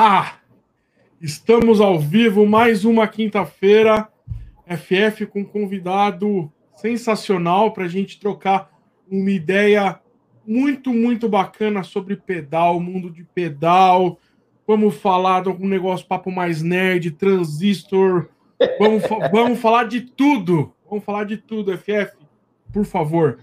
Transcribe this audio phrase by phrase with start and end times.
[0.00, 0.38] Ha!
[1.20, 4.08] Estamos ao vivo, mais uma quinta-feira.
[4.64, 8.70] FF com um convidado sensacional para a gente trocar
[9.10, 9.98] uma ideia
[10.46, 14.20] muito, muito bacana sobre pedal, mundo de pedal.
[14.64, 18.28] Vamos falar de algum negócio, papo mais nerd, transistor.
[18.78, 20.72] Vamos, vamos falar de tudo.
[20.88, 22.16] Vamos falar de tudo, FF.
[22.72, 23.40] Por favor.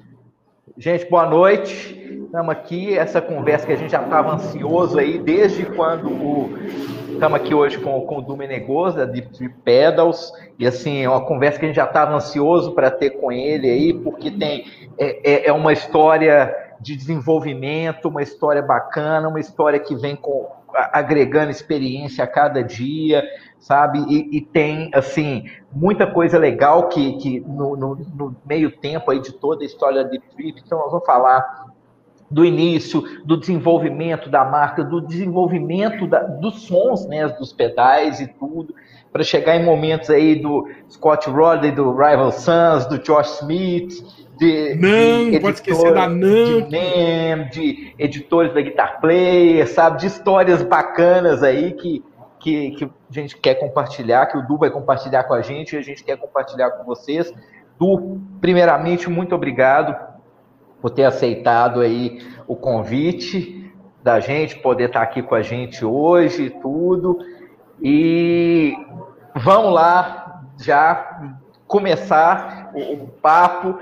[0.78, 2.05] Gente, boa noite.
[2.36, 6.54] Estamos aqui, essa conversa que a gente já estava ansioso aí desde quando o.
[7.14, 11.26] Estamos aqui hoje com, com o Du Menegoso, da Deep Pedals, e assim, é uma
[11.26, 14.66] conversa que a gente já estava ansioso para ter com ele aí, porque tem
[15.00, 20.46] é, é, é uma história de desenvolvimento, uma história bacana, uma história que vem com,
[20.92, 23.24] agregando experiência a cada dia,
[23.58, 24.00] sabe?
[24.10, 29.22] E, e, tem, assim, muita coisa legal que, que no, no, no, meio tempo aí
[29.22, 31.74] de toda a história Deep Trip, então nós vamos falar
[32.30, 38.28] do início, do desenvolvimento da marca, do desenvolvimento da, dos sons, né, dos pedais e
[38.28, 38.74] tudo,
[39.12, 44.04] para chegar em momentos aí do Scott Rodley, do Rival Sons, do Josh Smith,
[44.38, 46.08] de, não, de pode esquecer da.
[46.08, 52.04] De, NEM, de editores da Guitar Player, sabe, de histórias bacanas aí que,
[52.40, 55.80] que, que a gente quer compartilhar, que o Du vai compartilhar com a gente e
[55.80, 57.32] a gente quer compartilhar com vocês.
[57.80, 60.15] Du, primeiramente, muito obrigado
[60.86, 63.74] por ter aceitado aí o convite
[64.04, 67.18] da gente, poder estar aqui com a gente hoje e tudo.
[67.82, 68.72] E
[69.36, 71.34] vamos lá já
[71.66, 73.80] começar o, papo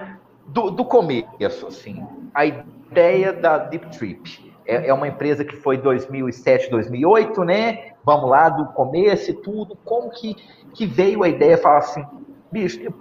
[0.48, 2.08] do, do, começo, assim.
[2.34, 4.54] A ideia da Deep Trip.
[4.66, 7.91] É, é uma empresa que foi 2007, 2008, né?
[8.06, 9.78] Vamos lá, do começo e tudo.
[9.84, 10.38] Como que,
[10.74, 11.58] que veio a ideia?
[11.58, 12.06] Falar assim,
[12.50, 12.94] bicho, eu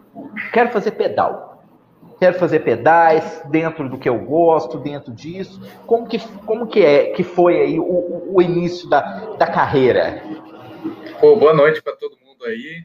[0.52, 1.51] quero fazer pedal
[2.22, 5.60] quero fazer pedais dentro do que eu gosto, dentro disso.
[5.84, 9.00] Como que, como que é que foi aí o, o início da,
[9.34, 10.22] da carreira?
[11.20, 12.84] Pô, boa noite para todo mundo aí.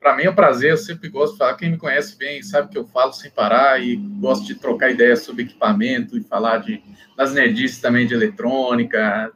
[0.00, 1.54] Para mim é um prazer, eu sempre gosto de falar.
[1.54, 5.20] Quem me conhece bem sabe que eu falo sem parar e gosto de trocar ideias
[5.20, 6.82] sobre equipamento e falar de,
[7.16, 9.32] das nerdices também de eletrônica,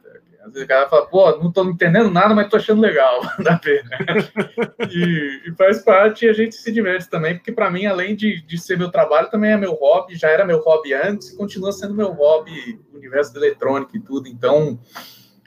[0.49, 3.57] às vezes o cara fala, pô, não tô entendendo nada, mas tô achando legal, da
[3.57, 3.89] pena.
[4.89, 8.41] e, e, faz parte e a gente se diverte também, porque para mim, além de,
[8.41, 11.71] de ser meu trabalho, também é meu hobby, já era meu hobby antes e continua
[11.71, 14.79] sendo meu hobby, universo da eletrônica e tudo, então,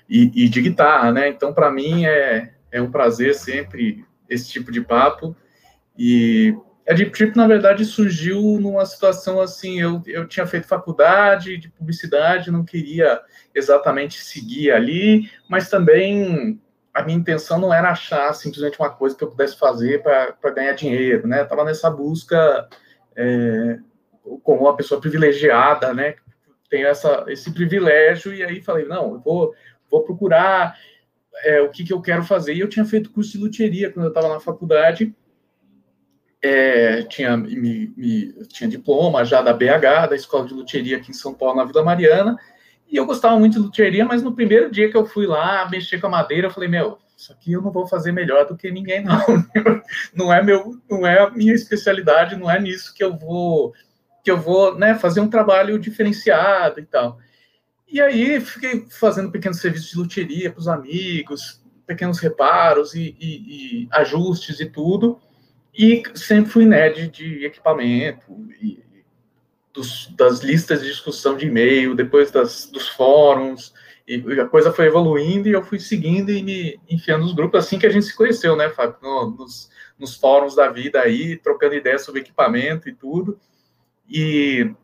[0.08, 1.28] e, e de guitarra, né?
[1.28, 5.36] Então, para mim, é, é um prazer sempre esse tipo de papo.
[5.98, 6.56] E
[6.88, 11.68] a Deep Trip, na verdade, surgiu numa situação assim, eu, eu tinha feito faculdade de
[11.68, 13.20] publicidade, não queria
[13.54, 16.60] exatamente seguir ali, mas também
[16.92, 20.72] a minha intenção não era achar simplesmente uma coisa que eu pudesse fazer para ganhar
[20.74, 21.42] dinheiro, né?
[21.42, 22.68] Estava nessa busca
[23.16, 23.78] é,
[24.42, 26.16] como uma pessoa privilegiada, né?
[26.68, 29.54] Tenho essa, esse privilégio, e aí falei, não, eu vou,
[29.90, 30.76] vou procurar
[31.44, 32.54] é, o que, que eu quero fazer.
[32.54, 35.14] E eu tinha feito curso de luthieria quando eu estava na faculdade,
[36.42, 41.14] é, tinha, me, me, tinha diploma já da BH, da Escola de Luthieria aqui em
[41.14, 42.36] São Paulo, na Vila Mariana,
[42.92, 45.98] e eu gostava muito de luthieria, mas no primeiro dia que eu fui lá mexer
[45.98, 48.70] com a madeira, eu falei, meu, isso aqui eu não vou fazer melhor do que
[48.70, 49.18] ninguém, não.
[50.14, 53.72] Não é meu, não é a minha especialidade, não é nisso que eu vou
[54.24, 57.18] que eu vou, né, fazer um trabalho diferenciado e tal.
[57.88, 63.82] E aí fiquei fazendo pequenos serviços de luthieria para os amigos, pequenos reparos e, e,
[63.82, 65.20] e, ajustes e tudo.
[65.76, 68.82] E sempre fui nerd de equipamento e
[69.72, 73.72] dos, das listas de discussão de e-mail, depois das, dos fóruns,
[74.06, 77.78] e a coisa foi evoluindo e eu fui seguindo e me enfiando nos grupos, assim
[77.78, 78.96] que a gente se conheceu, né, Fábio?
[79.00, 83.38] No, nos, nos fóruns da vida aí, trocando ideias sobre equipamento e tudo.
[84.08, 84.74] E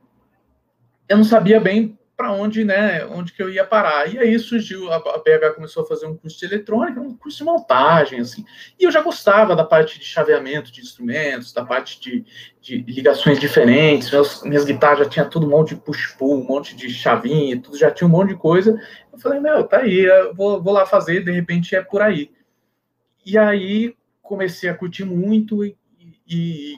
[1.09, 4.13] eu não sabia bem para onde, né, onde que eu ia parar.
[4.13, 7.45] E aí surgiu, a, BH começou a fazer um curso de eletrônica, um curso de
[7.45, 8.45] montagem, assim.
[8.77, 12.27] E eu já gostava da parte de chaveamento de instrumentos, da parte de,
[12.61, 14.11] de ligações diferentes.
[14.11, 17.79] Meus, minhas guitarras já tinha tudo um monte de push-pull, um monte de chavinha, tudo
[17.79, 18.77] já tinha um monte de coisa.
[19.13, 20.05] Eu falei, meu, tá aí,
[20.35, 22.33] vou, vou lá fazer, de repente é por aí.
[23.25, 25.77] E aí comecei a curtir muito e,
[26.27, 26.75] e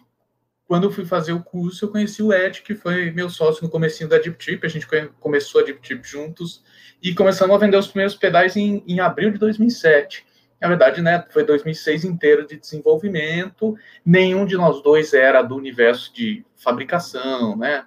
[0.71, 3.69] quando eu fui fazer o curso, eu conheci o Ed, que foi meu sócio no
[3.69, 4.87] comecinho da Deep Trip, a gente
[5.19, 6.63] começou a Deep Trip juntos,
[7.03, 10.25] e começamos a vender os primeiros pedais em, em abril de 2007.
[10.61, 13.75] Na verdade, né, foi 2006 inteiro de desenvolvimento,
[14.07, 17.85] nenhum de nós dois era do universo de fabricação, né,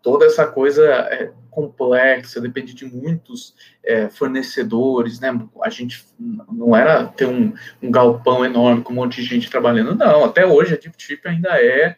[0.00, 5.38] toda essa coisa é complexa, depende de muitos é, fornecedores, né?
[5.62, 6.02] A gente
[6.50, 7.52] não era ter um,
[7.82, 10.24] um, galpão enorme com um monte de gente trabalhando, não.
[10.24, 11.94] Até hoje a Deep ainda é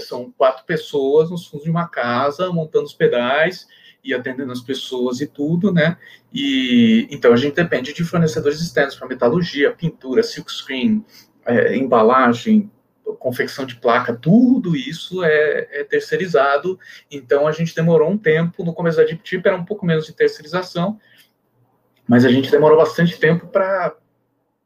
[0.00, 3.66] são quatro pessoas nos fundos de uma casa montando os pedais
[4.02, 5.96] e atendendo as pessoas e tudo, né?
[6.32, 11.04] E então a gente depende de fornecedores externos para metalurgia, pintura, silkscreen,
[11.46, 12.70] é, embalagem,
[13.18, 16.78] confecção de placa, tudo isso é, é, terceirizado.
[17.10, 18.64] Então a gente demorou um tempo.
[18.64, 20.98] No começo da Deep Tip era um pouco menos de terceirização,
[22.06, 23.96] mas a gente demorou bastante tempo para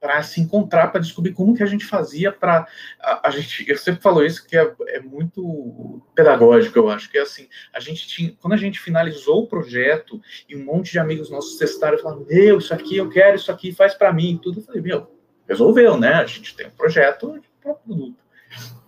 [0.00, 2.66] para se encontrar, para descobrir como que a gente fazia para
[3.00, 3.68] a, a, gente.
[3.68, 7.48] Eu sempre falo isso que é, é, muito pedagógico, eu acho que é assim.
[7.72, 11.56] A gente tinha, quando a gente finalizou o projeto e um monte de amigos nossos
[11.58, 14.60] testaram falaram, meu, isso aqui eu quero, isso aqui faz para mim, tudo.
[14.60, 15.10] Eu falei, meu,
[15.48, 16.14] resolveu, né?
[16.14, 18.27] A gente tem um projeto para produto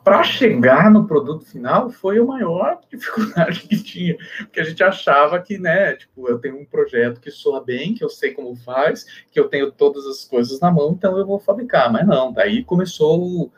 [0.03, 5.41] para chegar no produto final foi a maior dificuldade que tinha, porque a gente achava
[5.41, 9.05] que, né, tipo, eu tenho um projeto que soa bem, que eu sei como faz,
[9.31, 12.65] que eu tenho todas as coisas na mão, então eu vou fabricar, mas não, daí
[12.65, 13.53] começou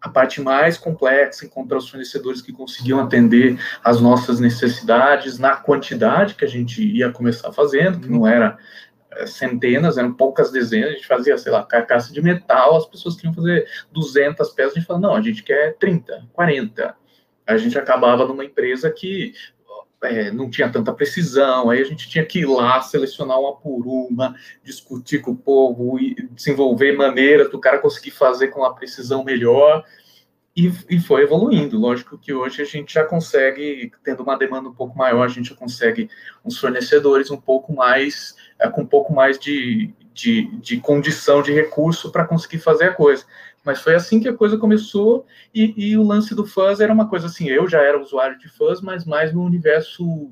[0.00, 6.34] a parte mais complexa, encontrar os fornecedores que conseguiam atender as nossas necessidades na quantidade
[6.34, 8.56] que a gente ia começar fazendo, que não era é,
[9.26, 13.34] centenas, eram poucas dezenas, a gente fazia, sei lá, carcaça de metal, as pessoas queriam
[13.34, 16.96] fazer 200 peças, a gente falava, não, a gente quer 30, 40.
[17.46, 19.34] A gente acabava numa empresa que
[20.02, 23.86] é, não tinha tanta precisão, aí a gente tinha que ir lá, selecionar uma por
[23.86, 29.22] uma, discutir com o povo, e desenvolver maneiras do cara conseguir fazer com uma precisão
[29.22, 29.84] melhor,
[30.56, 31.78] e, e, foi evoluindo.
[31.78, 35.50] Lógico que hoje a gente já consegue, tendo uma demanda um pouco maior, a gente
[35.50, 36.08] já consegue
[36.44, 41.52] uns fornecedores um pouco mais, é, com um pouco mais de, de, de condição, de
[41.52, 43.24] recurso para conseguir fazer a coisa.
[43.64, 47.08] Mas foi assim que a coisa começou, e, e, o lance do fuzz era uma
[47.08, 50.30] coisa assim, eu já era usuário de fuzz, mas mais no universo,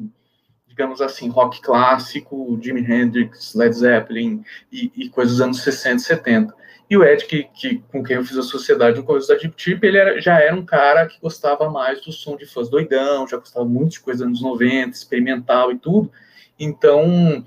[0.67, 4.43] digamos assim, rock clássico, Jimi Hendrix, Led Zeppelin,
[4.73, 6.58] e, e coisas dos anos 60 70.
[6.91, 9.55] E o Ed, que, que, com quem eu fiz a sociedade no começo da Deep
[9.57, 13.29] Tip, ele era, já era um cara que gostava mais do som de fãs doidão,
[13.29, 16.11] já gostava muito de coisa dos anos 90, experimental e tudo.
[16.59, 17.45] Então,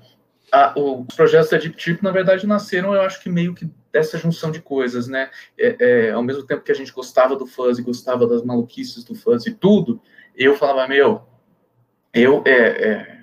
[0.52, 4.16] a, os projetos da Deep Tip, na verdade, nasceram, eu acho que meio que dessa
[4.16, 5.28] junção de coisas, né?
[5.58, 9.02] É, é, ao mesmo tempo que a gente gostava do fuzz e gostava das maluquices
[9.04, 10.00] do fuzz e tudo,
[10.36, 11.22] eu falava, meu,
[12.14, 13.21] eu, é, é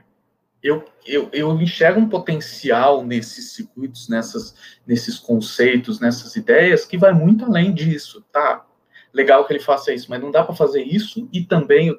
[0.62, 7.14] eu, eu, eu enxergo um potencial nesses circuitos, nessas, nesses conceitos, nessas ideias, que vai
[7.14, 8.66] muito além disso, tá?
[9.14, 11.98] Legal que ele faça isso, mas não dá para fazer isso e também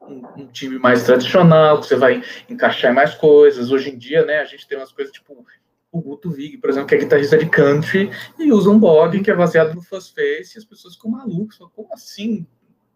[0.00, 3.70] um, um, time mais tradicional, que você vai encaixar mais coisas.
[3.70, 5.46] Hoje em dia, né, a gente tem umas coisas tipo
[5.92, 9.30] o Guto Vig, por exemplo, que é guitarrista de country e usa um bog que
[9.30, 12.46] é baseado no Fuzz Face e as pessoas ficam malucas, como assim?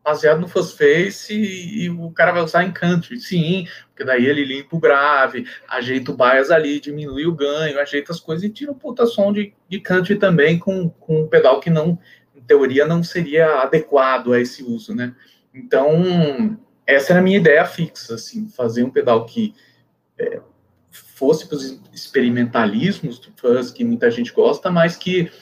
[0.07, 3.19] Baseado no Face e, e, o cara vai usar em country.
[3.19, 8.13] Sim, porque daí ele limpa o grave, ajeita o bias ali, diminui o ganho, ajeita
[8.13, 11.59] as coisas e tira um puta som de, de country também com, com um pedal
[11.59, 11.99] que não,
[12.37, 15.13] em teoria, não seria adequado a esse uso, né?
[15.53, 16.57] Então,
[16.87, 19.57] essa era a minha ideia fixa, assim, fazer um pedal que
[20.17, 20.41] é,
[20.89, 25.33] fosse para os experimentalismos do fuzz, que muita gente gosta, mas que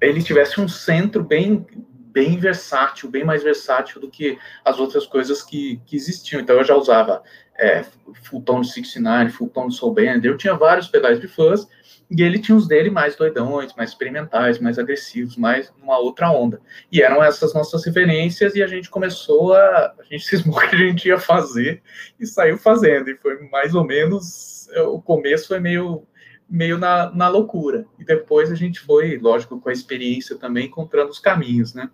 [0.00, 1.66] ele tivesse um centro bem
[2.14, 6.40] bem versátil, bem mais versátil do que as outras coisas que, que existiam.
[6.40, 7.22] Então eu já usava
[7.58, 7.84] é,
[8.22, 11.66] Full Tone 69, Full Tone Soul Band, eu tinha vários pedais de fuzz,
[12.08, 16.60] e ele tinha os dele mais doidões, mais experimentais, mais agressivos, mais numa outra onda.
[16.92, 19.94] E eram essas nossas referências, e a gente começou a.
[19.98, 21.82] A gente cismou que a gente ia fazer
[22.20, 23.10] e saiu fazendo.
[23.10, 24.68] E foi mais ou menos.
[24.92, 26.06] O começo foi meio
[26.48, 27.86] meio na, na loucura.
[27.98, 31.90] E depois a gente foi, lógico, com a experiência também, encontrando os caminhos, né?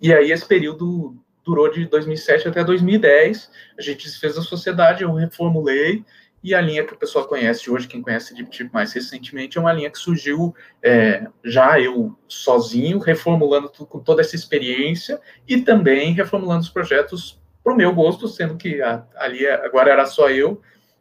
[0.00, 3.50] E aí esse período durou de 2007 até 2010.
[3.78, 6.04] A gente fez a sociedade, eu reformulei,
[6.42, 9.60] e a linha que o pessoal conhece hoje, quem conhece Deep Tip mais recentemente, é
[9.60, 15.60] uma linha que surgiu é, já eu sozinho, reformulando tudo, com toda essa experiência, e
[15.60, 20.30] também reformulando os projetos para o meu gosto, sendo que a, ali agora era só
[20.30, 20.60] eu,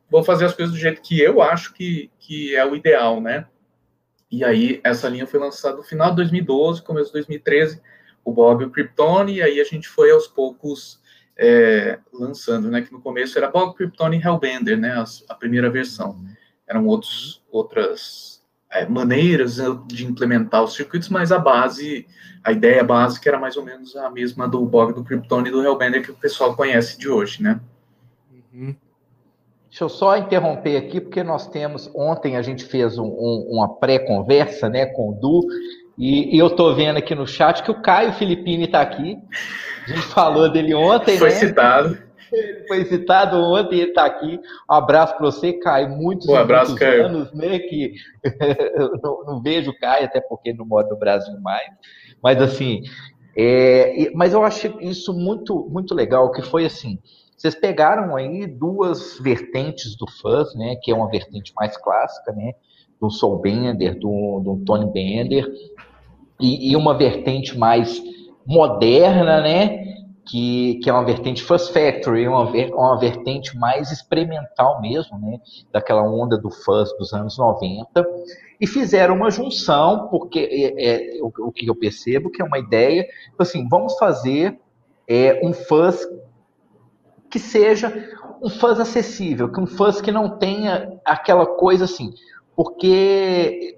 [0.10, 3.46] vou fazer as coisas do jeito que eu acho que, que é o ideal, né?
[4.32, 7.80] E aí, essa linha foi lançada no final de 2012, começo de 2013,
[8.26, 11.00] o Bob e o Kryptone, e aí a gente foi aos poucos
[11.38, 12.82] é, lançando, né?
[12.82, 14.92] Que no começo era Bob, Kryptone e Hellbender, né?
[14.94, 16.18] A, a primeira versão.
[16.68, 22.08] Eram outros, outras é, maneiras de implementar os circuitos, mas a base,
[22.44, 25.64] a ideia básica era mais ou menos a mesma do Bob, do Kryptone e do
[25.64, 27.62] Hellbender que o pessoal conhece de hoje, né?
[28.52, 28.76] Uhum.
[29.70, 31.92] Deixa eu só interromper aqui, porque nós temos.
[31.94, 35.46] Ontem a gente fez um, um, uma pré-conversa né, com o Du,
[35.98, 39.18] e, e eu estou vendo aqui no chat que o Caio Filippini está aqui.
[39.86, 41.36] A gente falou dele ontem, Foi né?
[41.36, 41.98] citado.
[42.32, 44.40] Ele foi citado ontem, ele está aqui.
[44.70, 45.90] Um abraço para você, Caio.
[45.90, 47.06] Muitos, um abraço, muitos Caio.
[47.06, 47.60] anos, né?
[47.60, 47.94] Que
[48.76, 51.70] eu não, não, vejo o Caio, até porque não mora no Brasil mais.
[52.22, 52.82] Mas assim,
[53.38, 57.00] é, mas eu achei isso muito, muito legal, que foi assim.
[57.38, 62.54] Vocês pegaram aí duas vertentes do fuzz, né, que é uma vertente mais clássica, né,
[63.00, 65.46] do Soul Bender, do, do Tony Bender,
[66.40, 68.02] e, e uma vertente mais
[68.46, 69.86] moderna, né,
[70.26, 75.40] que, que é uma vertente Fuzz Factory, uma, uma vertente mais experimental mesmo, né,
[75.72, 78.06] daquela onda do fuzz dos anos 90,
[78.60, 82.60] e fizeram uma junção, porque é, é o, o, que eu percebo que é uma
[82.60, 84.60] ideia, tipo assim, vamos fazer
[85.08, 86.08] é, um fuzz
[87.30, 87.94] que seja
[88.42, 92.14] um fuzz acessível, que um fuzz que não tenha aquela coisa assim,
[92.56, 93.78] porque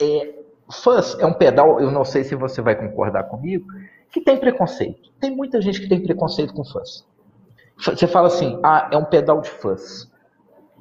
[0.00, 0.35] é,
[0.70, 3.66] fuzz é um pedal, eu não sei se você vai concordar comigo,
[4.10, 5.10] que tem preconceito.
[5.20, 7.04] Tem muita gente que tem preconceito com fuzz.
[7.78, 10.10] Você fala assim, ah, é um pedal de fuzz.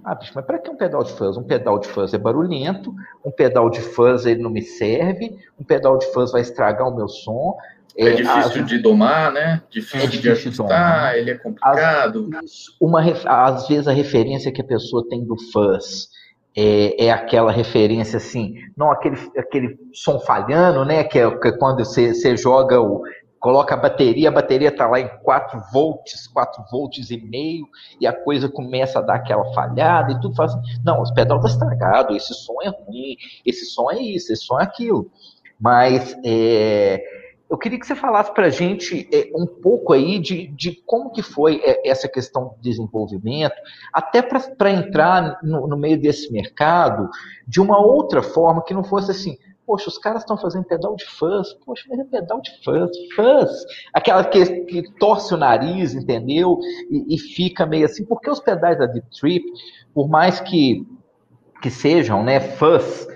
[0.04, 1.36] Ah, bicho, mas para que um pedal de fuzz?
[1.36, 2.94] Um pedal de fuzz é barulhento,
[3.25, 6.96] um pedal de fuzz ele não me serve, um pedal de fuzz vai estragar o
[6.96, 7.58] meu som.
[7.98, 8.68] É, é difícil as...
[8.68, 9.63] de domar, né?
[9.70, 12.30] Difícil, é difícil de ajustar, ele é complicado.
[12.36, 16.10] Às, uma, às vezes a referência que a pessoa tem do fuzz
[16.56, 21.04] é, é, aquela referência assim, não aquele, aquele som falhando, né?
[21.04, 23.04] Que é, que é quando você, você joga o,
[23.46, 27.68] coloca a bateria, a bateria está lá em 4 volts, 4 volts e meio,
[28.02, 31.38] e a coisa começa a dar aquela falhada e tudo faz assim, não, o pedal
[31.38, 35.12] está estragado, esse som é ruim, esse som é isso, esse som é aquilo.
[35.60, 37.04] Mas é,
[37.50, 41.12] eu queria que você falasse para a gente é, um pouco aí de, de como
[41.12, 43.56] que foi é, essa questão de desenvolvimento,
[43.94, 47.10] até para entrar no, no meio desse mercado
[47.48, 51.06] de uma outra forma que não fosse assim, Poxa, os caras estão fazendo pedal de
[51.06, 51.54] fãs.
[51.66, 52.92] Poxa, mas é pedal de fãs.
[53.16, 53.66] Fãs.
[53.92, 56.60] Aquela que, que torce o nariz, entendeu?
[56.90, 58.06] E, e, fica meio assim.
[58.06, 59.44] Porque os pedais da Deep Trip,
[59.92, 60.86] por mais que,
[61.64, 63.08] que sejam né, fãs,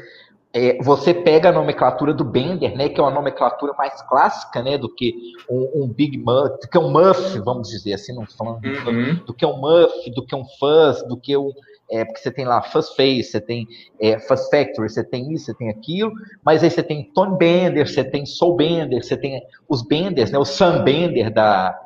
[0.51, 4.77] é, você pega a nomenclatura do Bender, né, que é uma nomenclatura mais clássica, né,
[4.77, 5.13] do que
[5.49, 9.15] um, um Big Muff, do que um Muff, vamos dizer assim, não falando uhum.
[9.25, 11.51] do que um Muff, do que um Fuzz, do que um,
[11.91, 13.67] é, porque você tem lá Fuzz Face, você tem
[13.99, 16.11] é, Fuzz Factory, você tem isso, você tem aquilo,
[16.43, 20.39] mas aí você tem Tone Bender, você tem Soul Bender, você tem os Benders, né,
[20.39, 21.79] o Sam Bender da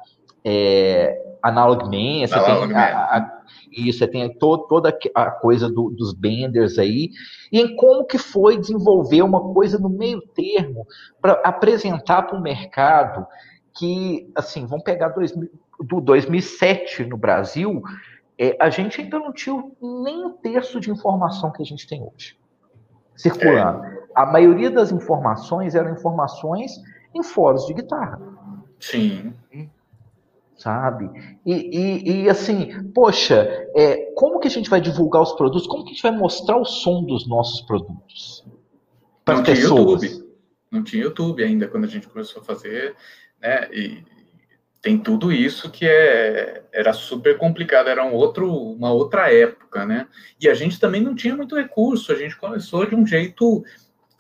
[0.44, 5.70] é, Analog Man, você Analog tem a, a, isso, você tem todo, toda a coisa
[5.70, 7.10] do, dos Benders aí,
[7.52, 10.86] e em como que foi desenvolver uma coisa no meio termo
[11.22, 13.26] para apresentar para o mercado
[13.78, 17.82] que, assim, vamos pegar 2000, do 2007 no Brasil,
[18.38, 22.02] é, a gente ainda não tinha nem um terço de informação que a gente tem
[22.02, 22.38] hoje
[23.16, 23.86] circulando.
[23.86, 24.04] É.
[24.16, 26.82] A maioria das informações eram informações
[27.14, 28.20] em fóruns de guitarra.
[28.80, 29.34] Sim.
[30.64, 31.10] Sabe?
[31.46, 35.68] E, e, e assim, poxa, é, como que a gente vai divulgar os produtos?
[35.68, 38.46] Como que a gente vai mostrar o som dos nossos produtos?
[39.26, 40.04] Para as pessoas.
[40.04, 40.26] YouTube.
[40.72, 42.96] Não tinha YouTube ainda quando a gente começou a fazer,
[43.42, 43.68] né?
[43.74, 44.06] E,
[44.82, 50.08] tem tudo isso que é, era super complicado, era um outro, uma outra época, né?
[50.40, 53.66] E a gente também não tinha muito recurso, a gente começou de um jeito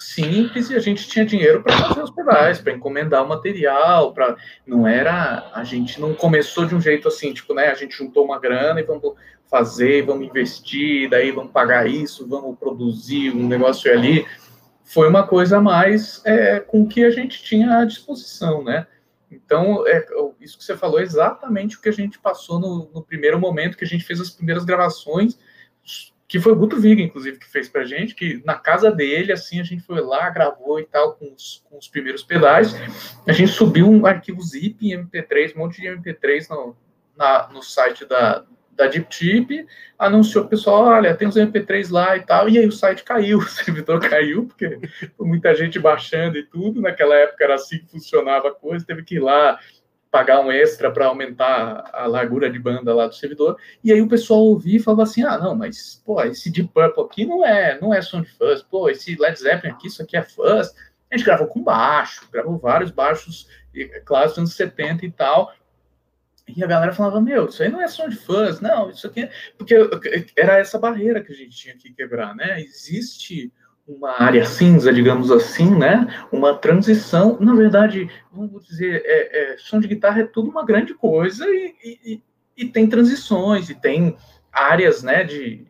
[0.03, 4.35] simples e a gente tinha dinheiro para fazer os pedais, para encomendar o material, para
[4.65, 8.25] não era, a gente não começou de um jeito assim, tipo, né, a gente juntou
[8.25, 9.13] uma grana e vamos
[9.49, 14.25] fazer, vamos investir, daí vamos pagar isso, vamos produzir um negócio ali.
[14.83, 18.87] Foi uma coisa mais é, com que a gente tinha à disposição, né?
[19.31, 20.05] Então, é,
[20.39, 23.77] isso que você falou é exatamente o que a gente passou no, no, primeiro momento
[23.77, 25.37] que a gente fez as primeiras gravações,
[26.27, 29.59] que foi o Guto Viga, inclusive, que fez pra gente, que na casa dele, assim,
[29.59, 32.73] a gente foi lá, gravou e tal, com os, com os primeiros pedais.
[33.27, 36.75] A gente subiu um arquivo zip em MP3, um monte de MP3 no,
[37.15, 38.43] na, no site da,
[38.75, 39.65] da Deep Chip,
[39.97, 43.37] anunciou o pessoal, olha, tem os MP3 lá e tal, e aí o site caiu,
[43.39, 44.79] o servidor caiu, porque
[45.19, 49.15] muita gente baixando e tudo, naquela época era assim que funcionava a coisa, teve que
[49.15, 49.59] ir lá
[50.13, 54.07] pagar um extra para aumentar a largura de banda lá do servidor, e aí o
[54.07, 57.81] pessoal ouvia e falava assim, ah, não, mas, pô, esse Deep Purple aqui não é,
[57.81, 60.71] não é som de fuzz, pô, esse Led Zeppelin aqui, isso aqui é fuzz,
[61.09, 63.49] a gente gravou com baixo, gravou vários baixos
[64.05, 65.51] clássicos anos 70 e tal,
[66.47, 69.23] e a galera falava, meu, isso aí não é som de fãs, não, isso aqui
[69.23, 69.31] é...
[69.57, 69.75] Porque
[70.37, 72.61] era essa barreira que a gente tinha que quebrar, né?
[72.61, 73.51] Existe
[73.87, 76.07] uma área cinza, digamos assim, né?
[76.31, 77.37] Uma transição.
[77.39, 81.75] Na verdade, vamos dizer, é, é, som de guitarra é tudo uma grande coisa e,
[81.83, 82.21] e,
[82.57, 84.15] e tem transições, e tem
[84.51, 85.65] áreas, né, de,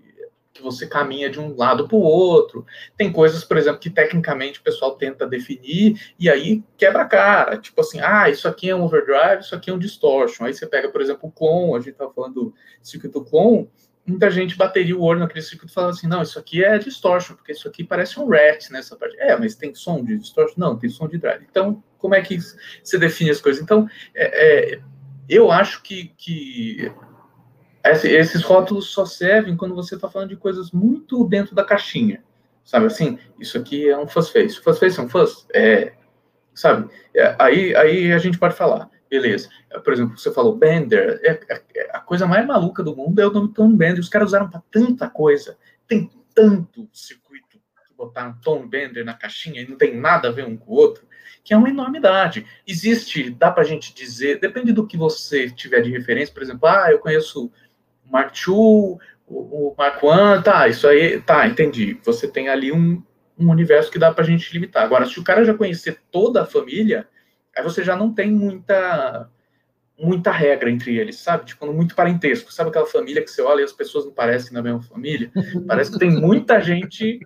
[0.53, 2.65] que você caminha de um lado para o outro.
[2.95, 7.57] Tem coisas, por exemplo, que tecnicamente o pessoal tenta definir e aí quebra a cara.
[7.57, 10.45] Tipo assim, ah, isso aqui é um overdrive, isso aqui é um distortion.
[10.45, 13.67] Aí você pega, por exemplo, o clone, a gente estava falando do circuito clone,
[14.05, 17.53] muita gente bateria o olho naquele circuito falando assim, não, isso aqui é distortion, porque
[17.53, 19.15] isso aqui parece um rat nessa parte.
[19.19, 20.55] É, mas tem som de distortion?
[20.57, 21.45] Não, tem som de drive.
[21.49, 22.37] Então, como é que
[22.83, 23.61] você define as coisas?
[23.61, 24.81] Então, é, é
[25.29, 26.91] Eu acho que, que
[28.03, 32.23] esses rótulos só servem quando você está falando de coisas muito dentro da caixinha.
[32.63, 33.19] Sabe assim?
[33.39, 34.61] Isso aqui é um fuzz face.
[34.61, 35.45] Fuzz face é um fuzz?
[35.53, 35.93] É.
[36.53, 36.89] Sabe?
[37.13, 38.89] É, aí, aí a gente pode falar.
[39.13, 39.47] Beleza.
[39.83, 41.19] Por exemplo, você falou Bender.
[41.21, 43.99] É, é, é a coisa mais maluca do mundo é o nome Tom Bender.
[43.99, 45.55] Os caras usaram para tanta coisa.
[45.87, 50.47] Tem tanto circuito que botaram Tom Bender na caixinha e não tem nada a ver
[50.47, 51.07] um com o outro,
[51.43, 52.47] que é uma enormidade.
[52.65, 56.67] Existe, dá para a gente dizer, depende do que você tiver de referência, por exemplo,
[56.67, 57.51] ah, eu conheço
[58.09, 61.99] Mark II, o, o Mark I, tá, isso aí, tá, entendi.
[62.03, 63.03] Você tem ali um,
[63.37, 64.83] um universo que dá para a gente limitar.
[64.83, 67.07] Agora, se o cara já conhecer toda a família,
[67.55, 69.29] aí você já não tem muita
[69.99, 71.45] muita regra entre eles, sabe?
[71.45, 72.51] Tipo, muito parentesco.
[72.51, 75.31] Sabe aquela família que você olha e as pessoas não parecem na mesma família?
[75.67, 77.19] Parece que tem muita gente,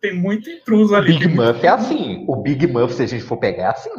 [0.00, 1.18] tem muito intruso ali.
[1.18, 2.24] Big Muff é assim.
[2.28, 3.90] O Big Muff, se a gente for pegar, é assim.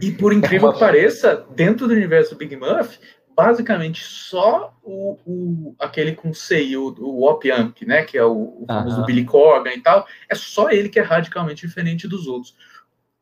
[0.00, 2.98] E por incrível é que pareça, dentro do universo do Big Muff,
[3.36, 8.62] basicamente só o, o aquele com CI, o, o Op Amp, né, que é o,
[8.62, 12.54] o famoso Billy Corgan e tal, é só ele que é radicalmente diferente dos outros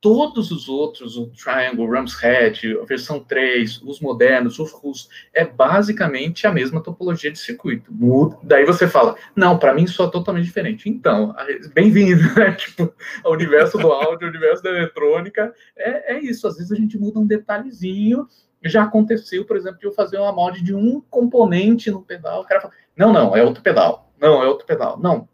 [0.01, 5.09] todos os outros, o Triangle, o Ram's Head, a versão 3, os modernos, os russos,
[5.35, 7.93] é basicamente a mesma topologia de circuito.
[7.93, 10.89] Muda, daí você fala, não, para mim só é totalmente diferente.
[10.89, 11.35] Então,
[11.75, 12.53] bem-vindo, né?
[12.61, 12.93] Tipo,
[13.23, 16.47] ao universo do áudio, ao universo da eletrônica, é, é isso.
[16.47, 18.27] Às vezes a gente muda um detalhezinho.
[18.65, 22.45] Já aconteceu, por exemplo, de eu fazer uma mod de um componente no pedal, o
[22.45, 24.10] cara fala, não, não, é outro pedal.
[24.21, 24.99] Não, é outro pedal.
[25.01, 25.27] Não,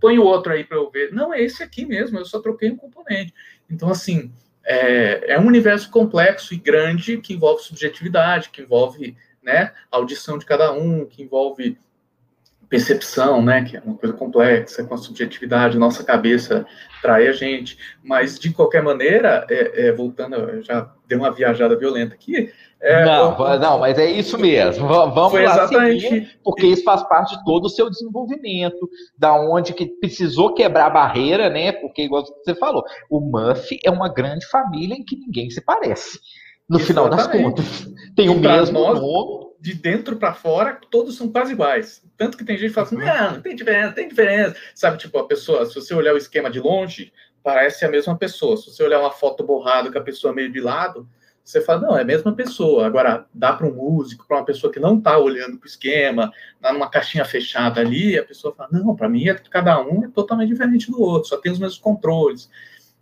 [0.00, 1.12] põe o outro aí para eu ver.
[1.12, 3.32] Não, é esse aqui mesmo, eu só troquei um componente.
[3.70, 4.30] Então, assim,
[4.64, 10.44] é, é um universo complexo e grande que envolve subjetividade, que envolve né, audição de
[10.44, 11.78] cada um, que envolve
[12.68, 16.66] percepção, né, que é uma coisa complexa, com a subjetividade, nossa cabeça
[17.00, 22.14] trai a gente, mas de qualquer maneira, é, é, voltando, já deu uma viajada violenta
[22.14, 22.52] aqui.
[22.80, 24.86] É, não, eu, não, mas é isso mesmo.
[24.86, 26.00] Vamos lá exatamente...
[26.00, 30.86] seguir, porque isso faz parte de todo o seu desenvolvimento, da onde que precisou quebrar
[30.86, 31.72] a barreira, né?
[31.72, 36.20] Porque igual você falou, o Muff é uma grande família em que ninguém se parece.
[36.68, 36.86] No exatamente.
[36.86, 39.46] final das contas, tem o mesmo nós, nome.
[39.58, 42.02] De dentro para fora, todos são quase iguais.
[42.16, 44.54] Tanto que tem gente que fala assim: não, não tem diferença, tem diferença.
[44.74, 47.12] Sabe, tipo, a pessoa, se você olhar o esquema de longe,
[47.42, 48.56] parece a mesma pessoa.
[48.56, 51.08] Se você olhar uma foto borrada com a pessoa meio de lado,
[51.46, 52.86] você fala, não, é a mesma pessoa.
[52.86, 56.32] Agora, dá para um músico, para uma pessoa que não está olhando para o esquema,
[56.60, 60.08] tá numa caixinha fechada ali, a pessoa fala, não, para mim, é, cada um é
[60.08, 62.50] totalmente diferente do outro, só tem os mesmos controles.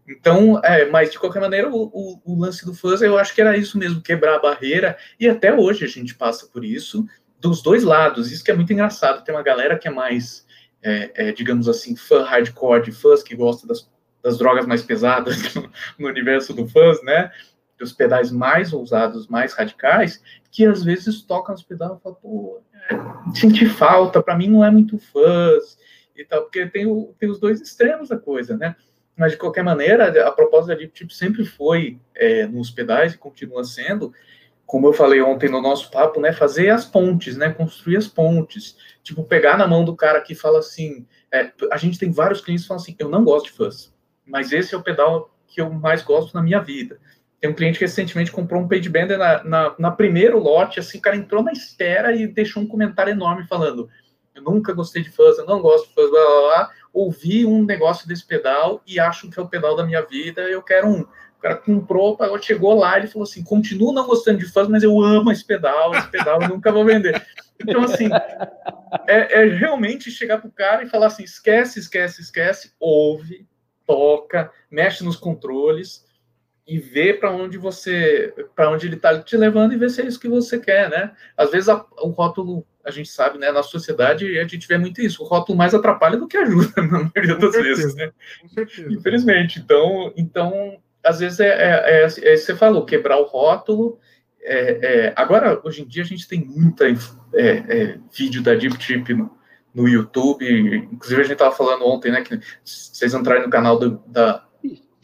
[0.07, 3.41] Então, é, mas de qualquer maneira, o, o, o, lance do fuzz, eu acho que
[3.41, 7.07] era isso mesmo, quebrar a barreira, e até hoje a gente passa por isso,
[7.41, 8.31] dos dois lados.
[8.31, 9.25] Isso que é muito engraçado.
[9.25, 10.47] Tem uma galera que é mais,
[10.83, 13.89] é, é, digamos assim, fã hardcore de fãs, que gosta das,
[14.23, 17.31] das drogas mais pesadas no, no, universo do fãs, né?
[17.79, 22.61] Dos pedais mais ousados, mais radicais, que às vezes tocam os pedais e falam, pô,
[22.91, 25.77] é, senti falta, para mim não é muito fãs
[26.17, 28.77] e tal, porque tem, o, tem os dois extremos da coisa, né?
[29.17, 33.19] Mas, de qualquer maneira, a proposta da Deep Tip sempre foi, é, nos pedais, e
[33.19, 34.13] continua sendo,
[34.67, 38.77] como eu falei ontem no nosso papo, né, fazer as pontes, né, construir as pontes,
[39.03, 42.65] tipo, pegar na mão do cara que fala assim, é, a gente tem vários clientes
[42.65, 43.95] que falam assim, eu não gosto de fuzz,
[44.27, 46.99] mas esse é o pedal que eu mais gosto na minha vida.
[47.45, 50.97] Tem um cliente que recentemente comprou um page bender na, na, na primeiro lote, assim,
[50.97, 53.87] o cara entrou na espera e deixou um comentário enorme falando,
[54.35, 57.63] eu nunca gostei de fuzz, eu não gosto de fuzz, blá, blá, blá, ouvi um
[57.63, 61.07] negócio desse pedal e acho que é o pedal da minha vida, eu quero um
[61.39, 65.31] cara comprou, chegou lá, ele falou assim: continuo não gostando de fãs, mas eu amo
[65.31, 67.23] esse pedal, esse pedal eu nunca vou vender.
[67.61, 68.09] Então, assim,
[69.07, 73.47] é, é realmente chegar pro cara e falar assim: esquece, esquece, esquece, ouve,
[73.87, 76.03] toca, mexe nos controles
[76.67, 80.07] e vê para onde você, para onde ele está te levando e vê se é
[80.07, 81.13] isso que você quer, né?
[81.37, 85.01] Às vezes a, o rótulo, a gente sabe, né, na sociedade a gente vê muito
[85.01, 88.11] isso, o rótulo mais atrapalha do que ajuda na maioria das vezes, né?
[88.91, 89.61] Infelizmente.
[89.61, 93.99] Então, então às vezes é, é, é, é você falou, quebrar o rótulo.
[94.41, 96.87] É, é, agora, hoje em dia, a gente tem muita
[97.35, 99.31] é, vídeo da Deep Trip no,
[99.75, 100.47] no YouTube.
[100.91, 102.23] Inclusive, a gente estava falando ontem, né?
[102.23, 104.47] Que vocês entrarem no canal do, da.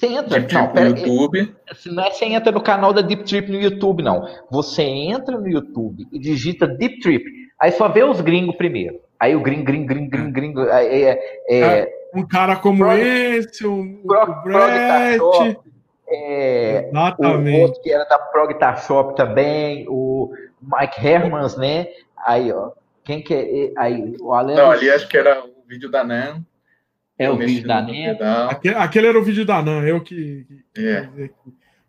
[0.01, 1.55] Você entra Deep não, no YouTube.
[1.87, 4.27] Não é você entra no canal da Deep Trip no YouTube, não.
[4.51, 7.23] Você entra no YouTube e digita Deep Trip.
[7.61, 8.99] Aí só vê os gringos primeiro.
[9.19, 10.63] Aí o gringo, gringo, gringo, gringo, gringo.
[10.71, 11.19] É,
[11.51, 15.59] é, um cara como Prog, esse, um, Prog, o Brett.
[16.09, 17.59] É, Exatamente.
[17.59, 20.33] O outro que era da Prog Shop também, o
[20.63, 21.89] Mike Hermans, né?
[22.25, 22.71] Aí, ó.
[23.05, 23.73] Quem que é?
[23.79, 24.55] Aí, o Alan.
[24.55, 26.43] Não, ali acho que era o vídeo da Nan.
[27.21, 28.49] É o vídeo da Nan.
[28.49, 30.47] Aquele, aquele, era o vídeo da Nan, eu que.
[30.75, 31.07] É.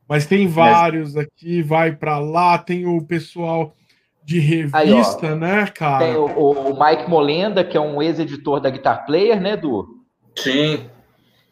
[0.05, 1.25] Mas tem vários Mas...
[1.25, 3.73] aqui, vai para lá, tem o pessoal
[4.25, 6.05] de revista, Aí, né, cara?
[6.05, 10.03] Tem o, o, Mike Molenda, que é um ex-editor da Guitar Player, né, Du?
[10.37, 10.85] Sim.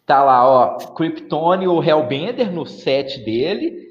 [0.06, 3.89] Tá lá, ó, Kryptone, o Hellbender no set dele.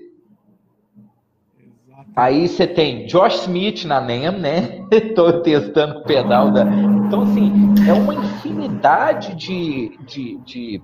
[2.19, 4.85] Aí você tem Josh Smith na NEM, né?
[4.91, 6.65] Estou testando o pedal da.
[6.65, 7.53] Então, assim,
[7.89, 10.83] é uma infinidade de, de, de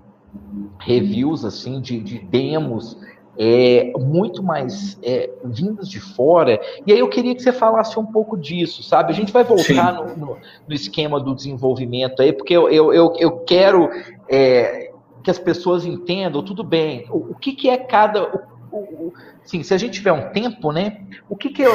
[0.79, 2.97] reviews, assim, de, de demos
[3.37, 6.61] é, muito mais é, vindas de fora.
[6.87, 9.13] E aí eu queria que você falasse um pouco disso, sabe?
[9.13, 10.37] A gente vai voltar no, no,
[10.69, 13.91] no, esquema do desenvolvimento aí, porque eu, eu, eu, eu quero
[14.29, 14.93] é,
[15.25, 18.54] que as pessoas entendam, tudo bem, o, o que, que é cada.
[18.75, 19.13] O, o,
[19.45, 21.07] sim, se a gente tiver um tempo, né?
[21.29, 21.69] O que, que é.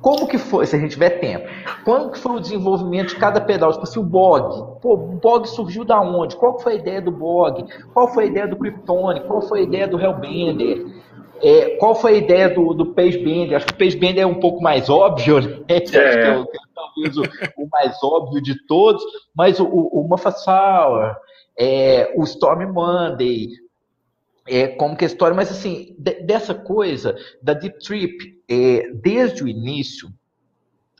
[0.00, 1.48] Como que foi, se a gente tiver tempo,
[1.84, 3.72] quando que foi o desenvolvimento de cada pedal?
[3.72, 4.80] Tipo assim, o Bog.
[4.80, 6.36] Pô, o Bog surgiu da onde?
[6.36, 7.64] Qual foi a ideia do Bog?
[7.92, 9.26] Qual foi a ideia do Kryptonic?
[9.26, 10.86] Qual foi a ideia do Hellbender?
[11.42, 13.56] É, qual foi a ideia do, do Page Bender?
[13.56, 15.64] Acho que o Page Bender é um pouco mais óbvio, né?
[15.68, 15.76] É.
[15.82, 16.44] Acho que é, é,
[16.74, 17.22] talvez o,
[17.58, 19.02] o, mais óbvio de todos,
[19.34, 21.14] mas o, o, o Muffet Sour,
[21.58, 23.48] é, o Storm Monday,
[24.46, 29.42] é, como que a história, mas assim, de, dessa coisa da Deep Trip, é, desde
[29.42, 30.08] o início,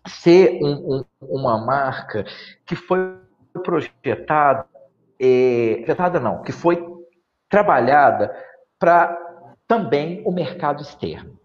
[0.06, 2.24] ser um, um, uma marca
[2.64, 3.16] que foi
[3.64, 4.66] projetada,
[5.18, 6.84] é, projetada não, que foi
[7.48, 8.34] trabalhada
[8.78, 9.16] para
[9.66, 11.36] também o mercado externo.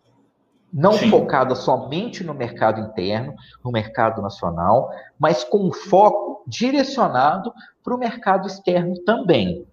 [0.71, 1.09] Não Sim.
[1.09, 7.51] focada somente no mercado interno, no mercado nacional, mas com um foco direcionado
[7.83, 9.67] para o mercado externo também.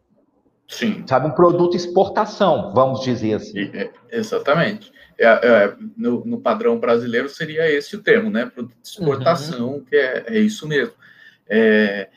[0.69, 1.03] Sim.
[1.07, 3.71] Sabe, um produto exportação, vamos dizer assim.
[3.73, 4.93] É, exatamente.
[5.19, 8.47] É, é, no, no, padrão brasileiro seria esse o termo, né?
[8.47, 9.85] Produto de exportação, uhum.
[9.85, 10.93] que é, é, isso mesmo.
[11.49, 12.09] É,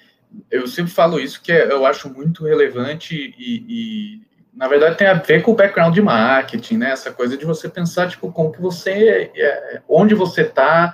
[0.52, 4.22] eu sempre falo isso, que é, eu acho muito relevante e, e,
[4.54, 6.92] na verdade, tem a ver com o background de marketing, né?
[6.92, 9.32] Essa coisa de você pensar, tipo, como que você,
[9.88, 10.94] onde você está,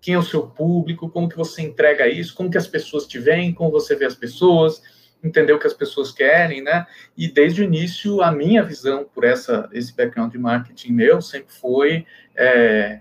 [0.00, 3.18] quem é o seu público, como que você entrega isso, como que as pessoas te
[3.18, 4.82] veem, como você vê as pessoas,
[5.22, 6.86] entender o que as pessoas querem, né?
[7.16, 11.52] E desde o início, a minha visão por essa, esse background de marketing meu sempre
[11.54, 13.00] foi é,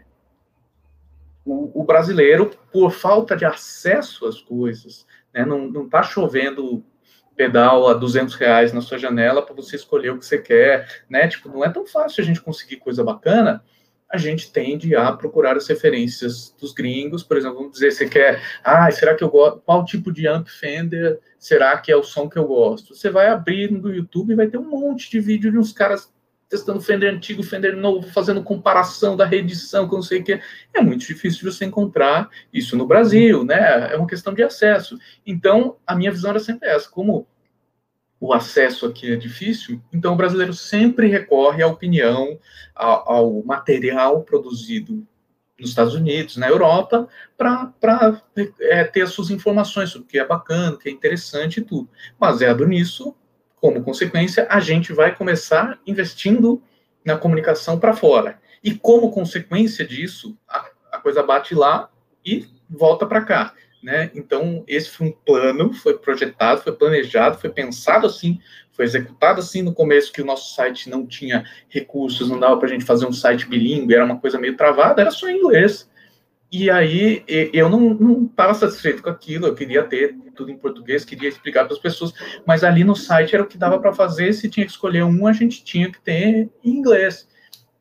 [1.45, 5.45] o, o, brasileiro, por falta de acesso às coisas, né?
[5.45, 6.84] Não, tá chovendo
[7.36, 11.28] pedal a 200 reais na sua janela para você escolher o que você quer, né?
[11.28, 13.63] Tipo, não é tão fácil a gente conseguir coisa bacana,
[14.15, 18.41] a gente tende a procurar as referências dos gringos, por exemplo, vamos dizer, você quer,
[18.63, 22.30] ah, será que eu gosto, qual tipo de amp Fender será que é o som
[22.30, 22.95] que eu gosto?
[22.95, 26.12] Você vai abrir no YouTube e vai ter um monte de vídeo de uns caras
[26.49, 30.39] testando Fender antigo, Fender novo, fazendo comparação da reedição, com não sei o que.
[30.73, 33.91] É muito difícil de você encontrar isso no Brasil, né?
[33.91, 34.97] É uma questão de acesso.
[35.25, 37.28] Então, a minha visão era sempre essa, como
[38.25, 42.39] o acesso aqui é difícil, então o brasileiro sempre recorre à opinião,
[42.73, 45.05] ao, ao material produzido
[45.59, 47.07] nos Estados Unidos, na Europa,
[47.38, 48.21] para
[48.59, 51.63] é, ter as suas informações sobre o que é bacana, o que é interessante e
[51.63, 51.88] tudo.
[52.19, 53.15] Baseado nisso,
[53.61, 56.61] como consequência, a gente vai começar investindo
[57.05, 58.39] na comunicação para fora.
[58.63, 61.89] E como consequência disso, a, a coisa bate lá
[62.25, 63.53] e volta para cá.
[63.86, 64.10] Né?
[64.15, 68.39] Então, esse foi um plano, foi projetado, foi planejado, foi pensado assim,
[68.71, 72.67] foi executado assim no começo, que o nosso site não tinha recursos, não dava para
[72.67, 75.88] a gente fazer um site bilíngue, era uma coisa meio travada, era só em inglês.
[76.52, 81.30] E aí eu não estava satisfeito com aquilo, eu queria ter tudo em português, queria
[81.30, 82.12] explicar para as pessoas,
[82.43, 85.28] mas ali no site era o que dava para fazer, se tinha que escolher um,
[85.28, 87.28] a gente tinha que ter em inglês.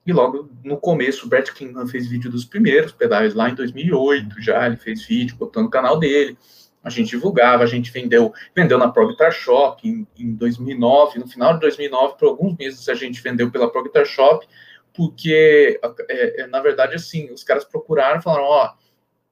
[0.07, 4.41] E logo no começo, o Brett Kingman fez vídeo dos primeiros pedais lá em 2008
[4.43, 6.37] já, ele fez vídeo, botou no canal dele.
[6.83, 11.27] A gente divulgava, a gente vendeu, vendeu na Pro Guitar Shop em, em 2009, no
[11.27, 14.47] final de 2009, por alguns meses a gente vendeu pela Pro Guitar Shop,
[14.93, 18.75] porque, é, é, na verdade, assim, os caras procuraram, falaram, ó,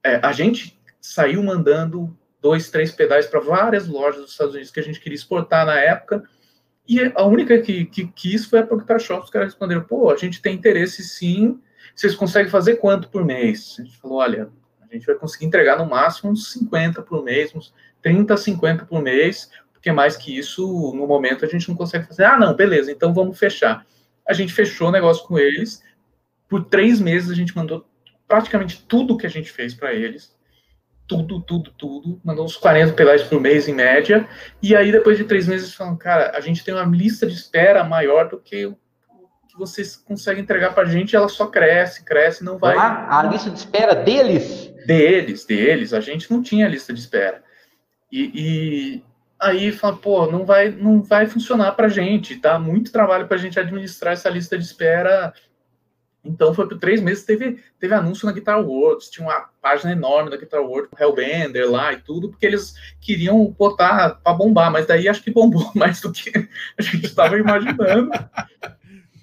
[0.03, 4.79] é, a gente saiu mandando dois, três pedais para várias lojas dos Estados Unidos que
[4.79, 6.23] a gente queria exportar na época,
[6.87, 9.23] e a única que, que quis foi a Proctar Shop.
[9.23, 11.59] Os caras responderam: pô, a gente tem interesse sim.
[11.95, 13.77] Vocês conseguem fazer quanto por mês?
[13.79, 14.49] A gente falou: olha,
[14.81, 19.01] a gente vai conseguir entregar no máximo uns 50 por mês, uns 30, 50 por
[19.01, 22.25] mês, porque mais que isso, no momento, a gente não consegue fazer.
[22.25, 23.85] Ah, não, beleza, então vamos fechar.
[24.27, 25.81] A gente fechou o negócio com eles.
[26.47, 27.85] Por três meses, a gente mandou
[28.27, 30.32] praticamente tudo que a gente fez para eles
[31.17, 34.27] tudo, tudo, tudo, mandou uns 40 pedais por mês em média,
[34.61, 37.83] e aí depois de três meses falam, cara, a gente tem uma lista de espera
[37.83, 38.77] maior do que o
[39.47, 42.75] que vocês conseguem entregar para a gente, ela só cresce, cresce, não vai...
[42.75, 44.73] Ah, a lista de espera deles?
[44.87, 47.43] Deles, deles, a gente não tinha lista de espera.
[48.11, 49.03] E, e
[49.39, 53.39] aí fala, pô, não vai, não vai funcionar para gente, dá muito trabalho para a
[53.39, 55.33] gente administrar essa lista de espera.
[56.23, 60.29] Então foi por três meses, teve, teve anúncio na Guitar World, tinha uma página enorme
[60.29, 64.85] da Guitar World, com Hellbender lá e tudo, porque eles queriam botar para bombar, mas
[64.85, 66.31] daí acho que bombou mais do que
[66.77, 68.09] a gente estava imaginando.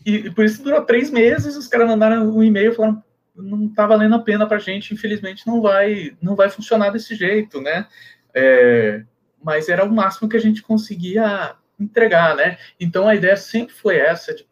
[0.04, 3.02] E, e, por isso durou três meses, os caras mandaram um e-mail falando
[3.34, 7.14] não está valendo a pena para a gente, infelizmente não vai, não vai funcionar desse
[7.14, 7.86] jeito, né?
[8.34, 9.02] É,
[9.42, 12.58] mas era o máximo que a gente conseguia entregar, né?
[12.78, 14.44] Então a ideia sempre foi essa de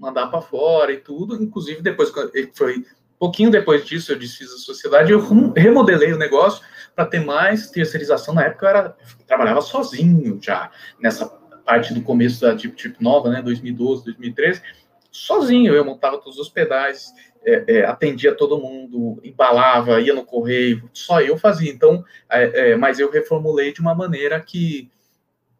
[0.00, 1.40] mandar para fora e tudo.
[1.40, 2.10] Inclusive depois
[2.54, 2.84] foi
[3.18, 5.20] pouquinho depois disso eu desfiz a sociedade, eu
[5.54, 6.64] remodelei o negócio
[6.96, 8.34] para ter mais terceirização.
[8.34, 11.26] Na época eu era eu trabalhava sozinho já nessa
[11.64, 13.42] parte do começo da Deep Trip nova, né?
[13.42, 14.62] 2012, 2013,
[15.12, 17.12] sozinho eu montava todos os pedais
[17.44, 21.70] é, é, atendia todo mundo, embalava, ia no correio, só eu fazia.
[21.70, 24.90] Então, é, é mas eu reformulei de uma maneira que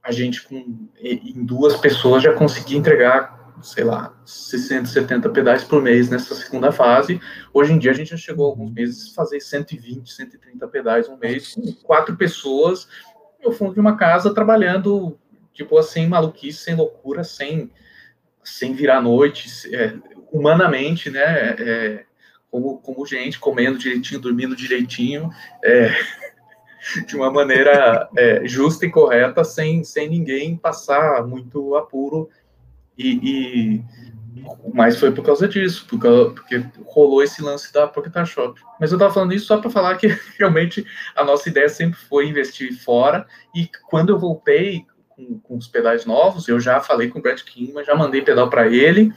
[0.03, 5.83] a gente, com, em duas pessoas, já conseguia entregar, sei lá, 60, 70 pedais por
[5.83, 7.21] mês nessa segunda fase.
[7.53, 11.17] Hoje em dia, a gente já chegou alguns meses a fazer 120, 130 pedais um
[11.17, 12.89] mês, com quatro pessoas
[13.43, 15.19] no fundo de uma casa, trabalhando,
[15.53, 17.71] tipo assim, maluquice, sem loucura, sem
[18.43, 19.95] sem virar noite, é,
[20.33, 21.55] humanamente, né?
[21.59, 22.05] É,
[22.51, 25.31] como, como gente, comendo direitinho, dormindo direitinho,
[25.65, 25.93] é,
[27.07, 32.29] de uma maneira é, justa e correta, sem, sem ninguém passar muito apuro.
[33.01, 33.85] E, e
[34.75, 38.61] mas foi por causa disso, porque, porque rolou esse lance da Pocket Shop.
[38.79, 40.07] Mas eu estava falando isso só para falar que
[40.39, 43.27] realmente a nossa ideia sempre foi investir fora.
[43.55, 47.41] E quando eu voltei com, com os pedais novos, eu já falei com o Brad
[47.41, 49.13] Kingman, já mandei pedal para ele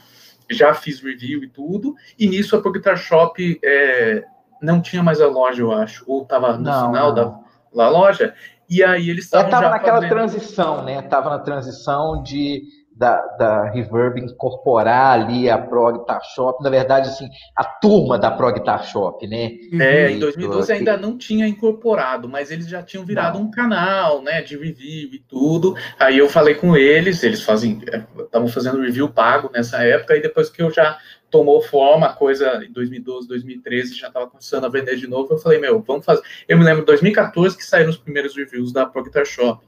[0.50, 4.24] já fiz review e tudo, e nisso a Guitar Shop é,
[4.62, 7.16] não tinha mais a loja, eu acho, ou estava no não, final não.
[7.16, 7.40] da,
[7.76, 8.34] da loja,
[8.70, 9.48] e aí eles estavam.
[9.48, 10.10] Estava naquela fazendo...
[10.10, 11.00] transição, né?
[11.00, 12.64] Estava na transição de
[12.96, 18.32] da, da Reverb incorporar ali a Prog Guitar Shop, na verdade, assim, a turma da
[18.32, 19.52] Prog Guitar Shop, né?
[19.80, 23.46] É, em 2012 ainda não tinha incorporado, mas eles já tinham virado não.
[23.46, 25.76] um canal, né, de review e tudo.
[26.00, 27.82] Aí eu falei com eles, eles fazem,
[28.20, 30.98] estavam fazendo review pago nessa época, e depois que eu já
[31.32, 35.40] tomou forma, a coisa em 2012, 2013 já estava começando a vender de novo, eu
[35.40, 36.22] falei, meu, vamos fazer.
[36.48, 39.66] Eu me lembro de 2014 que saíram os primeiros reviews da Pro Guitar Shop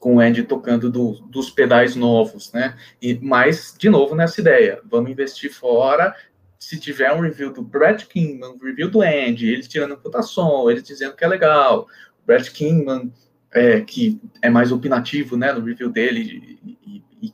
[0.00, 2.74] com o Andy tocando do, dos pedais novos, né?
[3.00, 6.16] E, mas, de novo, nessa ideia, vamos investir fora.
[6.58, 10.82] Se tiver um review do Brad Kingman, um review do Andy, eles tirando som, eles
[10.82, 11.86] dizendo que é legal,
[12.22, 13.12] o Brad Kingman,
[13.52, 17.32] é, que é mais opinativo, né, no review dele, e, e, e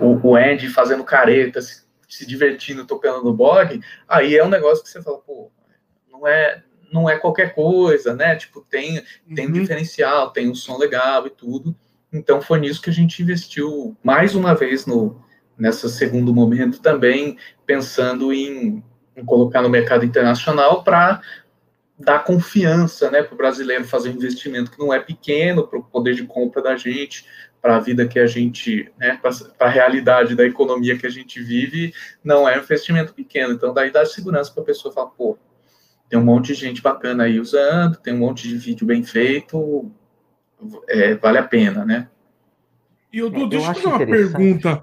[0.00, 4.84] o, o Andy fazendo careta, se, se divertindo, tocando no blog, aí é um negócio
[4.84, 5.50] que você fala, pô,
[6.08, 8.36] não é, não é qualquer coisa, né?
[8.36, 9.02] Tipo, tem,
[9.34, 9.60] tem um uhum.
[9.60, 11.74] diferencial, tem um som legal e tudo.
[12.12, 15.22] Então foi nisso que a gente investiu mais uma vez no
[15.58, 18.82] nessa segundo momento também pensando em,
[19.16, 21.20] em colocar no mercado internacional para
[21.98, 25.82] dar confiança, né, para o brasileiro fazer um investimento que não é pequeno para o
[25.82, 27.26] poder de compra da gente,
[27.60, 31.42] para a vida que a gente, né, para a realidade da economia que a gente
[31.42, 33.52] vive, não é um investimento pequeno.
[33.52, 35.36] Então daí dá segurança para a pessoa falar, pô,
[36.08, 39.90] tem um monte de gente bacana aí usando, tem um monte de vídeo bem feito,
[40.88, 42.08] é, vale a pena, né?
[43.12, 44.82] E o Dudu, deixa eu fazer uma pergunta.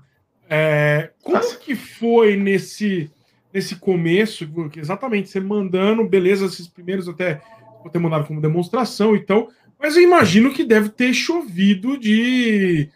[0.49, 1.57] É, como Nossa.
[1.57, 3.11] que foi nesse,
[3.53, 7.41] nesse começo, exatamente, você mandando, beleza, esses primeiros até
[7.81, 9.47] vou ter mandado como demonstração, então,
[9.79, 12.89] mas eu imagino que deve ter chovido de,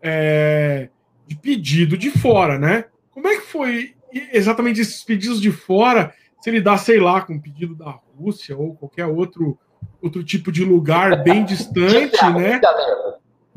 [0.00, 0.88] é,
[1.26, 2.84] de pedido de fora, né?
[3.10, 3.94] Como é que foi
[4.32, 6.14] exatamente esses pedidos de fora?
[6.40, 9.58] Se ele dá, sei lá, com um pedido da Rússia ou qualquer outro,
[10.02, 12.60] outro tipo de lugar bem distante, que né?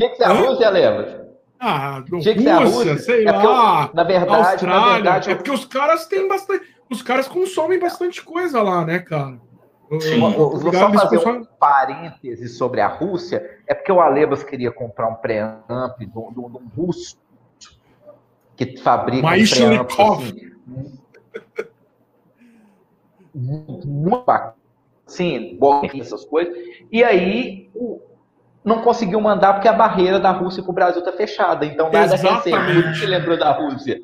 [0.01, 1.27] O que, a Rússia leva?
[1.59, 3.89] Ah, Rússia, Rússia, sei é lá.
[3.89, 4.79] Eu, na verdade, Austrália.
[4.79, 6.65] Na verdade, é porque os caras têm bastante.
[6.89, 9.37] Os caras consomem bastante coisa lá, né, cara?
[9.99, 10.23] Sim.
[10.23, 11.35] Eu, vou só fazer pessoal...
[11.35, 13.59] um parêntese sobre a Rússia.
[13.67, 17.17] É porque o Alebas queria comprar um pré-amp de um russo
[18.55, 20.51] que fabrica Mas um pré-amp assim,
[23.33, 23.87] muito
[24.25, 24.55] bacana,
[25.05, 25.57] sim,
[25.99, 26.53] essas coisas.
[26.91, 27.69] E aí
[28.63, 31.65] não conseguiu mandar porque a barreira da Rússia para o Brasil está fechada.
[31.65, 32.99] Então nada recente.
[32.99, 33.99] Você lembrou da Rússia?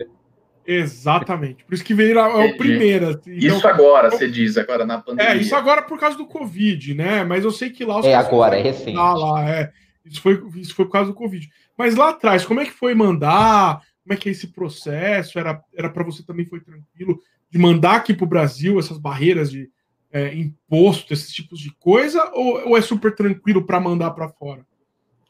[0.67, 1.63] Exatamente.
[1.63, 3.11] Por isso que veio a, a primeira.
[3.11, 5.33] Então, isso agora, você diz, agora na pandemia.
[5.33, 7.23] É, isso agora por causa do Covid, né?
[7.23, 8.97] Mas eu sei que lá os É agora, é recente.
[8.97, 9.71] Lá, é.
[10.03, 11.47] Isso, foi, isso foi por causa do Covid.
[11.77, 13.81] Mas lá atrás, como é que foi mandar?
[14.03, 15.38] Como é que é esse processo?
[15.38, 17.19] Era para você também foi tranquilo?
[17.55, 19.71] De mandar aqui para o Brasil essas barreiras de
[20.11, 24.65] é, imposto, esses tipos de coisa, ou, ou é super tranquilo para mandar para fora?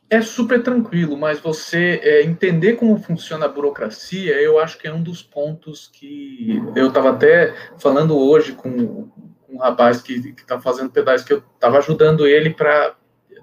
[0.09, 4.93] É super tranquilo, mas você é, entender como funciona a burocracia, eu acho que é
[4.93, 9.07] um dos pontos que eu estava até falando hoje com,
[9.47, 12.95] um rapaz que está fazendo pedais, que eu estava ajudando ele para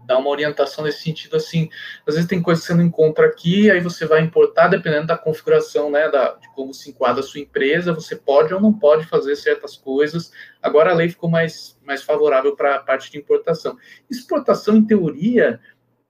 [0.07, 1.69] dar uma orientação nesse sentido, assim,
[2.07, 5.17] às vezes tem coisas que você não encontra aqui, aí você vai importar, dependendo da
[5.19, 9.07] configuração, né, da, de como se enquadra a sua empresa, você pode ou não pode
[9.07, 13.77] fazer certas coisas, agora a lei ficou mais, mais favorável para a parte de importação.
[14.11, 15.61] Exportação, em teoria,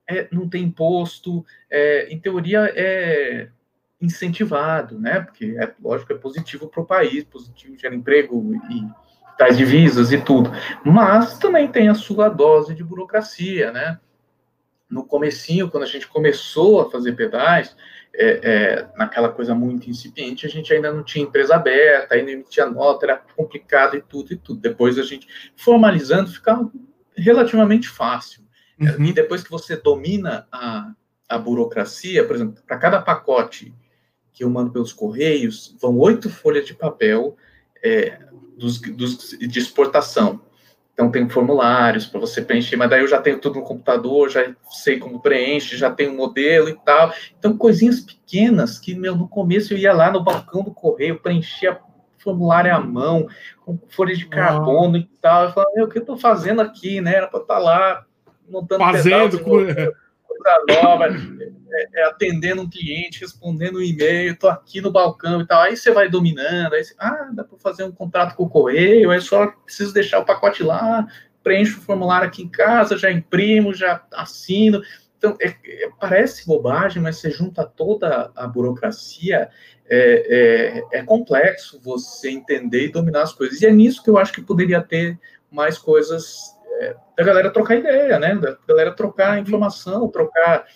[0.08, 3.48] é, não tem imposto, é, em teoria é
[4.00, 5.20] incentivado, né?
[5.20, 8.84] Porque é lógico é positivo para o país, positivo gera emprego e
[9.42, 10.52] tais divisas e tudo.
[10.84, 13.98] Mas também tem a sua dose de burocracia, né?
[14.88, 17.74] No comecinho, quando a gente começou a fazer pedais,
[18.14, 22.66] é, é, naquela coisa muito incipiente, a gente ainda não tinha empresa aberta, ainda emitia
[22.66, 24.60] nota, era complicado e tudo e tudo.
[24.60, 25.26] Depois a gente
[25.56, 26.60] formalizando fica
[27.16, 28.44] relativamente fácil.
[28.78, 29.06] Uhum.
[29.06, 30.92] E depois que você domina a,
[31.28, 33.74] a burocracia, por exemplo, para cada pacote
[34.32, 37.36] que eu mando pelos correios, vão oito folhas de papel
[37.82, 38.18] é,
[38.56, 40.40] dos, dos, de exportação.
[40.94, 44.54] Então tem formulários para você preencher, mas daí eu já tenho tudo no computador, já
[44.70, 47.12] sei como preenche, já tenho um modelo e tal.
[47.38, 51.78] Então coisinhas pequenas que meu no começo eu ia lá no balcão do correio, preenchia
[52.18, 53.26] formulário à mão,
[53.64, 55.44] com folha de carbono e tal.
[55.44, 57.14] Eu falava, o que eu estou fazendo aqui, né?
[57.14, 58.04] Era para estar tá lá
[58.48, 59.40] montando fazendo
[60.42, 65.46] coisa nova, é, é, atendendo um cliente, respondendo um e-mail, estou aqui no balcão e
[65.46, 65.62] tal.
[65.62, 69.10] Aí você vai dominando, aí você, ah, dá para fazer um contrato com o correio,
[69.10, 71.06] aí só preciso deixar o pacote lá,
[71.42, 74.82] preencho o formulário aqui em casa, já imprimo, já assino.
[75.16, 79.48] Então, é, é, parece bobagem, mas você junta toda a burocracia,
[79.88, 83.60] é, é, é, complexo você entender e dominar as coisas.
[83.60, 85.18] E é nisso que eu acho que poderia ter
[85.50, 88.34] mais coisas é, da galera trocar ideia, né?
[88.34, 90.66] Da galera trocar informação, trocar,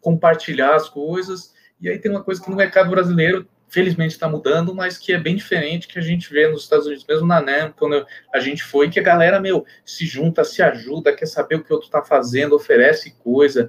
[0.00, 1.52] compartilhar as coisas.
[1.80, 5.18] E aí tem uma coisa que no mercado brasileiro, felizmente, está mudando, mas que é
[5.18, 8.62] bem diferente que a gente vê nos Estados Unidos, mesmo na NEM, quando a gente
[8.62, 11.88] foi, que a galera, meu, se junta, se ajuda, quer saber o que o outro
[11.88, 13.68] está fazendo, oferece coisa,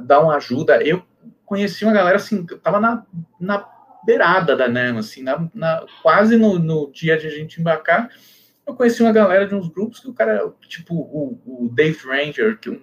[0.00, 0.82] dá uma ajuda.
[0.82, 1.04] Eu
[1.44, 3.04] conheci uma galera assim, tava na,
[3.40, 3.68] na
[4.06, 8.08] beirada da NEM, assim, na, na quase no, no dia de a gente embarcar,
[8.66, 12.58] eu conheci uma galera de uns grupos que o cara, tipo o, o Dave Ranger,
[12.58, 12.80] que é um,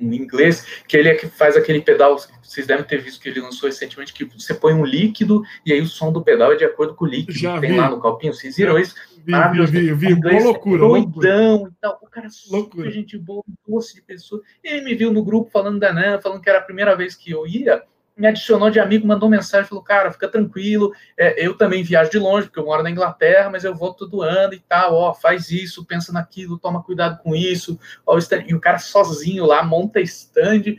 [0.00, 3.40] um, inglês, que ele é que faz aquele pedal, vocês devem ter visto que ele
[3.40, 6.64] lançou recentemente, que você põe um líquido e aí o som do pedal é de
[6.64, 7.76] acordo com o líquido Já que tem vi.
[7.76, 8.94] lá no copinho, vocês viram isso?
[9.24, 11.72] Vi, vi, vi, vi, inglês, loucura, doidão loucura.
[11.72, 11.98] e tal.
[12.02, 12.90] O cara super loucura.
[12.90, 14.42] gente boa, doce de pessoa.
[14.64, 17.30] Ele me viu no grupo falando da NAN, falando que era a primeira vez que
[17.30, 17.84] eu ia,
[18.16, 22.18] me adicionou de amigo, mandou mensagem, falou, cara, fica tranquilo, é, eu também viajo de
[22.18, 25.50] longe, porque eu moro na Inglaterra, mas eu vou todo ano e tal, ó, faz
[25.50, 30.76] isso, pensa naquilo, toma cuidado com isso, ó, e o cara sozinho lá, monta stand,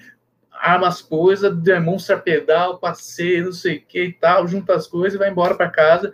[0.52, 5.16] arma as coisas, demonstra pedal, passeio, não sei o que e tal, junta as coisas
[5.16, 6.14] e vai embora para casa,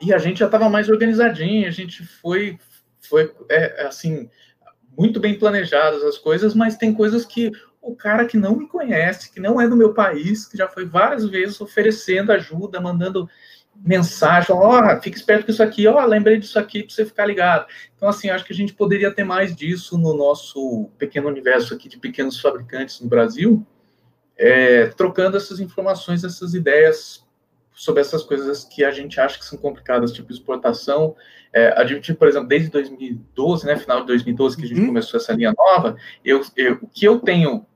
[0.00, 2.58] e a gente já estava mais organizadinho, a gente foi,
[3.00, 4.30] foi é, assim,
[4.96, 7.52] muito bem planejadas as coisas, mas tem coisas que
[7.86, 10.84] o cara que não me conhece, que não é do meu país, que já foi
[10.84, 13.28] várias vezes oferecendo ajuda, mandando
[13.84, 17.04] mensagem, ó, oh, fica esperto com isso aqui, ó, oh, lembrei disso aqui para você
[17.04, 17.66] ficar ligado.
[17.94, 21.88] Então, assim, acho que a gente poderia ter mais disso no nosso pequeno universo aqui
[21.88, 23.64] de pequenos fabricantes no Brasil,
[24.36, 27.24] é, trocando essas informações, essas ideias
[27.72, 31.14] sobre essas coisas que a gente acha que são complicadas, tipo exportação.
[31.52, 34.86] É, a gente, por exemplo, desde 2012, né, final de 2012, que a gente uhum.
[34.86, 37.66] começou essa linha nova, eu, eu, o que eu tenho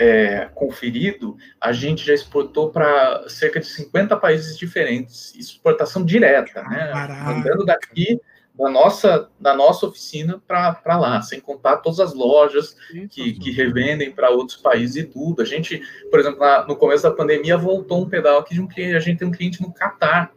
[0.00, 6.90] é, conferido, a gente já exportou para cerca de 50 países diferentes, exportação direta, né?
[6.90, 7.24] Caraca.
[7.24, 8.18] Mandando daqui
[8.54, 12.74] da nossa, da nossa oficina para lá, sem contar todas as lojas
[13.10, 15.42] que, que revendem para outros países e tudo.
[15.42, 18.66] A gente, por exemplo, na, no começo da pandemia, voltou um pedal aqui de um
[18.66, 20.32] cliente, a gente tem um cliente no Catar,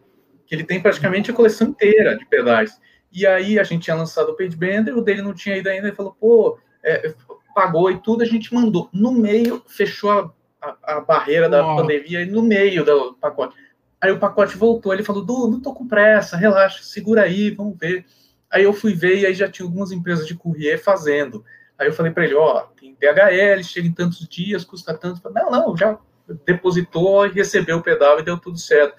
[0.45, 2.77] que ele tem praticamente a coleção inteira de pedais.
[3.13, 5.87] E aí a gente tinha lançado o Page Bender, o dele não tinha ido ainda,
[5.87, 7.13] ele falou, pô, é,
[7.53, 8.89] pagou e tudo, a gente mandou.
[8.91, 10.31] No meio, fechou a,
[10.61, 11.75] a, a barreira da oh.
[11.77, 13.55] pandemia, no meio do pacote.
[14.01, 17.77] Aí o pacote voltou, ele falou, Du, não tô com pressa, relaxa, segura aí, vamos
[17.77, 18.05] ver.
[18.51, 21.43] Aí eu fui ver e aí já tinha algumas empresas de courier fazendo.
[21.79, 25.21] Aí eu falei para ele, ó, tem DHL, chega em tantos dias, custa tanto.
[25.21, 25.97] Falei, não, não, já
[26.45, 28.95] depositou e recebeu o pedal e deu tudo certo.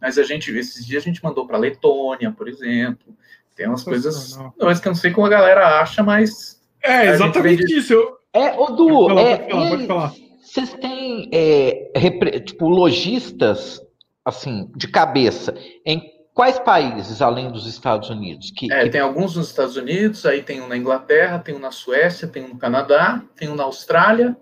[0.00, 3.16] Mas a gente, esses dias a gente mandou para Letônia, por exemplo.
[3.56, 4.36] Tem umas Nossa, coisas.
[4.36, 6.57] Não, que eu não sei como a galera acha, mas
[6.88, 7.92] é, exatamente isso.
[7.92, 8.18] Eu...
[8.32, 10.12] É, o Du, pode é, falar, pode falar.
[10.42, 12.40] vocês têm é, repre...
[12.40, 13.80] tipo, lojistas,
[14.24, 16.02] assim, de cabeça, em
[16.34, 18.52] quais países, além dos Estados Unidos?
[18.54, 18.90] Que, é, que...
[18.90, 22.44] tem alguns nos Estados Unidos, aí tem um na Inglaterra, tem um na Suécia, tem
[22.44, 24.36] um no Canadá, tem um na Austrália,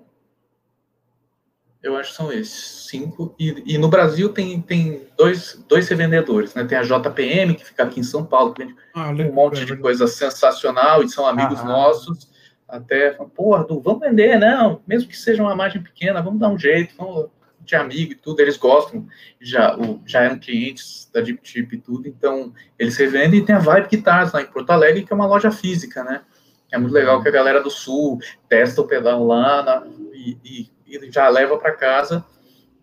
[1.82, 3.34] Eu acho que são esses, cinco.
[3.38, 6.64] E, e no Brasil tem, tem dois, dois revendedores, né?
[6.64, 9.76] Tem a JPM, que fica aqui em São Paulo, que vende ah, um monte de
[9.76, 12.35] coisa sensacional e são amigos ah, nossos.
[12.68, 16.94] Até, porra, vamos vender, não, mesmo que seja uma margem pequena, vamos dar um jeito,
[16.96, 19.06] vamos de amigo e tudo, eles gostam,
[19.40, 23.54] já, o, já eram clientes da Deep Chip e tudo, então eles revendem e tem
[23.54, 26.22] a Vibe Guitars lá em Porto Alegre, que é uma loja física, né?
[26.70, 30.70] É muito legal que a galera do Sul testa o pedal lá na, e, e,
[30.86, 32.24] e, já leva para casa.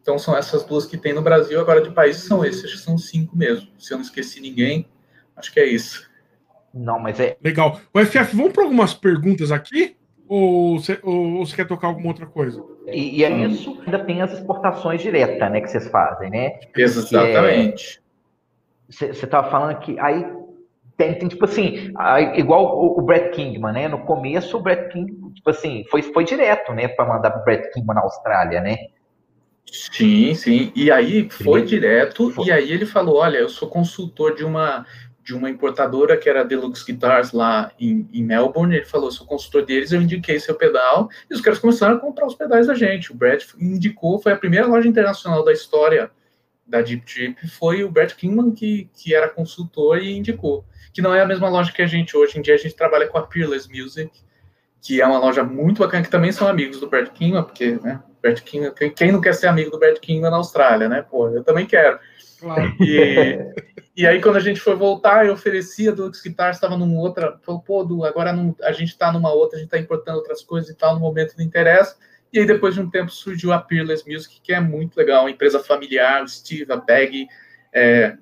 [0.02, 3.38] Então são essas duas que tem no Brasil, agora de países são esses, são cinco
[3.38, 3.68] mesmo.
[3.78, 4.88] Se eu não esqueci ninguém,
[5.36, 6.10] acho que é isso.
[6.74, 7.38] Não, mas é.
[7.44, 7.80] Legal.
[7.94, 9.96] O FF, vamos para algumas perguntas aqui?
[10.28, 12.64] Ou você, ou você quer tocar alguma outra coisa?
[12.88, 16.60] E, e é isso ainda tem as exportações diretas, né, que vocês fazem, né?
[16.76, 18.02] Exatamente.
[18.90, 20.26] Você é, estava falando que aí
[20.98, 21.92] tem, tem tipo assim,
[22.36, 23.88] igual o, o Brett Kingman, né?
[23.88, 27.72] No começo o Brett King, tipo assim, foi, foi direto, né, para mandar o Brett
[27.72, 28.78] Kingman na Austrália, né?
[29.72, 30.72] Sim, sim.
[30.76, 32.46] E aí foi direto, foi.
[32.48, 34.86] e aí ele falou: olha, eu sou consultor de uma
[35.24, 38.76] de uma importadora que era Deluxe Guitars lá em, em, Melbourne.
[38.76, 42.28] Ele falou: sou consultor deles, eu indiquei seu pedal, e os caras começaram a comprar
[42.28, 43.12] os pedais da gente.
[43.12, 46.12] O Brad indicou, foi a primeira loja internacional da história
[46.66, 50.66] da Deep Trip, foi o Brad Kingman que, que era consultor e indicou.
[50.94, 53.08] Que não é a mesma loja que a gente hoje em dia, a gente trabalha
[53.08, 54.12] com a Peerless Music,
[54.82, 58.02] que é uma loja muito bacana, que também são amigos do Brad Kingman, porque, né,
[58.24, 61.02] Brad Kingman, quem não quer ser amigo do Brad Kingman na Austrália, né?
[61.02, 62.00] Pô, eu também quero.
[62.40, 62.74] Claro.
[62.80, 63.54] E,
[63.98, 67.38] e aí, quando a gente foi voltar, eu oferecia do Guitar, estava numa outra.
[67.44, 70.42] Falou, pô, Du, agora não, a gente está numa outra, a gente está importando outras
[70.42, 71.96] coisas e tal, no momento do interesse.
[72.32, 75.32] E aí, depois de um tempo, surgiu a Peerless Music, que é muito legal, uma
[75.32, 77.28] empresa familiar, o Steve, a Bag,
[77.74, 78.18] é,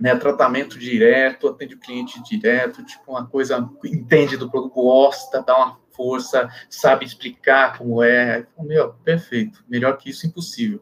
[0.00, 5.56] né, tratamento direto, atende o cliente direto, tipo, uma coisa, entende do produto, gosta, dá
[5.56, 8.46] uma força, sabe explicar como é.
[8.58, 10.80] Aí, meu, perfeito, melhor que isso, impossível.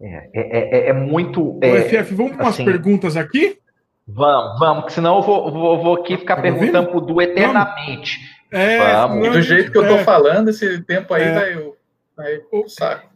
[0.00, 1.58] É, é, é, é muito.
[1.62, 3.58] É, FF, vamos para assim, umas perguntas aqui?
[4.06, 8.18] Vamos, vamos, porque senão eu vou, vou, vou aqui ficar tá perguntando pro Du eternamente.
[8.50, 9.32] É, vamos.
[9.32, 10.04] do jeito que eu tô é.
[10.04, 11.32] falando, esse tempo aí é.
[11.32, 11.72] vai,
[12.16, 13.12] vai o saco.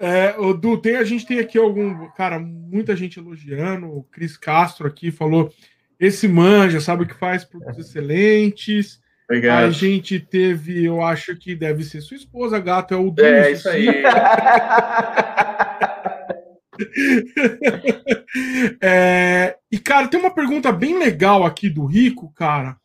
[0.00, 2.08] É, o Du, tem, a gente tem aqui algum.
[2.12, 3.88] Cara, muita gente elogiando.
[3.88, 5.50] O Cris Castro aqui falou:
[5.98, 9.00] esse manja, sabe o que faz produtos excelentes.
[9.24, 9.64] Obrigado.
[9.64, 13.14] A gente teve, eu acho que deve ser sua esposa, gato, é o.
[13.18, 13.88] É, isso aí.
[18.80, 22.78] é, e, cara, tem uma pergunta bem legal aqui do Rico, cara,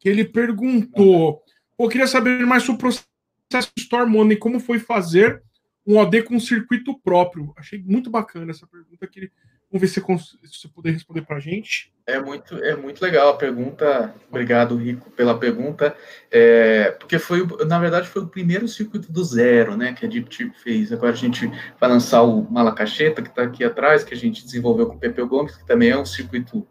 [0.00, 1.42] que ele perguntou:
[1.78, 5.42] eu queria saber mais sobre o processo Storm Money, como foi fazer
[5.86, 7.52] um OD com circuito próprio.
[7.56, 9.32] Achei muito bacana essa pergunta que ele
[9.76, 11.92] Vamos ver se você puder responder para a gente.
[12.06, 14.14] É muito, é muito legal a pergunta.
[14.30, 15.94] Obrigado, Rico, pela pergunta.
[16.30, 20.34] É, porque foi, na verdade, foi o primeiro circuito do zero, né, que a Deep
[20.34, 20.92] Chip fez.
[20.92, 24.86] Agora a gente vai lançar o Malacacheta, que está aqui atrás, que a gente desenvolveu
[24.86, 26.66] com o Pepe Gomes, que também é um circuito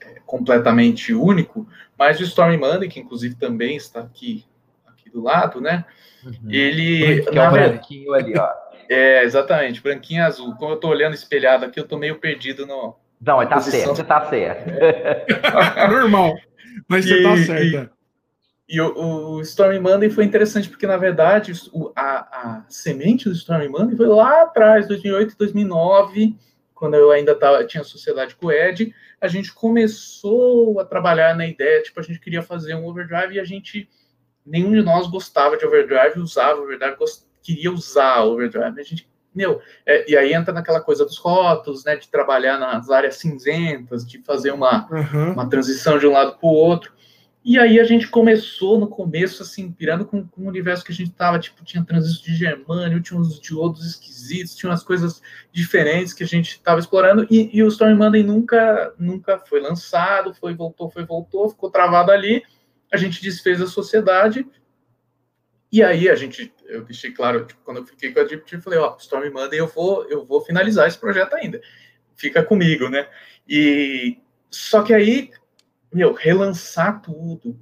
[0.00, 1.66] é, completamente único.
[1.98, 4.44] Mas o Storm Monday, que inclusive também está aqui,
[4.86, 5.84] aqui do lado, né?
[6.24, 6.50] Uhum.
[6.50, 7.22] Ele.
[7.22, 8.48] Que é o branquinho ali, ó.
[8.88, 10.54] É, exatamente, branquinho e azul.
[10.56, 12.96] Como eu tô olhando espelhado aqui, eu tô meio perdido no.
[13.20, 13.80] Não, tá posição.
[13.80, 14.68] certo, você tá certo.
[14.68, 16.36] É normal,
[16.88, 17.90] mas você tá certo.
[18.68, 23.28] E, e o, o Storm Monday foi interessante porque, na verdade, o, a, a semente
[23.28, 26.36] do Storm Monday foi lá atrás, 2008, 2009,
[26.74, 31.46] quando eu ainda tava, tinha sociedade com o Ed, a gente começou a trabalhar na
[31.46, 33.88] ideia, tipo, a gente queria fazer um overdrive e a gente,
[34.44, 36.96] nenhum de nós gostava de overdrive, usava overdrive,
[37.46, 38.80] queria usar o overdrive.
[38.80, 42.90] A gente, meu, é, e aí entra naquela coisa dos rótulos, né, de trabalhar nas
[42.90, 45.32] áreas cinzentas, de fazer uma, uhum.
[45.32, 46.92] uma transição de um lado para o outro.
[47.44, 50.94] E aí a gente começou no começo, assim, pirando com, com o universo que a
[50.94, 55.22] gente tava, tipo, tinha transistor de germânio, tinha uns diodos esquisitos, tinha umas coisas
[55.52, 60.34] diferentes que a gente tava explorando, e, e o Storm Monday nunca, nunca foi lançado,
[60.34, 62.42] foi, voltou, foi, voltou, ficou travado ali,
[62.92, 64.44] a gente desfez a sociedade,
[65.76, 68.62] e aí a gente, eu deixei claro, tipo, quando eu fiquei com a Deep eu
[68.62, 71.60] falei, ó, Storm Monday, eu vou, eu vou finalizar esse projeto ainda.
[72.14, 73.06] Fica comigo, né?
[73.46, 74.16] E
[74.50, 75.30] só que aí,
[75.92, 77.58] meu, relançar tudo,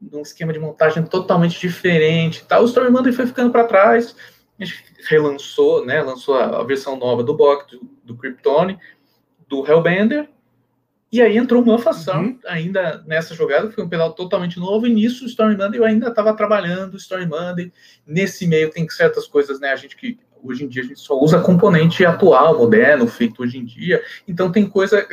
[0.00, 4.16] num esquema de montagem totalmente diferente, tal, o Storm Monday foi ficando para trás.
[4.58, 6.02] A gente relançou, né?
[6.02, 8.78] Lançou a, a versão nova do Bok, do, do Kryptone,
[9.46, 10.30] do Hellbender,
[11.10, 12.38] e aí entrou uma fação uhum.
[12.46, 16.08] ainda nessa jogada, foi um pedal totalmente novo, e nisso o Storm Monday eu ainda
[16.08, 17.72] estava trabalhando, o Storm Monday,
[18.06, 21.18] nesse meio tem certas coisas, né, a gente que hoje em dia a gente só
[21.18, 25.06] usa componente atual, moderno, feito hoje em dia, então tem coisa,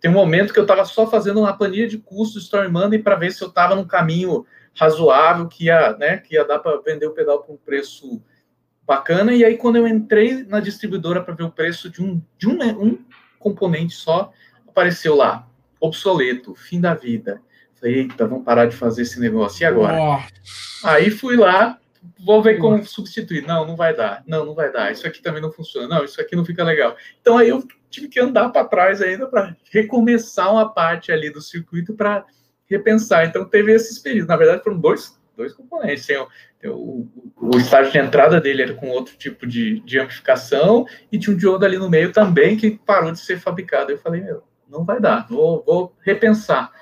[0.00, 2.98] tem um momento que eu estava só fazendo uma planilha de custo do Story Monday
[2.98, 6.80] para ver se eu estava no caminho razoável, que ia, né, que ia dar para
[6.80, 8.22] vender o pedal por um preço
[8.86, 9.32] bacana.
[9.32, 12.58] E aí, quando eu entrei na distribuidora para ver o preço de um, de um,
[12.82, 12.98] um
[13.38, 14.32] componente só,
[14.80, 15.46] apareceu lá,
[15.78, 17.42] obsoleto, fim da vida.
[17.78, 19.62] Falei, eita, vamos parar de fazer esse negócio.
[19.62, 19.98] E agora?
[20.00, 20.86] Oh.
[20.86, 21.78] Aí fui lá,
[22.18, 23.46] vou ver como substituir.
[23.46, 24.22] Não, não vai dar.
[24.26, 24.90] Não, não vai dar.
[24.90, 25.86] Isso aqui também não funciona.
[25.86, 26.96] Não, isso aqui não fica legal.
[27.20, 31.42] Então aí eu tive que andar para trás ainda para recomeçar uma parte ali do
[31.42, 32.24] circuito para
[32.66, 33.26] repensar.
[33.26, 34.28] Então teve esses períodos.
[34.28, 36.06] Na verdade, foram dois, dois componentes.
[36.06, 36.26] Tem o,
[36.58, 37.06] tem o,
[37.36, 41.38] o, estágio de entrada dele era com outro tipo de, de amplificação e tinha um
[41.38, 43.90] diodo ali no meio também que parou de ser fabricado.
[43.90, 46.72] Eu falei, meu, não vai dar, vou, vou repensar.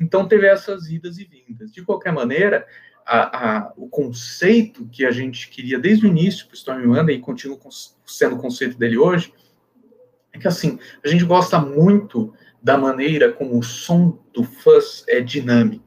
[0.00, 1.72] Então teve essas idas e vindas.
[1.72, 2.66] De qualquer maneira,
[3.06, 7.16] a, a, o conceito que a gente queria desde o início para o Storm Monday
[7.16, 7.58] e continua
[8.06, 9.32] sendo o conceito dele hoje,
[10.32, 15.20] é que assim, a gente gosta muito da maneira como o som do fuzz é
[15.20, 15.84] dinâmico,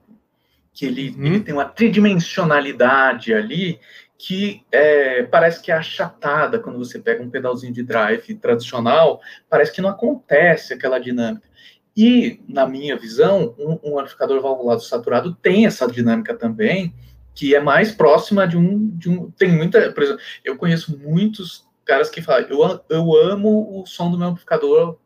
[0.72, 1.26] que ele, hum.
[1.26, 3.80] ele tem uma tridimensionalidade ali
[4.18, 9.72] que é, parece que é achatada quando você pega um pedalzinho de drive tradicional, parece
[9.72, 11.48] que não acontece aquela dinâmica.
[11.96, 16.94] E, na minha visão, um, um amplificador valvulado saturado tem essa dinâmica também,
[17.34, 19.32] que é mais próxima de um, de um.
[19.32, 19.92] Tem muita.
[19.92, 24.28] Por exemplo, eu conheço muitos caras que falam, eu, eu amo o som do meu
[24.28, 24.98] amplificador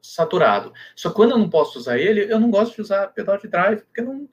[0.00, 0.72] saturado.
[0.96, 3.48] Só que quando eu não posso usar ele, eu não gosto de usar pedal de
[3.48, 4.28] drive, porque não,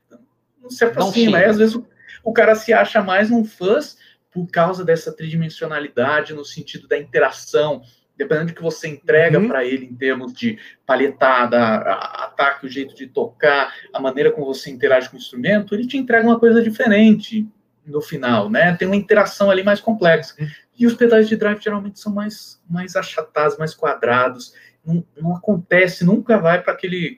[0.61, 1.38] não se aproxima.
[1.38, 1.86] Aí, às vezes, o,
[2.23, 3.97] o, cara se acha mais num fuzz
[4.38, 7.81] por causa dessa tridimensionalidade, no sentido da interação,
[8.15, 9.47] dependendo do que você entrega uhum.
[9.47, 14.69] para ele em termos de palhetada, ataque, o jeito de tocar, a maneira como você
[14.69, 17.47] interage com o instrumento, ele te entrega uma coisa diferente
[17.83, 18.75] no final, né?
[18.75, 20.35] Tem uma interação ali mais complexa.
[20.39, 20.47] Uhum.
[20.77, 24.53] E os pedais de drive geralmente são mais, mais achatados, mais quadrados.
[24.85, 27.17] Não, não acontece, nunca vai para aquele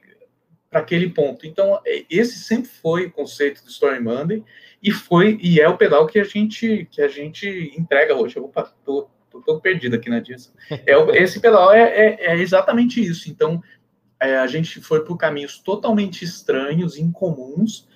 [0.70, 1.48] para aquele ponto.
[1.48, 4.44] Então, é, esse sempre foi o conceito do Story Monday
[4.82, 8.38] e foi e é o pedal que a gente que a gente entrega hoje.
[8.38, 8.52] Eu vou
[9.30, 10.54] tô todo perdido aqui na disso.
[10.70, 13.30] É, esse pedal é, é, é, exatamente isso.
[13.30, 13.62] Então,
[14.20, 17.88] é, a gente foi por caminhos totalmente estranhos, incomuns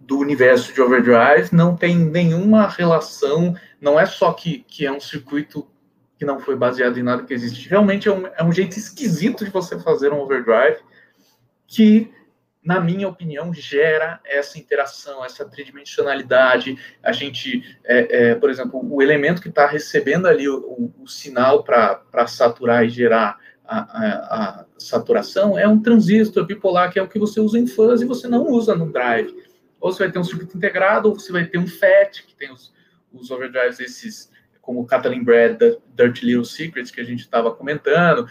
[0.00, 5.00] do universo de overdrive, não tem nenhuma relação, não é só que, que é um
[5.00, 5.66] circuito
[6.18, 9.44] que não foi baseado em nada que existe, realmente é um, é um jeito esquisito
[9.44, 10.76] de você fazer um overdrive
[11.66, 12.12] que
[12.64, 16.78] na minha opinião, gera essa interação, essa tridimensionalidade.
[17.02, 21.06] A gente, é, é, por exemplo, o elemento que está recebendo ali o, o, o
[21.06, 27.02] sinal para saturar e gerar a, a, a, saturação é um transistor bipolar, que é
[27.02, 29.34] o que você usa em fuzz e você não usa no drive.
[29.78, 32.50] Ou você vai ter um circuito integrado, ou você vai ter um FET, que tem
[32.50, 32.72] os,
[33.12, 34.32] os overdrives, esses
[34.64, 35.60] como o Catalin Brad,
[35.94, 38.26] Dirty Little Secrets, que a gente estava comentando,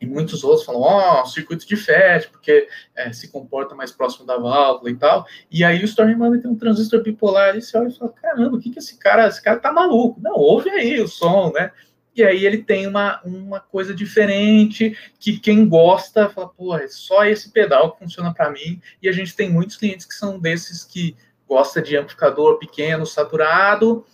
[0.00, 4.26] e muitos outros falam, ó, oh, circuito de FET, porque é, se comporta mais próximo
[4.26, 5.26] da válvula e tal.
[5.50, 8.60] E aí o Stormman tem um transistor bipolar, e você olha e fala, caramba, o
[8.60, 10.20] que que esse cara, esse cara tá maluco?
[10.20, 11.70] Não, ouve aí o som, né?
[12.14, 17.24] E aí ele tem uma, uma coisa diferente, que quem gosta fala, pô, é só
[17.24, 18.80] esse pedal que funciona para mim.
[19.02, 21.16] E a gente tem muitos clientes que são desses que
[21.48, 24.06] gosta de amplificador pequeno, saturado,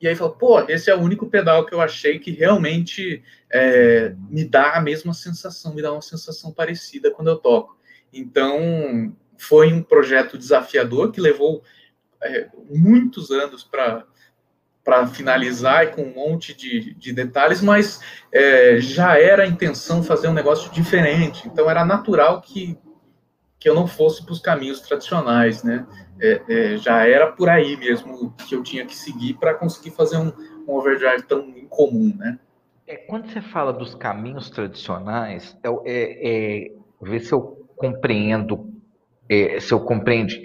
[0.00, 4.14] e aí falou, pô, esse é o único pedal que eu achei que realmente é,
[4.30, 7.76] me dá a mesma sensação, me dá uma sensação parecida quando eu toco.
[8.12, 11.62] Então, foi um projeto desafiador que levou
[12.22, 14.04] é, muitos anos para
[14.84, 18.00] para finalizar e com um monte de, de detalhes, mas
[18.32, 21.46] é, já era a intenção fazer um negócio diferente.
[21.46, 22.78] Então era natural que,
[23.58, 25.86] que eu não fosse para os caminhos tradicionais, né?
[26.20, 30.16] É, é, já era por aí mesmo que eu tinha que seguir para conseguir fazer
[30.16, 30.32] um,
[30.66, 32.38] um, overdrive tão incomum, né?
[32.86, 38.72] É, quando você fala dos caminhos tradicionais, é, é, é ver se eu compreendo,
[39.28, 40.42] é, se eu compreende,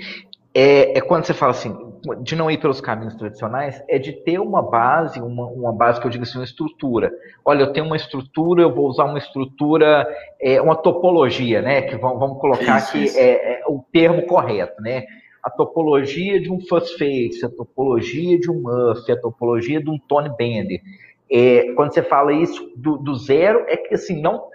[0.53, 1.76] é, é, quando você fala assim,
[2.21, 6.05] de não ir pelos caminhos tradicionais, é de ter uma base, uma, uma base que
[6.05, 7.11] eu digo assim, uma estrutura.
[7.43, 10.05] Olha, eu tenho uma estrutura, eu vou usar uma estrutura,
[10.39, 11.82] é, uma topologia, né?
[11.82, 13.17] Que vamos, vamos colocar isso, aqui isso.
[13.17, 15.05] É, é, o termo correto, né?
[15.44, 20.30] A topologia de um Face, a topologia de um Muff, a topologia de um Tony
[20.38, 20.82] Bender.
[21.30, 24.50] É, quando você fala isso do, do, zero, é que assim, não.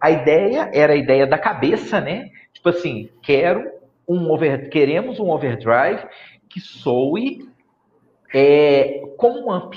[0.00, 2.30] A ideia era a ideia da cabeça, né?
[2.52, 3.68] Tipo assim, quero
[4.06, 6.06] um over, queremos um overdrive
[6.48, 7.48] que soe
[8.32, 9.74] é, como um amp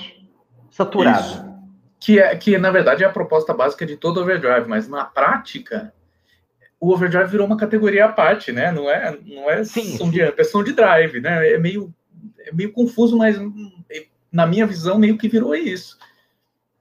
[0.70, 1.20] saturado.
[1.20, 1.52] Isso.
[1.98, 5.92] Que, é, que, na verdade, é a proposta básica de todo overdrive, mas na prática,
[6.82, 8.72] o overdrive virou uma categoria à parte, né?
[8.72, 10.10] Não é, não é sim, som sim.
[10.10, 11.52] de amp, é som de drive, né?
[11.52, 11.94] É meio,
[12.40, 13.38] é meio confuso, mas
[14.32, 15.96] na minha visão meio que virou isso.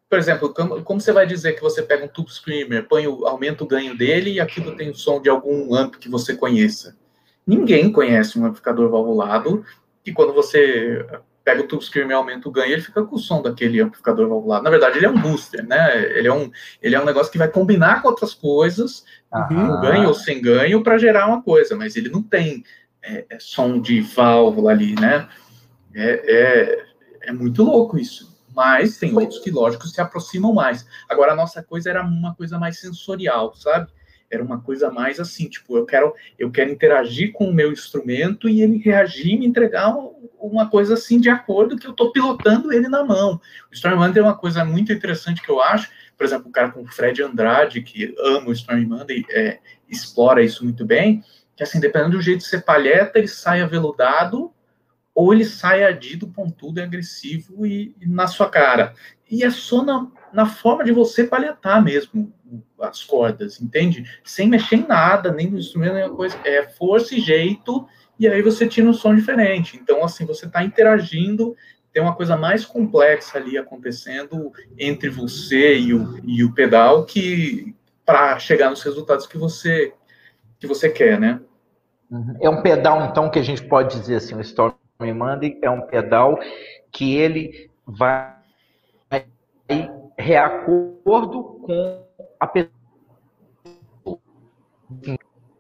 [0.10, 3.28] por exemplo, como, como, você vai dizer que você pega um tube screamer, põe o,
[3.28, 6.98] aumenta o ganho dele e aquilo tem o som de algum amp que você conheça?
[7.46, 9.64] Ninguém conhece um amplificador valvulado
[10.04, 11.06] que quando você
[11.44, 14.28] pega o tube screamer e aumenta o ganho, ele fica com o som daquele amplificador
[14.28, 14.64] valvulado.
[14.64, 16.04] Na verdade, ele é um booster, né?
[16.18, 20.08] Ele é um, ele é um negócio que vai combinar com outras coisas, com ganho
[20.08, 22.64] ou sem ganho, para gerar uma coisa, mas ele não tem
[23.02, 25.28] é, é som de válvula ali, né?
[25.94, 26.86] É, é,
[27.30, 28.32] é muito louco isso.
[28.54, 30.86] Mas tem outros que, lógico, se aproximam mais.
[31.10, 33.90] Agora, a nossa coisa era uma coisa mais sensorial, sabe?
[34.32, 38.48] Era uma coisa mais assim, tipo, eu quero, eu quero interagir com o meu instrumento
[38.48, 39.94] e ele reagir e me entregar
[40.40, 43.40] uma coisa assim de acordo que eu estou pilotando ele na mão.
[43.70, 46.86] O Storm é uma coisa muito interessante que eu acho, por exemplo, o cara como
[46.86, 49.60] o Fred Andrade, que ama o Storm Monday, é,
[49.90, 51.24] explora isso muito bem,
[51.56, 54.52] que assim, dependendo do jeito de ser palheta, ele sai aveludado
[55.14, 58.94] ou ele sai adido, pontudo e agressivo e, e, na sua cara.
[59.30, 62.34] E é só na, na forma de você palhetar mesmo
[62.80, 64.04] as cordas, entende?
[64.24, 66.38] Sem mexer em nada, nem no instrumento, nem coisa.
[66.44, 67.88] É força e jeito,
[68.20, 69.78] e aí você tira um som diferente.
[69.78, 71.56] Então, assim, você está interagindo,
[71.94, 77.76] tem uma coisa mais complexa ali acontecendo entre você e o, e o pedal que
[78.06, 79.94] para chegar nos resultados que você
[80.60, 81.42] que você quer, né?
[82.40, 85.82] É um pedal, então, que a gente pode dizer assim, o Storm Monday é um
[85.82, 86.38] pedal
[86.92, 88.41] que ele vai
[90.22, 92.04] reacordo com
[92.40, 92.72] a pessoa.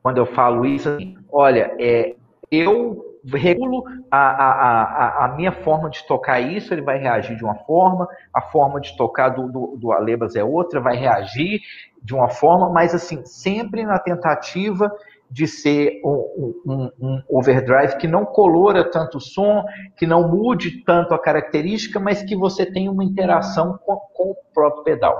[0.01, 2.16] Quando eu falo isso, assim, olha, é,
[2.51, 7.43] eu regulo a, a, a, a, minha forma de tocar isso, ele vai reagir de
[7.43, 11.62] uma forma, a forma de tocar do, do, do Alebas é outra, vai reagir
[12.01, 14.91] de uma forma, mas assim, sempre na tentativa
[15.32, 19.64] de ser um, um, um, overdrive que não colora tanto o som,
[19.96, 24.36] que não mude tanto a característica, mas que você tenha uma interação com, com o
[24.54, 25.18] próprio pedal.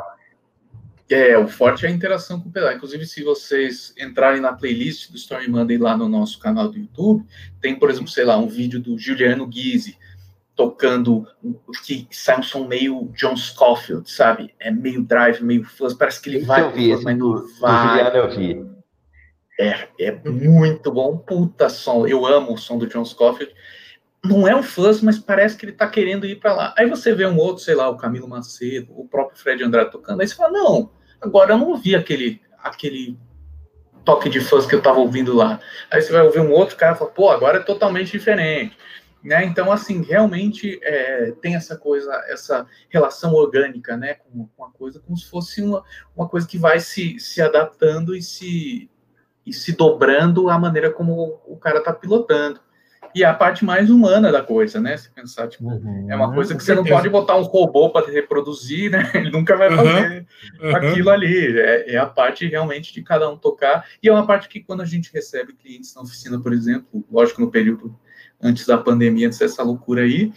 [1.10, 2.74] É, o forte é a interação com o pedal.
[2.74, 7.26] Inclusive, se vocês entrarem na playlist do Stormy Monday lá no nosso canal do YouTube,
[7.62, 9.98] tem, por exemplo, sei lá, um vídeo do Juliano Guise
[10.56, 11.26] tocando
[11.86, 14.54] que sai um som meio John Scofield, sabe?
[14.60, 17.88] É meio drive, meio fuzz, parece que ele vai, eu vi, mas não vai.
[17.88, 18.81] Juliano eu vi.
[19.62, 22.08] É, é muito bom, puta som.
[22.08, 23.54] Eu amo o som do John Scofield.
[24.24, 26.74] Não é um fuzz, mas parece que ele tá querendo ir para lá.
[26.78, 30.22] Aí você vê um outro, sei lá, o Camilo Macedo, o próprio Fred Andrade tocando,
[30.22, 33.18] aí você fala, não, agora eu não ouvi aquele, aquele
[34.04, 35.60] toque de fãs que eu estava ouvindo lá.
[35.92, 38.78] Aí você vai ouvir um outro cara e fala, pô, agora é totalmente diferente.
[39.24, 39.46] Né?
[39.46, 45.00] Então, assim, realmente é, tem essa coisa, essa relação orgânica né, com, com, a coisa,
[45.00, 45.84] como se fosse uma,
[46.16, 48.90] uma coisa que vai se, se adaptando e se,
[49.46, 52.60] e se dobrando à maneira como o, cara está pilotando
[53.14, 54.96] e é a parte mais humana da coisa, né?
[54.96, 58.10] Se pensar, tipo, uhum, é uma coisa que você não pode botar um robô para
[58.10, 59.10] reproduzir, né?
[59.14, 60.26] Ele nunca vai fazer
[60.62, 61.14] uhum, aquilo uhum.
[61.14, 61.60] ali.
[61.60, 63.86] É, é, a parte realmente de cada um tocar.
[64.02, 67.42] E é uma parte que, quando a gente recebe clientes na oficina, por exemplo, lógico,
[67.42, 67.94] no período
[68.42, 70.32] antes da pandemia, antes dessa loucura aí,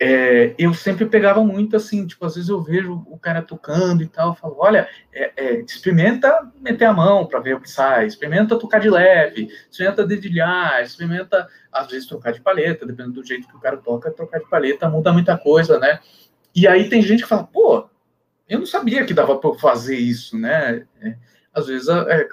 [0.00, 4.06] é, eu sempre pegava muito assim, tipo, às vezes eu vejo o cara tocando e
[4.06, 8.58] tal, falo, olha, é, é, experimenta meter a mão para ver o que sai, experimenta
[8.58, 13.56] tocar de leve, experimenta dedilhar, experimenta, às vezes, trocar de paleta, dependendo do jeito que
[13.56, 15.98] o cara toca, trocar de paleta muda muita coisa, né?
[16.54, 17.88] E aí tem gente que fala, pô,
[18.48, 20.86] eu não sabia que dava para fazer isso, né?
[21.02, 21.16] É,
[21.52, 22.28] às vezes é,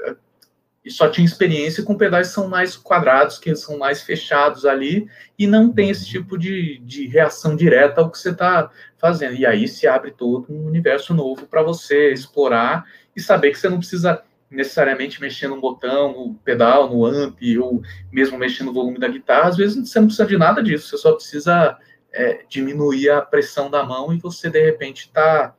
[0.85, 5.09] e só tinha experiência com pedais que são mais quadrados, que são mais fechados ali,
[5.37, 9.33] e não tem esse tipo de, de reação direta ao que você está fazendo.
[9.33, 13.67] E aí se abre todo um universo novo para você explorar e saber que você
[13.67, 17.81] não precisa necessariamente mexer no botão, no pedal, no amp, ou
[18.11, 19.49] mesmo mexer no volume da guitarra.
[19.49, 21.75] Às vezes você não precisa de nada disso, você só precisa
[22.13, 25.55] é, diminuir a pressão da mão e você, de repente, está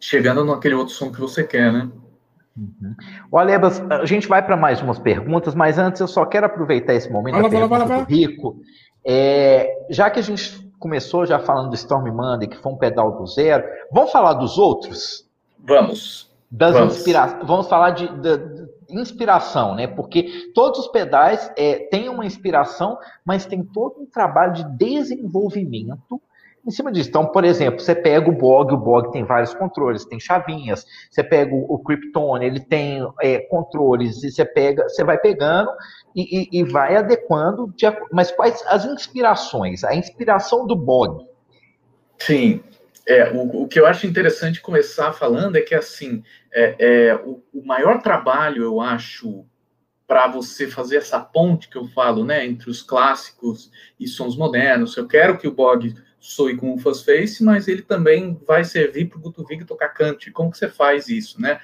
[0.00, 1.88] chegando naquele outro som que você quer, né?
[2.56, 2.94] Uhum.
[3.30, 6.94] O Alebas, a gente vai para mais umas perguntas, mas antes eu só quero aproveitar
[6.94, 8.60] esse momento da pergunta do Rico.
[9.04, 13.16] É, já que a gente começou já falando do Storm Monday, que foi um pedal
[13.16, 15.28] do zero, vamos falar dos outros?
[15.58, 16.32] Vamos.
[16.50, 16.96] Das vamos.
[16.96, 19.88] Inspira vamos falar de, de, de, inspiração, né?
[19.88, 26.20] Porque todos os pedais é, têm uma inspiração, mas tem todo um trabalho de desenvolvimento
[26.66, 27.08] em cima disso.
[27.08, 30.86] Então, por exemplo, você pega o Bog, o Bog tem vários controles, tem chavinhas.
[31.10, 35.70] Você pega o, Kryptone, ele tem é, controles, e você pega, você vai pegando
[36.14, 37.72] e, e, e vai adequando.
[37.76, 39.84] De, mas quais as inspirações?
[39.84, 41.26] A inspiração do Bog.
[42.18, 42.62] Sim.
[43.06, 47.42] É, o, o que eu acho interessante começar falando é que assim é, é o,
[47.52, 49.44] o maior trabalho, eu acho,
[50.06, 54.96] para você fazer essa ponte que eu falo, né, entre os clássicos e sons modernos.
[54.96, 55.94] Eu quero que o Bog
[56.24, 60.30] soe com o fuzz face, mas ele também vai servir para o Gutovig tocar cante.
[60.30, 61.60] Como que você faz isso, né?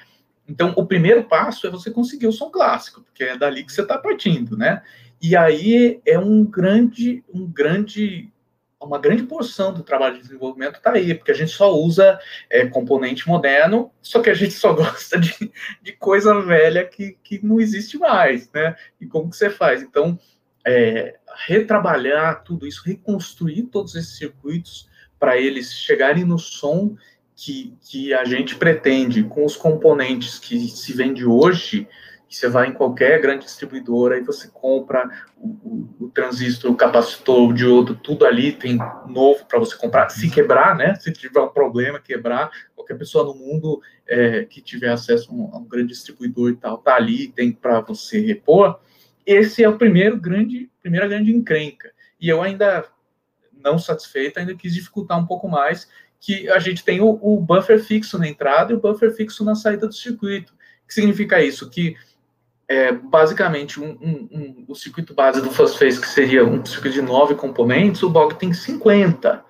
[0.46, 3.80] Então, o primeiro passo é você conseguir o som clássico, porque é dali que você
[3.80, 4.82] está partindo, né?
[5.22, 8.30] E aí é um grande, um grande,
[8.78, 12.18] uma grande porção do trabalho de desenvolvimento está aí, porque a gente só usa
[12.50, 15.50] é, componente moderno, só que a gente só gosta de,
[15.80, 18.76] de coisa velha que, que não existe mais, né?
[19.00, 19.82] E como que você faz?
[19.82, 20.18] Então,
[20.66, 24.88] é, retrabalhar tudo isso, reconstruir todos esses circuitos
[25.18, 26.96] para eles chegarem no som
[27.36, 31.88] que, que a gente pretende, com os componentes que se vende hoje,
[32.30, 37.48] você vai em qualquer grande distribuidora e você compra o, o, o transistor, o capacitor,
[37.48, 40.08] o diodo, tudo ali tem novo para você comprar.
[40.10, 40.94] Se quebrar, né?
[40.94, 45.54] Se tiver um problema, quebrar, qualquer pessoa no mundo é, que tiver acesso a um,
[45.54, 48.78] a um, grande distribuidor e tal, tá ali, tem para você repor.
[49.26, 51.90] Esse é o primeiro grande, primeira grande encrenca.
[52.20, 52.84] E eu ainda
[53.62, 57.82] não satisfeito, ainda quis dificultar um pouco mais, que a gente tem o, o buffer
[57.82, 60.52] fixo na entrada e o buffer fixo na saída do circuito.
[60.52, 61.68] O que significa isso?
[61.70, 61.96] Que
[62.70, 67.02] é, basicamente um, um, um, o circuito base do Phase, que seria um circuito de
[67.02, 69.44] nove componentes, o BOG tem 50,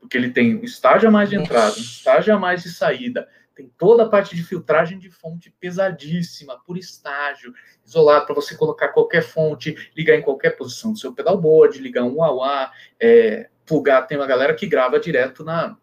[0.00, 3.28] porque ele tem um estágio a mais de entrada, um estágio a mais de saída,
[3.54, 7.52] tem toda a parte de filtragem de fonte pesadíssima, por estágio,
[7.84, 12.22] isolado para você colocar qualquer fonte, ligar em qualquer posição do seu pedalboard, ligar um
[12.22, 15.76] AUA, é, plugar, tem uma galera que grava direto na,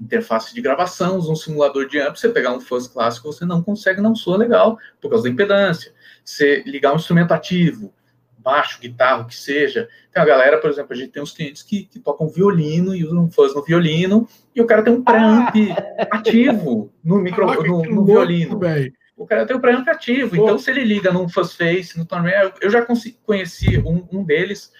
[0.00, 3.62] interface de gravação, usa um simulador de amp, você pegar um fuzz clássico, você não
[3.62, 5.92] consegue, não soa legal, por causa da impedância.
[6.24, 7.92] Você ligar um instrumento ativo,
[8.38, 9.88] baixo, guitarra, o que seja.
[10.12, 13.04] Tem a galera, por exemplo, a gente tem uns clientes que, que tocam violino e
[13.04, 16.06] usam fuzz no violino, e o cara tem um preamp ah.
[16.16, 18.60] ativo no, micro, no, no violino.
[19.16, 20.42] O cara tem um preamp ativo, Pô.
[20.44, 22.06] então se ele liga num fuzz face, no
[22.60, 22.86] eu já
[23.26, 24.72] conheci um, um deles,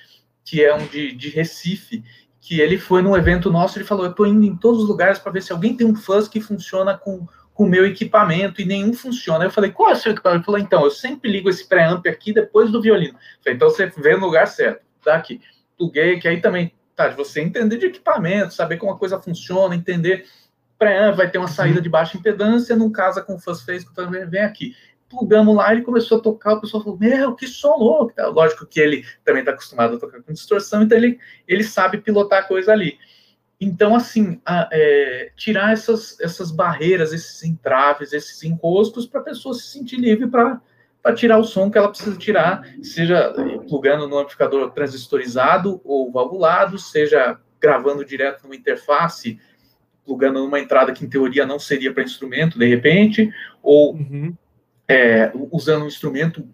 [0.45, 2.05] que é um de, de Recife,
[2.41, 5.19] que ele foi num evento nosso, ele falou, eu estou indo em todos os lugares
[5.19, 7.27] para ver se alguém tem um fuzz que funciona com
[7.59, 9.45] com o meu equipamento e nenhum funciona.
[9.45, 10.39] Eu falei, qual é o seu equipamento?
[10.39, 13.19] Ele falou, então, eu sempre ligo esse pré-amp aqui depois do violino.
[13.43, 15.41] Falei, então você vê no lugar certo, tá aqui.
[15.77, 19.75] Pluguei, que aí também, tá, de você entender de equipamento, saber como a coisa funciona,
[19.75, 20.25] entender
[20.79, 24.25] pré-amp, vai ter uma saída de baixa impedância, não casa com o fuzz face, também
[24.25, 24.77] vem aqui
[25.09, 28.13] plugamos lá, ele começou a tocar, o pessoal falou, meu, que som louco.
[28.31, 32.41] Lógico que ele também está acostumado a tocar com distorção, então ele, ele sabe pilotar
[32.41, 32.99] a coisa ali.
[33.61, 39.55] Então, assim, a, é, tirar essas, essas barreiras, esses entraves, esses encostos, para a pessoa
[39.55, 40.61] se sentir livre para
[41.15, 43.33] tirar o som que ela precisa tirar, seja
[43.69, 49.41] plugando no amplificador transistorizado ou valvulado, seja gravando direto numa interface,
[50.05, 53.33] plugando numa entrada que em teoria não seria para instrumento, de repente,
[53.63, 54.35] ou uhum.
[54.87, 56.49] é, usando um instrumento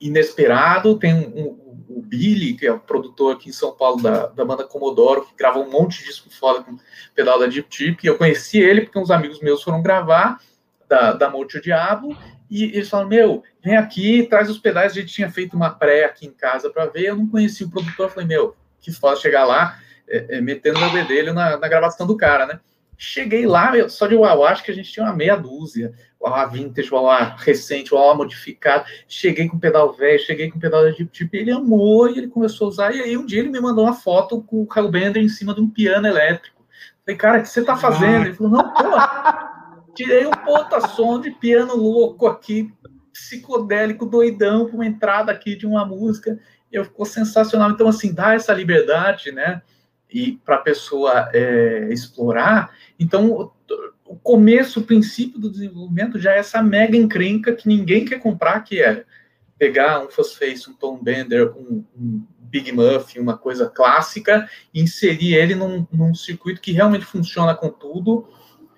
[0.00, 0.98] inesperado.
[0.98, 4.44] Tem um, um, o Billy, que é o produtor aqui em São Paulo da, da
[4.44, 6.76] banda Comodoro, que grava um monte de disco foda com
[7.14, 8.04] pedal da Deep Tip.
[8.04, 10.40] E eu conheci ele porque uns amigos meus foram gravar
[10.88, 12.16] da, da Monte o Diabo.
[12.50, 14.92] E eles falaram: Meu, vem aqui, traz os pedais.
[14.92, 17.06] A gente tinha feito uma pré aqui em casa para ver.
[17.06, 18.10] Eu não conhecia o produtor.
[18.10, 19.78] Falei: Meu, que foda chegar lá,
[20.08, 22.60] é, é, metendo meu bedelho na, na gravação do cara, né?
[22.96, 25.92] Cheguei lá, só de Wawa, acho que a gente tinha uma meia dúzia.
[26.20, 28.84] Wawa vintage, Wawa recente, Wawa modificado.
[29.06, 32.68] Cheguei com pedal velho, cheguei com pedal de tipo, ele amou e ele começou a
[32.68, 32.94] usar.
[32.94, 35.60] E aí um dia ele me mandou uma foto com o Bender em cima de
[35.60, 36.64] um piano elétrico.
[37.04, 38.26] Falei, cara, o que você tá fazendo?
[38.26, 42.72] Ele falou, não, pô, tirei um ponta som de piano louco aqui,
[43.12, 46.38] psicodélico, doidão, com uma entrada aqui de uma música.
[46.72, 47.70] Eu ficou sensacional.
[47.70, 49.60] Então, assim, dá essa liberdade, né?
[50.14, 52.72] E para a pessoa é, explorar.
[53.00, 53.50] Então,
[54.06, 58.60] o começo, o princípio do desenvolvimento já é essa mega encrenca que ninguém quer comprar,
[58.60, 59.04] que é
[59.58, 65.34] pegar um Face, um Tom Bender, um, um, Big Muff, uma coisa clássica, e inserir
[65.34, 68.28] ele num, num circuito que realmente funciona com tudo,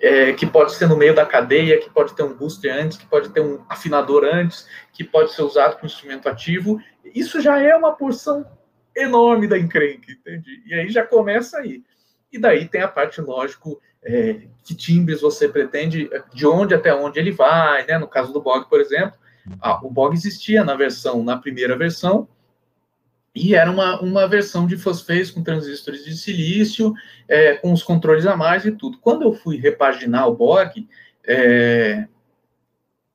[0.00, 3.04] é, que pode ser no meio da cadeia, que pode ter um booster antes, que
[3.04, 6.80] pode ter um afinador antes, que pode ser usado com instrumento ativo.
[7.04, 8.46] Isso já é uma porção
[8.96, 10.62] enorme da encrenca, entende?
[10.66, 11.82] E aí já começa aí.
[12.32, 17.18] E daí tem a parte, lógico, é, que timbres você pretende, de onde até onde
[17.18, 17.98] ele vai, né?
[17.98, 19.18] No caso do Bog, por exemplo,
[19.60, 22.28] ah, o Bog existia na versão, na primeira versão,
[23.34, 26.94] e era uma, uma versão de fosfês com transistores de silício,
[27.28, 28.98] é, com os controles a mais e tudo.
[28.98, 30.88] Quando eu fui repaginar o Bog,
[31.22, 32.06] é,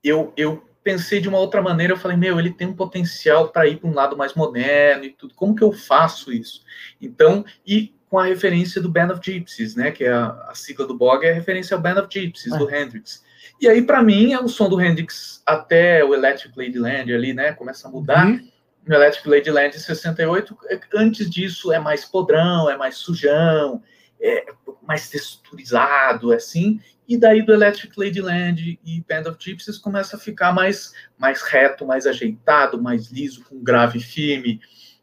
[0.03, 3.67] eu, eu pensei de uma outra maneira, eu falei, meu, ele tem um potencial para
[3.67, 5.33] ir para um lado mais moderno e tudo.
[5.35, 6.63] Como que eu faço isso?
[6.99, 10.85] Então, e com a referência do Band of Gypsies, né, que é a, a sigla
[10.85, 12.81] do Bog é a referência ao Band of Gypsies, do é.
[12.81, 13.23] Hendrix.
[13.59, 17.53] E aí, para mim, é o som do Hendrix até o Electric Ladyland ali, né,
[17.53, 18.25] começa a mudar.
[18.25, 18.47] Uhum.
[18.85, 20.57] No Electric Ladyland em 68,
[20.95, 23.81] antes disso é mais podrão, é mais sujão,
[24.21, 24.45] é,
[24.87, 30.53] mais texturizado, assim, e daí do Electric Ladyland e Band of Gypsies começa a ficar
[30.53, 34.61] mais, mais reto, mais ajeitado, mais liso, com grave firme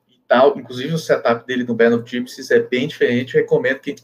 [0.08, 0.58] e tal.
[0.58, 3.96] Inclusive o setup dele no Band of Gypsies é bem diferente, recomendo que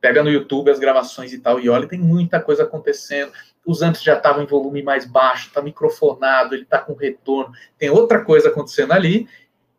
[0.00, 3.32] pega no YouTube as gravações e tal e olha, tem muita coisa acontecendo.
[3.64, 7.90] Os amps já estavam em volume mais baixo, tá microfonado, ele tá com retorno, tem
[7.90, 9.28] outra coisa acontecendo ali,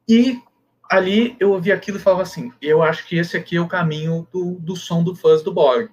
[0.07, 0.39] e
[0.89, 4.27] ali eu ouvi aquilo e falava assim: eu acho que esse aqui é o caminho
[4.31, 5.89] do, do som do fuzz do Borg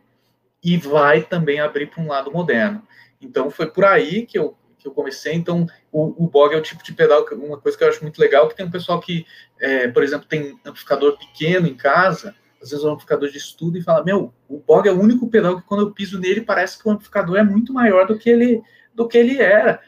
[0.62, 2.82] e vai também abrir para um lado moderno.
[3.20, 5.34] Então foi por aí que eu, que eu comecei.
[5.34, 8.18] Então o, o Bog é o tipo de pedal, uma coisa que eu acho muito
[8.18, 9.26] legal, que tem um pessoal que,
[9.58, 13.82] é, por exemplo, tem amplificador pequeno em casa, às vezes um amplificador de estudo e
[13.82, 16.86] fala, meu, o Bog é o único pedal que quando eu piso nele parece que
[16.86, 18.62] o amplificador é muito maior do que ele,
[18.94, 19.80] do que ele era.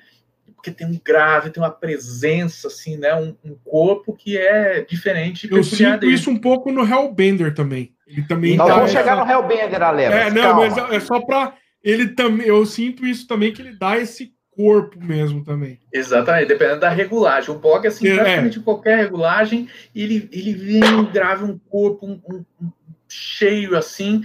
[0.62, 3.12] Porque tem um grave, tem uma presença, assim, né?
[3.16, 5.48] Um, um corpo que é diferente.
[5.50, 6.14] Eu sinto dele.
[6.14, 7.92] isso um pouco no Hellbender também.
[8.06, 10.14] Ele também Nós vamos chegar no Hellbender, Aleva.
[10.14, 10.68] É, não, calma.
[10.68, 12.46] mas é só para ele também.
[12.46, 15.80] Eu sinto isso também que ele dá esse corpo mesmo também.
[15.92, 17.50] Exatamente, dependendo da regulagem.
[17.50, 18.62] O Bog, assim, é, praticamente é.
[18.62, 22.70] qualquer regulagem, ele, ele vem grave um corpo um, um, um,
[23.08, 24.22] cheio assim.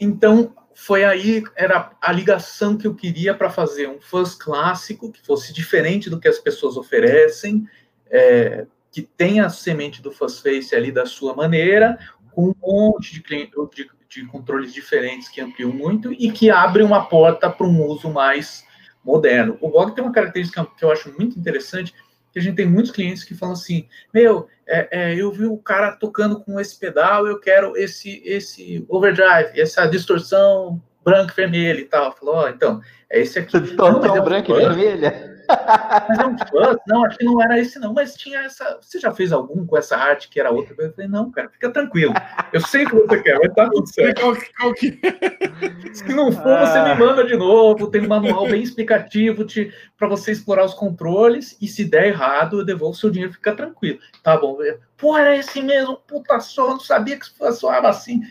[0.00, 5.24] Então, foi aí, era a ligação que eu queria para fazer um fuzz clássico, que
[5.24, 7.66] fosse diferente do que as pessoas oferecem,
[8.10, 11.98] é, que tenha a semente do fuzz face ali da sua maneira,
[12.30, 17.06] com um monte de, de, de controles diferentes que ampliam muito e que abre uma
[17.06, 18.62] porta para um uso mais
[19.02, 19.56] moderno.
[19.62, 21.94] O Bog tem uma característica que eu acho muito interessante,
[22.36, 25.56] que a gente tem muitos clientes que falam assim, meu, é, é, eu vi o
[25.56, 31.80] cara tocando com esse pedal, eu quero esse, esse overdrive, essa distorção branca e vermelha
[31.80, 32.14] e tal.
[32.14, 33.58] Falou, oh, então, é esse aqui.
[33.58, 35.35] Distorção é branca e vermelha?
[36.08, 36.76] Mas é um fuzz?
[36.86, 37.92] Não, acho que não era esse, não.
[37.92, 38.78] Mas tinha essa.
[38.80, 40.74] Você já fez algum com essa arte que era outra?
[40.78, 42.14] Eu falei, não, cara, fica tranquilo.
[42.52, 44.22] Eu sei o que você quer, vai estar tudo certo.
[44.22, 45.94] É?
[45.94, 46.66] Se não for, ah.
[46.66, 47.90] você me manda de novo.
[47.90, 49.44] Tem um manual bem explicativo
[49.96, 51.56] para você explorar os controles.
[51.60, 53.98] E se der errado, eu devolvo seu dinheiro, fica tranquilo.
[54.22, 54.58] Tá bom.
[54.96, 58.22] Pô, era esse mesmo, puta só, não sabia que soava assim.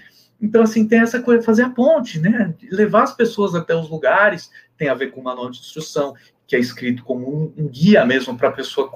[0.41, 2.53] Então, assim, tem essa coisa, fazer a ponte, né?
[2.71, 6.13] Levar as pessoas até os lugares, tem a ver com o manual de instrução,
[6.47, 8.91] que é escrito como um, guia mesmo para a pessoa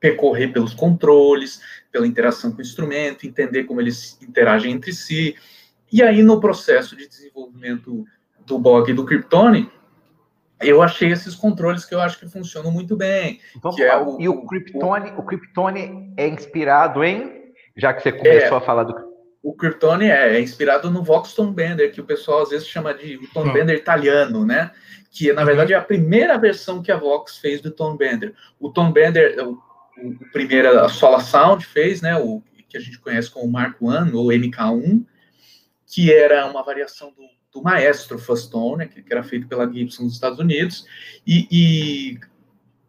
[0.00, 1.60] percorrer pelos controles,
[1.90, 5.36] pela interação com o instrumento, entender como eles interagem entre si.
[5.92, 8.04] E aí, no processo de desenvolvimento
[8.46, 9.70] do Bog e do Kryptone,
[10.60, 13.40] eu achei esses controles que eu acho que funcionam muito bem.
[13.60, 18.12] Vamos é o, e o Kryptone, o, o Kryptone é inspirado em, já que você
[18.12, 19.11] começou é, a falar do
[19.42, 22.94] o Kryptone é, é, inspirado no Vox Tom Bender, que o pessoal às vezes chama
[22.94, 24.70] de o Tom Bender italiano, né?
[25.10, 28.34] Que na verdade é a primeira versão que a Vox fez do Tom Bender.
[28.60, 29.58] O Tom Bender, o,
[29.98, 32.16] o primeiro, a Sola Sound fez, né?
[32.16, 35.04] O que a gente conhece como Mark I ou MK1,
[35.86, 40.14] que era uma variação do, do Maestro Fastone, que, que era feito pela Gibson dos
[40.14, 40.86] Estados Unidos,
[41.26, 42.20] e, e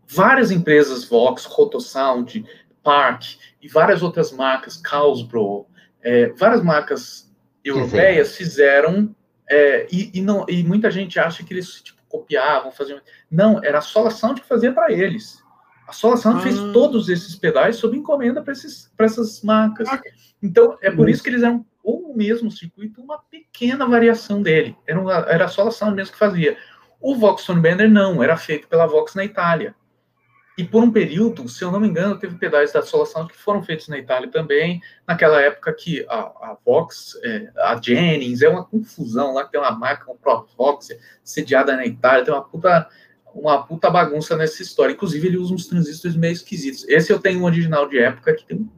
[0.07, 2.45] várias empresas Vox, Rotosound,
[2.81, 3.23] Park
[3.61, 5.65] e várias outras marcas, Carlsbro,
[6.03, 7.31] é, várias marcas
[7.63, 9.15] europeias fizeram,
[9.49, 12.99] é, e, e, não, e muita gente acha que eles tipo, copiavam, faziam.
[13.29, 15.41] Não, era a Sola Sound que fazia para eles.
[15.87, 16.41] A Sola Sound ah.
[16.41, 18.53] fez todos esses pedais sob encomenda para
[19.05, 19.87] essas marcas.
[19.89, 20.01] Ah.
[20.41, 24.75] Então, é por isso que eles eram o mesmo circuito, uma pequena variação dele.
[24.87, 26.57] Era, uma, era a Sola Sound mesmo que fazia.
[27.01, 29.75] O Vox Bender não, era feito pela Vox na Itália.
[30.55, 33.63] E por um período, se eu não me engano, teve pedais da Sound que foram
[33.63, 38.63] feitos na Itália também, naquela época que a, a Vox, é, a Jennings, é uma
[38.63, 40.17] confusão lá, que tem uma marca, um
[40.55, 40.89] Vox,
[41.23, 42.87] sediada na Itália, tem uma puta,
[43.33, 44.93] uma puta bagunça nessa história.
[44.93, 46.87] Inclusive, ele usa uns transistores meio esquisitos.
[46.87, 48.69] Esse eu tenho um original de época que tem um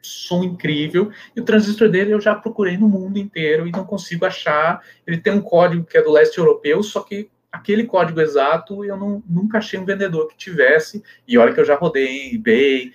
[0.00, 4.24] som incrível, e o transistor dele eu já procurei no mundo inteiro e não consigo
[4.24, 4.84] achar.
[5.04, 8.96] Ele tem um código que é do leste europeu, só que aquele código exato eu
[8.96, 12.92] não, nunca achei um vendedor que tivesse, e olha que eu já rodei em eBay,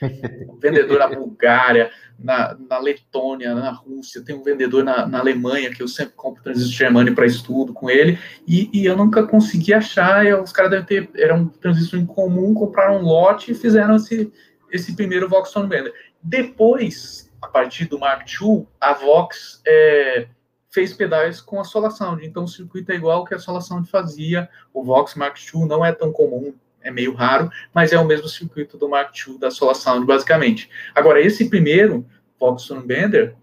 [0.49, 1.89] um vendedor na Bulgária,
[2.19, 6.43] na, na Letônia, na Rússia, tem um vendedor na, na Alemanha, que eu sempre compro
[6.43, 10.71] transistor Germani para estudo com ele, e, e, eu nunca consegui achar, e os caras
[10.71, 14.29] devem ter, era um transistor em comum, compraram um lote e fizeram esse,
[14.69, 15.93] esse primeiro Vox Tone Bender.
[16.21, 19.61] Depois, a partir do Mark II, a Vox...
[19.65, 20.27] É,
[20.69, 22.25] fez pedais com a Solar Sound.
[22.25, 24.49] Então o circuito é igual que a Solar Sound fazia.
[24.73, 28.27] O Vox Mark II não é tão comum, é meio raro, mas é o mesmo
[28.27, 30.69] circuito do Mark II da Solar Sound, basicamente.
[30.93, 32.05] Agora, esse primeiro,
[32.39, 33.35] Vox Bender,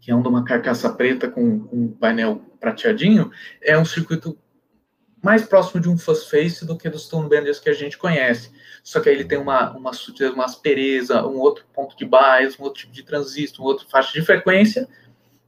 [0.00, 3.30] que é um de uma carcaça preta com, com um painel prateadinho,
[3.62, 4.36] é um circuito
[5.22, 8.50] mais próximo de um fuzz face do que dos tone benders que a gente conhece.
[8.82, 9.92] Só que aí ele tem uma, uma
[10.34, 14.12] uma aspereza, um outro ponto de bias, um outro tipo de transistor, um outro faixa
[14.12, 14.88] de frequência,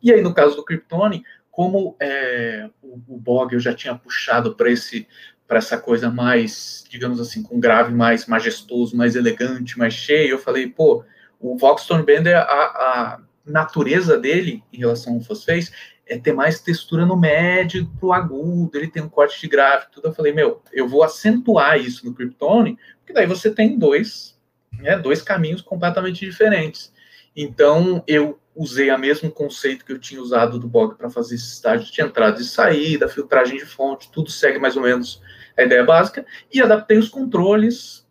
[0.05, 4.55] E aí, no caso do Kryptonic, como é, o, o Bog eu já tinha puxado
[4.55, 5.09] para esse
[5.47, 10.39] para essa coisa mais, digamos assim, com grave mais majestoso, mais elegante, mais cheio, eu
[10.39, 11.05] falei, pô,
[11.39, 15.71] o Vox Bender, a, a natureza dele em relação ao Fosface
[16.07, 20.09] é ter mais textura no médio pro agudo, ele tem um corte de grave, tudo.
[20.09, 24.39] Eu falei, meu, eu vou acentuar isso no Kryptone, porque daí você tem dois,
[24.73, 26.93] né, dois caminhos completamente diferentes.
[27.37, 31.55] Então, eu usei o mesmo conceito que eu tinha usado do Bog para fazer esse
[31.55, 31.93] estágio.
[31.93, 35.21] De entrada e saída, filtragem de fonte, tudo segue mais ou menos
[35.57, 38.05] a ideia básica, e adaptei os controles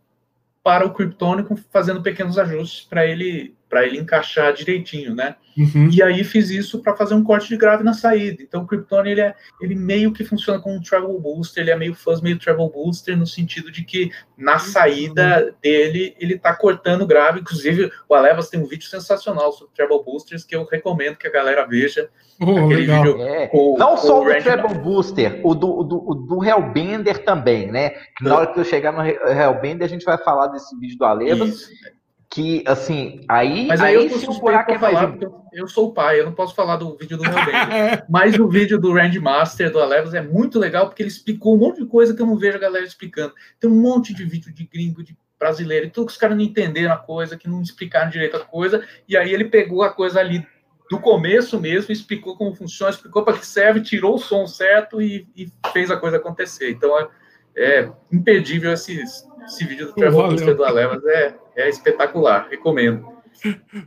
[0.62, 5.34] para o Kryptonic, fazendo pequenos ajustes para ele para ele encaixar direitinho, né?
[5.58, 5.88] Uhum.
[5.90, 8.40] E aí fiz isso para fazer um corte de grave na saída.
[8.40, 11.76] Então o Krypton ele, é, ele meio que funciona como um travel booster, ele é
[11.76, 17.04] meio fuzz, meio travel booster no sentido de que na saída dele ele tá cortando
[17.04, 17.40] grave.
[17.40, 21.32] Inclusive o Alevas tem um vídeo sensacional sobre travel boosters que eu recomendo que a
[21.32, 22.08] galera veja.
[22.40, 23.48] Oh, vídeo é.
[23.48, 27.96] com, Não com só o do Travel Booster, o do, do, do Hellbender também, né?
[28.20, 31.48] Na hora que eu chegar no Hellbender, a gente vai falar desse vídeo do Alevas.
[31.48, 32.03] Isso
[32.34, 35.92] que assim, aí, mas aí, aí eu sou buraco é falar, porque eu sou o
[35.94, 38.04] pai, eu não posso falar do vídeo do Hellbender.
[38.10, 41.58] mas o vídeo do Randy Master do Alevas é muito legal porque ele explicou um
[41.58, 43.32] monte de coisa que eu não vejo a galera explicando.
[43.60, 46.42] Tem um monte de vídeo de gringo, de brasileiro, e tudo que os caras não
[46.42, 50.18] entenderam a coisa, que não explicaram direito a coisa, e aí ele pegou a coisa
[50.18, 50.44] ali
[50.90, 55.24] do começo mesmo, explicou como funciona, explicou para que serve, tirou o som certo e,
[55.36, 56.72] e, fez a coisa acontecer.
[56.72, 57.08] Então é,
[57.56, 59.00] é imperdível esse,
[59.44, 63.14] esse vídeo do Trevor do Alevas, é, é espetacular, recomendo.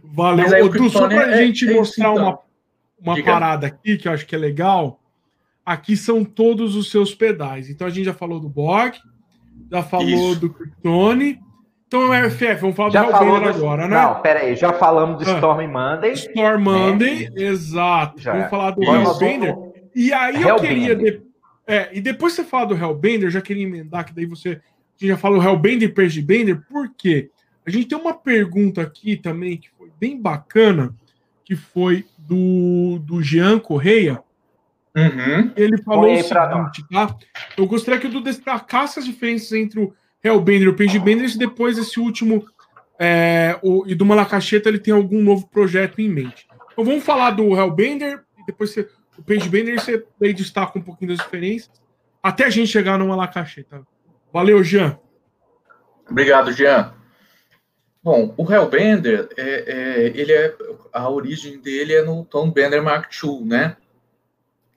[0.04, 0.44] Valeu.
[0.44, 2.40] Mas aí, Ô, só para a é, gente é mostrar isso, então.
[3.02, 5.00] uma, uma parada aqui que eu acho que é legal.
[5.66, 7.70] Aqui são todos os seus pedais.
[7.70, 8.98] Então a gente já falou do Bog,
[9.72, 10.40] já falou isso.
[10.40, 11.40] do Kryptone.
[11.88, 13.96] Então é FF, vamos falar já do Hellbender agora, né?
[13.96, 16.12] Não, pera aí, já falamos do ah, Storm Monday.
[16.12, 17.44] Storm Monday, né?
[17.44, 18.20] exato.
[18.20, 18.34] Já.
[18.34, 19.56] Vamos falar do Hellbender.
[19.96, 20.96] E aí eu queria.
[20.96, 21.22] De...
[21.66, 24.62] É, e depois você falar do Hellbender, eu já queria emendar, que daí você
[25.06, 27.30] já fala o Hellbender e Pergibender, por quê?
[27.66, 30.96] A gente tem uma pergunta aqui também que foi bem bacana,
[31.44, 34.24] que foi do, do Jean Correia.
[34.96, 35.52] Uhum.
[35.56, 37.16] Ele falou Oi, o seguinte, tá?
[37.58, 39.94] Eu gostaria que o destacasse as diferenças entre o
[40.24, 42.46] Hellbender e o Pergibender e depois esse último
[43.00, 46.48] é, o, e do Malacacheta ele tem algum novo projeto em mente.
[46.72, 51.12] Então vamos falar do Hellbender e depois você, o Pergibender você daí destaca um pouquinho
[51.12, 51.70] das diferenças
[52.22, 53.86] até a gente chegar no Malacacheta.
[54.32, 55.00] Valeu, Jean.
[56.10, 56.94] Obrigado, Jean.
[58.04, 60.56] Bom, o Hellbender, é, é, ele é,
[60.94, 63.76] a origem dele é no Tom Bender Mark II, né?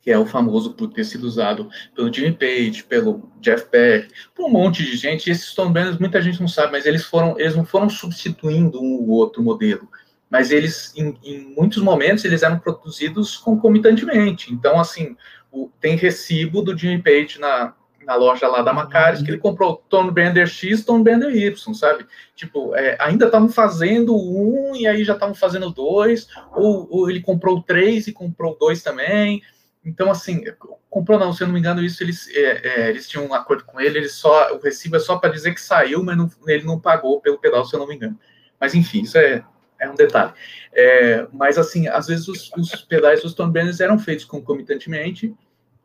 [0.02, 4.46] Que é o famoso por ter sido usado pelo Jimmy Page, pelo Jeff Beck, por
[4.46, 5.28] um monte de gente.
[5.28, 8.82] E esses Tom Benders, muita gente não sabe, mas eles foram, eles não foram substituindo
[8.82, 9.88] um ou outro modelo.
[10.28, 14.52] Mas eles, em, em muitos momentos, eles eram produzidos concomitantemente.
[14.52, 15.16] Então, assim,
[15.52, 17.74] o, tem recibo do Jimmy Page na,
[18.10, 22.04] na loja lá da Macaris, que ele comprou Tone Bender X, Tone Bender Y, sabe?
[22.34, 27.20] Tipo, é, ainda estavam fazendo um e aí já estavam fazendo dois, ou, ou, ele
[27.20, 29.40] comprou três e comprou dois também.
[29.84, 30.42] Então, assim,
[30.90, 33.64] comprou não, se eu não me engano, isso eles, é, é, eles tinham um acordo
[33.64, 36.64] com ele, ele só, o recibo é só para dizer que saiu, mas não, ele
[36.64, 38.18] não pagou pelo pedal, se eu não me engano.
[38.58, 39.44] Mas enfim, isso é,
[39.78, 40.32] é um detalhe.
[40.72, 45.32] É, mas assim, às vezes os, os pedais dos Tone Benders eram feitos concomitantemente.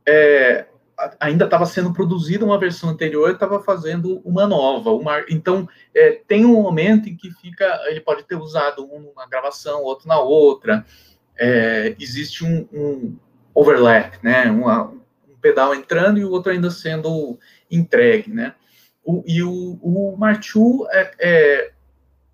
[0.07, 0.65] É,
[1.19, 4.91] ainda estava sendo produzida uma versão anterior, estava fazendo uma nova.
[4.91, 9.27] Uma, então, é, tem um momento em que fica, ele pode ter usado um numa
[9.27, 10.85] gravação, outro na outra.
[11.37, 13.17] É, existe um, um,
[13.53, 14.49] overlap, né?
[14.49, 17.37] Uma, um pedal entrando e o outro ainda sendo
[17.69, 18.55] entregue, né?
[19.03, 21.71] O, e o, o Marchu é, é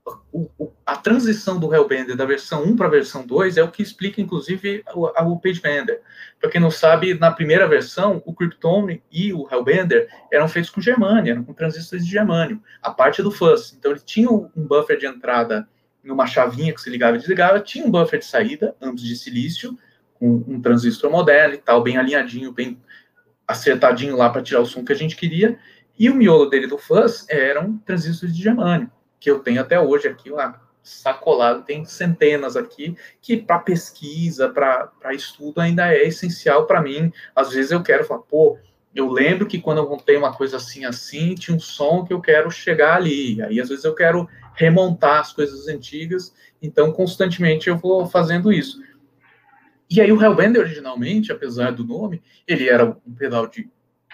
[0.06, 3.70] o, o, a transição do Hellbender da versão 1 para a versão 2 é o
[3.70, 6.02] que explica, inclusive, o, o PageBender.
[6.40, 10.82] Para quem não sabe, na primeira versão, o Kryptone e o Hellbender eram feitos com
[10.82, 13.76] germânio, eram com transistores de germânio, a parte do fuzz.
[13.78, 15.68] Então, ele tinha um buffer de entrada
[16.04, 19.78] numa chavinha que se ligava e desligava, tinha um buffer de saída, ambos de silício,
[20.16, 22.80] com um transistor moderno e tal, bem alinhadinho, bem
[23.48, 25.60] acertadinho lá para tirar o som que a gente queria,
[25.98, 28.90] e o miolo dele do fuzz eram transistores de germânio
[29.22, 35.14] que eu tenho até hoje aqui, lá sacolado, tem centenas aqui, que para pesquisa, para
[35.14, 37.14] estudo ainda é essencial para mim.
[37.36, 38.58] Às vezes eu quero falar, pô,
[38.94, 42.20] eu lembro que quando eu montei uma coisa assim, assim, tinha um som que eu
[42.20, 43.40] quero chegar ali.
[43.44, 48.82] Aí às vezes eu quero remontar as coisas antigas, então constantemente eu vou fazendo isso.
[49.88, 53.70] E aí o Hellbender originalmente, apesar do nome, ele era um pedal de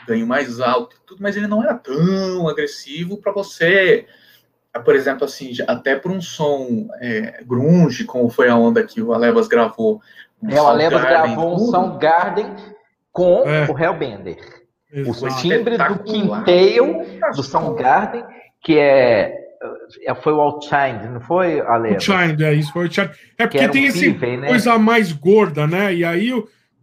[0.06, 4.06] ganho mais alto e tudo, mas ele não era tão agressivo para você
[4.84, 9.14] por exemplo, assim, até por um som é, grunge, como foi a onda que o
[9.14, 10.02] Alevas gravou
[10.42, 12.54] Um é, o Alebas gravou um Soundgarden
[13.12, 13.66] com é.
[13.70, 14.38] o Hellbender.
[14.92, 15.26] Exato.
[15.26, 17.06] O timbre do Quintail,
[17.36, 18.24] do Soundgarden,
[18.62, 19.36] que é,
[20.06, 21.90] é foi o Outshine, não foi, Ale?
[21.90, 23.10] Outshine, é isso, foi o Outshine.
[23.38, 24.48] É porque tem um esse né?
[24.48, 25.94] coisa mais gorda, né?
[25.94, 26.32] E aí,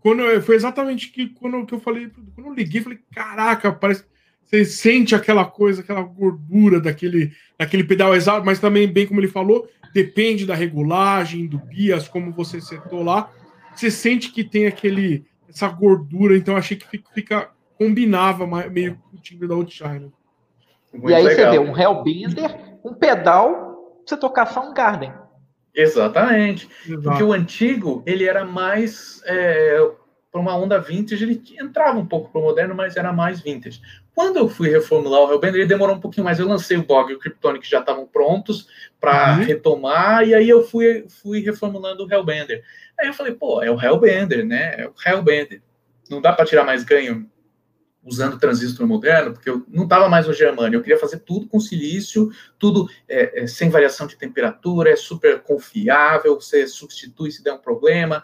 [0.01, 4.05] quando eu, foi exatamente que quando que eu falei, quando eu liguei, falei, caraca, parece
[4.45, 9.29] você sente aquela coisa, aquela gordura daquele, daquele pedal exato, mas também, bem como ele
[9.29, 13.31] falou, depende da regulagem, do bias, como você setou lá.
[13.75, 19.17] Você sente que tem aquele essa gordura, então achei que fica, fica combinava meio com
[19.17, 20.13] o timbre da Outshine.
[20.93, 21.53] E aí legal.
[21.53, 25.13] você vê um Hellbender, um pedal, pra você tocar só um Garden.
[25.75, 26.69] Exatamente.
[26.87, 27.03] Exato.
[27.03, 29.91] Porque o antigo, ele era mais é,
[30.31, 33.81] para uma onda vintage, ele entrava um pouco para o moderno, mas era mais vintage.
[34.15, 36.39] Quando eu fui reformular o Hellbender, ele demorou um pouquinho mais.
[36.39, 38.69] Eu lancei o Bog e o Kryptonic já estavam prontos
[39.01, 39.45] para uhum.
[39.45, 42.63] retomar, e aí eu fui, fui reformulando o Hellbender.
[42.99, 44.75] Aí eu falei, pô, é o Hellbender, né?
[44.79, 45.61] É o Hellbender.
[46.09, 47.29] Não dá para tirar mais ganho
[48.05, 51.59] usando transistor moderno, porque eu não estava mais no Germânia, eu queria fazer tudo com
[51.59, 57.55] silício, tudo é, é, sem variação de temperatura, é super confiável, você substitui se der
[57.55, 58.23] um problema,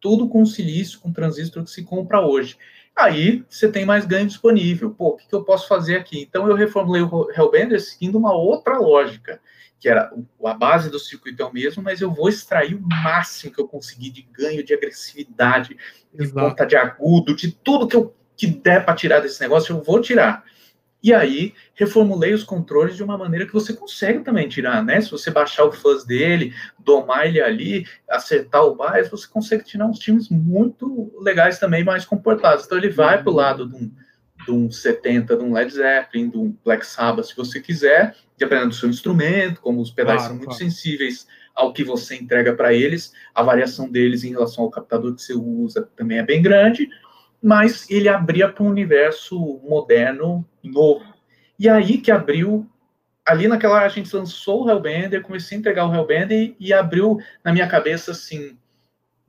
[0.00, 2.58] tudo com silício, com transistor que se compra hoje.
[2.96, 4.90] Aí você tem mais ganho disponível.
[4.90, 6.20] Pô, o que, que eu posso fazer aqui?
[6.20, 9.40] Então eu reformulei o Hellbender seguindo uma outra lógica,
[9.80, 10.12] que era
[10.44, 13.66] a base do circuito é o mesmo, mas eu vou extrair o máximo que eu
[13.66, 15.76] conseguir de ganho, de agressividade,
[16.12, 19.82] de ponta de agudo, de tudo que eu que der para tirar desse negócio, eu
[19.82, 20.44] vou tirar.
[21.04, 25.02] E aí, reformulei os controles de uma maneira que você consegue também tirar, né?
[25.02, 29.84] Se você baixar o fuzz dele, domar ele ali, acertar o bias, você consegue tirar
[29.84, 32.64] uns times muito legais também, mais comportados.
[32.64, 33.92] Então, ele vai para o lado de um,
[34.46, 38.70] de um 70, de um Led Zeppelin, de um Black Sabbath, se você quiser, dependendo
[38.70, 40.64] do seu instrumento, como os pedais claro, são muito claro.
[40.64, 45.20] sensíveis ao que você entrega para eles, a variação deles em relação ao captador que
[45.20, 46.88] você usa também é bem grande,
[47.42, 51.04] mas ele abria para um universo moderno, novo.
[51.58, 52.66] E aí que abriu,
[53.24, 56.72] ali naquela hora a gente lançou o Hellbender, comecei a entregar o Hellbender e, e
[56.72, 58.56] abriu na minha cabeça assim,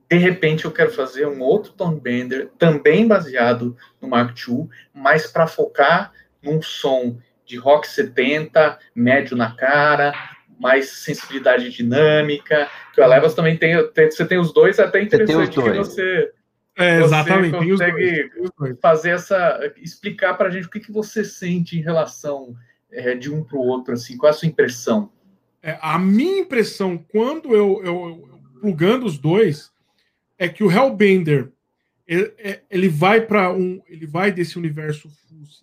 [0.08, 5.26] de repente eu quero fazer um outro Tone Bender, também baseado no Mark II, mas
[5.26, 6.12] para focar
[6.42, 10.14] num som de rock 70, médio na cara,
[10.58, 15.02] mais sensibilidade dinâmica, que o Elevas também tem, tem, você tem os dois, é até
[15.02, 16.32] interessante que você
[16.76, 17.52] é, exatamente.
[17.52, 18.30] Você consegue
[18.80, 19.72] fazer essa.
[19.78, 22.54] explicar para a gente o que, que você sente em relação
[22.90, 25.10] é, de um para o outro, assim, qual é a sua impressão?
[25.62, 29.72] É, a minha impressão, quando eu, eu, eu plugando os dois,
[30.38, 31.50] é que o Hellbender
[32.06, 33.82] ele, é, ele vai para um.
[33.88, 35.10] Ele vai desse universo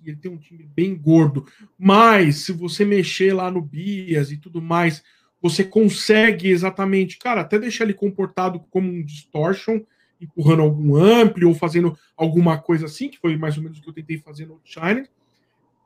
[0.04, 1.46] e ele tem um time bem gordo.
[1.78, 5.02] Mas se você mexer lá no Bias e tudo mais,
[5.42, 9.82] você consegue exatamente, cara, até deixar ele comportado como um distortion
[10.24, 13.90] empurrando algum ampli ou fazendo alguma coisa assim, que foi mais ou menos o que
[13.90, 15.08] eu tentei fazer no Shiner.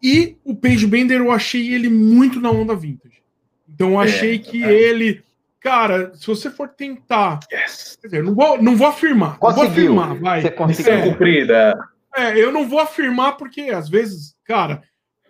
[0.02, 3.22] E o Page Bender eu achei ele muito na onda vintage.
[3.68, 4.72] Então eu achei é, que é.
[4.72, 5.24] ele.
[5.60, 7.40] Cara, se você for tentar.
[7.52, 7.98] Yes.
[8.00, 9.38] Quer dizer, não vou, não vou afirmar.
[9.38, 9.96] Conseguiu.
[9.96, 10.42] Não vou afirmar, vai.
[10.42, 10.94] Você conseguiu.
[10.94, 11.74] É, cumprida.
[12.16, 14.84] É, eu não vou afirmar porque às vezes, cara,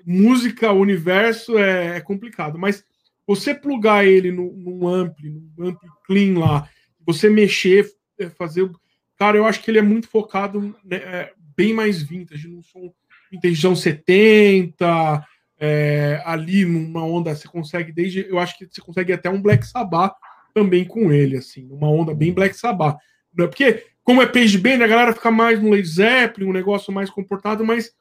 [0.05, 2.57] música, universo é, é complicado.
[2.57, 2.83] Mas
[3.25, 6.69] você plugar ele no, num ampli, num ampli clean lá,
[7.05, 8.69] você mexer, é, fazer
[9.17, 12.93] Cara, eu acho que ele é muito focado, né, é, bem mais vintage, num som
[13.31, 15.25] vintage 70,
[15.59, 19.65] é, ali numa onda, você consegue desde, eu acho que você consegue até um Black
[19.65, 20.15] Sabbath
[20.53, 22.97] também com ele, assim, uma onda bem Black Sabbath.
[23.35, 26.93] Né, porque, como é Page Band, a galera fica mais no Led Zeppelin, um negócio
[26.93, 27.91] mais comportado, mas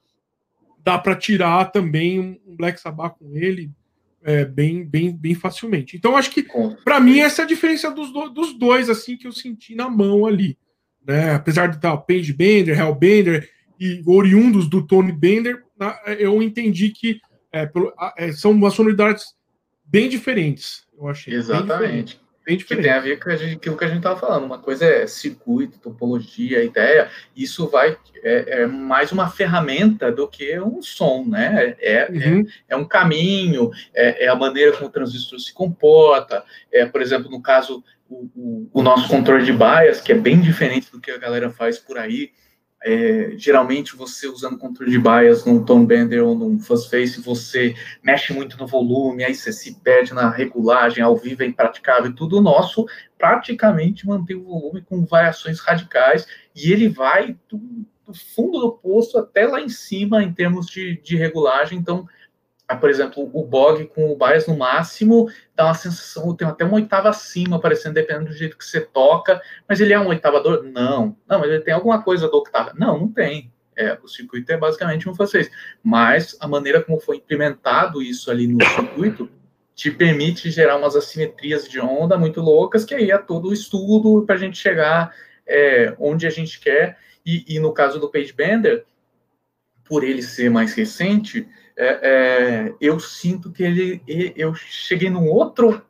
[0.84, 3.70] dá para tirar também um Black Sabbath com ele
[4.22, 5.97] é, bem, bem, bem facilmente.
[5.97, 6.47] Então, acho que,
[6.84, 10.26] para mim, essa é a diferença dos, dos dois, assim, que eu senti na mão
[10.26, 10.59] ali
[11.07, 11.35] né?
[11.35, 15.62] Apesar de estar o Page Bender, Hellbender e oriundos do Tony Bender,
[16.19, 17.20] eu entendi que
[17.53, 17.70] é,
[18.16, 19.35] é, são umas sonoridades
[19.85, 20.85] bem diferentes.
[20.99, 21.35] Eu achei.
[21.35, 22.20] Exatamente.
[22.47, 22.85] Bem diferente.
[22.85, 24.45] Que tem a ver com aquilo que a gente estava falando.
[24.45, 27.11] Uma coisa é circuito, topologia, ideia.
[27.35, 31.74] Isso vai é, é, mais uma ferramenta do que um som, né?
[31.81, 32.47] É, é uhum.
[32.69, 36.45] é, é, um caminho, é, é, a maneira como o transistor se comporta.
[36.70, 40.91] É, por exemplo, no caso o, o, nosso controle de bias, que é bem diferente
[40.91, 42.31] do que a galera faz por aí.
[42.85, 47.74] É, geralmente você usando controle de bias num tone bender ou num fuzz face, você
[48.03, 52.41] mexe muito no volume, aí você se perde na regulagem, ao vivo é impraticável, tudo
[52.41, 52.87] nosso
[53.19, 57.59] praticamente mantém o volume com variações radicais e ele vai do,
[58.05, 62.07] do fundo do poço até lá em cima em termos de, de regulagem, então
[62.74, 66.74] por exemplo, o bog com o bias no máximo dá uma sensação, tem até uma
[66.74, 70.64] oitava acima, parecendo, dependendo do jeito que você toca, mas ele é um oitavador?
[70.64, 71.16] Não.
[71.28, 72.72] Não, mas ele tem alguma coisa do octava?
[72.76, 73.52] Não, não tem.
[73.76, 75.51] É, o circuito é basicamente um francês.
[75.82, 79.30] Mas a maneira como foi implementado isso ali no circuito
[79.74, 84.24] te permite gerar umas assimetrias de onda muito loucas, que aí é todo o estudo
[84.24, 85.14] para a gente chegar
[85.47, 86.98] é, onde a gente quer.
[87.24, 88.86] E, e, no caso do Page Bender,
[89.84, 91.47] por ele ser mais recente,
[91.77, 94.03] é, é, eu sinto que ele,
[94.36, 95.82] eu cheguei num outro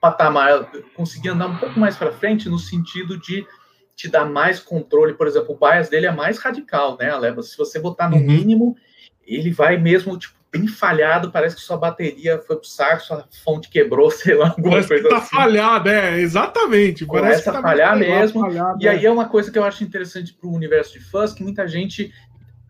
[0.00, 3.46] patamar, consegui andar um pouco mais para frente no sentido de
[3.94, 5.14] te dar mais controle.
[5.14, 7.42] Por exemplo, o bias dele é mais radical, né, Aleva?
[7.42, 8.26] Se você botar no uhum.
[8.26, 8.76] mínimo,
[9.24, 13.70] ele vai mesmo tipo bem falhado, parece que sua bateria foi pro saco, sua fonte
[13.70, 15.36] quebrou, sei lá, alguma parece coisa que tá assim.
[15.36, 17.06] falhado, é, exatamente.
[17.06, 18.42] Parece Começa a tá falhar mesmo.
[18.42, 18.90] Falhado, e é.
[18.90, 21.66] aí é uma coisa que eu acho interessante para o universo de fãs, que muita
[21.66, 22.12] gente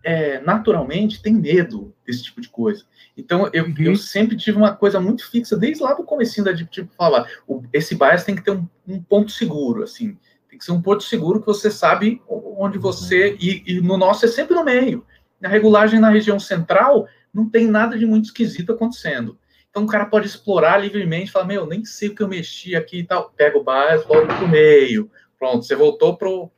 [0.04, 2.84] é, naturalmente tem medo desse tipo de coisa.
[3.16, 3.74] Então, eu, uhum.
[3.78, 7.62] eu sempre tive uma coisa muito fixa, desde lá do comecinho da tipo, falar, o,
[7.72, 10.18] esse bias tem que ter um, um, ponto seguro, assim,
[10.48, 14.24] tem que ser um porto seguro que você sabe onde você, e, e no nosso
[14.24, 15.06] é sempre no meio.
[15.40, 19.38] Na regulagem na região central, não tem nada de muito esquisito acontecendo.
[19.70, 22.98] Então, o cara pode explorar livremente, falar, meu, nem sei o que eu mexi aqui
[22.98, 26.50] e tal, pega o bias, volta pro meio, pronto, você voltou pro...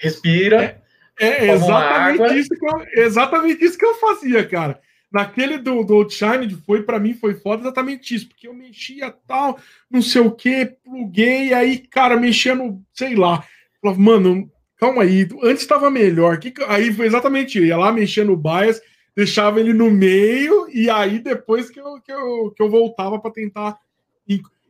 [0.00, 0.80] Respira, é
[1.18, 4.80] é exatamente isso, que eu, exatamente isso que eu fazia, cara.
[5.10, 9.58] Naquele do, do Outshined foi para mim foi foda exatamente isso, porque eu mexia tal,
[9.90, 13.42] não sei o que, pluguei, aí, cara, mexia no, sei lá.
[13.80, 16.38] Falava, mano, calma aí, antes estava melhor.
[16.38, 18.80] Que, aí foi exatamente isso, ia lá mexia no bias,
[19.16, 23.30] deixava ele no meio, e aí depois que eu, que eu, que eu voltava para
[23.30, 23.78] tentar.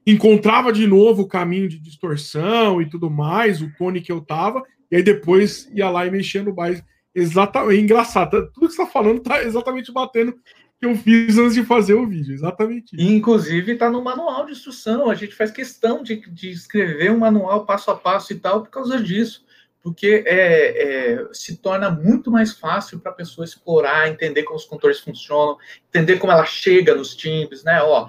[0.06, 4.62] Encontrava de novo o caminho de distorção e tudo mais, o cone que eu tava,
[4.90, 6.82] e aí depois ia lá e no bairro.
[7.14, 8.50] Exatamente, é engraçado.
[8.52, 10.34] Tudo que você está falando está exatamente batendo
[10.78, 12.32] que eu fiz antes de fazer o vídeo.
[12.32, 12.94] Exatamente.
[12.94, 13.12] Isso.
[13.12, 15.10] Inclusive, está no manual de instrução.
[15.10, 18.70] A gente faz questão de, de escrever um manual passo a passo e tal por
[18.70, 19.44] causa disso.
[19.82, 24.64] Porque é, é, se torna muito mais fácil para a pessoa explorar, entender como os
[24.64, 25.56] controles funcionam,
[25.88, 27.80] entender como ela chega nos timbres, né?
[27.82, 28.08] Ó,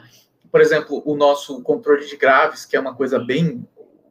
[0.51, 3.65] por exemplo, o nosso controle de graves, que é uma coisa bem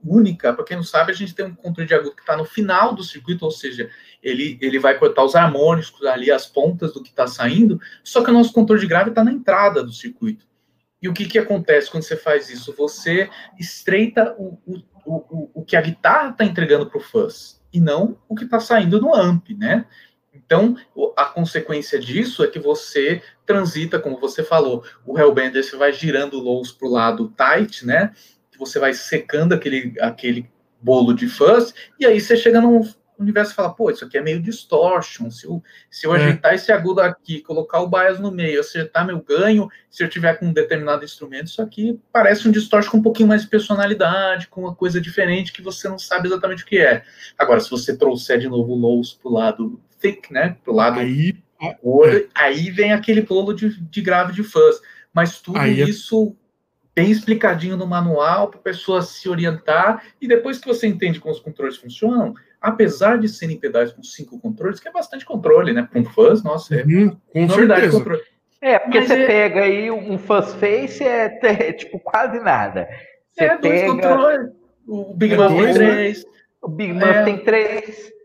[0.04, 0.52] única.
[0.52, 2.94] Para quem não sabe, a gente tem um controle de agudo que está no final
[2.94, 3.90] do circuito, ou seja,
[4.22, 8.30] ele, ele vai cortar os harmônicos ali, as pontas do que está saindo, só que
[8.30, 10.46] o nosso controle de grave está na entrada do circuito.
[11.00, 12.74] E o que, que acontece quando você faz isso?
[12.76, 17.80] Você estreita o, o, o, o que a guitarra está entregando para o fuzz, e
[17.80, 19.86] não o que está saindo no amp, né?
[20.34, 20.76] Então,
[21.16, 26.38] a consequência disso é que você transita, como você falou, o Hellbender você vai girando
[26.38, 28.12] lows para o lado tight, né?
[28.58, 32.82] Você vai secando aquele, aquele bolo de fuzz, e aí você chega num
[33.18, 36.18] universo e fala, pô, isso aqui é meio distortion, se eu, se eu é.
[36.18, 40.38] ajeitar esse agudo aqui, colocar o bias no meio, acertar meu ganho, se eu tiver
[40.38, 44.46] com um determinado instrumento, isso aqui parece um distortion com um pouquinho mais de personalidade,
[44.48, 47.02] com uma coisa diferente que você não sabe exatamente o que é.
[47.36, 51.34] Agora, se você trouxer de novo o lows pro lado thick, né, pro lado aí,
[51.60, 51.76] é.
[52.34, 54.80] aí vem aquele bolo de, de grave de fuzz,
[55.12, 56.36] mas tudo aí é isso
[56.98, 60.02] bem explicadinho no manual para a pessoa se orientar.
[60.20, 64.38] E depois que você entende como os controles funcionam, apesar de serem pedais com cinco
[64.40, 65.86] controles, que é bastante controle, né?
[65.88, 67.98] Para um fuzz, nossa, é uhum, com novidade certeza.
[67.98, 68.22] controle.
[68.60, 69.26] É, porque Mas você é...
[69.26, 72.88] pega aí um fuzz face é, é, tipo quase nada.
[73.30, 73.86] Você é, dois pega...
[73.86, 74.50] controles.
[74.86, 75.72] O Big é Muff tem né?
[75.74, 76.24] três.
[76.60, 77.22] O Big Muff é...
[77.24, 78.17] tem três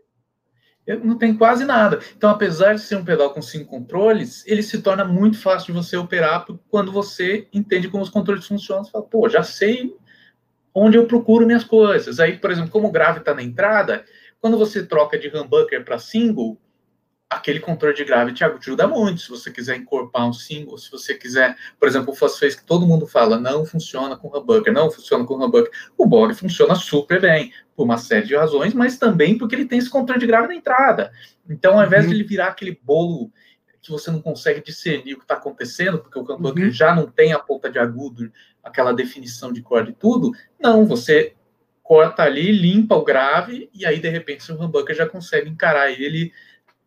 [1.02, 1.98] não tem quase nada.
[2.16, 5.80] Então, apesar de ser um pedal com cinco controles, ele se torna muito fácil de
[5.80, 8.84] você operar quando você entende como os controles funcionam.
[8.84, 9.96] Você fala, pô, já sei
[10.74, 12.20] onde eu procuro minhas coisas.
[12.20, 14.04] Aí, por exemplo, como o grave está na entrada,
[14.40, 16.60] quando você troca de humbucker para single,
[17.36, 19.20] aquele controle de grave te ajuda muito.
[19.20, 22.86] Se você quiser encorpar um single, se você quiser, por exemplo, o face que todo
[22.86, 25.70] mundo fala, não funciona com humbucker, não funciona com humbucker.
[25.96, 29.78] O Bog funciona super bem, por uma série de razões, mas também porque ele tem
[29.78, 31.12] esse controle de grave na entrada.
[31.48, 32.10] Então, ao invés uhum.
[32.10, 33.30] de ele virar aquele bolo
[33.82, 36.70] que você não consegue discernir o que está acontecendo, porque o humbucker uhum.
[36.70, 38.32] já não tem a ponta de agudo,
[38.62, 41.34] aquela definição de corda e tudo, não, você
[41.82, 46.32] corta ali, limpa o grave, e aí, de repente, o humbucker já consegue encarar ele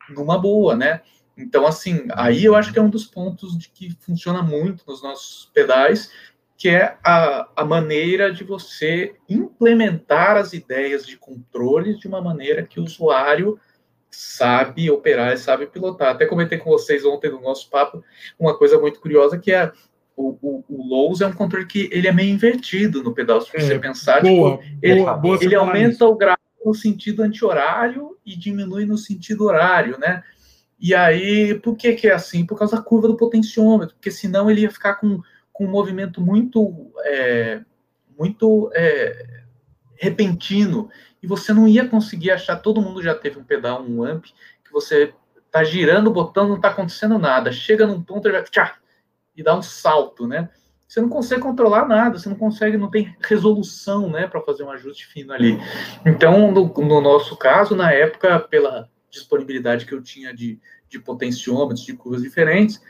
[0.10, 1.02] numa boa, né?
[1.38, 5.04] Então, assim, aí eu acho que é um dos pontos de que funciona muito nos
[5.04, 6.12] nossos pedais,
[6.58, 12.64] que é a, a maneira de você implementar as ideias de controle de uma maneira
[12.64, 13.60] que o usuário
[14.10, 16.10] sabe operar e sabe pilotar.
[16.10, 18.04] Até comentei com vocês ontem no nosso papo
[18.40, 19.72] uma coisa muito curiosa que é
[20.16, 23.52] o, o, o Lowe's é um controle que ele é meio invertido no pedal, se
[23.52, 24.24] você é, pensar.
[24.24, 28.98] Boa, tipo, ele, boa, boa ele aumenta o grau no sentido anti-horário e diminui no
[28.98, 30.24] sentido horário, né?
[30.80, 32.46] E aí, por que, que é assim?
[32.46, 35.22] Por causa da curva do potenciômetro, porque senão ele ia ficar com,
[35.52, 37.62] com um movimento muito, é,
[38.18, 39.44] muito é,
[39.96, 40.90] repentino
[41.22, 42.58] e você não ia conseguir achar.
[42.58, 44.26] Todo mundo já teve um pedal, um amp,
[44.64, 45.14] que você
[45.52, 47.52] tá girando o botão, não tá acontecendo nada.
[47.52, 48.78] Chega num ponto, ele vai tchá,
[49.36, 50.50] e dá um salto, né?
[50.88, 54.72] Você não consegue controlar nada, você não consegue, não tem resolução, né, para fazer um
[54.72, 55.60] ajuste fino ali.
[56.06, 61.86] Então, no, no nosso caso, na época, pela disponibilidade que eu tinha de, de potenciômetros,
[61.86, 62.82] de curvas diferentes,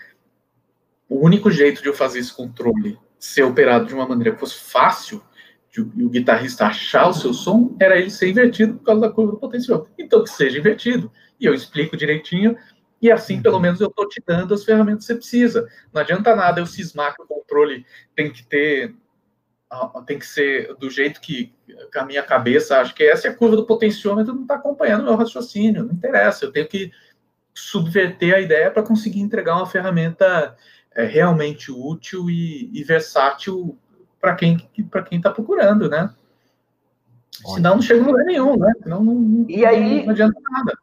[1.10, 4.60] o único jeito de eu fazer esse controle ser operado de uma maneira que fosse
[4.60, 5.24] fácil
[5.72, 9.34] de o guitarrista achar o seu som era ele ser invertido por causa da curva
[9.34, 9.92] do potenciômetro.
[9.98, 11.12] Então que seja invertido.
[11.40, 12.58] E eu explico direitinho,
[13.02, 15.68] e assim pelo menos eu estou te dando as ferramentas que você precisa.
[15.94, 18.96] Não adianta nada eu cismar que o controle tem que ter
[20.06, 21.54] tem que ser do jeito que
[21.94, 25.06] a minha cabeça acha que essa é a curva do potenciômetro, não está acompanhando o
[25.06, 26.90] meu raciocínio, não interessa, eu tenho que
[27.54, 30.56] subverter a ideia para conseguir entregar uma ferramenta
[30.96, 33.78] é, realmente útil e, e versátil
[34.22, 34.58] para quem
[34.90, 36.14] para quem está procurando, né?
[37.54, 38.74] Senão não chega em lugar nenhum, né?
[38.82, 40.78] Senão não, e aí, não adianta nada.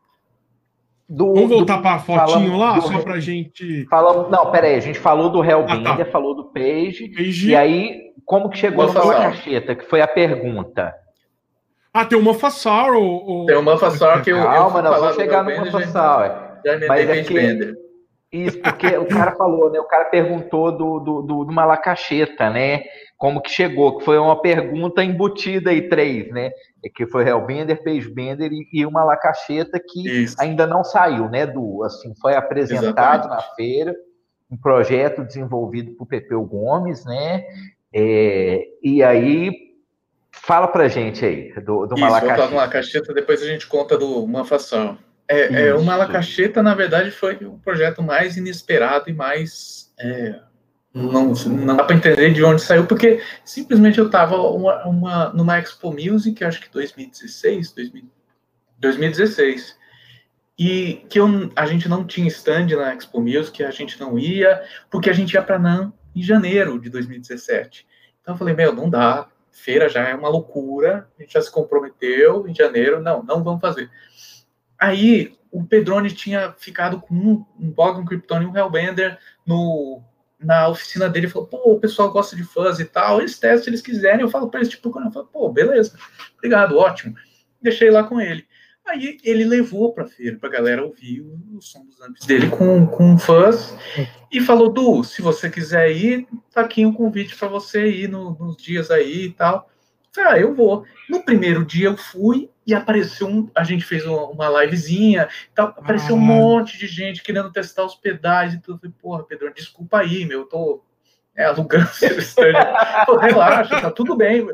[1.09, 3.85] Do, Vamos voltar para a fotinho lá, do, só para gente.
[3.91, 6.05] Falamos, não, peraí, a gente falou do Hellbender, ah, tá.
[6.07, 10.95] falou do Page, Page, e aí como que chegou no cacheta, que foi a pergunta.
[11.93, 13.47] Ah, tem o Mofassar ou...
[13.47, 13.63] Tem o
[14.23, 14.43] que eu...
[14.43, 16.61] Calma, eu não, vou chegar no Mofassar.
[16.89, 17.84] Mas é que...
[18.35, 19.79] Isso, porque o cara falou, né?
[19.79, 22.83] O cara perguntou do, do, do, do Malacacheta, né?
[23.17, 26.51] Como que chegou, que foi uma pergunta embutida aí, três, né?
[26.85, 30.37] É que foi Hellbender, Pagebender e, e uma Lacacheta que Isso.
[30.41, 33.29] ainda não saiu, né, do assim, foi apresentado Exatamente.
[33.29, 33.95] na feira,
[34.51, 37.45] um projeto desenvolvido por Pepeu Gomes, né?
[37.95, 39.53] É, e aí
[40.33, 42.49] fala pra gente aí do, do Isso, Malacacheta.
[42.49, 44.99] do Malacacheta, depois a gente conta do Manfação.
[45.27, 49.93] É, é, o Malacacheta, na verdade, foi o projeto mais inesperado e mais.
[49.99, 50.39] É,
[50.93, 55.59] não, não dá para entender de onde saiu, porque simplesmente eu estava uma, uma, numa
[55.59, 58.05] Expo Music, acho que 2016, 2000,
[58.79, 59.77] 2016,
[60.59, 64.63] e que eu, a gente não tinha stand na Expo Music, a gente não ia,
[64.91, 67.87] porque a gente ia para NAM em janeiro de 2017.
[68.21, 71.51] Então eu falei, meu, não dá, feira já é uma loucura, a gente já se
[71.51, 73.91] comprometeu em janeiro, não, não vamos fazer.
[74.85, 80.03] Aí o Pedrone tinha ficado com um, um Bog, um Krypton e um Hellbender no,
[80.39, 81.27] na oficina dele.
[81.27, 84.21] Falou, pô, o pessoal gosta de fuzz e tal, eles testam se eles quiserem.
[84.21, 85.97] Eu falo para eles, tipo, eu falo, pô, beleza,
[86.37, 87.15] obrigado, ótimo.
[87.63, 88.47] Deixei lá com ele.
[88.87, 92.51] Aí ele levou para feira, para a galera ouvir o, o, som dos amps dele
[92.51, 93.75] com, com fãs
[94.31, 98.37] e falou: Du, se você quiser ir, tá aqui um convite para você ir no,
[98.39, 99.71] nos dias aí e tal.
[100.15, 100.85] Falei, ah, eu vou.
[101.09, 103.51] No primeiro dia eu fui e apareceu um.
[103.55, 106.19] A gente fez uma, uma livezinha, tal, apareceu ah.
[106.19, 108.77] um monte de gente querendo testar os pedais e tudo.
[108.77, 110.85] Eu falei, porra, Pedro, desculpa aí, meu, eu tô
[111.35, 112.53] é, alugando esse stand.
[113.07, 114.47] Pô, relaxa, tá tudo bem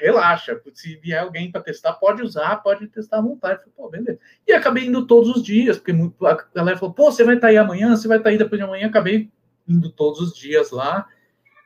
[0.00, 3.58] relaxa, se vier alguém para testar, pode usar, pode testar à vontade.
[3.58, 4.18] Falei, pô, beleza.
[4.46, 5.92] E acabei indo todos os dias, porque
[6.24, 8.38] a galera falou, pô, você vai estar tá aí amanhã, você vai estar tá aí
[8.38, 8.86] depois de amanhã.
[8.86, 9.30] Acabei
[9.68, 11.06] indo todos os dias lá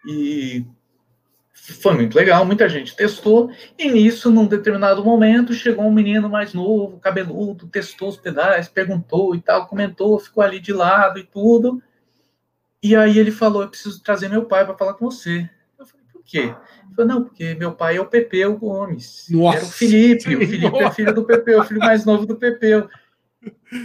[0.06, 0.64] e
[1.60, 6.54] foi muito legal, muita gente testou, e nisso, num determinado momento, chegou um menino mais
[6.54, 11.82] novo, cabeludo, testou os pedais, perguntou e tal, comentou, ficou ali de lado e tudo.
[12.82, 15.48] E aí ele falou: Eu preciso trazer meu pai para falar com você.
[15.78, 16.54] Eu falei: Por quê?
[16.96, 19.26] Falei, não, porque meu pai é o Pepeu Gomes.
[19.30, 19.58] Nossa.
[19.58, 20.34] Era o Felipe.
[20.34, 20.84] O Felipe Nossa.
[20.84, 22.88] é filho do Pepeu, o filho mais novo do Pepeu.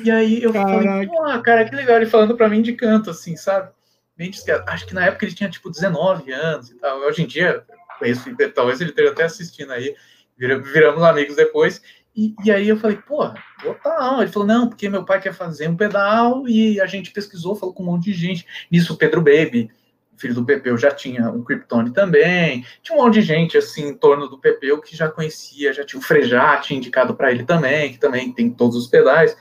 [0.04, 0.84] E aí eu Caraca.
[0.84, 1.98] falei, pô, cara, que legal.
[1.98, 3.70] Ele falando pra mim de canto, assim, sabe?
[4.18, 4.70] Discreto.
[4.70, 7.00] Acho que na época ele tinha, tipo, 19 anos e tal.
[7.00, 7.64] Hoje em dia,
[8.00, 9.96] conheço talvez ele esteja até assistindo aí.
[10.38, 11.82] Viramos amigos depois.
[12.16, 13.30] E, e, aí eu falei, pô,
[13.62, 14.22] total.
[14.22, 17.76] Ele falou, não, porque meu pai quer fazer um pedal e a gente pesquisou, falou
[17.76, 18.46] com um monte de gente.
[18.72, 19.70] Nisso, o Pedro Baby,
[20.18, 23.94] filho do Pepeu já tinha um Kryptone também, tinha um monte de gente assim em
[23.94, 27.92] torno do Pepeu que já conhecia, já tinha o Frejá, tinha indicado para ele também,
[27.92, 29.36] que também tem todos os pedais.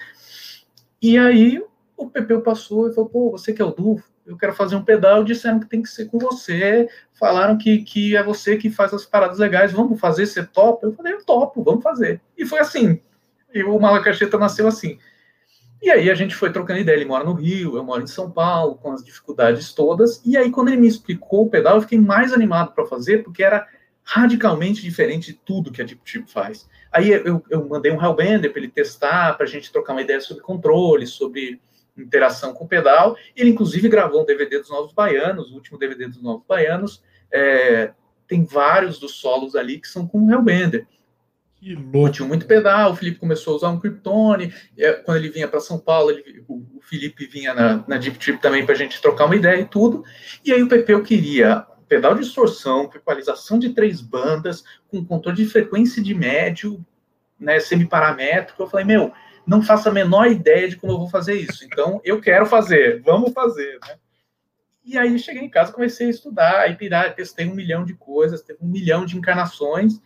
[1.01, 1.63] E aí
[1.97, 4.85] o Pepeu passou e falou: pô, você que é o Du, eu quero fazer um
[4.85, 8.93] pedal, disseram que tem que ser com você, falaram que, que é você que faz
[8.95, 10.87] as paradas legais, vamos fazer, você topa?
[10.87, 12.21] Eu falei: eu topo, vamos fazer.
[12.37, 13.01] E foi assim.
[13.53, 14.99] E o Malacacheta nasceu assim.
[15.85, 16.97] E aí a gente foi trocando ideia.
[16.97, 20.21] Ele mora no Rio, eu moro em São Paulo, com as dificuldades todas.
[20.25, 23.45] E aí, quando ele me explicou o pedal, eu fiquei mais animado para fazer, porque
[23.45, 23.69] era
[24.03, 26.67] radicalmente diferente de tudo que a Deep Chip faz.
[26.91, 30.21] Aí eu, eu mandei um Hellbender para ele testar, para a gente trocar uma ideia
[30.21, 31.61] sobre controle, sobre
[31.97, 33.17] interação com o pedal.
[33.37, 37.03] Ele, inclusive, gravou um DVD dos Novos Baianos, o último DVD dos Novos Baianos.
[37.33, 37.93] É,
[38.27, 40.87] tem vários dos solos ali que são com o Hellbender.
[41.57, 42.11] Que louco.
[42.11, 45.61] Tinha muito pedal, o Felipe começou a usar um Kryptone, é, quando ele vinha para
[45.61, 49.25] São Paulo, ele, o, Felipe vinha na, na Deep Trip também para a gente trocar
[49.25, 50.05] uma ideia e tudo,
[50.45, 55.39] e aí o Pepeu queria pedal de distorção, com equalização de três bandas, com controle
[55.39, 56.85] de frequência de médio,
[57.39, 59.13] né, semiparamétrico, eu falei, meu,
[59.47, 63.03] não faço a menor ideia de como eu vou fazer isso, então eu quero fazer,
[63.03, 63.97] vamos fazer, né?
[64.85, 68.43] E aí cheguei em casa, comecei a estudar, aí pirar, testei um milhão de coisas,
[68.43, 70.01] teve um milhão de encarnações,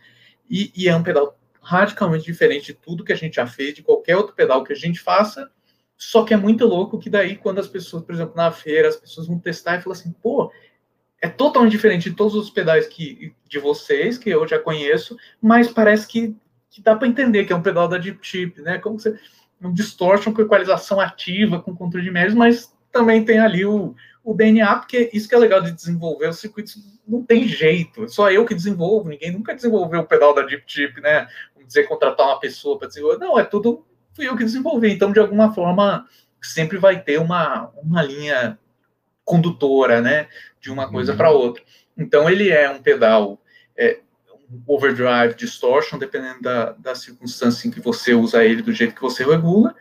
[0.49, 3.83] e, e é um pedal radicalmente diferente de tudo que a gente já fez, de
[3.83, 5.51] qualquer outro pedal que a gente faça,
[5.97, 8.95] só que é muito louco que daí, quando as pessoas, por exemplo, na feira, as
[8.95, 10.49] pessoas vão testar e falam assim, pô,
[11.21, 15.69] é totalmente diferente de todos os pedais que, de vocês, que eu já conheço, mas
[15.69, 16.33] parece que,
[16.79, 18.79] que dá para entender que é um pedal da Deep Chip, né?
[18.79, 19.19] Como você
[19.61, 23.93] um distortion com equalização ativa, com controle de médios, mas também tem ali o,
[24.23, 28.31] o DNA, porque isso que é legal de desenvolver, os circuitos não tem jeito, só
[28.31, 31.27] eu que desenvolvo, ninguém nunca desenvolveu o pedal da Deep Chip, né?
[31.53, 35.11] Vamos dizer, contratar uma pessoa para desenvolver, não, é tudo, fui eu que desenvolvi, então
[35.11, 36.07] de alguma forma
[36.41, 38.57] sempre vai ter uma, uma linha
[39.25, 40.27] condutora, né,
[40.61, 41.17] de uma coisa uhum.
[41.17, 41.61] para outra.
[41.97, 43.37] Então ele é um pedal
[43.77, 43.99] é,
[44.67, 49.23] overdrive, distortion, dependendo da, da circunstância em que você usa ele, do jeito que você
[49.23, 49.75] regula.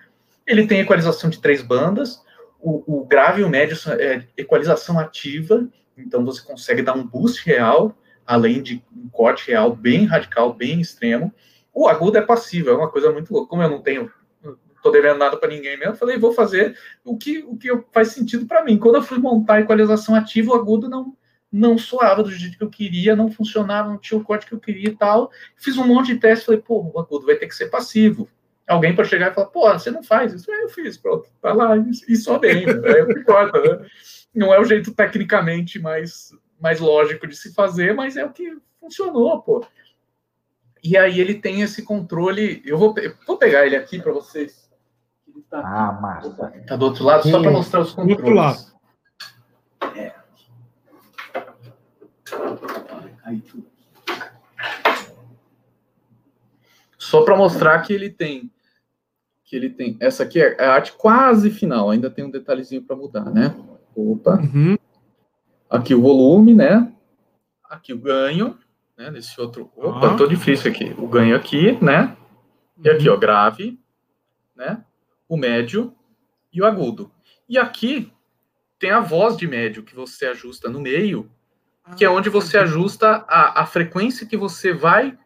[0.46, 2.22] Ele tem equalização de três bandas,
[2.60, 7.44] o, o grave e o médio é equalização ativa, então você consegue dar um boost
[7.46, 7.96] real,
[8.26, 11.32] além de um corte real bem radical, bem extremo.
[11.72, 13.48] O agudo é passivo, é uma coisa muito louca.
[13.48, 14.10] Como eu não tenho,
[14.42, 17.68] não tô devendo nada para ninguém mesmo, eu falei, vou fazer o que, o que
[17.92, 18.78] faz sentido para mim.
[18.78, 21.16] Quando eu fui montar a equalização ativa, o agudo não,
[21.50, 24.60] não soava do jeito que eu queria, não funcionava, não tinha o corte que eu
[24.60, 25.30] queria e tal.
[25.56, 28.28] Fiz um monte de testes, falei, pô, o agudo vai ter que ser passivo
[28.68, 30.52] alguém para chegar e falar, pô, você não faz isso.
[30.52, 33.86] É, eu fiz, pronto, tá lá, e só bem, é o que importa, né?
[34.34, 38.56] Não é o jeito tecnicamente mais, mais lógico de se fazer, mas é o que
[38.78, 39.64] funcionou, pô.
[40.84, 44.68] E aí ele tem esse controle, eu vou, eu vou pegar ele aqui para vocês.
[45.50, 46.52] Tá, ah, massa.
[46.66, 48.16] Tá do outro lado, só para mostrar os controles.
[48.16, 48.77] Do outro lado.
[53.24, 53.43] Aí
[56.98, 58.51] Só para mostrar que ele tem
[59.48, 59.97] que ele tem.
[59.98, 63.56] Essa aqui é a arte quase final, ainda tem um detalhezinho para mudar, né?
[63.97, 64.39] Opa.
[64.39, 64.77] Uhum.
[65.70, 66.93] Aqui o volume, né?
[67.65, 68.59] Aqui o ganho,
[68.97, 69.10] né?
[69.10, 69.73] Nesse outro.
[69.74, 70.16] Opa, ah.
[70.16, 70.94] tô difícil aqui.
[70.98, 72.15] O ganho aqui, né?
[72.85, 73.20] E aqui, ó, uhum.
[73.20, 73.81] grave,
[74.55, 74.85] né?
[75.27, 75.94] O médio
[76.52, 77.10] e o agudo.
[77.48, 78.12] E aqui
[78.78, 81.31] tem a voz de médio que você ajusta no meio,
[81.97, 85.16] que é onde você ajusta a, a frequência que você vai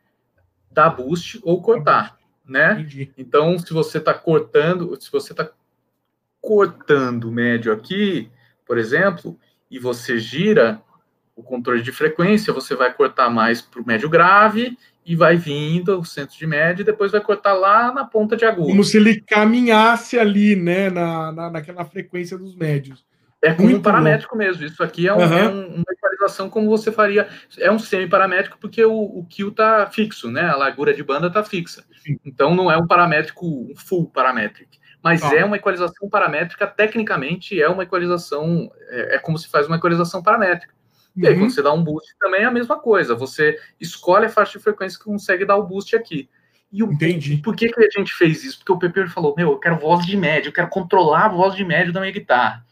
[0.71, 2.17] dar boost ou cortar
[2.53, 2.73] né?
[2.73, 3.11] Entendi.
[3.17, 5.49] Então, se você está cortando, se você está
[6.41, 8.31] cortando o médio aqui,
[8.67, 9.39] por exemplo,
[9.71, 10.81] e você gira
[11.35, 15.99] o controle de frequência, você vai cortar mais para o médio grave e vai vindo
[15.99, 18.69] o centro de médio e depois vai cortar lá na ponta de agudo.
[18.69, 23.05] Como se ele caminhasse ali, né, na, na, naquela frequência dos médios.
[23.41, 24.65] É como um paramétrico mesmo.
[24.65, 25.33] Isso aqui é, um, uhum.
[25.33, 25.85] é um, uma
[26.23, 27.29] equalização como você faria.
[27.59, 30.43] É um semi-paramétrico porque o, o Q está fixo, né?
[30.43, 31.85] A largura de banda está fixa.
[32.03, 32.19] Sim.
[32.25, 34.79] Então não é um paramétrico, um full parametric.
[35.03, 35.35] Mas ah.
[35.35, 40.23] é uma equalização paramétrica, tecnicamente é uma equalização, é, é como se faz uma equalização
[40.23, 40.73] paramétrica.
[41.15, 41.41] E aí, uhum.
[41.41, 43.15] quando você dá um boost, também é a mesma coisa.
[43.15, 46.29] Você escolhe a faixa de frequência que consegue dar o boost aqui.
[46.73, 47.37] E o, Entendi.
[47.37, 48.59] Por que, que a gente fez isso?
[48.59, 51.55] Porque o Pepe falou: Meu, eu quero voz de médio, eu quero controlar a voz
[51.55, 52.65] de médio da minha guitarra.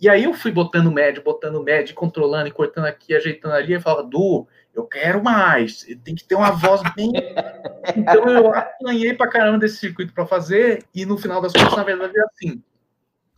[0.00, 3.80] E aí eu fui botando médio, botando médio, controlando e cortando aqui, ajeitando ali, e
[3.80, 7.12] falava, Du, eu quero mais, tem que ter uma voz bem.
[7.96, 11.82] então eu apanhei pra caramba desse circuito para fazer, e no final das contas, na
[11.82, 12.62] verdade, é assim.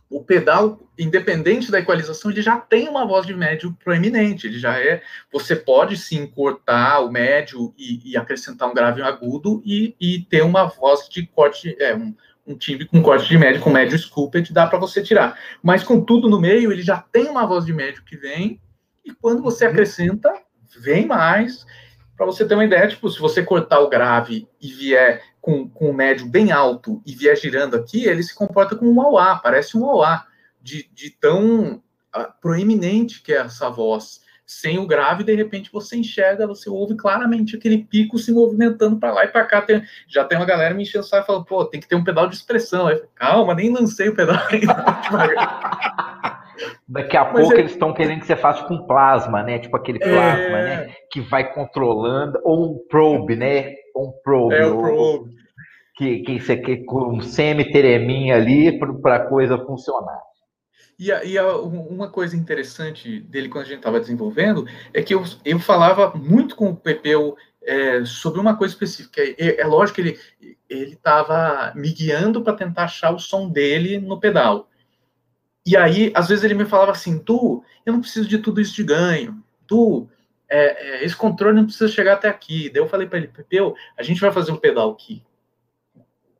[0.09, 4.47] O pedal, independente da equalização, ele já tem uma voz de médio proeminente.
[4.47, 5.03] Ele já é.
[5.31, 9.95] Você pode sim cortar o médio e, e acrescentar um grave e um agudo e,
[10.01, 12.15] e ter uma voz de corte, é, um,
[12.49, 15.37] um timbre com corte de médio, com médio scooped, dá para você tirar.
[15.61, 18.59] Mas com tudo no meio, ele já tem uma voz de médio que vem,
[19.05, 19.71] e quando você uhum.
[19.71, 20.33] acrescenta,
[20.81, 21.65] vem mais.
[22.17, 25.89] Para você ter uma ideia, tipo, se você cortar o grave e vier com, com
[25.89, 29.77] o médio bem alto e vier girando aqui, ele se comporta como um auá, parece
[29.77, 30.25] um auá,
[30.61, 35.95] de, de tão uh, proeminente que é essa voz sem o grave, de repente você
[35.95, 39.61] enxerga, você ouve claramente aquele pico se movimentando para lá e para cá.
[39.61, 42.03] Tem, já tem uma galera me enchendo o saco falando, pô, tem que ter um
[42.03, 42.87] pedal de expressão.
[42.87, 44.73] Aí, Calma, nem lancei o pedal ainda.
[46.87, 47.59] Daqui a Mas pouco é...
[47.59, 49.59] eles estão querendo que você faça com plasma, né?
[49.59, 50.09] Tipo aquele é.
[50.09, 50.63] plasma, é...
[50.63, 50.95] né?
[51.11, 53.75] Que vai controlando, ou um probe, né?
[53.95, 54.55] Um probe.
[54.55, 55.29] É o probe.
[55.95, 60.28] Que, que isso aqui com um semi-tereminha ali para a coisa funcionar.
[60.99, 65.15] E, a, e a, uma coisa interessante dele quando a gente estava desenvolvendo é que
[65.15, 69.21] eu, eu falava muito com o Pepeu é, sobre uma coisa específica.
[69.21, 70.19] É, é lógico que ele
[70.69, 74.69] ele estava me guiando para tentar achar o som dele no pedal.
[75.65, 78.75] E aí, às vezes ele me falava assim, tu, eu não preciso de tudo isso
[78.75, 79.43] de ganho.
[79.67, 80.07] Tu,
[80.47, 82.69] é, é, esse controle não precisa chegar até aqui.
[82.69, 85.23] Daí eu falei para ele, Pepeu, a gente vai fazer um pedal aqui.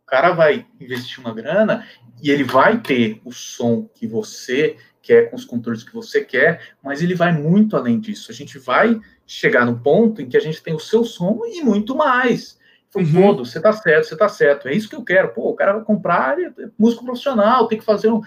[0.10, 1.86] O cara vai investir uma grana
[2.20, 6.74] e ele vai ter o som que você quer, com os controles que você quer,
[6.84, 8.32] mas ele vai muito além disso.
[8.32, 11.62] A gente vai chegar no ponto em que a gente tem o seu som e
[11.62, 12.58] muito mais.
[12.96, 13.36] Uhum.
[13.36, 14.68] você tá certo, você tá certo.
[14.68, 15.30] É isso que eu quero.
[15.30, 18.20] Pô, o cara vai comprar é músico profissional, tem que fazer um,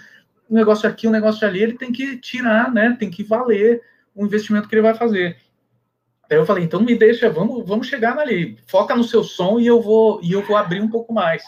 [0.48, 2.96] um negócio aqui, um negócio ali, ele tem que tirar, né?
[2.96, 3.82] Tem que valer
[4.14, 5.36] o investimento que ele vai fazer.
[6.30, 9.66] Aí eu falei, então me deixa, vamos, vamos chegar ali, foca no seu som e
[9.66, 11.42] eu vou e eu vou abrir um pouco mais.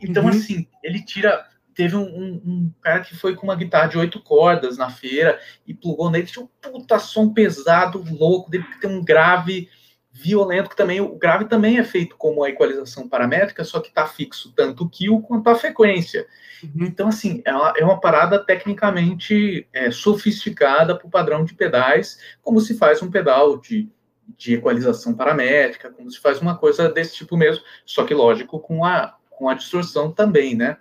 [0.00, 0.30] Então, uhum.
[0.30, 4.20] assim, ele tira teve um, um, um, cara que foi com uma guitarra de oito
[4.20, 8.90] cordas na feira e plugou nele, tinha um puta som pesado, louco, dele que tem
[8.90, 9.68] um grave
[10.12, 14.06] violento, que também o grave também é feito como a equalização paramétrica, só que está
[14.06, 16.26] fixo tanto o kill quanto a frequência.
[16.62, 16.84] Uhum.
[16.86, 22.18] Então, assim, é uma, é uma parada tecnicamente é, sofisticada para o padrão de pedais,
[22.42, 23.88] como se faz um pedal de,
[24.36, 28.84] de equalização paramétrica, como se faz uma coisa desse tipo mesmo, só que, lógico, com
[28.84, 30.76] a, com a distorção também, né?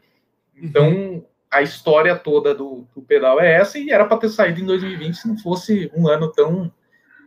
[0.53, 1.25] Então, uhum.
[1.49, 5.13] a história toda do, do, pedal é essa e era para ter saído em 2020
[5.15, 6.69] se não fosse um ano tão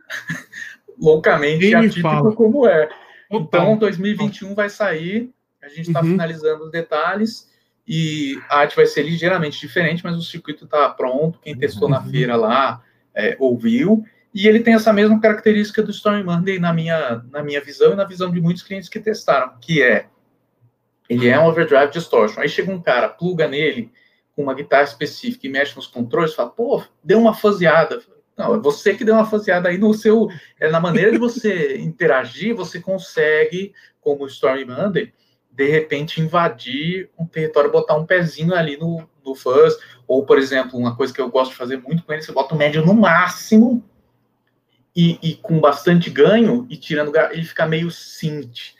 [1.00, 2.90] loucamente atípico como é.
[3.30, 5.32] Então, 2021 vai sair,
[5.62, 6.10] a gente está uhum.
[6.10, 7.50] finalizando os detalhes
[7.88, 11.38] e a arte vai ser ligeiramente diferente, mas o circuito está pronto.
[11.40, 11.94] Quem testou uhum.
[11.94, 12.82] na feira lá
[13.14, 14.04] é, ouviu.
[14.34, 17.96] E ele tem essa mesma característica do Storm Monday na minha, na minha visão e
[17.96, 20.08] na visão de muitos clientes que testaram, que é
[21.12, 22.40] ele é um overdrive distortion.
[22.40, 23.92] Aí chega um cara, pluga nele
[24.34, 28.00] com uma guitarra específica e mexe nos controles, fala, pô, deu uma faseada.
[28.36, 30.28] Não, é você que deu uma faseada aí no seu.
[30.58, 35.12] É, na maneira de você interagir, você consegue, como o Storm Monday,
[35.50, 39.76] de repente invadir um território, botar um pezinho ali no, no fuzz.
[40.08, 42.54] Ou, por exemplo, uma coisa que eu gosto de fazer muito com ele, você bota
[42.54, 43.84] o médio no máximo
[44.96, 48.74] e, e com bastante ganho, e tirando ele fica meio synth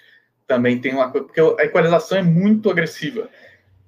[0.46, 3.28] também tem uma coisa, porque a equalização é muito agressiva.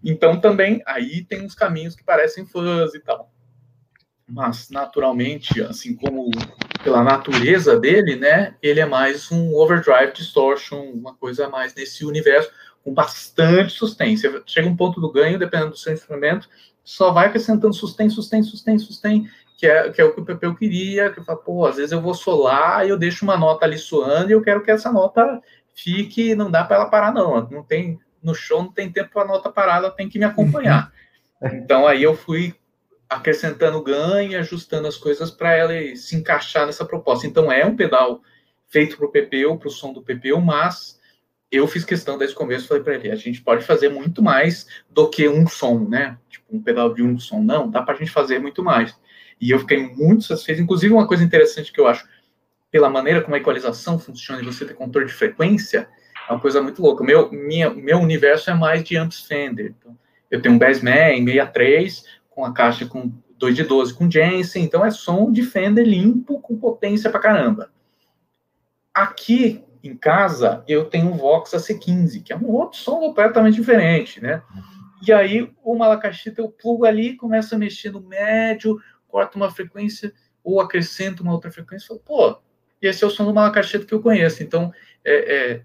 [0.02, 3.30] Então também aí tem uns caminhos que parecem fãs e tal.
[4.28, 6.30] Mas naturalmente, assim como
[6.82, 12.50] pela natureza dele, né, ele é mais um overdrive distortion, uma coisa mais nesse universo
[12.82, 14.16] com bastante sustain.
[14.16, 16.48] Você chega um ponto do ganho, dependendo do seu instrumento,
[16.84, 20.54] só vai acrescentando sustain, sustain, sustain, sustain, que é, que é o que o Pepeu
[20.54, 23.78] queria, que fala, pô, às vezes eu vou solar e eu deixo uma nota ali
[23.78, 25.42] soando e eu quero que essa nota
[25.74, 27.48] fique, não dá para ela parar, não.
[27.50, 30.24] Não tem no show, não tem tempo para a nota parar, ela tem que me
[30.24, 30.92] acompanhar.
[31.42, 32.54] Então aí eu fui
[33.08, 37.26] acrescentando ganho e ajustando as coisas para ela se encaixar nessa proposta.
[37.26, 38.22] Então é um pedal
[38.68, 40.98] feito para o PPU, para o som do PPU, mas
[41.50, 44.66] eu fiz questão desde o começo, falei para ele, a gente pode fazer muito mais
[44.90, 46.18] do que um som, né?
[46.28, 47.40] Tipo, um pedal de um som.
[47.40, 48.98] Não, dá para a gente fazer muito mais.
[49.40, 50.62] E eu fiquei muito satisfeito.
[50.62, 52.08] Inclusive, uma coisa interessante que eu acho,
[52.74, 55.88] pela maneira como a equalização funciona e você ter controle de frequência,
[56.28, 57.04] é uma coisa muito louca.
[57.04, 59.76] Meu, minha, meu universo é mais de amps Fender.
[59.78, 59.96] Então,
[60.28, 64.84] eu tenho um Bassman 63 com a caixa com 2 de 12 com Jensen, então
[64.84, 67.70] é som de Fender limpo com potência pra caramba.
[68.92, 74.20] Aqui em casa eu tenho um Vox AC15, que é um outro som completamente diferente,
[74.20, 74.42] né?
[75.06, 80.12] E aí o Malacachita eu plugo ali, começo a mexer no médio, corto uma frequência
[80.42, 82.42] ou acrescento uma outra frequência, falo, pô,
[82.84, 84.42] e esse é o som do malacacheta que eu conheço.
[84.42, 85.60] Então, é, é,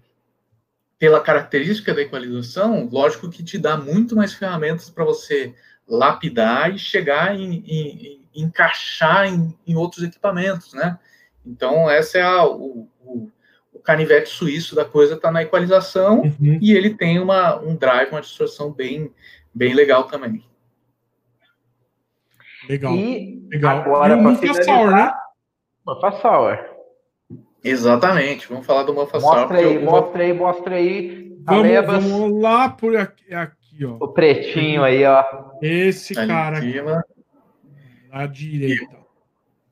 [0.98, 5.54] pela característica da equalização, lógico que te dá muito mais ferramentas para você
[5.86, 10.98] lapidar e chegar em, em, em encaixar em, em, outros equipamentos, né?
[11.44, 13.30] Então, essa é a, o, o,
[13.72, 16.58] o canivete suíço da coisa, está na equalização uhum.
[16.60, 19.12] e ele tem uma, um drive, uma distorção bem,
[19.52, 20.44] bem legal também.
[22.68, 22.94] Legal.
[22.94, 23.78] E legal.
[23.80, 25.12] agora, para finalizar, né?
[26.20, 26.69] Sour.
[27.62, 29.82] Exatamente, vamos falar do Mufa Mostra aí, eu...
[29.82, 31.36] mostra aí, mostra aí.
[31.42, 33.96] Vamos, vamos lá por aqui, aqui, ó.
[34.00, 35.24] O pretinho aí, ó.
[35.60, 36.74] Esse Ali cara aqui.
[38.10, 39.00] À direita.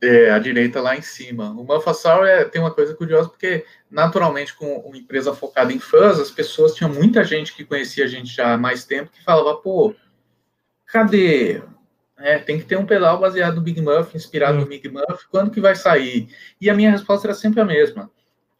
[0.00, 1.50] É, a direita lá em cima.
[1.50, 6.20] O Mufassal é, tem uma coisa curiosa, porque naturalmente, com uma empresa focada em fãs,
[6.20, 9.56] as pessoas tinham muita gente que conhecia a gente já há mais tempo que falava,
[9.56, 9.94] pô,
[10.86, 11.62] cadê
[12.18, 14.68] é, tem que ter um pedal baseado no Big Muff, inspirado no hum.
[14.68, 15.26] Big Muff.
[15.30, 16.28] Quando que vai sair?
[16.60, 18.10] E a minha resposta era sempre a mesma.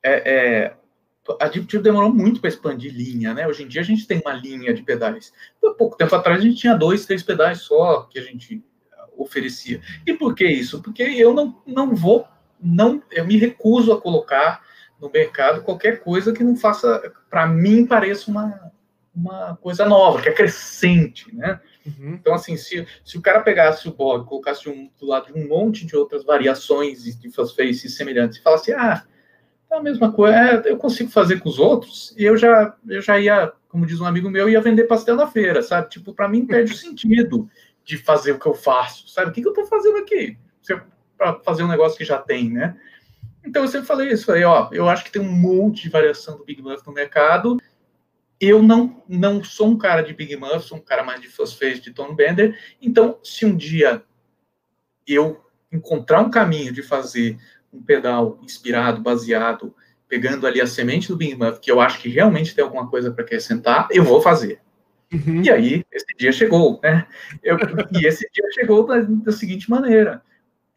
[0.03, 0.75] É, é,
[1.41, 3.47] a Deep Tube demorou muito para expandir linha, né?
[3.47, 5.33] Hoje em dia a gente tem uma linha de pedais.
[5.63, 8.65] Há pouco tempo atrás a gente tinha dois, três pedais só que a gente
[9.17, 9.81] oferecia.
[10.07, 10.81] E por que isso?
[10.81, 12.27] Porque eu não, não vou,
[12.61, 14.63] não, eu me recuso a colocar
[15.01, 18.73] no mercado qualquer coisa que não faça, para mim, pareça uma,
[19.15, 21.61] uma coisa nova, que é crescente, né?
[21.89, 22.15] Uhum.
[22.15, 25.48] Então, assim, se, se o cara pegasse o blog, colocasse um, do lado de um
[25.48, 29.05] monte de outras variações de faces semelhantes e falasse, ah,
[29.70, 33.02] é a mesma coisa, é, eu consigo fazer com os outros, e eu já, eu
[33.02, 35.90] já ia, como diz um amigo meu, ia vender pastel na feira, sabe?
[35.90, 37.48] Tipo, para mim perde o sentido
[37.85, 39.31] de fazer o que eu faço, sabe?
[39.31, 40.39] O que, que eu estou fazendo aqui?
[41.16, 42.77] Para fazer um negócio que já tem, né?
[43.44, 46.36] Então eu sempre falei isso, falei, ó, eu acho que tem um monte de variação
[46.36, 47.59] do Big Muff no mercado.
[48.40, 51.81] Eu não não sou um cara de Big Muff, sou um cara mais de Face
[51.81, 52.59] de Tony Bender.
[52.81, 54.02] Então, se um dia
[55.06, 57.39] eu encontrar um caminho de fazer
[57.73, 59.74] um pedal inspirado, baseado,
[60.06, 63.10] pegando ali a semente do Big Muff, que eu acho que realmente tem alguma coisa
[63.10, 64.60] para acrescentar, eu vou fazer.
[65.12, 65.43] Uhum.
[65.43, 67.06] E aí, esse dia chegou, né?
[67.43, 67.56] Eu,
[67.98, 70.23] e esse dia chegou da, da seguinte maneira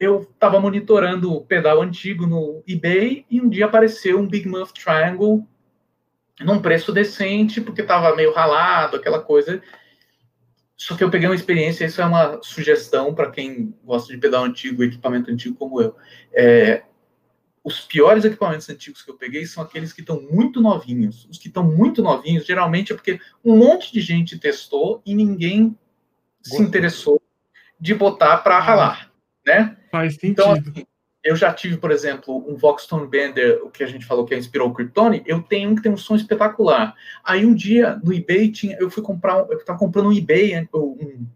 [0.01, 4.73] eu estava monitorando o pedal antigo no eBay e um dia apareceu um Big Muff
[4.73, 5.47] Triangle
[6.43, 9.61] num preço decente, porque estava meio ralado, aquela coisa.
[10.75, 14.43] Só que eu peguei uma experiência, isso é uma sugestão para quem gosta de pedal
[14.43, 15.95] antigo, equipamento antigo como eu.
[16.33, 16.83] É,
[17.63, 21.27] os piores equipamentos antigos que eu peguei são aqueles que estão muito novinhos.
[21.29, 25.77] Os que estão muito novinhos, geralmente é porque um monte de gente testou e ninguém
[26.41, 27.21] se interessou
[27.79, 29.11] de botar para ralar
[29.45, 29.77] né?
[29.91, 30.69] Faz então, sentido.
[30.69, 30.87] Então, assim,
[31.23, 34.69] eu já tive, por exemplo, um Voxtone Bender, o que a gente falou que inspirou
[34.69, 36.95] o Kryptone, eu tenho um que tem um som espetacular.
[37.23, 41.27] Aí um dia, no eBay, tinha, eu fui comprar, eu estava comprando um eBay, um,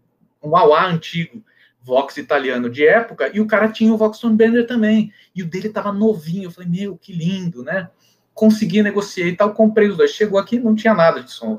[0.42, 1.42] um AUA antigo,
[1.80, 5.68] Vox italiano de época, e o cara tinha o Voxtone Bender também, e o dele
[5.68, 7.88] estava novinho, eu falei, meu, que lindo, né?
[8.34, 10.10] Consegui, negociar e tal, comprei os dois.
[10.10, 11.56] Chegou aqui, não tinha nada de som.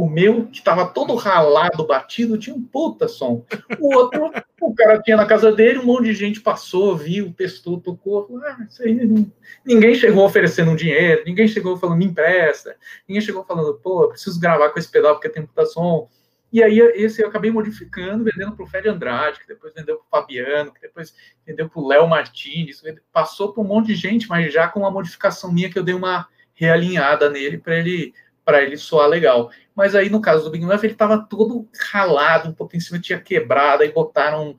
[0.00, 3.44] O meu, que estava todo ralado, batido, tinha um puta som.
[3.78, 7.78] O outro, o cara tinha na casa dele, um monte de gente passou, viu, testou,
[7.78, 8.26] tocou.
[8.26, 9.26] Falou, ah, isso aí.
[9.62, 14.70] Ninguém chegou oferecendo dinheiro, ninguém chegou falando, me empresta, ninguém chegou falando, pô, preciso gravar
[14.70, 16.08] com esse pedal porque tem puta som.
[16.50, 20.06] E aí, esse eu acabei modificando, vendendo para o Fred Andrade, que depois vendeu para
[20.06, 21.14] o Fabiano, que depois
[21.46, 22.82] vendeu para o Léo Martins,
[23.12, 25.94] passou para um monte de gente, mas já com uma modificação minha que eu dei
[25.94, 28.14] uma realinhada nele para ele
[28.50, 29.48] para ele soar legal.
[29.76, 33.84] Mas aí, no caso do Big Muff, ele estava todo ralado, um cima tinha quebrado,
[33.84, 34.56] aí botaram um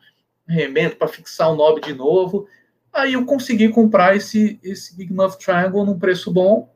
[0.47, 2.47] remendo para fixar o knob de novo.
[2.93, 6.73] Aí eu consegui comprar esse, esse Big Muff Triangle num preço bom.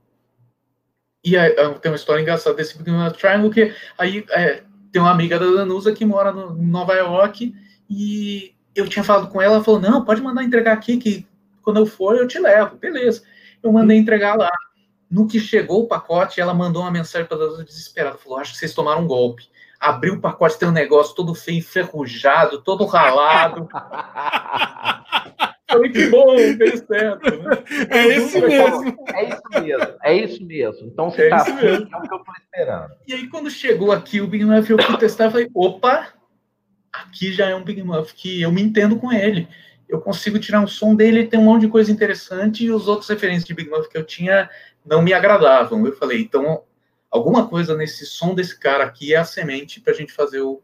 [1.23, 5.11] E aí, tem uma história engraçada desse Big Muff Triangle, que aí é, tem uma
[5.11, 7.55] amiga da Danusa que mora no, em Nova York,
[7.89, 11.25] e eu tinha falado com ela, ela falou, não, pode mandar entregar aqui, que
[11.61, 12.75] quando eu for eu te levo.
[12.75, 13.23] Beleza.
[13.63, 14.51] Eu mandei entregar lá.
[15.10, 18.18] No que chegou o pacote, ela mandou uma mensagem para a desesperada.
[18.18, 19.48] Falou: Acho que vocês tomaram um golpe.
[19.80, 23.68] Abriu o pacote, tem um negócio todo feio, enferrujado, todo ralado.
[25.69, 27.23] Falei que bom, fez certo.
[27.23, 27.64] Né?
[27.90, 28.95] É isso mesmo.
[29.14, 29.98] É isso mesmo.
[30.03, 30.88] É isso mesmo.
[30.88, 32.94] Então você está é assim, é o que eu estou esperando.
[33.07, 36.07] E aí, quando chegou aqui o Big Muff, eu fui testar e falei: opa,
[36.94, 39.48] aqui já é um Big Muff que eu me entendo com ele.
[39.88, 43.10] Eu consigo tirar um som dele, tem um monte de coisa interessante, e os outros
[43.10, 44.49] referências de Big Muff que eu tinha
[44.86, 45.86] não me agradavam.
[45.86, 46.64] Eu falei, então,
[47.10, 50.62] alguma coisa nesse som desse cara aqui é a semente para a gente fazer o,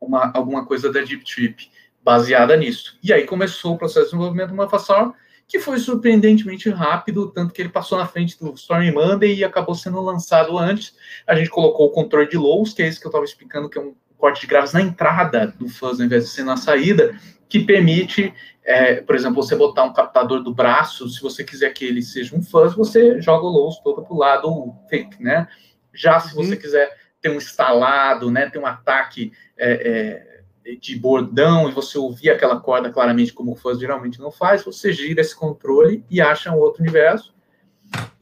[0.00, 1.70] uma, alguma coisa da Deep Trip
[2.02, 2.98] baseada nisso.
[3.02, 5.14] E aí começou o processo de desenvolvimento do Mafasor,
[5.46, 9.74] que foi surpreendentemente rápido, tanto que ele passou na frente do Stormy Monday e acabou
[9.74, 10.96] sendo lançado antes.
[11.26, 13.78] A gente colocou o controle de lows, que é esse que eu estava explicando, que
[13.78, 17.14] é um corte de graves na entrada do fuzz, ao invés de ser na saída,
[17.52, 18.32] que permite,
[18.64, 22.34] é, por exemplo, você botar um captador do braço, se você quiser que ele seja
[22.34, 25.46] um fuzz, você joga o lows todo para o lado fake, né?
[25.92, 26.58] Já se você uhum.
[26.58, 30.24] quiser ter um instalado, né, ter um ataque é,
[30.64, 34.64] é, de bordão e você ouvir aquela corda claramente como o fuzz geralmente não faz,
[34.64, 37.34] você gira esse controle e acha um outro universo.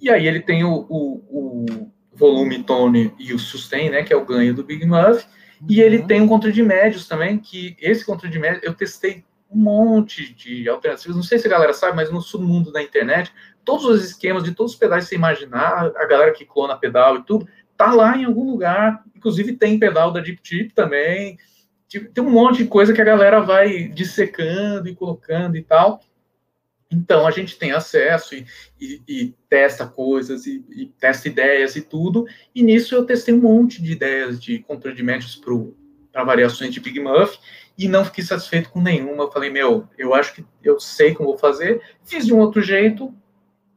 [0.01, 4.16] E aí ele tem o, o, o volume, tone e o sustain, né, que é
[4.16, 5.24] o ganho do Big Muff,
[5.68, 6.06] e ele uhum.
[6.06, 10.32] tem um controle de médios também, que esse controle de médios, eu testei um monte
[10.32, 11.16] de alternativas.
[11.16, 13.32] Não sei se a galera sabe, mas no submundo da internet,
[13.64, 17.16] todos os esquemas de todos os pedais que você imaginar, a galera que clona pedal
[17.16, 19.02] e tudo, tá lá em algum lugar.
[19.14, 21.36] Inclusive tem pedal da Deep Tip também.
[22.14, 26.00] Tem um monte de coisa que a galera vai dissecando e colocando e tal.
[26.90, 28.44] Então a gente tem acesso e,
[28.80, 32.26] e, e testa coisas e, e, testa ideias e tudo.
[32.54, 35.04] E nisso eu testei um monte de ideias de controle de
[36.10, 37.38] para variações de Big Muff
[37.78, 39.24] e não fiquei satisfeito com nenhuma.
[39.24, 41.80] Eu falei, meu, eu acho que eu sei como vou fazer.
[42.04, 43.14] Fiz de um outro jeito.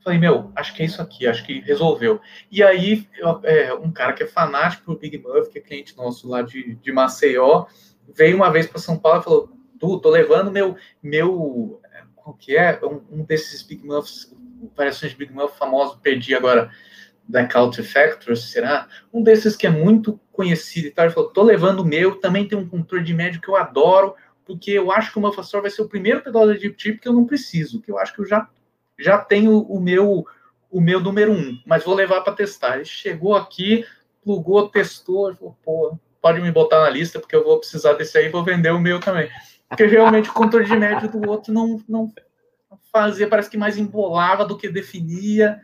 [0.03, 2.19] Falei, meu, acho que é isso aqui, acho que resolveu.
[2.51, 5.95] E aí, eu, é, um cara que é fanático por Big Muff, que é cliente
[5.95, 7.67] nosso lá de, de Maceió,
[8.13, 9.49] veio uma vez para São Paulo e falou:
[9.79, 11.79] Tu, tô levando meu, meu
[12.23, 12.79] qual que é?
[12.83, 14.33] Um, um desses Big Muffs,
[14.75, 16.71] variações de Big Muff famoso, perdi agora
[17.27, 18.87] Blackout Factor, será?
[19.13, 22.47] Um desses que é muito conhecido e tal, ele falou, tô levando o meu, também
[22.47, 25.69] tem um controle de médio que eu adoro, porque eu acho que o Muffastor vai
[25.69, 28.21] ser o primeiro pedal da Deep Tip que eu não preciso, que eu acho que
[28.21, 28.49] eu já,
[28.97, 30.25] já tenho o meu
[30.73, 32.77] o meu número um, mas vou levar para testar.
[32.77, 33.85] Ele chegou aqui,
[34.23, 38.27] plugou, testou, falou, pô, pode me botar na lista, porque eu vou precisar desse aí,
[38.29, 39.29] vou vender o meu também.
[39.73, 42.11] Porque realmente o controle de médio do outro não, não
[42.91, 45.59] fazia, parece que mais embolava do que definia.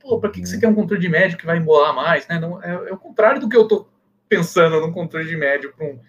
[0.00, 2.26] Pô, para que, que você quer um controle de médio que vai embolar mais?
[2.26, 2.40] Né?
[2.40, 3.88] Não, é, é o contrário do que eu estou
[4.28, 6.00] pensando num controle de médio para um,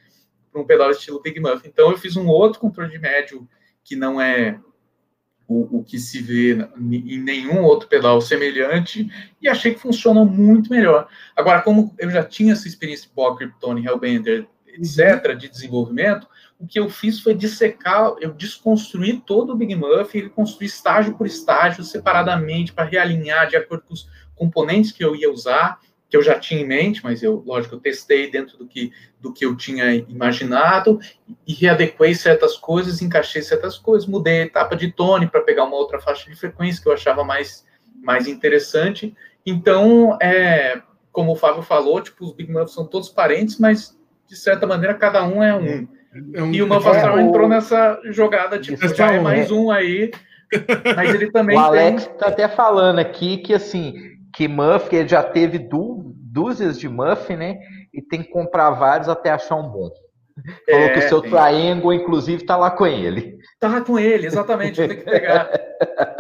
[0.56, 1.68] um pedal estilo Big Muff.
[1.68, 3.48] Então eu fiz um outro controle de médio
[3.84, 4.60] que não é
[5.48, 9.12] o, o, que se vê em nenhum outro pedal semelhante
[9.42, 11.08] e achei que funciona muito melhor.
[11.36, 16.28] Agora, como eu já tinha essa experiência de Bob Krypton, Hellbender, etc., de desenvolvimento,
[16.60, 21.18] o que eu fiz foi dissecar, eu desconstruí todo o Big Muff e construí estágio
[21.18, 25.80] por estágio, separadamente, para realinhar de acordo com os componentes que eu ia usar
[26.14, 29.34] que eu já tinha em mente, mas eu, lógico, eu testei dentro do que, do
[29.34, 31.00] que eu tinha imaginado
[31.48, 35.76] e readequei certas coisas, encaixei certas coisas, mudei a etapa de tone para pegar uma
[35.76, 37.66] outra faixa de frequência que eu achava mais,
[37.96, 39.16] mais interessante.
[39.44, 43.98] Então, é, como o Fábio falou, tipo, os Big Muffs são todos parentes, mas
[44.28, 45.88] de certa maneira cada um é um.
[46.34, 50.12] É um e o Muffastral é, entrou nessa jogada, tipo, já é mais um aí,
[50.96, 51.58] mas ele também.
[51.58, 52.18] O Alex tem...
[52.18, 53.94] tá até falando aqui que assim
[54.34, 57.58] que Muff ele já teve du, dúzias de Muff, né?
[57.94, 59.90] E tem que comprar vários até achar um bom.
[60.70, 61.30] Falou é, que o seu tem...
[61.30, 63.38] triângulo, inclusive, tá lá com ele.
[63.60, 65.52] Tá lá com ele, exatamente, tenho que pegar.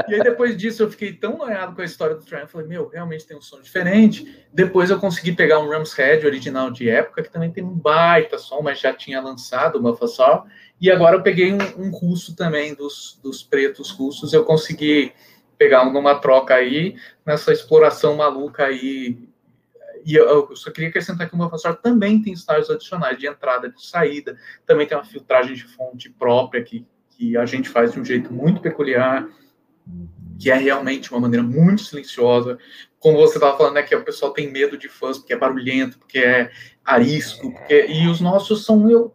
[0.07, 2.87] e aí, depois disso, eu fiquei tão noiado com a história do Triumph, falei, meu,
[2.87, 4.45] realmente tem um som diferente.
[4.51, 8.37] Depois eu consegui pegar um Rams Head original de época, que também tem um baita
[8.37, 10.45] som, mas já tinha lançado o Muffasol.
[10.79, 15.13] E agora eu peguei um, um russo também, dos, dos pretos russos, eu consegui
[15.57, 19.17] pegar numa troca aí, nessa exploração maluca aí.
[20.05, 21.49] E eu, só queria acrescentar que o meu
[21.81, 26.61] também tem estágios adicionais de entrada, de saída, também tem uma filtragem de fonte própria
[26.61, 29.25] que, que a gente faz de um jeito muito peculiar,
[30.39, 32.57] que é realmente uma maneira muito silenciosa.
[32.99, 35.99] Como você estava falando, né, que o pessoal tem medo de fãs porque é barulhento,
[35.99, 36.51] porque é
[36.83, 37.85] arisco, porque...
[37.87, 39.13] e os nossos são eu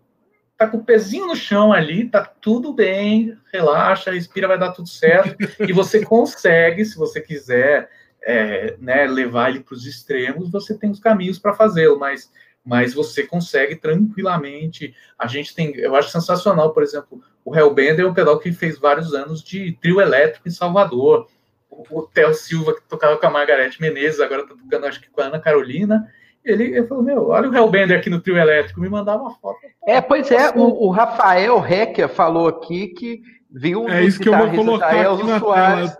[0.58, 4.88] tá com o pezinho no chão ali, tá tudo bem, relaxa, respira, vai dar tudo
[4.88, 5.36] certo.
[5.60, 7.88] e você consegue, se você quiser,
[8.20, 12.28] é, né, levar ele para os extremos, você tem os caminhos para fazê-lo, mas,
[12.68, 14.94] mas você consegue tranquilamente.
[15.18, 18.78] A gente tem, eu acho sensacional, por exemplo, o Hellbender é um pedal que fez
[18.78, 21.26] vários anos de trio elétrico em Salvador.
[21.70, 25.22] O Theo Silva, que tocava com a Margarete Menezes, agora tá tocando, acho que com
[25.22, 26.06] a Ana Carolina
[26.44, 29.60] ele, ele falou, meu, olha o Hellbender aqui no trio elétrico, me mandava uma foto.
[29.86, 34.28] É, pois é, o, o Rafael Hecker falou aqui que viu um é isso que
[34.28, 35.96] eu vou colocar da Elza Soares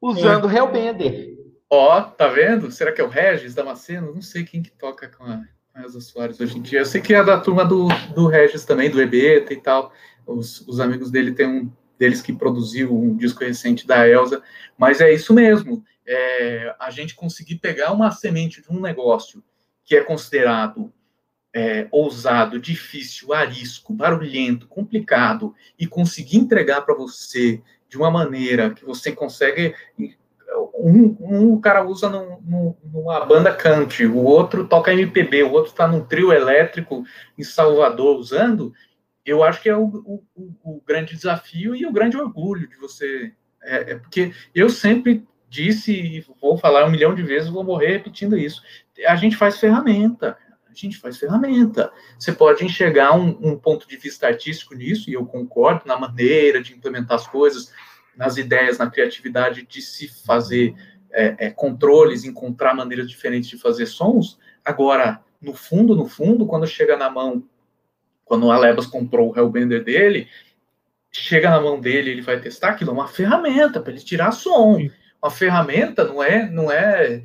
[0.00, 0.56] usando o é.
[0.56, 1.36] Hellbender.
[1.68, 2.70] Ó, tá vendo?
[2.70, 4.14] Será que é o Regis Damasceno?
[4.14, 5.40] Não sei quem que toca com a
[5.82, 6.80] Elza Soares hoje em dia.
[6.80, 9.92] Eu sei que é da turma do, do Regis também, do EBETA e tal.
[10.26, 14.42] Os, os amigos dele tem um deles que produziu um disco recente da Elza,
[14.76, 15.82] mas é isso mesmo.
[16.06, 19.42] É, a gente conseguir pegar uma semente de um negócio
[19.84, 20.92] que é considerado
[21.54, 28.84] é, ousado, difícil, arisco, barulhento, complicado, e conseguir entregar para você de uma maneira que
[28.84, 29.74] você consegue.
[30.78, 35.70] Um, um cara usa num, num, numa banda country, o outro toca MPB, o outro
[35.70, 37.04] está num trio elétrico
[37.36, 38.72] em Salvador usando.
[39.24, 40.22] Eu acho que é o, o,
[40.62, 43.32] o grande desafio e o grande orgulho de você.
[43.62, 47.92] É, é porque eu sempre disse e vou falar um milhão de vezes, vou morrer
[47.92, 48.62] repetindo isso
[49.04, 50.38] a gente faz ferramenta.
[50.68, 51.90] A gente faz ferramenta.
[52.18, 56.62] Você pode enxergar um, um ponto de vista artístico nisso, e eu concordo, na maneira
[56.62, 57.72] de implementar as coisas,
[58.16, 60.74] nas ideias, na criatividade de se fazer
[61.12, 64.38] é, é, controles, encontrar maneiras diferentes de fazer sons.
[64.64, 67.44] Agora, no fundo, no fundo, quando chega na mão,
[68.24, 70.28] quando o Alebas comprou o Hellbender dele,
[71.12, 74.78] chega na mão dele, ele vai testar aquilo, é uma ferramenta para ele tirar som.
[75.22, 77.22] Uma ferramenta não é, não é,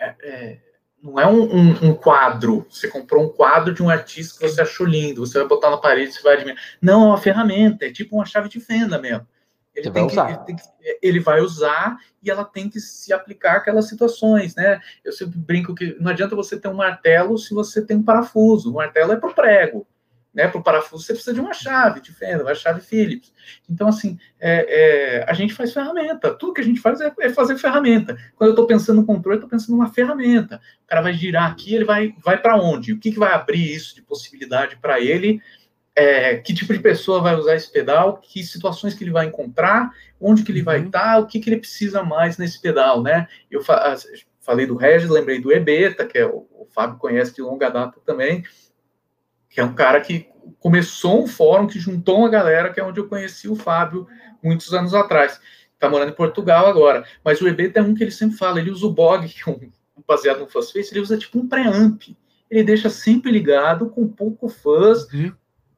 [0.00, 0.58] é, é
[1.02, 2.66] não é um, um, um, quadro.
[2.70, 5.76] Você comprou um quadro de um artista que você achou lindo, você vai botar na
[5.76, 6.58] parede, você vai admirar.
[6.80, 9.26] Não, é uma ferramenta, é tipo uma chave de fenda mesmo.
[9.74, 10.62] Ele, tem que, ele, tem que,
[11.02, 14.80] ele, vai usar e ela tem que se aplicar aquelas situações, né?
[15.04, 18.70] Eu sempre brinco que não adianta você ter um martelo se você tem um parafuso.
[18.70, 19.86] O martelo é para o prego
[20.34, 23.32] né, para o parafuso, você precisa de uma chave de fenda, uma chave Phillips.
[23.70, 26.34] Então, assim, é, é, a gente faz ferramenta.
[26.34, 28.16] Tudo que a gente faz é, é fazer ferramenta.
[28.34, 30.60] Quando eu estou pensando no controle, eu estou pensando numa ferramenta.
[30.84, 32.92] O cara vai girar aqui, ele vai, vai para onde?
[32.92, 35.40] O que, que vai abrir isso de possibilidade para ele
[35.96, 39.90] é, que tipo de pessoa vai usar esse pedal, que situações que ele vai encontrar,
[40.20, 40.86] onde que ele vai Uhum.
[40.86, 43.28] estar, o que, que ele precisa mais nesse pedal, né?
[43.50, 43.94] Eu fa-
[44.40, 48.00] falei do Regis, lembrei do Ebeta, que é o, o Fábio conhece de longa data
[48.04, 48.44] também,
[49.48, 52.98] que é um cara que começou um fórum que juntou uma galera, que é onde
[52.98, 54.06] eu conheci o Fábio
[54.42, 55.40] muitos anos atrás.
[55.78, 57.04] Tá morando em Portugal agora.
[57.24, 59.52] Mas o Ebeta é um que ele sempre fala, ele usa o BOG, que é
[59.52, 59.70] um,
[60.06, 62.02] baseado no Fuzz Face, ele usa tipo um preamp.
[62.50, 65.32] Ele deixa sempre ligado, com pouco fuzz, Uhum.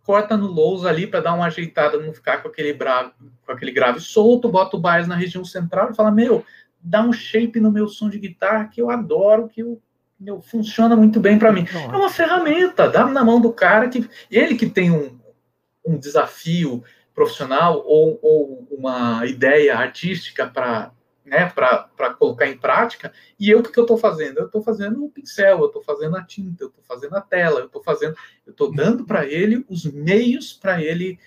[0.07, 3.13] Corta no lows ali para dar uma ajeitada, não ficar com aquele, bravo,
[3.45, 6.45] com aquele grave solto, bota o bias na região central e fala, meu,
[6.81, 9.83] dá um shape no meu som de guitarra que eu adoro, que eu,
[10.19, 11.67] meu, funciona muito bem para mim.
[11.75, 15.19] É uma ferramenta, dá na mão do cara que ele que tem um,
[15.85, 20.93] um desafio profissional ou, ou uma ideia artística para
[21.27, 24.39] né, para colocar em prática, e eu o que, que eu estou fazendo?
[24.39, 27.61] Eu estou fazendo o pincel, eu estou fazendo a tinta, eu estou fazendo a tela,
[27.61, 28.17] eu estou fazendo,
[28.47, 31.19] eu estou dando para ele os meios para ele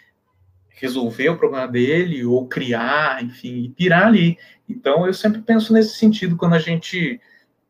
[0.69, 4.37] resolver o problema dele, ou criar, enfim, pirar ali.
[4.67, 7.19] Então eu sempre penso nesse sentido quando a gente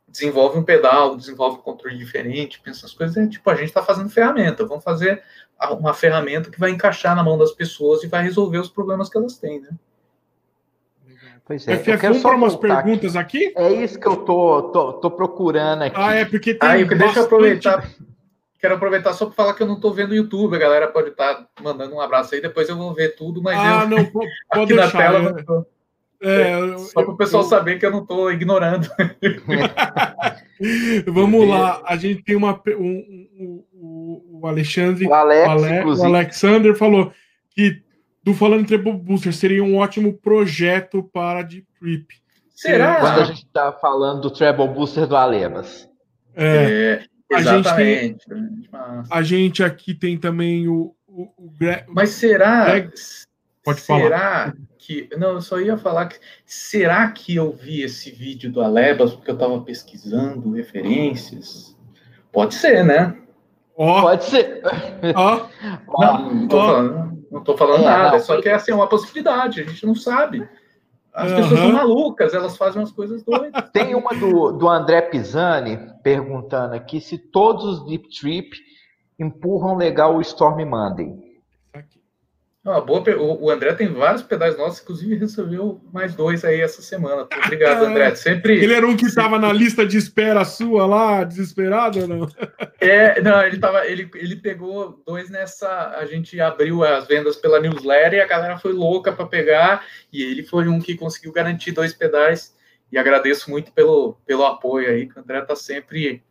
[0.08, 3.82] desenvolve um pedal, desenvolve um controle diferente, pensa as coisas, é tipo, a gente está
[3.82, 5.24] fazendo ferramenta, vamos fazer
[5.72, 9.18] uma ferramenta que vai encaixar na mão das pessoas e vai resolver os problemas que
[9.18, 9.70] elas têm, né?
[11.50, 13.48] Pois é, eu FF, quero vamos só para umas perguntas aqui.
[13.48, 13.58] aqui.
[13.58, 15.96] É isso que eu tô, tô, tô procurando aqui.
[16.00, 16.86] Ah, é porque tem.
[16.86, 17.90] Deixa eu bastante- aproveitar.
[18.62, 20.56] Quero aproveitar só para falar que eu não estou vendo o YouTube.
[20.56, 23.82] A galera pode estar mandando um abraço aí, depois eu vou ver tudo, mas Ah,
[23.82, 24.20] eu não, po-
[24.54, 24.98] pode aqui deixar.
[24.98, 25.44] na tela é.
[25.44, 25.66] tô.
[26.22, 28.88] É, eu- Só para o pessoal eu- saber que eu não estou ignorando.
[31.08, 32.62] Vamos lá, a gente tem uma.
[32.78, 35.08] Um, um- um- o Alexandre.
[35.08, 36.04] O Alex, o Ale- o.
[36.06, 37.12] Alexander falou
[37.56, 37.82] que
[38.32, 42.06] do Falando em Treble Booster seria um ótimo projeto para Deep Trip.
[42.54, 43.00] Será?
[43.00, 45.90] Quando a gente tá falando do Treble Booster do Alebas.
[46.36, 47.02] É,
[47.32, 48.26] É, A gente exatamente.
[49.10, 50.94] a gente aqui tem também o.
[51.08, 52.76] o, o Gre- Mas será?
[52.78, 52.90] É,
[53.64, 55.08] pode será que.
[55.18, 56.18] Não, eu só ia falar que.
[56.46, 61.78] Será que eu vi esse vídeo do Alebas porque eu estava pesquisando referências?
[62.32, 63.16] Pode ser, né?
[63.76, 64.62] Ó, Pode ser.
[65.16, 65.48] ó,
[65.88, 68.54] Ó, Não, não tô falando, não tô falando É, nada, não, é só que é
[68.54, 70.48] assim, uma possibilidade, a gente não sabe.
[71.14, 71.42] As Aham.
[71.42, 73.70] pessoas são malucas, elas fazem umas coisas doidas.
[73.72, 78.50] Tem uma do, do André Pisani perguntando aqui se todos os Deep Trip
[79.20, 81.29] empurram legal o Storm Monday.
[82.64, 87.26] Uma boa, o André tem vários pedais nossos, inclusive recebeu mais dois aí essa semana.
[87.46, 88.14] Obrigado, André.
[88.16, 88.62] Sempre.
[88.62, 92.30] Ele era um que estava na lista de espera sua lá, desesperado ou não?
[92.82, 95.96] É, não, ele tava, ele, ele pegou dois nessa.
[95.98, 99.86] A gente abriu as vendas pela newsletter e a galera foi louca para pegar.
[100.12, 102.54] E ele foi um que conseguiu garantir dois pedais.
[102.92, 106.24] E agradeço muito pelo, pelo apoio aí, que o André tá sempre,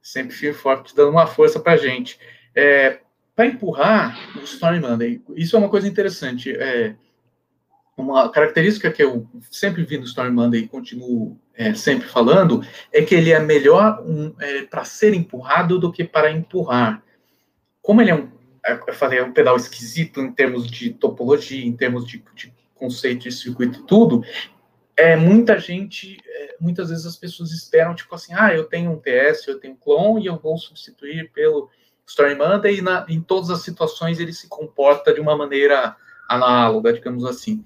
[0.00, 2.18] sempre firme forte, dando uma força pra gente.
[2.54, 2.98] É,
[3.34, 6.54] para empurrar o Storm Monday, isso é uma coisa interessante.
[6.56, 6.94] É,
[7.96, 13.02] uma característica que eu sempre vi no Storm Monday e continuo é, sempre falando é
[13.02, 17.02] que ele é melhor um, é, para ser empurrado do que para empurrar.
[17.80, 18.28] Como ele é um,
[18.86, 23.24] eu falei, é um pedal esquisito em termos de topologia, em termos de, de conceito
[23.24, 24.24] de circuito e tudo,
[24.96, 28.98] é muita gente, é, muitas vezes as pessoas esperam, tipo assim, ah, eu tenho um
[28.98, 31.68] TS, eu tenho um clone e eu vou substituir pelo
[32.06, 35.96] Storm Monday e na, em todas as situações ele se comporta de uma maneira
[36.28, 37.64] análoga, digamos assim.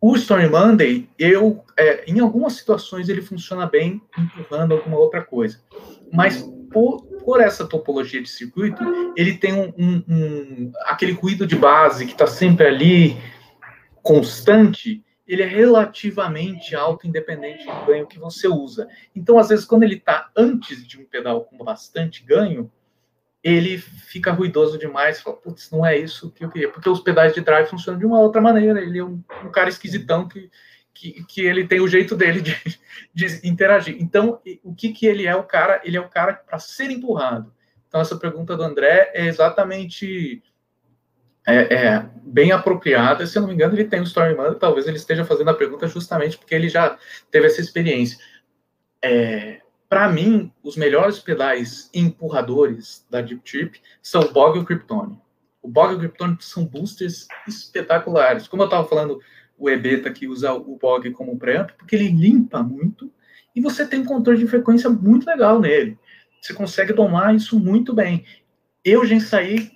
[0.00, 5.60] O Storm Monday, eu, é, em algumas situações ele funciona bem empurrando alguma outra coisa,
[6.12, 8.82] mas por, por essa topologia de circuito,
[9.16, 13.16] ele tem um, um, um aquele ruído de base que está sempre ali,
[14.02, 18.86] constante, ele é relativamente alto, independente do ganho que você usa.
[19.16, 22.70] Então, às vezes, quando ele está antes de um pedal com bastante ganho,
[23.44, 27.34] ele fica ruidoso demais, fala, putz, não é isso que eu queria, porque os pedais
[27.34, 30.50] de drive funcionam de uma outra maneira, ele é um, um cara esquisitão que,
[30.94, 32.56] que, que, ele tem o jeito dele de,
[33.12, 33.96] de interagir.
[34.00, 35.82] Então, o que, que ele é o cara?
[35.84, 37.52] Ele é o cara para ser empurrado.
[37.86, 40.42] Então, essa pergunta do André é exatamente
[41.46, 43.26] é, é, bem apropriada.
[43.26, 45.54] Se eu não me engano, ele tem um Story Monday, talvez ele esteja fazendo a
[45.54, 46.96] pergunta justamente porque ele já
[47.30, 48.18] teve essa experiência.
[49.02, 49.60] É,
[49.94, 55.20] para mim, os melhores pedais empurradores da Deep Trip são o Bog e o Kryptonian.
[55.62, 58.48] O Bog e o Kryptonian são boosters espetaculares.
[58.48, 59.20] Como eu estava falando,
[59.56, 63.08] o Ebeta que usa o Bog como preamp, porque ele limpa muito
[63.54, 65.96] e você tem um controle de frequência muito legal nele.
[66.42, 68.24] Você consegue domar isso muito bem.
[68.84, 69.70] Eu já saí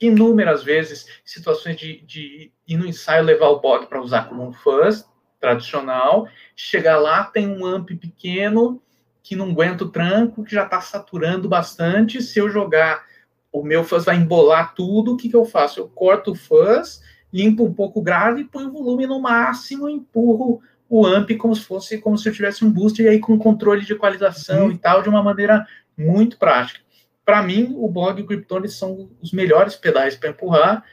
[0.00, 4.52] inúmeras vezes situações de, de ir no ensaio levar o Bog para usar como um
[4.52, 5.04] fuzz
[5.40, 8.80] tradicional, chegar lá, tem um amp pequeno
[9.24, 12.22] que não aguenta o tranco, que já está saturando bastante.
[12.22, 13.02] Se eu jogar
[13.50, 15.80] o meu fuzz vai embolar tudo, o que, que eu faço?
[15.80, 17.00] Eu corto o fuzz,
[17.32, 20.60] limpo um pouco o grave, ponho o volume no máximo, empurro
[20.90, 23.84] o amp como se fosse como se eu tivesse um booster e aí com controle
[23.84, 24.72] de equalização uhum.
[24.72, 26.80] e tal, de uma maneira muito prática.
[27.24, 30.84] Para mim, o Bog e o Kryptone são os melhores pedais para empurrar.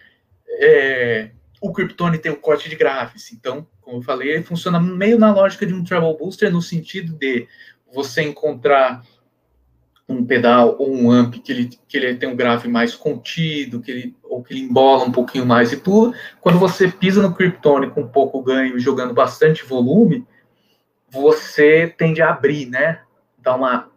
[0.48, 5.20] É, o Kryptone tem o corte de graves, então, como eu falei, ele funciona meio
[5.20, 7.48] na lógica de um treble booster, no sentido de
[7.94, 9.04] você encontrar
[10.08, 13.92] um pedal ou um amp que ele, que ele tem um grave mais contido, que
[13.92, 16.14] ele, ou que ele embola um pouquinho mais e tudo.
[16.40, 20.28] Quando você pisa no Kryptone com pouco ganho, jogando bastante volume,
[21.10, 23.02] você tende a abrir, né?
[23.38, 23.90] Dar uma,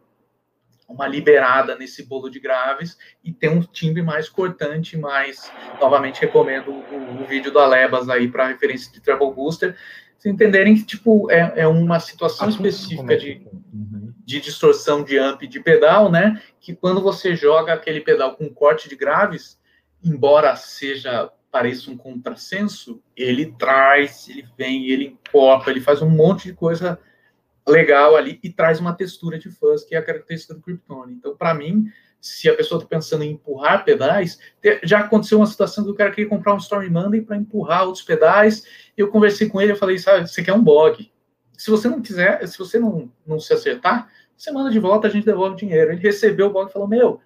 [0.89, 5.51] uma liberada nesse bolo de graves e tem um timbre mais cortante, mais,
[5.81, 9.77] novamente recomendo o, o vídeo do Alebas aí para referência de Treble Booster,
[10.29, 14.13] entenderem que, tipo, é, é uma situação específica de, uhum.
[14.25, 16.41] de distorção de amp de pedal, né?
[16.61, 19.59] Que quando você joga aquele pedal com corte de graves,
[20.03, 26.49] embora seja pareça um contrassenso, ele traz, ele vem, ele encorpa, ele faz um monte
[26.49, 26.99] de coisa
[27.67, 31.15] legal ali e traz uma textura de fuzz, que é a característica do Kryptone.
[31.15, 31.87] Então, para mim,
[32.25, 34.39] se a pessoa está pensando em empurrar pedais,
[34.83, 38.03] já aconteceu uma situação que o cara queria comprar um Storm Monday para empurrar outros
[38.03, 38.65] pedais.
[38.97, 41.13] Eu conversei com ele, eu falei, sabe, você quer um bog.
[41.53, 45.11] Se você não quiser, se você não, não se acertar, você manda de volta, a
[45.11, 45.93] gente devolve o dinheiro.
[45.93, 47.21] Ele recebeu o bog e falou, meu,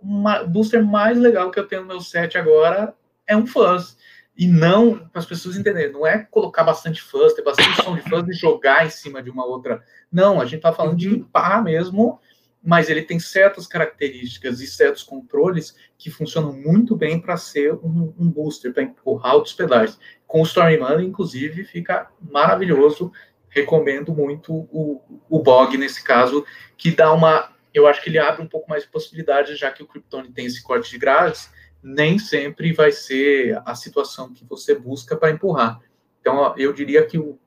[0.00, 2.92] o booster mais legal que eu tenho no meu set agora
[3.28, 3.96] é um fuzz.
[4.36, 8.02] E não, para as pessoas entenderem, não é colocar bastante fuzz, ter bastante som de
[8.02, 9.80] fuzz e jogar em cima de uma outra.
[10.10, 11.14] Não, a gente está falando de uhum.
[11.14, 12.20] limpar mesmo
[12.62, 18.12] mas ele tem certas características e certos controles que funcionam muito bem para ser um,
[18.18, 19.98] um booster, para empurrar outros pedais.
[20.26, 23.10] Com o Stormman, inclusive, fica maravilhoso.
[23.48, 26.44] Recomendo muito o, o Bog nesse caso,
[26.76, 27.50] que dá uma.
[27.72, 30.46] Eu acho que ele abre um pouco mais de possibilidades, já que o Kryptone tem
[30.46, 31.50] esse corte de graves,
[31.82, 35.80] nem sempre vai ser a situação que você busca para empurrar.
[36.20, 37.38] Então, eu diria que o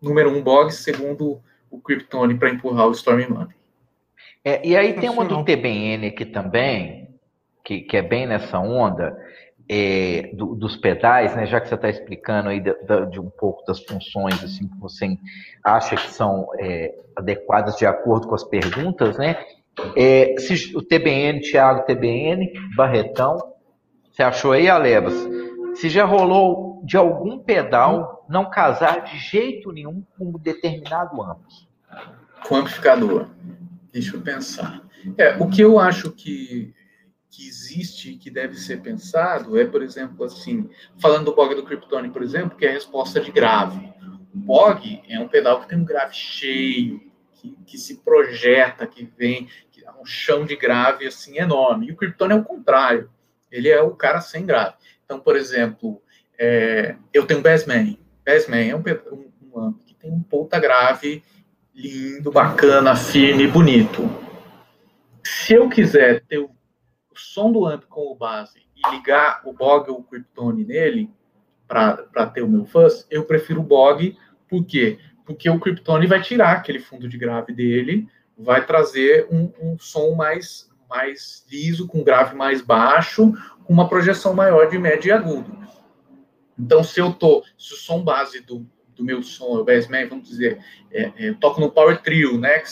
[0.00, 1.40] número um Bog, segundo
[1.70, 3.48] o Kryptone, para empurrar o Stormman.
[4.46, 7.08] É, e aí tem uma do TBN aqui também,
[7.64, 9.18] que, que é bem nessa onda,
[9.68, 11.46] é, do, dos pedais, né?
[11.46, 12.72] Já que você está explicando aí de,
[13.10, 15.18] de, um pouco das funções assim que você
[15.64, 19.44] acha que são é, adequadas de acordo com as perguntas, né?
[19.96, 23.36] É, se, o TBN, Thiago TBN, Barretão,
[24.12, 25.28] você achou aí, Alebas?
[25.74, 31.66] Se já rolou de algum pedal não casar de jeito nenhum com um determinado âmbito?
[32.46, 33.26] Com amplificador.
[33.96, 34.86] Deixa eu pensar.
[35.16, 36.74] É, o que eu acho que,
[37.30, 40.68] que existe e que deve ser pensado é, por exemplo, assim,
[40.98, 43.90] falando do bog do Kryptonic, por exemplo, que é a resposta de grave.
[44.34, 49.10] O bog é um pedal que tem um grave cheio, que, que se projeta, que
[49.16, 51.86] vem, que é um chão de grave assim enorme.
[51.86, 53.08] E o Krypton é o contrário.
[53.50, 54.74] Ele é o cara sem grave.
[55.06, 56.02] Então, por exemplo,
[56.38, 57.98] é, eu tenho um Bassman.
[58.26, 61.24] Bassman é um, um, um que tem um ponta grave
[61.76, 64.08] lindo, bacana, firme, bonito.
[65.22, 66.50] Se eu quiser ter o,
[67.14, 71.10] som do amp como base e ligar o Bog ou o Kryptone nele
[71.68, 74.16] para ter o meu fuzz, eu prefiro o Bog,
[74.48, 74.98] por quê?
[75.24, 78.08] Porque o Kryptone vai tirar aquele fundo de grave dele,
[78.38, 83.32] vai trazer um, um som mais, mais liso, com grave mais baixo,
[83.64, 85.58] com uma projeção maior de médio e agudo.
[86.58, 88.66] Então, se eu tô, se o som base do,
[88.96, 90.58] do meu som, o bassman, vamos dizer,
[90.90, 92.62] é, é, eu toco no power trio, né,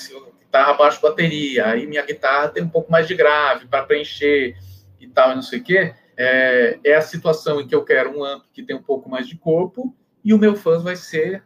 [0.40, 4.56] guitarra, baixo, bateria, aí minha guitarra tem um pouco mais de grave para preencher
[4.98, 8.16] e tal, e não sei o quê, é, é, a situação em que eu quero
[8.16, 9.94] um amp que tem um pouco mais de corpo
[10.24, 11.42] e o meu fuzz vai ser,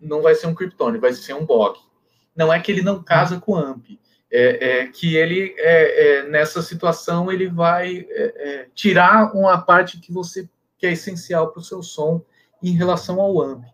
[0.00, 1.78] não vai ser um Kryptone, vai ser um Bog.
[2.34, 3.86] Não é que ele não casa com o amp,
[4.30, 10.00] é, é, que ele é, é nessa situação ele vai é, é, tirar uma parte
[10.00, 10.48] que você
[10.78, 12.22] que é essencial para o seu som
[12.62, 13.64] em relação ao amp.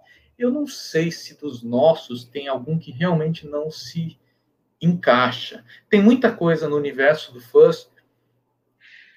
[0.43, 4.19] Eu não sei se dos nossos tem algum que realmente não se
[4.81, 5.65] encaixa.
[5.89, 7.89] Tem muita coisa no universo do fuzz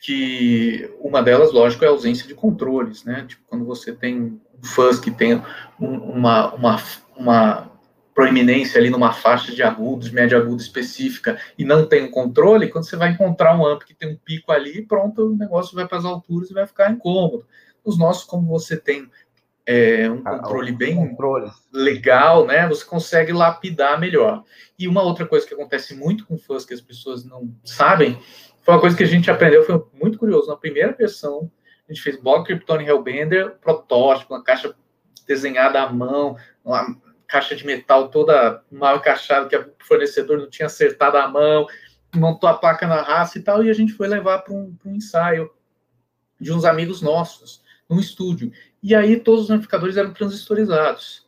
[0.03, 3.25] que uma delas, lógico, é a ausência de controles, né?
[3.27, 5.41] Tipo, quando você tem um fuzz que tem
[5.79, 6.75] um, uma, uma,
[7.17, 7.71] uma
[8.13, 12.85] proeminência ali numa faixa de agudos, médio agudo específica, e não tem um controle, quando
[12.85, 15.97] você vai encontrar um amp que tem um pico ali, pronto, o negócio vai para
[15.97, 17.47] as alturas e vai ficar incômodo.
[17.83, 19.09] Os nossos, como você tem
[19.65, 21.51] é, um ah, controle bem controles.
[21.73, 22.67] legal, né?
[22.67, 24.43] Você consegue lapidar melhor.
[24.77, 28.19] E uma outra coisa que acontece muito com fãs que as pessoas não sabem,
[28.61, 30.47] foi uma coisa que a gente aprendeu, foi muito curioso.
[30.47, 31.51] Na primeira versão,
[31.87, 34.75] a gente fez Bog Kryptonian Hellbender, protótipo, uma caixa
[35.27, 36.95] desenhada à mão, uma
[37.27, 41.67] caixa de metal toda mal encaixada, que o fornecedor não tinha acertado a mão.
[42.15, 44.95] montou a placa na raça e tal, e a gente foi levar para um, um
[44.95, 45.51] ensaio
[46.39, 48.51] de uns amigos nossos, num estúdio.
[48.87, 51.25] E aí todos os amplificadores eram transistorizados.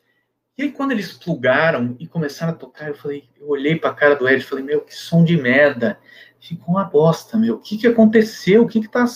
[0.56, 3.96] E aí quando eles plugaram e começaram a tocar, eu falei, eu olhei para a
[3.96, 5.98] cara do Ed e falei, meu, que som de merda.
[6.40, 7.56] Ficou uma bosta, meu.
[7.56, 8.62] O que, que aconteceu?
[8.62, 9.08] O que tá, o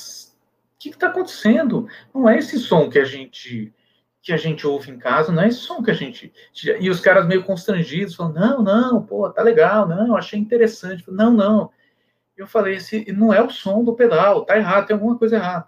[0.79, 1.87] que que tá acontecendo?
[2.11, 3.71] Não é esse som que a gente
[4.23, 6.33] que a gente ouve em casa, não é esse som que a gente.
[6.79, 11.03] E os caras meio constrangidos, falando, não, não, pô, tá legal, não, achei interessante.
[11.07, 11.71] Não, não.
[12.35, 15.67] Eu falei, esse não é o som do pedal, tá errado, tem alguma coisa errada.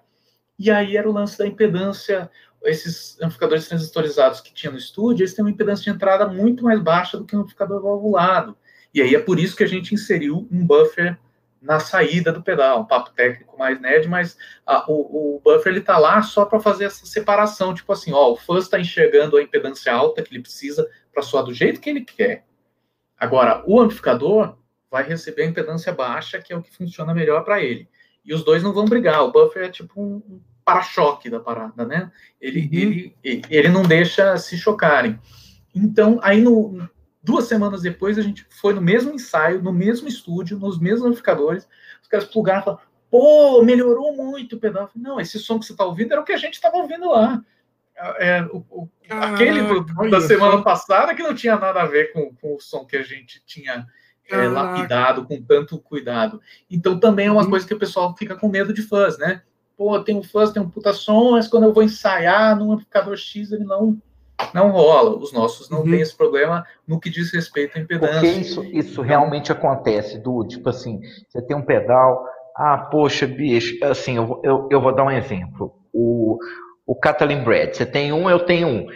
[0.58, 2.30] E aí era o lance da impedância,
[2.64, 6.82] esses amplificadores transistorizados que tinha no estúdio, eles têm uma impedância de entrada muito mais
[6.82, 8.58] baixa do que um amplificador valvulado.
[8.94, 11.18] E aí é por isso que a gente inseriu um buffer
[11.62, 15.82] na saída do pedal, um papo técnico mais nerd, mas a, o, o, buffer ele
[15.82, 19.42] tá lá só para fazer essa separação, tipo assim, ó, o fuzz está enxergando a
[19.42, 22.46] impedância alta que ele precisa para soar do jeito que ele quer.
[23.18, 24.58] Agora, o amplificador
[24.92, 27.88] vai receber a impedância baixa, que é o que funciona melhor para ele.
[28.26, 29.24] E os dois não vão brigar.
[29.24, 32.12] O buffer é tipo um, para-choque da parada, né?
[32.40, 32.70] Ele, uhum.
[33.24, 35.20] ele, ele não deixa se chocarem.
[35.76, 36.88] Então, aí no,
[37.24, 41.66] Duas semanas depois, a gente foi no mesmo ensaio, no mesmo estúdio, nos mesmos amplificadores.
[42.02, 44.90] Os caras plugaram e falaram: pô, melhorou muito o pedal.
[44.94, 47.42] Não, esse som que você está ouvindo era o que a gente estava ouvindo lá.
[48.18, 52.12] É, o, o, Caraca, aquele do, da semana passada que não tinha nada a ver
[52.12, 53.88] com, com o som que a gente tinha
[54.30, 56.42] é, lapidado com tanto cuidado.
[56.70, 57.50] Então também é uma uhum.
[57.50, 59.44] coisa que o pessoal fica com medo de fãs, né?
[59.84, 63.18] Pô, tem um fãs, tem um puta som, mas quando eu vou ensaiar num amplificador
[63.18, 63.98] X, ele não
[64.54, 65.18] não rola.
[65.18, 65.92] Os nossos não uhum.
[65.92, 68.22] têm esse problema no que diz respeito à impedância.
[68.22, 70.48] Porque isso, isso realmente acontece, Du.
[70.48, 72.26] Tipo assim, você tem um pedal.
[72.56, 75.76] Ah, poxa, bicho, assim, eu, eu, eu vou dar um exemplo.
[75.92, 76.38] O,
[76.88, 78.88] o Catalin Bread, você tem um, eu tenho um.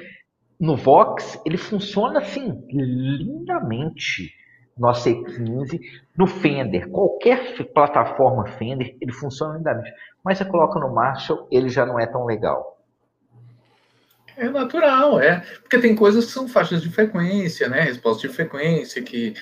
[0.58, 4.32] No Vox, ele funciona assim, lindamente.
[4.78, 5.80] No AC15,
[6.16, 9.92] no Fender, qualquer plataforma Fender, ele funciona lindamente.
[10.28, 12.78] Mas você coloca no Marshall, ele já não é tão legal.
[14.36, 15.40] É natural, é.
[15.62, 17.80] Porque tem coisas que são faixas de frequência, né?
[17.80, 19.34] Resposta de frequência que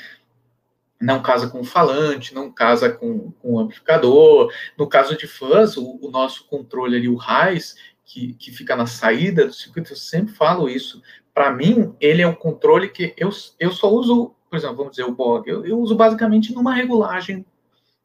[1.01, 4.53] não casa com o falante, não casa com, com o amplificador.
[4.77, 7.75] No caso de fuzz, o, o nosso controle ali, o RAIS,
[8.05, 11.01] que, que fica na saída do circuito, eu sempre falo isso.
[11.33, 15.05] Para mim, ele é um controle que eu, eu só uso, por exemplo, vamos dizer,
[15.05, 17.43] o BOG, eu, eu uso basicamente numa regulagem.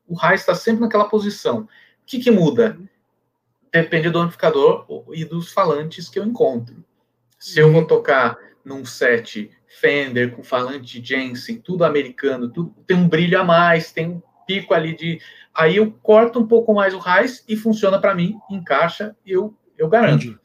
[0.09, 1.69] O RAIS está sempre naquela posição.
[2.11, 2.77] O que, que muda?
[3.73, 6.85] depende do amplificador e dos falantes que eu encontro.
[7.39, 9.51] Se eu vou tocar num set
[9.81, 14.75] Fender com falante Jensen, tudo americano, tudo tem um brilho a mais, tem um pico
[14.75, 15.21] ali de.
[15.55, 19.89] Aí eu corto um pouco mais o raiz e funciona para mim, encaixa, eu, eu
[19.89, 20.25] garanto.
[20.25, 20.41] Entendi.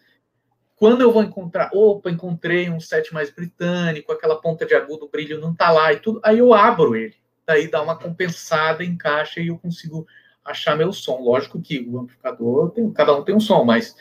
[0.76, 5.10] Quando eu vou encontrar, opa, encontrei um set mais britânico, aquela ponta de agudo, o
[5.10, 7.16] brilho não tá lá e tudo, aí eu abro ele.
[7.48, 10.06] Daí dá uma compensada, encaixa e eu consigo
[10.46, 11.20] achar meu som.
[11.22, 13.96] Lógico que o amplificador, tem, cada um tem um som, mas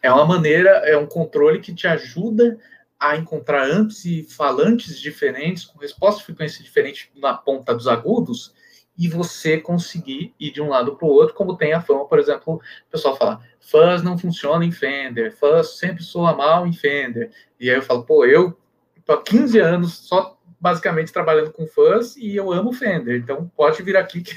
[0.00, 2.56] é uma maneira, é um controle que te ajuda
[2.98, 8.54] a encontrar amps e falantes diferentes, com resposta de frequência diferente na ponta dos agudos,
[8.96, 12.18] e você conseguir ir de um lado para o outro, como tem a fama, por
[12.18, 17.30] exemplo, o pessoal fala, fuzz não funciona em Fender, fuzz sempre soa mal em Fender.
[17.60, 18.58] E aí eu falo, pô, eu
[19.04, 23.20] tô há 15 anos só basicamente trabalhando com fãs e eu amo Fender.
[23.20, 24.34] Então pode vir aqui que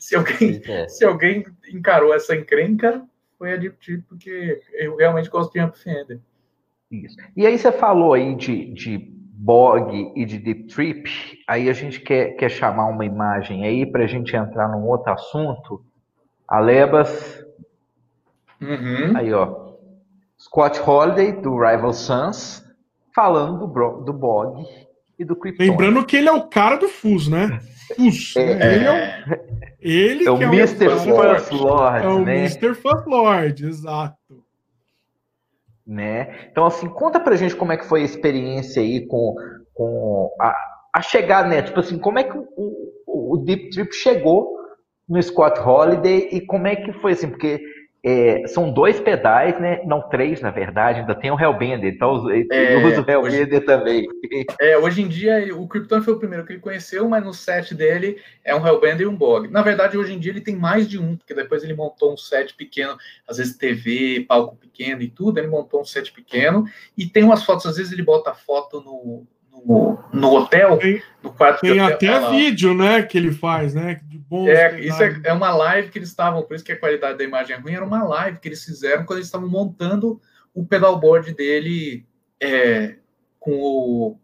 [0.00, 0.88] se alguém, é.
[0.88, 3.04] se alguém encarou essa encrenca,
[3.38, 6.20] foi a Deep porque eu realmente gosto de Amp Fender.
[6.90, 7.16] Isso.
[7.36, 11.10] E aí você falou aí de, de Bog e de Deep Trip,
[11.46, 15.12] aí a gente quer, quer chamar uma imagem aí para a gente entrar num outro
[15.12, 15.84] assunto.
[16.48, 17.44] Alebas.
[18.60, 19.16] Uhum.
[19.16, 19.74] Aí, ó.
[20.38, 22.64] Scott Holiday, do Rival Sons,
[23.14, 24.64] falando do, do Bog
[25.18, 25.62] e do Krypton.
[25.62, 27.60] Lembrando que ele é o cara do Fus, né?
[27.94, 28.34] Fus.
[28.36, 28.74] É, né?
[29.80, 30.86] Ele é o, ele é o Mr.
[30.86, 32.04] É First Lord.
[32.04, 32.38] É o né?
[32.40, 32.76] Mr.
[33.06, 34.44] Lord, exato.
[35.86, 36.48] Né?
[36.50, 39.36] Então, assim, conta pra gente como é que foi a experiência aí com,
[39.72, 40.54] com a,
[40.92, 41.62] a chegar, né?
[41.62, 44.56] Tipo assim, como é que o, o, o Deep Trip chegou
[45.08, 47.62] no Scott Holiday e como é que foi assim, porque
[48.08, 49.82] é, são dois pedais, né?
[49.84, 51.00] Não, três, na verdade.
[51.00, 54.06] Ainda tem o Hellbender, então eu é, uso o Hellbender hoje, também.
[54.60, 57.74] É, hoje em dia, o Krypton foi o primeiro que ele conheceu, mas no set
[57.74, 59.48] dele é um Hellbender e um Bog.
[59.48, 62.16] Na verdade, hoje em dia ele tem mais de um, porque depois ele montou um
[62.16, 62.96] set pequeno,
[63.26, 66.64] às vezes TV, palco pequeno e tudo, ele montou um set pequeno,
[66.96, 69.26] e tem umas fotos, às vezes ele bota foto no,
[69.66, 74.00] no, no hotel, tem, no quarto Tem até vídeo, né, que ele faz, né?
[74.48, 77.24] É, isso é, é, uma live que eles estavam, por isso que a qualidade da
[77.24, 80.20] imagem é ruim, era uma live que eles fizeram quando eles estavam montando
[80.54, 82.06] o pedalboard dele
[82.40, 82.96] é,
[83.40, 84.20] com o.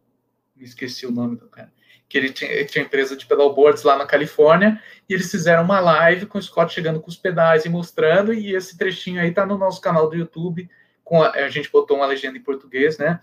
[0.56, 1.72] Me esqueci o nome do cara.
[2.08, 6.26] que ele tinha, tinha empresa de pedalboards lá na Califórnia, e eles fizeram uma live
[6.26, 9.58] com o Scott chegando com os pedais e mostrando, e esse trechinho aí tá no
[9.58, 10.70] nosso canal do YouTube,
[11.02, 13.20] com a, a gente botou uma legenda em português, né?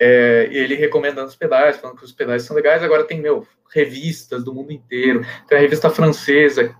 [0.00, 2.82] É, ele recomendando os pedais, falando que os pedais são legais.
[2.82, 5.24] Agora tem, meu, revistas do mundo inteiro.
[5.48, 6.74] Tem a revista francesa,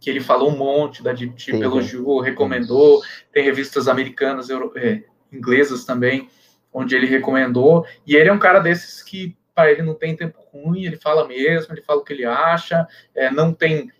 [0.00, 3.02] que ele falou um monte da Deep Chip, elogiou, recomendou.
[3.32, 5.02] Tem revistas americanas, euro, é,
[5.32, 6.28] inglesas também,
[6.72, 7.84] onde ele recomendou.
[8.06, 11.26] E ele é um cara desses que, para ele, não tem tempo ruim, ele fala
[11.26, 13.90] mesmo, ele fala o que ele acha, é, não tem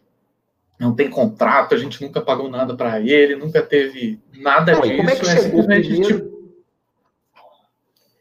[0.78, 4.96] não tem contrato, a gente nunca pagou nada para ele, nunca teve nada não, disso.
[4.96, 6.39] Como é que é simplesmente tipo...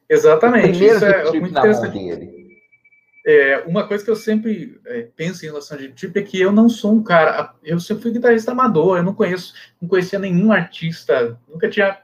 [0.09, 0.69] Exatamente.
[0.69, 2.39] Primeiro isso é muito interessante.
[3.25, 6.51] É, uma coisa que eu sempre é, penso em relação a tipo é que eu
[6.51, 10.51] não sou um cara, eu sempre fui guitarrista amador, eu não conheço, não conhecia nenhum
[10.51, 11.99] artista, nunca tinha,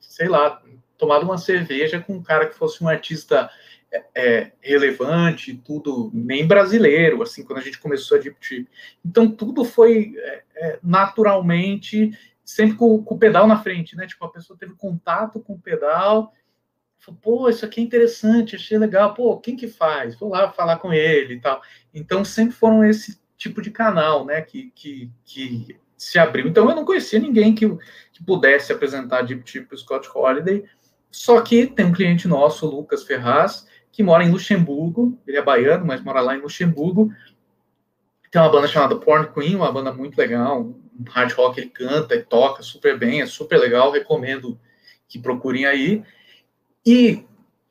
[0.00, 0.60] sei lá,
[0.98, 3.50] tomado uma cerveja com um cara que fosse um artista
[3.92, 8.68] é, é, relevante, tudo, nem brasileiro, assim, quando a gente começou a Deep Trip.
[9.04, 14.06] Então, tudo foi é, é, naturalmente, sempre com, com, o pedal na frente, né?
[14.06, 16.32] Tipo, a pessoa teve contato com o pedal,
[17.00, 20.14] falou, pô, isso aqui é interessante, achei legal, pô, quem que faz?
[20.14, 21.60] Vou lá falar com ele e tal.
[21.92, 26.46] Então, sempre foram esse tipo de canal, né, que, que, que se abriu.
[26.46, 27.66] Então, eu não conhecia ninguém que,
[28.12, 30.64] que pudesse apresentar Deep Trip para o Scott Holiday,
[31.10, 35.42] só que tem um cliente nosso, o Lucas Ferraz, que mora em Luxemburgo, ele é
[35.42, 37.12] baiano, mas mora lá em Luxemburgo.
[38.30, 42.14] Tem uma banda chamada Porn Queen, uma banda muito legal, um hard rock, ele canta
[42.14, 44.58] e toca super bem, é super legal, recomendo
[45.08, 46.04] que procurem aí.
[46.84, 47.24] E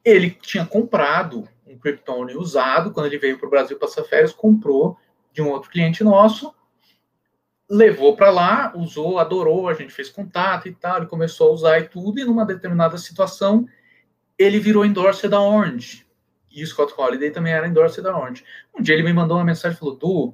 [0.03, 4.98] ele tinha comprado um Kryptone usado, quando ele veio para o Brasil passar férias, comprou
[5.31, 6.53] de um outro cliente nosso,
[7.69, 11.80] levou para lá, usou, adorou, a gente fez contato e tal, ele começou a usar
[11.80, 13.68] e tudo, e numa determinada situação,
[14.38, 16.10] ele virou endorser da Orange
[16.52, 18.44] e o Scott Holiday também era endorser da Orange.
[18.77, 20.34] Um dia ele me mandou uma mensagem falou: Du,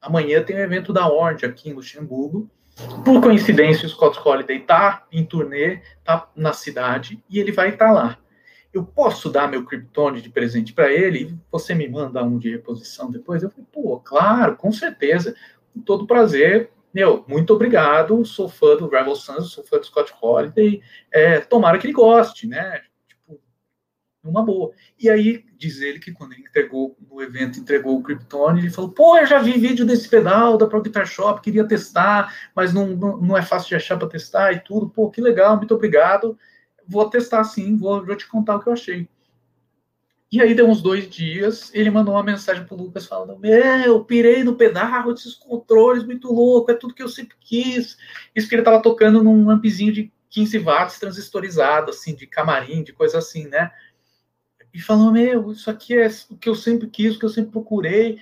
[0.00, 2.50] amanhã tem um evento da Orange aqui em Luxemburgo.
[3.04, 7.86] Por coincidência, o Scott Holiday tá em turnê, tá na cidade e ele vai estar
[7.86, 8.18] tá lá.
[8.72, 13.10] Eu posso dar meu Kryptone de presente para ele você me manda um de reposição
[13.10, 13.42] depois?
[13.42, 15.34] Eu falei, pô, claro, com certeza.
[15.72, 16.70] Com todo prazer.
[16.92, 18.22] Meu, muito obrigado.
[18.26, 20.82] Sou fã do Rebel Sons, sou fã do Scott Holiday.
[21.10, 22.82] É, tomara que ele goste, né?
[24.26, 24.72] Numa boa.
[24.98, 28.90] E aí, diz ele que quando ele entregou no evento, entregou o Krypton, ele falou:
[28.90, 32.88] pô, eu já vi vídeo desse pedal da Pro Guitar Shop, queria testar, mas não,
[32.88, 34.88] não, não é fácil de achar para testar e tudo.
[34.88, 36.38] Pô, que legal, muito obrigado.
[36.86, 39.08] Vou testar sim, vou, vou te contar o que eu achei.
[40.30, 44.42] E aí, deu uns dois dias, ele mandou uma mensagem pro Lucas falando: Meu, pirei
[44.42, 47.96] no pedal, esses controles muito louco, é tudo que eu sempre quis.
[48.34, 52.92] Isso que ele tava tocando num ampzinho de 15 watts transistorizado, assim, de camarim, de
[52.92, 53.70] coisa assim, né?
[54.76, 57.50] E falou: Meu, isso aqui é o que eu sempre quis, o que eu sempre
[57.50, 58.18] procurei.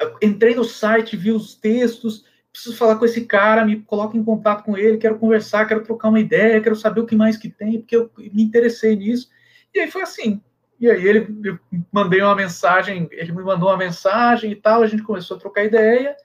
[0.00, 4.24] Eu entrei no site, vi os textos, preciso falar com esse cara, me coloca em
[4.24, 7.48] contato com ele, quero conversar, quero trocar uma ideia, quero saber o que mais que
[7.48, 9.28] tem, porque eu me interessei nisso.
[9.72, 10.42] E aí foi assim.
[10.80, 11.58] E aí ele eu
[11.92, 15.64] mandei uma mensagem, ele me mandou uma mensagem e tal, a gente começou a trocar
[15.64, 16.16] ideia.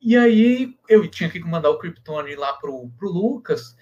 [0.00, 3.76] E aí eu tinha que mandar o Kryptone lá pro, pro Lucas.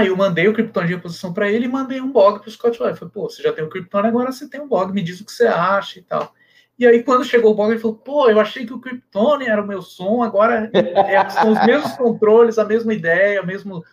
[0.00, 2.50] Aí eu mandei o Krypton de reposição para ele e mandei um blog para o
[2.50, 2.98] Scott Lloyd.
[2.98, 5.26] Falei, pô, você já tem o Krypton, agora você tem um blog, me diz o
[5.26, 6.34] que você acha e tal.
[6.78, 9.62] E aí, quando chegou o blog, ele falou, pô, eu achei que o Krypton era
[9.62, 13.84] o meu som, agora é, são os mesmos controles, a mesma ideia, o mesmo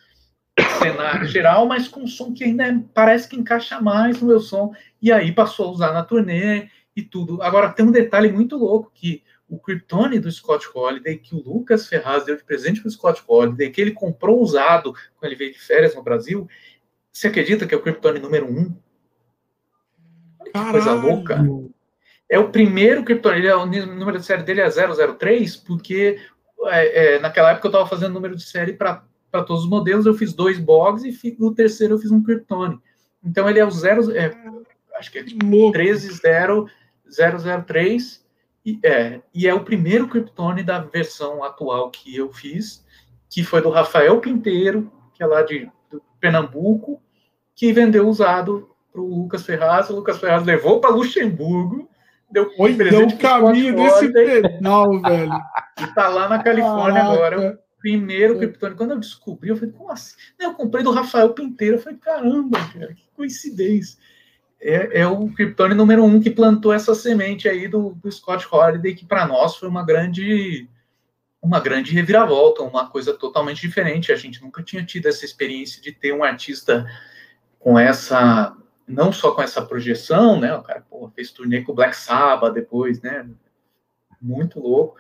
[0.79, 4.39] cenário geral, mas com um som que ainda é, parece que encaixa mais no meu
[4.39, 4.71] som.
[5.01, 7.41] E aí passou a usar na turnê e tudo.
[7.41, 11.88] Agora, tem um detalhe muito louco que o Kryptone do Scott Holiday, que o Lucas
[11.88, 15.53] Ferraz deu de presente para o Scott Holiday, que ele comprou usado quando ele veio
[15.53, 16.49] de férias no Brasil,
[17.11, 18.76] você acredita que é o Kryptone número um?
[20.40, 21.40] Olha que coisa louca.
[22.30, 26.19] É o primeiro Kryptone, ele é, o número de série dele é 003, porque
[26.65, 30.14] é, é, naquela época eu estava fazendo número de série para todos os modelos, eu
[30.14, 32.82] fiz dois bogs e no terceiro eu fiz um Kryptone.
[33.24, 34.30] Então ele é o 0, é,
[34.98, 38.27] acho que é tipo 13003
[38.68, 42.85] e é, e é o primeiro Kryptone da versão atual que eu fiz,
[43.30, 45.72] que foi do Rafael Pinteiro, que é lá de,
[46.19, 47.02] Pernambuco,
[47.56, 49.89] que vendeu usado para o Lucas Ferraz.
[49.89, 51.89] O Lucas Ferraz levou para Luxemburgo,
[52.30, 55.31] deu Oi, presente deu caminho desse pedal, velho.
[55.81, 57.14] E tá lá na Califórnia Caraca.
[57.14, 57.60] agora.
[57.80, 58.39] Primeiro é.
[58.39, 58.76] Kryptone.
[58.76, 60.18] Quando eu descobri, eu falei, como assim?
[60.38, 61.77] Eu comprei do Rafael Pinteiro.
[61.77, 63.98] Eu falei, caramba, cara, que coincidência
[64.59, 68.95] é, é, o Kryptone número um que plantou essa semente aí do, do Scott Holiday,
[68.95, 70.67] que para nós foi uma grande
[71.41, 74.11] uma grande reviravolta, uma coisa totalmente diferente.
[74.11, 76.85] A gente nunca tinha tido essa experiência de ter um artista
[77.59, 78.55] com essa
[78.88, 80.55] não só com essa projeção, né?
[80.55, 83.29] O cara pô, fez turnê com o Black Sabbath depois, né?
[84.21, 84.97] Muito louco.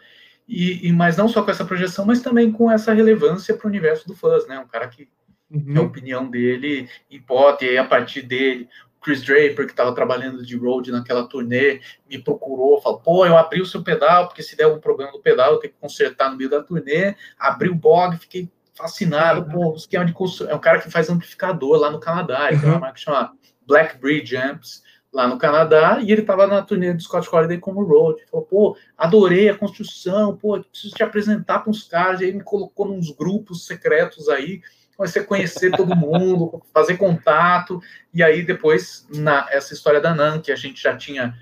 [0.47, 3.69] E, e, mas não só com essa projeção, mas também com essa relevância para o
[3.69, 4.59] universo do fãs, né?
[4.59, 5.09] Um cara que,
[5.49, 5.77] uhum.
[5.77, 8.69] a opinião dele importa, e aí, a partir dele,
[9.07, 11.79] Chris Draper, que estava trabalhando de road naquela turnê,
[12.09, 15.21] me procurou, falou, pô, eu abri o seu pedal, porque se der algum problema no
[15.21, 19.71] pedal, eu tenho que consertar no meio da turnê, abri o bog, fiquei fascinado, uhum.
[19.71, 22.61] pô, esquema de construção, é um cara que faz amplificador lá no Canadá, ele uhum.
[22.61, 23.31] tem uma marca que chama
[23.65, 27.81] Black Bridge Amps, lá no Canadá, e ele estava na turnê do Scott Holiday como
[27.81, 28.21] road.
[28.29, 32.43] Falou, pô, adorei a construção, pô, preciso te apresentar para uns caras, e aí me
[32.43, 34.61] colocou nos grupos secretos aí,
[34.97, 37.79] comecei a conhecer todo mundo, fazer contato,
[38.13, 41.35] e aí depois, na essa história da NAN, que a gente já tinha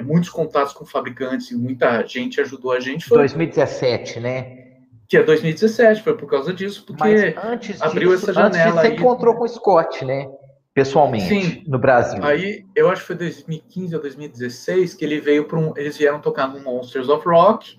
[0.00, 3.04] muitos contatos com fabricantes e muita gente ajudou a gente.
[3.04, 4.62] Foi 2017, né?
[5.08, 7.34] Que é 2017, foi por causa disso, porque
[7.80, 8.70] abriu essa janela.
[8.70, 8.96] Antes você aí.
[8.96, 10.30] encontrou com o Scott, né?
[10.74, 11.64] pessoalmente Sim.
[11.66, 12.24] no Brasil.
[12.24, 15.72] Aí eu acho que foi 2015 ou 2016 que ele veio para um.
[15.76, 17.78] Eles vieram tocar no Monsters of Rock.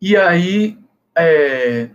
[0.00, 0.78] E aí
[1.16, 1.90] é,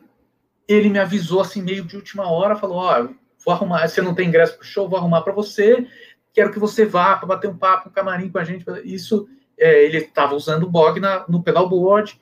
[0.69, 3.09] ele me avisou assim, meio de última hora, falou: Ó, oh,
[3.43, 5.87] vou arrumar, você não tem ingresso pro show, vou arrumar para você.
[6.31, 8.63] Quero que você vá para bater um papo, um camarim com a gente.
[8.83, 9.27] Isso,
[9.57, 12.19] é, ele estava usando o bog na, no pedalboard.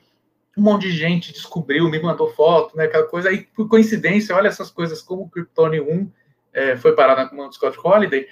[0.56, 2.84] Um monte de gente descobriu, me mandou foto, né?
[2.84, 3.28] Aquela coisa.
[3.28, 6.10] Aí, por coincidência, olha essas coisas como o Kryptone 1
[6.52, 8.26] é, foi parar na comanda do Scott Holiday,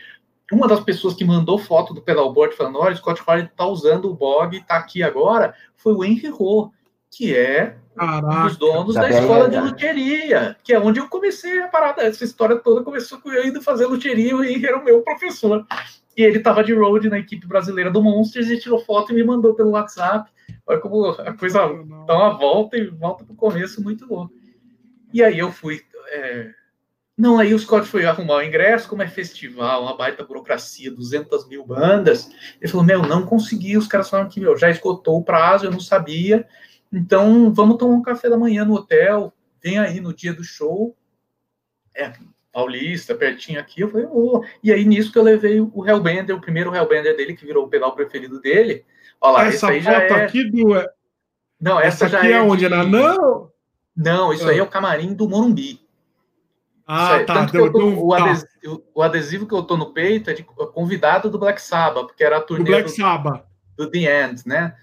[0.52, 4.14] uma das pessoas que mandou foto do pedalboard falando, olha, Scott Holiday está usando o
[4.14, 6.70] bog, está aqui agora, foi o Henry Ho,
[7.10, 11.68] que é Caraca, dos donos da, escola de luteria, que é onde eu comecei a
[11.68, 12.02] parada.
[12.02, 15.00] Essa história toda começou com eu indo fazer luteria e o Henry era o meu
[15.02, 15.66] professor.
[16.16, 19.24] E ele estava de road na equipe brasileira do Monsters e tirou foto e me
[19.24, 20.30] mandou pelo WhatsApp.
[20.66, 21.60] Olha como a coisa
[22.06, 24.32] dá uma volta e volta para o começo muito louco.
[25.12, 25.80] E aí eu fui
[26.12, 26.50] é,
[27.16, 31.48] não, aí o Scott foi arrumar o ingresso, como é festival, uma baita burocracia, 200
[31.48, 32.30] mil bandas.
[32.60, 33.76] Ele falou: Meu, não consegui.
[33.76, 36.46] Os caras falaram que meu, já esgotou o prazo, eu não sabia.
[36.92, 39.32] Então, vamos tomar um café da manhã no hotel.
[39.62, 40.96] Vem aí no dia do show.
[41.94, 42.12] É,
[42.52, 43.82] Paulista, pertinho aqui.
[43.82, 44.42] Eu falei: oh.
[44.62, 47.68] E aí, nisso que eu levei o Hellbender, o primeiro Hellbender dele, que virou o
[47.68, 48.84] pedal preferido dele.
[49.20, 50.24] Olha lá, essa foto é...
[50.24, 50.68] aqui do.
[51.60, 52.68] Não, essa, essa já aqui é, é onde?
[52.68, 52.74] De...
[52.74, 53.50] Não!
[53.96, 55.80] Não, isso aí é o camarim do Morumbi.
[56.86, 57.46] Ah, tá.
[57.46, 58.24] Deu, tô, o, tá.
[58.24, 62.22] Adesivo, o, adesivo, que eu tô no peito é de convidado do Black Sabbath, porque
[62.22, 63.44] era a turnê do, Black do, Sabbath.
[63.76, 64.76] do The End, né?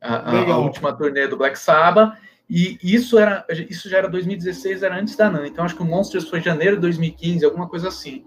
[0.00, 2.16] A, a, última turnê do Black Sabbath.
[2.48, 5.46] E isso era, isso já era 2016, era antes da NAN.
[5.46, 8.24] Então acho que o Monsters foi janeiro de 2015, alguma coisa assim.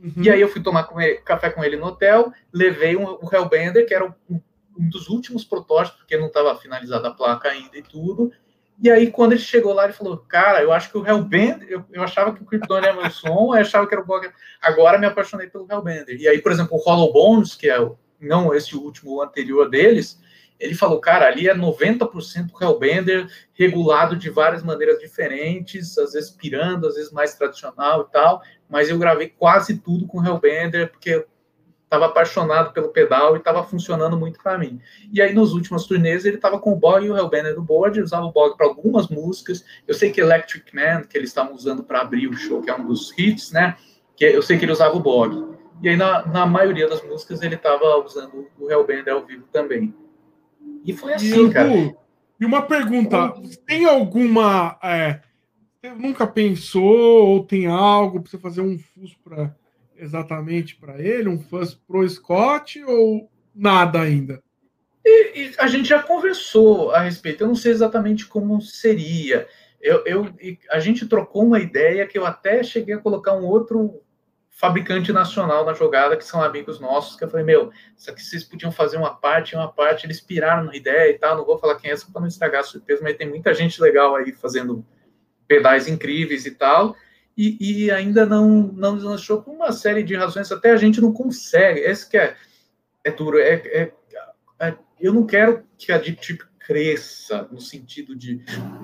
[0.00, 0.22] Uhum.
[0.22, 3.28] E aí eu fui tomar com ele, café com ele no hotel, levei um, o
[3.32, 4.40] Hellbender, que era um,
[4.78, 8.30] um dos últimos protótipos, porque não estava finalizada a placa ainda e tudo.
[8.80, 11.84] E aí, quando ele chegou lá, ele falou: Cara, eu acho que o Hellbender, eu,
[11.90, 14.28] eu achava que o Krypton era meu som, eu achava que era o Bog.
[14.60, 16.20] Agora me apaixonei pelo Hellbender.
[16.20, 19.70] E aí, por exemplo, o Hollow Bones, que é o, não esse último, o anterior
[19.70, 20.20] deles,
[20.58, 26.86] ele falou: Cara, ali é 90% Hellbender, regulado de várias maneiras diferentes, às vezes pirando,
[26.86, 28.42] às vezes mais tradicional e tal.
[28.68, 31.26] Mas eu gravei quase tudo com Hellbender, porque
[31.84, 34.80] estava apaixonado pelo pedal e estava funcionando muito para mim.
[35.12, 38.00] E aí, nos últimos turnês, ele estava com o Bog e o Hellbender no board,
[38.00, 39.64] usava o Bog para algumas músicas.
[39.86, 42.74] Eu sei que Electric Man, que eles estavam usando para abrir o show, que é
[42.74, 43.76] um dos hits, né?
[44.16, 45.56] Que eu sei que ele usava o Bog.
[45.82, 49.94] E aí, na, na maioria das músicas, ele estava usando o Hellbender ao vivo também.
[50.86, 51.96] E foi assim, e, cara.
[52.38, 53.34] E uma pergunta:
[53.66, 54.78] tem alguma.
[54.82, 55.20] É,
[55.80, 59.54] você nunca pensou ou tem algo para você fazer um fuso para
[59.96, 61.28] exatamente para ele?
[61.28, 64.42] Um fãs pro Scott ou nada ainda?
[65.04, 67.42] E, e, a gente já conversou a respeito.
[67.42, 69.48] Eu não sei exatamente como seria.
[69.80, 70.34] Eu, eu,
[70.70, 74.02] a gente trocou uma ideia que eu até cheguei a colocar um outro
[74.56, 78.42] fabricante nacional na jogada, que são amigos nossos, que eu falei, meu, isso aqui vocês
[78.42, 81.74] podiam fazer uma parte, uma parte, eles piraram na ideia e tal, não vou falar
[81.76, 84.82] quem é, só para não estragar a surpresa, mas tem muita gente legal aí fazendo
[85.46, 86.96] pedais incríveis e tal,
[87.36, 91.12] e, e, ainda não, não deslanchou por uma série de razões, até a gente não
[91.12, 91.80] consegue.
[91.80, 92.34] Esse que é,
[93.04, 93.38] é duro.
[93.38, 93.92] É, é,
[94.58, 98.40] é eu não quero que a Deep cresça no sentido de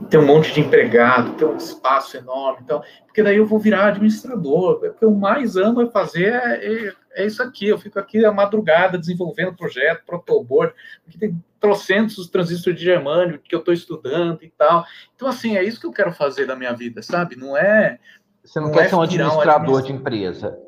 [0.09, 3.89] ter um monte de empregado, ter um espaço enorme, então, porque daí eu vou virar
[3.89, 4.81] administrador.
[4.85, 7.67] O que eu mais amo é fazer é, é, é isso aqui.
[7.67, 10.73] Eu fico aqui a madrugada desenvolvendo projeto, protoboard,
[11.07, 14.85] aqui tem trocentos transistores de germânio que eu estou estudando e tal.
[15.17, 17.37] Então, assim, é isso que eu quero fazer da minha vida, sabe?
[17.37, 17.99] Não é
[18.45, 20.59] você não, não quer é ser um administrador um de empresa.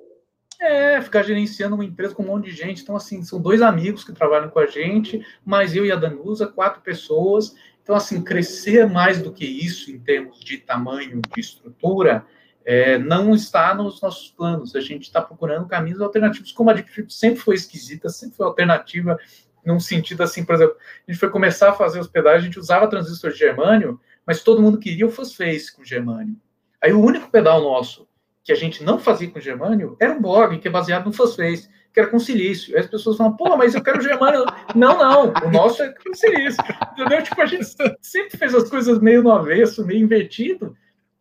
[0.67, 2.83] É, ficar gerenciando uma empresa com um monte de gente.
[2.83, 6.47] Então, assim, são dois amigos que trabalham com a gente, mais eu e a Danusa,
[6.47, 7.55] quatro pessoas.
[7.83, 12.25] Então, assim, crescer mais do que isso em termos de tamanho, de estrutura,
[12.65, 14.75] é, não está nos nossos planos.
[14.75, 19.19] A gente está procurando caminhos alternativos, como a Deep sempre foi esquisita, sempre foi alternativa,
[19.67, 20.77] num sentido assim, por exemplo,
[21.07, 24.63] a gente foi começar a fazer hospedagem, a gente usava transistor de germânio, mas todo
[24.63, 26.37] mundo queria o fosface com germânio.
[26.83, 28.09] Aí o único pedal nosso
[28.45, 31.69] que a gente não fazia com germânio era um blog que é baseado no fosface,
[31.93, 32.75] que era com silício.
[32.75, 34.45] Aí as pessoas falam, pô, mas eu quero germânio.
[34.77, 36.63] não, não, o nosso é com silício.
[36.93, 37.23] Entendeu?
[37.23, 37.65] Tipo, a gente
[38.03, 40.77] sempre fez as coisas meio no avesso, meio invertido,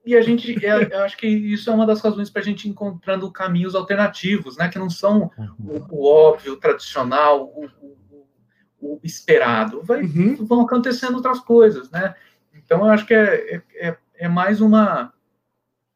[0.05, 2.67] e a gente, é, eu acho que isso é uma das razões para a gente
[2.67, 4.67] ir encontrando caminhos alternativos, né?
[4.67, 7.69] Que não são o, o óbvio, o tradicional, o,
[8.81, 9.81] o, o esperado.
[9.81, 10.35] Vai, uhum.
[10.45, 12.15] Vão acontecendo outras coisas, né?
[12.53, 15.12] Então, eu acho que é, é, é, é mais uma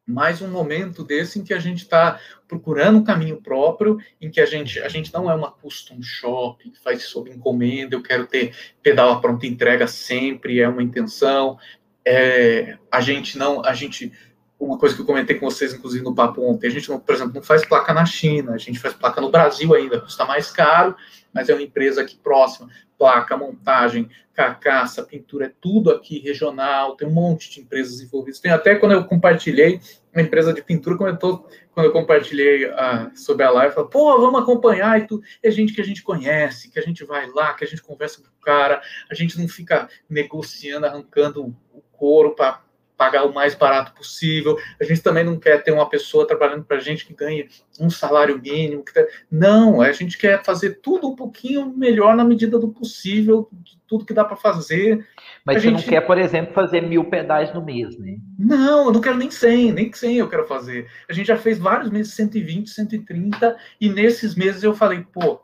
[0.07, 2.17] mais um momento desse em que a gente está
[2.47, 6.69] procurando um caminho próprio, em que a gente, a gente não é uma custom shop
[6.69, 11.59] que faz sob encomenda, eu quero ter pedal a pronta entrega sempre, é uma intenção,
[12.05, 14.13] é, a gente não, a gente,
[14.57, 17.13] uma coisa que eu comentei com vocês, inclusive no papo ontem, a gente, não, por
[17.13, 20.49] exemplo, não faz placa na China, a gente faz placa no Brasil ainda, custa mais
[20.49, 20.95] caro,
[21.33, 27.07] mas é uma empresa aqui próxima, placa, montagem, carcaça, pintura, é tudo aqui regional, tem
[27.07, 28.39] um monte de empresas envolvidas.
[28.39, 29.79] Tem até quando eu compartilhei,
[30.13, 34.41] uma empresa de pintura comentou, quando eu compartilhei uh, sobre a live, falou, pô, vamos
[34.41, 37.63] acompanhar, e tu, é gente que a gente conhece, que a gente vai lá, que
[37.63, 41.55] a gente conversa com o cara, a gente não fica negociando, arrancando
[41.91, 42.63] couro para
[42.97, 44.57] pagar o mais barato possível.
[44.81, 47.47] A gente também não quer ter uma pessoa trabalhando para a gente que ganhe
[47.79, 48.83] um salário mínimo.
[48.83, 49.05] Que tá...
[49.31, 54.05] Não, a gente quer fazer tudo um pouquinho melhor na medida do possível, de tudo
[54.05, 55.07] que dá para fazer.
[55.45, 55.81] Mas a você gente...
[55.81, 58.17] não quer, por exemplo, fazer mil pedais no mês, né?
[58.37, 60.89] Não, eu não quero nem 100, nem 100 eu quero fazer.
[61.07, 65.39] A gente já fez vários meses, 120, 130, e nesses meses eu falei, pô,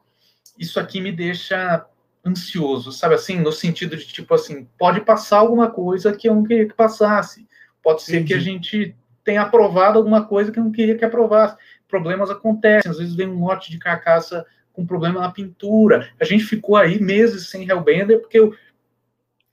[0.57, 1.85] isso aqui me deixa
[2.25, 6.43] ansioso, sabe assim, no sentido de tipo assim, pode passar alguma coisa que eu não
[6.43, 7.47] queria que passasse,
[7.81, 8.27] pode ser Entendi.
[8.27, 11.57] que a gente tenha aprovado alguma coisa que eu não queria que aprovasse.
[11.87, 16.09] Problemas acontecem, às vezes vem um lote de carcaça com problema na pintura.
[16.19, 18.55] A gente ficou aí meses sem Hellbender porque eu,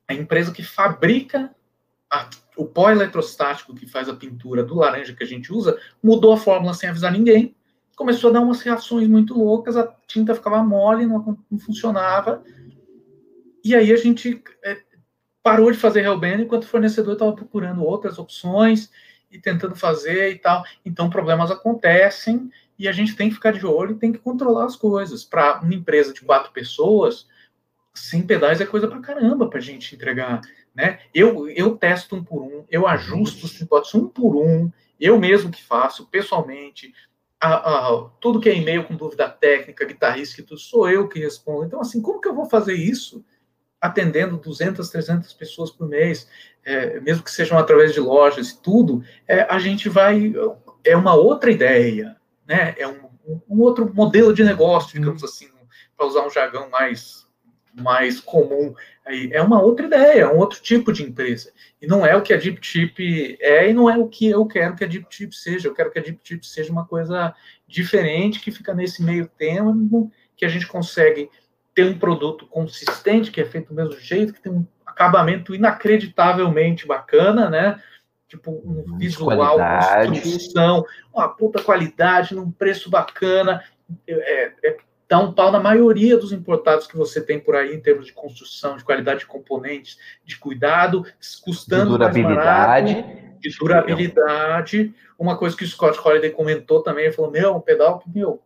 [0.09, 1.55] a empresa que fabrica
[2.11, 6.33] a, o pó eletrostático que faz a pintura do laranja que a gente usa mudou
[6.33, 7.55] a fórmula sem avisar ninguém.
[8.01, 12.43] Começou a dar umas reações muito loucas, a tinta ficava mole, não, não funcionava.
[13.63, 14.81] E aí a gente é,
[15.43, 18.91] parou de fazer Hellbender enquanto o fornecedor estava procurando outras opções
[19.31, 20.65] e tentando fazer e tal.
[20.83, 24.65] Então problemas acontecem e a gente tem que ficar de olho e tem que controlar
[24.65, 25.23] as coisas.
[25.23, 27.27] Para uma empresa de quatro pessoas,
[27.93, 30.41] 100 pedais é coisa para caramba para a gente entregar.
[30.75, 31.01] Né?
[31.13, 35.51] Eu, eu testo um por um, eu ajusto os tripodes um por um, eu mesmo
[35.51, 36.95] que faço pessoalmente.
[37.41, 41.65] A, a, tudo que é e-mail com dúvida técnica, guitarrista, tudo sou eu que respondo.
[41.65, 43.25] Então, assim, como que eu vou fazer isso
[43.81, 46.29] atendendo 200, 300 pessoas por mês,
[46.65, 50.35] é, mesmo que sejam através de lojas e tudo, é, a gente vai.
[50.85, 52.75] É uma outra ideia, né?
[52.77, 53.09] É um,
[53.49, 55.49] um outro modelo de negócio, digamos assim,
[55.97, 57.20] para usar um jargão mais,
[57.75, 58.75] mais comum.
[59.07, 61.53] Aí, é uma outra ideia, é um outro tipo de empresa.
[61.81, 64.45] E não é o que a Deep Chip é e não é o que eu
[64.47, 65.69] quero que a Deep Chip seja.
[65.69, 67.35] Eu quero que a Deep Chip seja uma coisa
[67.67, 71.31] diferente, que fica nesse meio termo, que a gente consegue
[71.75, 76.87] ter um produto consistente, que é feito do mesmo jeito, que tem um acabamento inacreditavelmente
[76.87, 77.81] bacana, né?
[78.29, 79.59] Tipo, um uhum, visual,
[80.07, 83.65] construção, uma puta qualidade, num preço bacana.
[84.07, 84.77] É, é,
[85.11, 88.13] dá um pau na maioria dos importados que você tem por aí em termos de
[88.13, 91.05] construção, de qualidade de componentes, de cuidado,
[91.43, 92.93] custando de durabilidade.
[92.93, 94.95] mais barato, de durabilidade.
[95.19, 98.41] Uma coisa que o Scott Holiday comentou também, ele falou, meu, um pedal que, meu,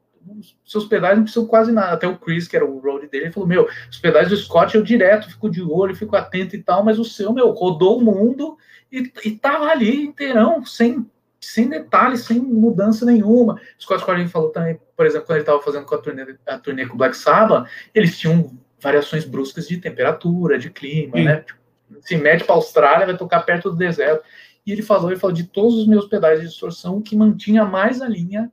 [0.65, 1.93] seus pedais não precisam quase nada.
[1.93, 4.75] Até o Chris, que era o road dele, ele falou: Meu, os pedais do Scott
[4.75, 8.03] eu direto fico de olho, fico atento e tal, mas o seu, meu, rodou o
[8.03, 8.57] mundo
[8.91, 11.07] e, e tava ali inteirão, sem,
[11.47, 13.61] sem detalhes, sem mudança nenhuma.
[13.79, 16.87] Scott Collins falou também, por exemplo, quando ele estava fazendo com a turnê, a turnê
[16.87, 21.25] com o Black Sabbath, eles tinham variações bruscas de temperatura, de clima, Sim.
[21.25, 21.37] né?
[21.41, 21.61] Tipo,
[22.01, 24.25] se mede para a Austrália, vai tocar perto do deserto.
[24.67, 27.65] E ele falou, ele falou de todos os meus pedais de distorção, o que mantinha
[27.65, 28.51] mais a linha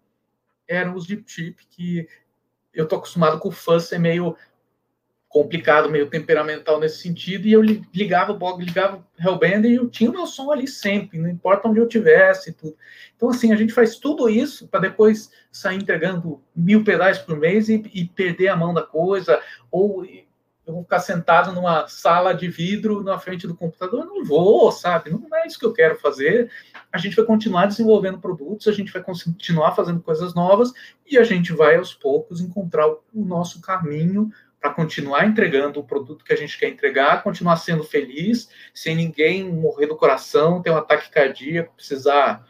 [0.67, 2.07] eram os deep chip, que
[2.73, 4.35] eu tô acostumado com o fuzz ser meio
[5.31, 9.89] complicado, meio temperamental nesse sentido, e eu ligava o Bog, ligava o Hellbender e eu
[9.89, 12.75] tinha o meu som ali sempre, não importa onde eu tivesse e tudo.
[13.15, 17.69] Então, assim, a gente faz tudo isso para depois sair entregando mil pedais por mês
[17.69, 19.41] e, e perder a mão da coisa,
[19.71, 20.05] ou
[20.67, 25.11] eu vou ficar sentado numa sala de vidro na frente do computador, não vou, sabe?
[25.11, 26.51] Não é isso que eu quero fazer.
[26.91, 30.73] A gente vai continuar desenvolvendo produtos, a gente vai continuar fazendo coisas novas
[31.09, 34.29] e a gente vai aos poucos encontrar o nosso caminho
[34.61, 39.51] para continuar entregando o produto que a gente quer entregar, continuar sendo feliz, sem ninguém
[39.51, 42.45] morrer do coração, ter um ataque cardíaco, precisar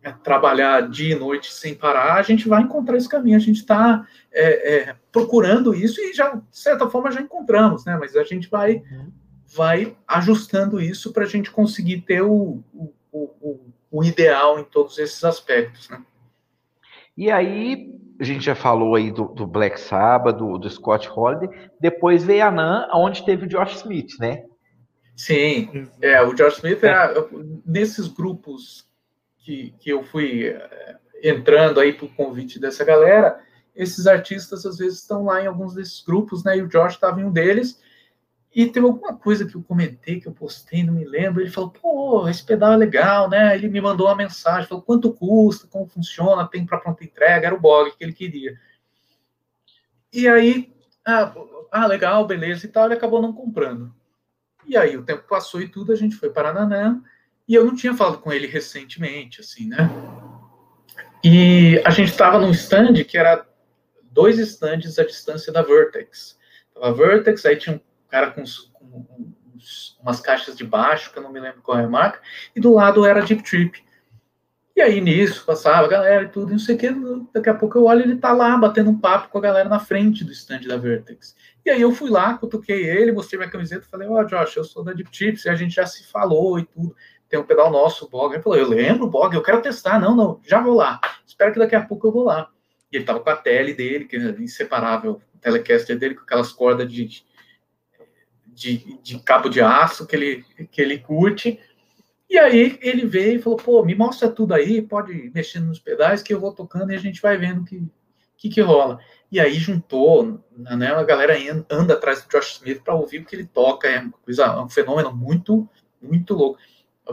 [0.00, 3.36] é, trabalhar dia e noite sem parar, a gente vai encontrar esse caminho.
[3.36, 7.96] A gente está é, é, procurando isso e já, de certa forma, já encontramos, né?
[7.98, 9.10] Mas a gente vai, uhum.
[9.56, 14.98] vai ajustando isso para a gente conseguir ter o, o, o, o, ideal em todos
[14.98, 16.00] esses aspectos, né?
[17.16, 21.48] E aí, a gente já falou aí do, do Black Sabbath, do, do Scott Holiday,
[21.80, 24.44] depois veio a NAN, onde teve o Josh Smith, né?
[25.16, 27.14] Sim, é, o Josh Smith era
[27.64, 28.88] nesses grupos
[29.38, 33.38] que, que eu fui eh, entrando aí por convite dessa galera,
[33.76, 36.58] esses artistas às vezes estão lá em alguns desses grupos, né?
[36.58, 37.80] E o Josh estava em um deles.
[38.54, 41.42] E teve alguma coisa que eu comentei, que eu postei, não me lembro.
[41.42, 43.54] Ele falou, pô, esse pedal é legal, né?
[43.54, 47.54] Ele me mandou uma mensagem, falou quanto custa, como funciona, tem para pronta entrega, era
[47.54, 48.56] o bog que ele queria.
[50.12, 50.72] E aí,
[51.04, 51.34] ah,
[51.72, 53.92] ah, legal, beleza e tal, ele acabou não comprando.
[54.64, 57.02] E aí o tempo passou e tudo, a gente foi para Nanã,
[57.48, 59.90] e eu não tinha falado com ele recentemente, assim, né?
[61.24, 63.44] E a gente estava num stand que era
[64.12, 66.38] dois stands à distância da Vertex.
[66.80, 67.80] A Vertex, aí tinha um
[68.14, 69.06] cara com, com
[70.00, 72.20] umas caixas de baixo, que eu não me lembro qual é a marca,
[72.54, 73.82] e do lado era Deep Trip.
[74.76, 76.88] E aí nisso passava a galera e tudo, e não sei o que,
[77.32, 79.80] daqui a pouco eu olho ele tá lá batendo um papo com a galera na
[79.80, 81.34] frente do stand da Vertex.
[81.64, 84.64] E aí eu fui lá, cutuquei ele, mostrei minha camiseta, falei, ó, oh, Josh, eu
[84.64, 86.94] sou da Deep Trips, e a gente já se falou e tudo
[87.28, 88.32] tem um pedal nosso, o Bog.
[88.32, 89.98] Ele falou, eu lembro, Bog, eu quero testar.
[89.98, 91.00] Não, não, já vou lá.
[91.26, 92.48] Espero que daqui a pouco eu vou lá.
[92.92, 96.52] E ele tava com a tele dele, que é inseparável, o telecaster dele, com aquelas
[96.52, 97.24] cordas de,
[98.54, 101.58] de, de cabo de aço que ele, que ele curte.
[102.28, 106.22] E aí ele veio e falou, pô, me mostra tudo aí, pode mexer nos pedais
[106.22, 107.86] que eu vou tocando e a gente vai vendo que,
[108.36, 108.98] que, que rola.
[109.30, 111.34] E aí juntou, né, a galera
[111.70, 114.68] anda atrás do Josh Smith para ouvir o que ele toca, é coisa, é um
[114.68, 115.68] fenômeno muito,
[116.00, 116.58] muito louco.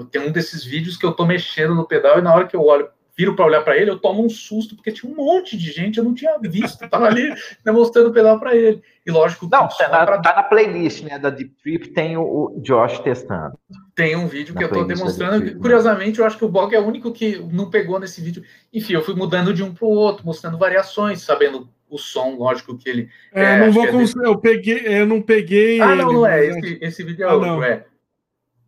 [0.09, 2.63] Tem um desses vídeos que eu tô mexendo no pedal e na hora que eu
[2.63, 5.71] olho, viro para olhar para ele, eu tomo um susto, porque tinha um monte de
[5.71, 7.29] gente, eu não tinha visto, tava ali
[7.63, 8.81] né, mostrando o pedal para ele.
[9.05, 10.19] E lógico Não, tá na, pra...
[10.19, 13.57] tá na, playlist né, da Deep Trip, tem o, Josh testando.
[13.95, 15.39] Tem um vídeo que eu tô demonstrando.
[15.39, 15.61] Trip, né?
[15.61, 16.23] Curiosamente, né?
[16.23, 18.43] eu acho que o Bog é o único que não pegou nesse vídeo.
[18.71, 22.77] Enfim, eu fui mudando de um para o outro, mostrando variações, sabendo o som, lógico
[22.77, 23.09] que ele.
[23.33, 25.81] É, é não vou é conseguir, eu peguei, eu não peguei.
[25.81, 26.45] Ah, não, não é.
[26.45, 27.63] Esse, esse vídeo é ah, outro, não.
[27.63, 27.85] é.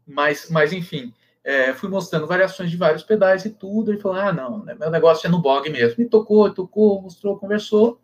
[0.06, 1.14] Mas, mas enfim,
[1.44, 3.92] é, fui mostrando variações de vários pedais e tudo.
[3.92, 6.02] Ele falou: ah, não, né, meu negócio é no bog mesmo.
[6.02, 8.00] E tocou, tocou, mostrou, conversou.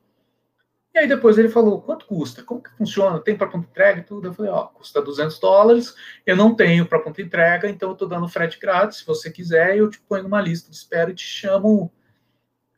[0.93, 2.43] E aí depois ele falou: quanto custa?
[2.43, 3.19] Como que funciona?
[3.19, 4.27] Tem para ponta entrega e tudo?
[4.27, 5.95] Eu falei: ó, custa 200 dólares.
[6.25, 8.99] Eu não tenho para ponta entrega, então eu estou dando frete grátis.
[8.99, 11.91] Se você quiser, eu te ponho numa lista de espera e te chamo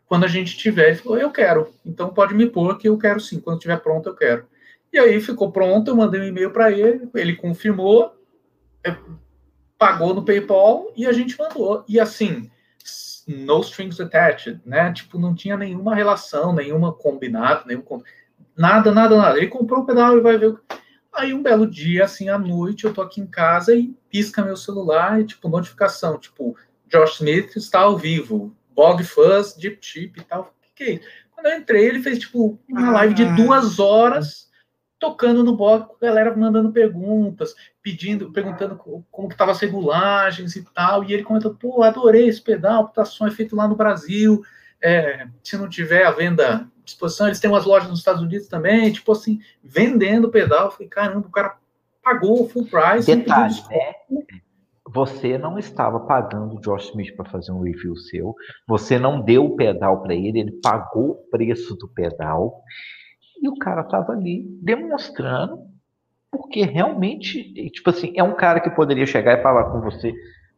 [0.05, 0.89] quando a gente tiver.
[0.89, 1.73] Ele falou: eu quero.
[1.83, 3.39] Então pode me pôr que eu quero sim.
[3.39, 4.45] Quando estiver pronto, eu quero.
[4.93, 5.89] E aí ficou pronto.
[5.89, 7.09] Eu mandei um e-mail para ele.
[7.15, 8.13] Ele confirmou
[9.81, 11.83] pagou no PayPal e a gente mandou.
[11.87, 12.51] E assim,
[13.27, 14.93] no strings attached, né?
[14.93, 17.83] Tipo, não tinha nenhuma relação, nenhuma combinado, nenhum
[18.55, 19.39] nada, nada, nada.
[19.39, 20.55] Ele comprou o pedal e vai ver.
[21.11, 24.55] Aí um belo dia, assim, à noite, eu tô aqui em casa e pisca meu
[24.55, 26.55] celular e, tipo, notificação, tipo,
[26.87, 30.41] Josh Smith está ao vivo, Bog Fuzz, Deep Chip e tal.
[30.41, 31.07] O que, que é isso?
[31.31, 34.47] Quando eu entrei, ele fez, tipo, uma live de duas horas
[35.02, 38.76] tocando no blog, com a galera mandando perguntas, pedindo, perguntando
[39.10, 43.06] como que estavam as regulagens e tal, e ele comentou, pô, adorei esse pedal, o
[43.06, 44.44] som é feito lá no Brasil,
[44.80, 48.48] é, se não tiver a venda à disposição, eles têm umas lojas nos Estados Unidos
[48.48, 51.57] também, tipo assim, vendendo pedal, eu falei, caramba, o cara
[52.03, 53.14] pagou o full price.
[53.15, 53.94] Detalhe, né?
[54.94, 58.36] Você não estava pagando o Josh Smith para fazer um review seu,
[58.68, 62.61] você não deu o pedal para ele, ele pagou o preço do pedal,
[63.41, 65.59] e o cara estava ali demonstrando,
[66.31, 70.13] porque realmente, tipo assim, é um cara que poderia chegar e falar com você: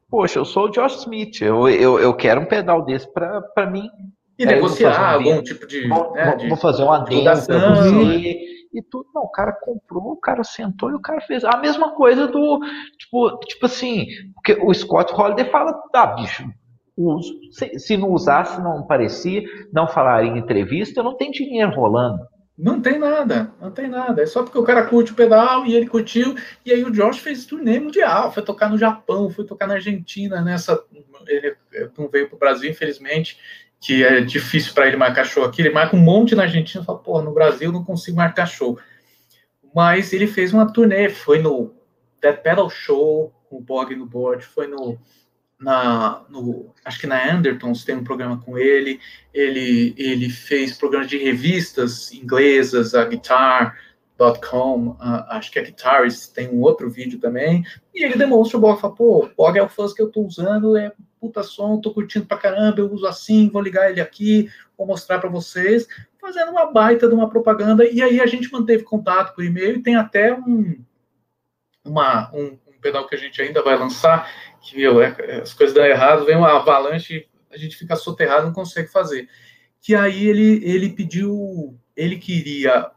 [0.09, 3.89] Poxa, eu sou o Josh Smith, eu, eu, eu quero um pedal desse para mim.
[4.37, 5.87] E negociar um algum tipo de.
[5.87, 8.53] Vou, né, de vou fazer uma adendo para você.
[8.73, 11.91] E tudo, não, o cara comprou, o cara sentou e o cara fez a mesma
[11.91, 12.59] coisa do,
[12.97, 16.43] tipo, tipo assim, porque o Scott Holiday fala, tá, bicho,
[16.97, 17.33] uso.
[17.51, 22.19] Se, se não usasse, não parecia, não falaria em entrevista, não tem dinheiro rolando.
[22.55, 24.21] Não tem nada, não tem nada.
[24.21, 26.35] É só porque o cara curte o pedal e ele curtiu.
[26.63, 30.39] E aí o Josh fez turnê mundial, foi tocar no Japão, foi tocar na Argentina
[30.41, 30.83] nessa.
[31.27, 31.55] Ele
[31.97, 33.39] não veio para o Brasil, infelizmente,
[33.81, 35.63] que é difícil para ele marcar show aqui.
[35.63, 38.77] Ele marca um monte na Argentina fala, pô, no Brasil não consigo marcar show.
[39.73, 41.73] Mas ele fez uma turnê, foi no
[42.21, 44.99] Dead Pedal Show, com o Bog no board, foi no
[45.63, 48.99] na, no, acho que na Andertons tem um programa com ele,
[49.33, 56.61] ele, ele fez programas de revistas inglesas, a Guitar.com, acho que a Guitarist tem um
[56.61, 57.63] outro vídeo também,
[57.95, 60.25] e ele demonstra o Bog, fala, pô, o Bog é o fuzz que eu estou
[60.25, 64.49] usando, é puta som, tô curtindo pra caramba, eu uso assim, vou ligar ele aqui,
[64.77, 65.87] vou mostrar para vocês,
[66.19, 69.81] fazendo uma baita de uma propaganda, e aí a gente manteve contato por e-mail, e
[69.81, 70.83] tem até um,
[71.85, 74.29] uma, um, um pedal que a gente ainda vai lançar,
[74.63, 78.53] que meu, é, as coisas dão errado, vem uma avalanche, a gente fica soterrado, não
[78.53, 79.27] consegue fazer.
[79.81, 82.89] Que aí ele, ele pediu, ele queria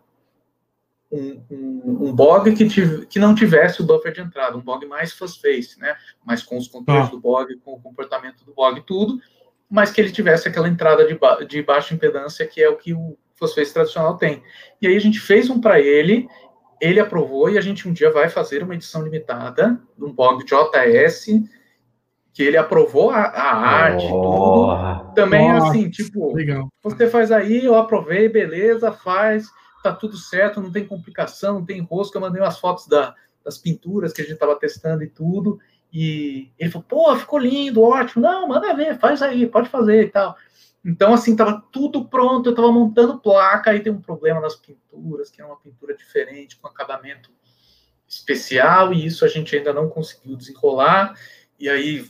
[1.10, 4.86] um, um, um bog que, tive, que não tivesse o buffer de entrada, um bog
[4.86, 5.96] mais fast face, né?
[6.24, 7.10] Mas com os controles ah.
[7.10, 9.18] do bog, com o comportamento do bog, tudo,
[9.68, 12.94] mas que ele tivesse aquela entrada de, ba de baixa impedância, que é o que
[12.94, 14.40] o fast tradicional tem.
[14.80, 16.28] E aí a gente fez um para ele,
[16.80, 20.44] ele aprovou e a gente um dia vai fazer uma edição limitada de um bog
[20.44, 21.26] JS
[22.36, 25.14] que ele aprovou a, a arte, oh, tudo.
[25.14, 26.68] Também oh, assim, tipo, legal.
[26.82, 29.50] você faz aí, eu aprovei, beleza, faz
[29.82, 32.18] tá tudo certo, não tem complicação, não tem rosca.
[32.18, 33.14] Eu mandei umas fotos da,
[33.44, 35.58] das pinturas que a gente estava testando e tudo.
[35.92, 38.22] E ele falou, pô, ficou lindo, ótimo.
[38.22, 40.36] Não, manda ver, faz aí, pode fazer e tal.
[40.84, 45.30] Então, assim, tava tudo pronto, eu tava montando placa, aí tem um problema nas pinturas,
[45.30, 47.30] que é uma pintura diferente, com acabamento
[48.06, 51.12] especial, e isso a gente ainda não conseguiu desenrolar,
[51.58, 52.08] e aí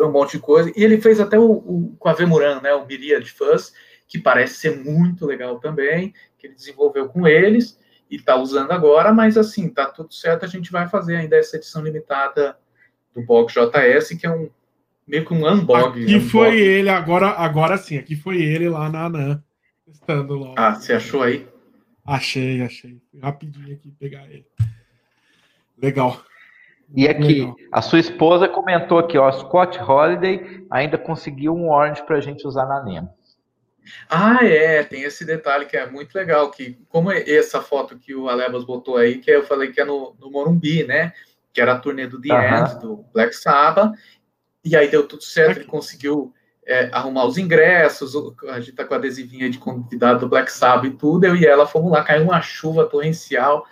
[0.00, 0.72] um monte de coisa.
[0.76, 3.72] E ele fez até o, o com a Vemuran, né, o Myriad Fuzz,
[4.08, 7.78] que parece ser muito legal também, que ele desenvolveu com eles
[8.10, 11.56] e está usando agora, mas assim, tá tudo certo, a gente vai fazer ainda essa
[11.56, 12.58] edição limitada
[13.14, 14.50] do Bog JS, que é um
[15.06, 16.02] meio que um unbog.
[16.02, 19.42] Aqui foi ele, agora, agora sim, aqui foi ele lá na ANAN,
[19.86, 20.54] testando lá.
[20.56, 21.48] Ah, você achou aí?
[22.04, 23.00] Achei, achei.
[23.20, 24.46] Rapidinho aqui pegar ele.
[25.80, 26.22] Legal.
[26.94, 27.56] E aqui, Legal.
[27.72, 32.46] a sua esposa comentou aqui, ó, Scott Holiday ainda conseguiu um orange para a gente
[32.46, 33.08] usar na Nemo.
[34.08, 38.14] Ah, é, tem esse detalhe que é muito legal, que como é essa foto que
[38.14, 41.12] o Alebas botou aí, que eu falei que é no, no Morumbi, né?
[41.52, 42.42] Que era a turnê do The uhum.
[42.42, 43.92] End, do Black Sabbath,
[44.64, 46.32] e aí deu tudo certo, ele conseguiu
[46.64, 48.14] é, arrumar os ingressos,
[48.48, 51.44] a gente tá com a adesivinha de convidado do Black Sabbath e tudo, eu e
[51.44, 53.66] ela fomos lá, caiu uma chuva torrencial,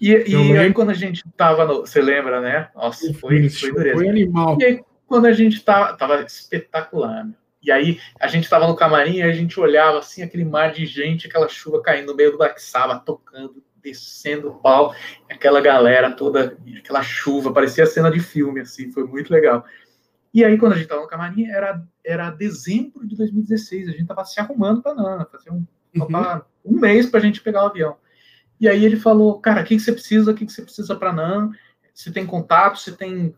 [0.00, 2.68] e, e aí quando a gente tava no, você lembra, né?
[2.74, 3.96] Nossa, foi, foi dureza.
[3.96, 4.58] Foi animal.
[4.60, 7.34] E aí quando a gente tava, tava espetacular, meu.
[7.62, 10.84] E aí a gente estava no camarim e a gente olhava assim, aquele mar de
[10.84, 14.94] gente, aquela chuva caindo no meio do Black Sabbath, tocando, descendo o pau,
[15.30, 19.64] aquela galera toda, aquela chuva, parecia cena de filme, assim, foi muito legal.
[20.32, 24.02] E aí, quando a gente estava no camarim, era, era dezembro de 2016, a gente
[24.02, 25.64] estava se arrumando para Nana, fazia um,
[25.96, 26.40] uhum.
[26.64, 27.96] um mês para a gente pegar o avião.
[28.60, 30.94] E aí ele falou, cara, o que, que você precisa, o que, que você precisa
[30.94, 31.50] para Nan?
[31.92, 33.34] Você tem contato, você tem uh,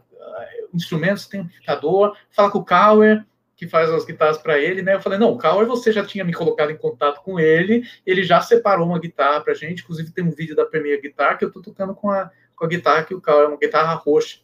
[0.75, 3.25] instrumentos, você tem amplificador, fala com o Kauer,
[3.57, 4.95] que faz as guitarras para ele, né?
[4.95, 8.23] Eu falei, não, o Kauer, você já tinha me colocado em contato com ele, ele
[8.23, 11.51] já separou uma guitarra pra gente, inclusive tem um vídeo da Premier Guitar que eu
[11.51, 14.39] tô tocando com a, com a guitarra que o Kauer é uma guitarra roxa.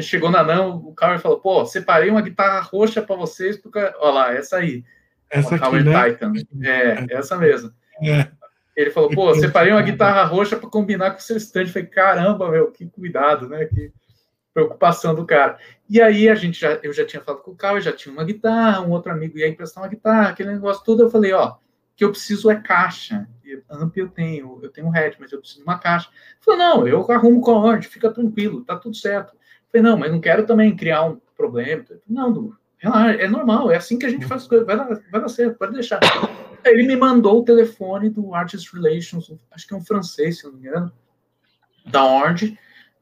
[0.00, 4.12] Chegou na não, o Kauer falou, pô, separei uma guitarra roxa para vocês, porque, olha
[4.12, 4.84] lá, essa aí.
[5.30, 6.10] Essa aqui, Kauer né?
[6.10, 6.32] Titan.
[6.62, 7.72] É, essa mesmo.
[8.02, 8.30] É.
[8.76, 11.62] Ele falou, pô, separei uma guitarra roxa para combinar com o seu stand.
[11.62, 13.64] Eu falei, caramba, meu, que cuidado, né?
[13.64, 13.90] Que
[14.52, 15.58] preocupação do cara.
[15.88, 18.24] E aí a gente já, eu já tinha falado com o Carl, já tinha uma
[18.24, 21.02] guitarra, um outro amigo ia emprestar uma guitarra, aquele negócio todo.
[21.02, 21.56] Eu falei, ó,
[21.96, 23.26] que eu preciso é caixa.
[23.70, 26.08] Amp eu tenho, eu tenho um head, mas eu preciso de uma caixa.
[26.08, 29.32] Eu falei, não, eu arrumo com a Orange, fica tranquilo, tá tudo certo.
[29.32, 29.38] Eu
[29.70, 31.84] falei, não, mas não quero também criar um problema.
[31.84, 32.56] Falei, não, Du,
[33.18, 35.58] é normal, é assim que a gente faz as coisas, vai dar, vai dar certo,
[35.58, 36.00] pode deixar.
[36.70, 40.52] Ele me mandou o telefone do Artist Relations, acho que é um francês, se não
[40.52, 40.92] me engano,
[41.84, 42.58] da Orange,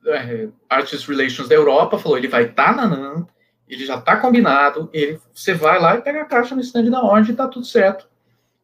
[0.06, 3.26] é, Artist Relations da Europa falou, ele vai estar tá na NAM,
[3.68, 7.02] ele já está combinado, ele, você vai lá e pega a caixa no stand da
[7.02, 8.08] Orange e tá tudo certo.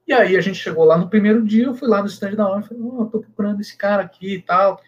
[0.07, 2.49] E aí a gente chegou lá no primeiro dia, eu fui lá no stand da
[2.49, 4.81] Orange, falei, oh, tô procurando esse cara aqui e tal.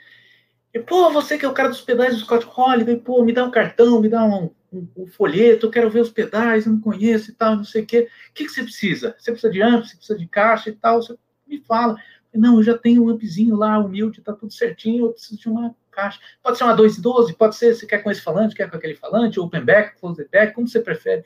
[0.74, 3.44] E, pô, você que é o cara dos pedais do Scott Holiday, pô, me dá
[3.44, 7.30] um cartão, me dá um, um folheto, eu quero ver os pedais, eu não conheço
[7.30, 8.08] e tal, não sei o quê.
[8.30, 9.14] O que, que você precisa?
[9.18, 11.96] Você precisa de amp, você precisa de caixa e tal, você me fala.
[12.34, 15.74] Não, eu já tenho um ampzinho lá, humilde, tá tudo certinho, eu preciso de uma
[15.90, 16.18] caixa.
[16.42, 19.38] Pode ser uma 212, pode ser, você quer com esse falante, quer com aquele falante,
[19.38, 21.22] open back, close back, como você prefere.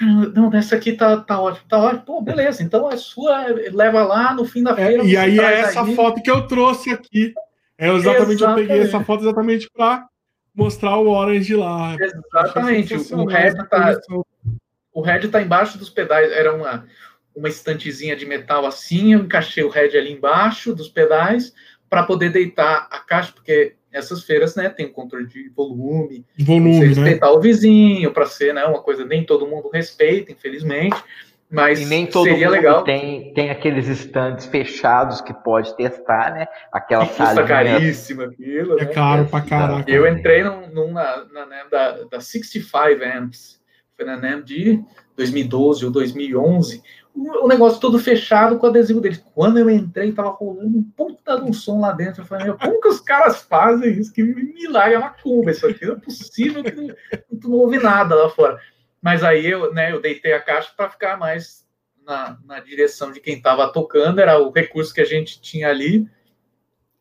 [0.00, 2.02] Não, essa aqui tá, tá ótimo, tá ótimo.
[2.02, 5.02] Pô, beleza, então é sua, leva lá no fim da é, feira.
[5.02, 5.96] É, e aí é essa aí.
[5.96, 7.34] foto que eu trouxe aqui.
[7.76, 8.40] É exatamente, exatamente.
[8.40, 10.06] eu peguei essa foto exatamente para
[10.58, 11.96] mostrar o Orange lá.
[11.98, 14.00] Exatamente, o Red tá,
[14.92, 16.84] o Red tá embaixo dos pedais, era uma,
[17.34, 21.54] uma estantezinha de metal assim, eu encaixei o Red ali embaixo dos pedais,
[21.88, 26.80] para poder deitar a caixa, porque essas feiras, né, tem um controle de volume, volume,
[26.80, 26.86] né?
[26.86, 27.32] respeitar né?
[27.32, 30.96] o vizinho, para ser, né, uma coisa nem todo mundo respeita, infelizmente,
[31.50, 32.84] mas e nem todo seria mundo legal.
[32.84, 36.46] Tem, tem aqueles stands fechados que pode testar, né?
[36.72, 38.78] Aquela que custa caríssima aquilo.
[38.78, 38.92] É né?
[38.92, 39.90] caro pra caraca.
[39.90, 42.78] Eu entrei num, num na, na né, da, da 65
[43.16, 43.60] Amps,
[43.96, 44.82] foi na NAM de
[45.16, 46.82] 2012 ou 2011,
[47.14, 49.20] o, negócio todo fechado com o adesivo dele.
[49.34, 52.22] Quando eu entrei, tava rolando um puta de um som lá dentro.
[52.22, 54.12] Eu falei, meu, como que os caras fazem isso?
[54.12, 55.84] Que milagre, é uma curva isso aqui.
[55.84, 56.94] Não é possível que não,
[57.42, 58.60] não ouve nada lá fora.
[59.00, 61.66] Mas aí eu, né, eu deitei a caixa para ficar mais
[62.04, 66.08] na, na direção de quem estava tocando, era o recurso que a gente tinha ali.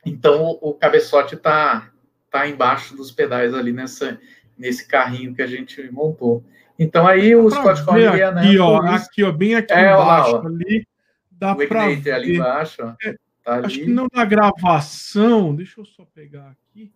[0.05, 1.91] Então o, o cabeçote está
[2.29, 4.19] tá embaixo dos pedais ali nessa,
[4.57, 6.43] nesse carrinho que a gente montou.
[6.77, 8.41] Então aí o Scott é, né?
[8.41, 10.87] Aqui, ó, aqui, ó, bem aqui é, embaixo ó, ali.
[11.31, 12.11] Dá para ver.
[12.11, 13.65] ali embaixo, ó, é, tá ali.
[13.65, 16.91] Acho que não na gravação, deixa eu só pegar aqui.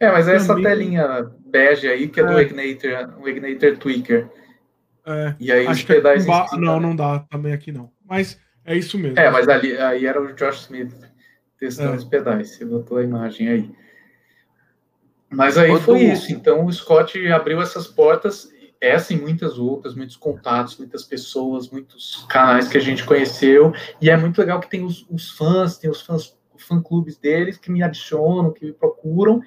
[0.00, 2.26] É, mas é essa telinha bege aí que é, é.
[2.26, 4.28] do Ignator, o Ignator Tweaker.
[5.06, 6.26] É, e aí os pedais.
[6.26, 6.46] Ba...
[6.52, 7.90] Não, não dá também aqui não.
[8.04, 9.18] Mas é isso mesmo.
[9.18, 10.94] É, mas ali aí era o Josh Smith
[11.58, 11.96] testando é.
[11.96, 12.50] os pedais.
[12.50, 13.70] Você botou a imagem aí.
[15.30, 16.32] Mas aí foi isso.
[16.32, 18.52] Então o Scott abriu essas portas
[18.84, 24.10] essa e muitas outras, muitos contatos, muitas pessoas, muitos canais que a gente conheceu, e
[24.10, 27.82] é muito legal que tem os, os fãs, tem os fãs, fã-clubes deles que me
[27.82, 29.40] adicionam, que me procuram,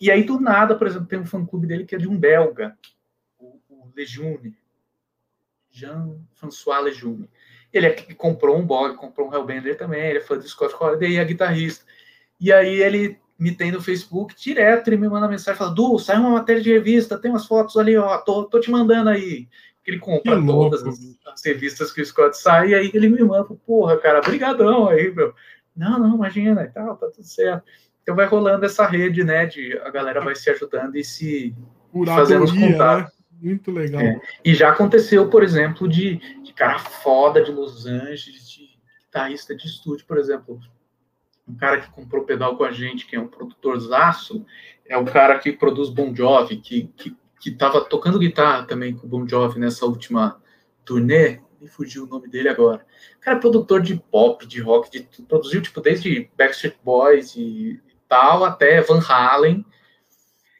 [0.00, 2.76] e aí do nada, por exemplo, tem um fã-clube dele que é de um belga,
[3.38, 4.56] o, o Lejeune,
[5.70, 7.28] Jean-François Lejeune.
[7.72, 10.74] Ele é que comprou um blog, comprou um Hellbender também, ele é fã do Scott
[10.78, 11.84] Holiday e é guitarrista.
[12.40, 16.18] E aí ele me tem no Facebook direto, ele me manda mensagem, fala, Du, sai
[16.18, 19.48] uma matéria de revista, tem umas fotos ali, ó, tô, tô te mandando aí.
[19.84, 23.44] Ele compra todas as, as, revistas que o Scott sai, e aí ele me manda,
[23.66, 25.32] porra, cara, brigadão aí, meu.
[25.76, 27.64] Não, não, imagina, e tal, tá tudo certo.
[28.06, 31.52] Então vai rolando essa rede, né, de a galera vai se ajudando e se
[32.04, 32.70] fazendo os né?
[32.70, 33.12] contatos.
[33.12, 33.16] Né?
[33.40, 34.00] Muito legal.
[34.00, 34.20] É.
[34.44, 39.66] E já aconteceu, por exemplo, de, de cara foda de Los Angeles, de guitarrista de
[39.66, 40.60] estúdio, por exemplo,
[41.48, 44.46] um cara que comprou pedal com a gente, que é um produtor zaço,
[44.86, 49.04] é o cara que produz Bon Jovi, que, que, que tava tocando guitarra também com
[49.04, 50.40] o Bon Jovi nessa última
[50.84, 52.86] turnê, me fugiu o nome dele agora.
[53.16, 57.40] O cara é produtor de pop, de rock, de produziu tipo desde Backstreet Boys e,
[57.40, 59.64] e tal, até Van Halen,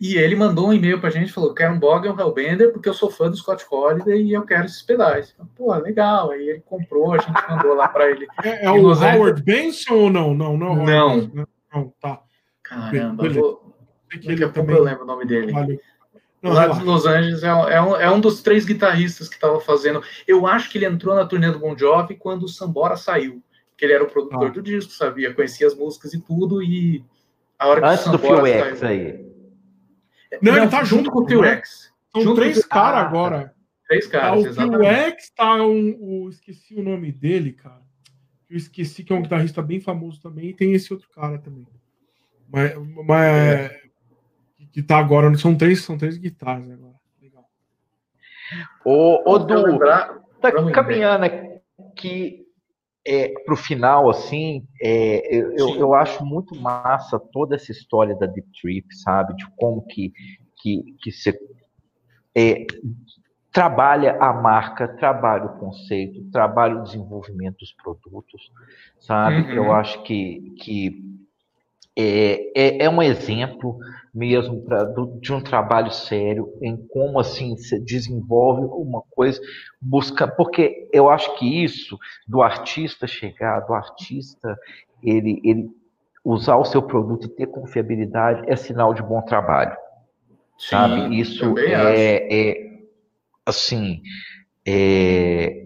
[0.00, 2.89] e ele mandou um e-mail pra gente, falou, quero um Bog e um Hellbender, porque
[2.89, 5.34] eu sou fã do Scott Holiday e eu quero esses pedais.
[5.57, 6.33] Pô, legal.
[6.33, 8.26] Aí ele comprou, a gente mandou lá pra ele.
[8.44, 10.34] É, é o Howard Benson ou não?
[10.34, 10.83] Não, não.
[10.83, 11.16] É não.
[11.16, 11.47] Benson, né?
[11.73, 12.20] não tá.
[12.62, 13.75] Caramba, vou...
[14.12, 14.76] daqui a pouco também...
[14.76, 15.52] eu lembro o nome dele.
[16.42, 19.58] Não, lá de Los Angeles é, é, um, é um dos três guitarristas que estava
[19.60, 20.02] fazendo.
[20.26, 23.42] Eu acho que ele entrou na turnê do Bon Jovi quando o Sambora saiu,
[23.76, 24.50] que ele era o produtor ah.
[24.50, 27.16] do disco, sabia, conhecia as músicas e tudo, e a
[27.60, 29.26] Antes do Phil X aí.
[30.43, 31.93] Não, não, ele tá junto, com o T-Rex.
[32.12, 33.55] São junto três caras agora.
[33.89, 37.81] Três caras, tá, o T-Rex tá um, o, esqueci o nome dele, cara.
[38.51, 41.67] Eu esqueci que é um guitarrista bem famoso também, e tem esse outro cara também.
[42.49, 43.81] Mas, mas é.
[44.73, 46.94] que tá agora, são três, são três guitarras agora.
[47.20, 47.49] Legal.
[48.85, 49.78] Ô, ô Du,
[50.41, 52.45] tá caminhando aqui
[53.07, 58.26] é, para o final, assim, é, eu, eu, acho muito massa toda essa história da
[58.26, 59.35] Deep Trip, sabe?
[59.36, 60.12] De como que,
[60.60, 61.39] que, que você
[62.35, 62.67] é,
[63.52, 68.51] trabalha a marca, trabalha o conceito, trabalha o desenvolvimento dos produtos,
[68.99, 69.43] sabe?
[69.43, 69.52] Uhum.
[69.52, 71.01] Eu acho que, que
[71.97, 73.78] é, é, é, um exemplo
[74.17, 79.39] mesmo pra, do, de um trabalho sério em como assim se desenvolve uma coisa,
[79.78, 84.59] busca, porque eu acho que isso do artista chegar, do artista
[85.03, 85.69] ele, ele
[86.25, 89.77] usar o seu produto e ter confiabilidade é sinal de bom trabalho,
[90.59, 91.20] Sim, sabe?
[91.20, 92.81] Isso é, é,
[93.45, 94.01] assim
[94.67, 95.62] é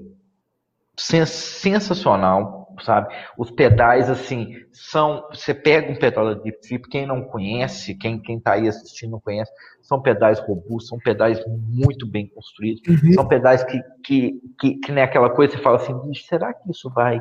[0.96, 3.14] sensacional sabe?
[3.36, 5.26] Os pedais, assim, são.
[5.30, 9.12] Você pega um pedal da Deep Trip, quem não conhece, quem, quem tá aí assistindo
[9.12, 9.50] não conhece,
[9.82, 13.12] são pedais robustos, são pedais muito bem construídos, uhum.
[13.12, 16.90] são pedais que, que, que, que nem aquela coisa, você fala assim, será que isso
[16.90, 17.20] vai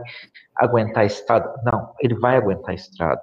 [0.55, 1.53] aguentar a estrada?
[1.63, 3.21] Não, ele vai aguentar a estrada,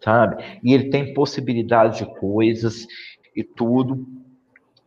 [0.00, 0.42] sabe?
[0.62, 2.86] E ele tem possibilidade de coisas
[3.34, 4.06] e tudo.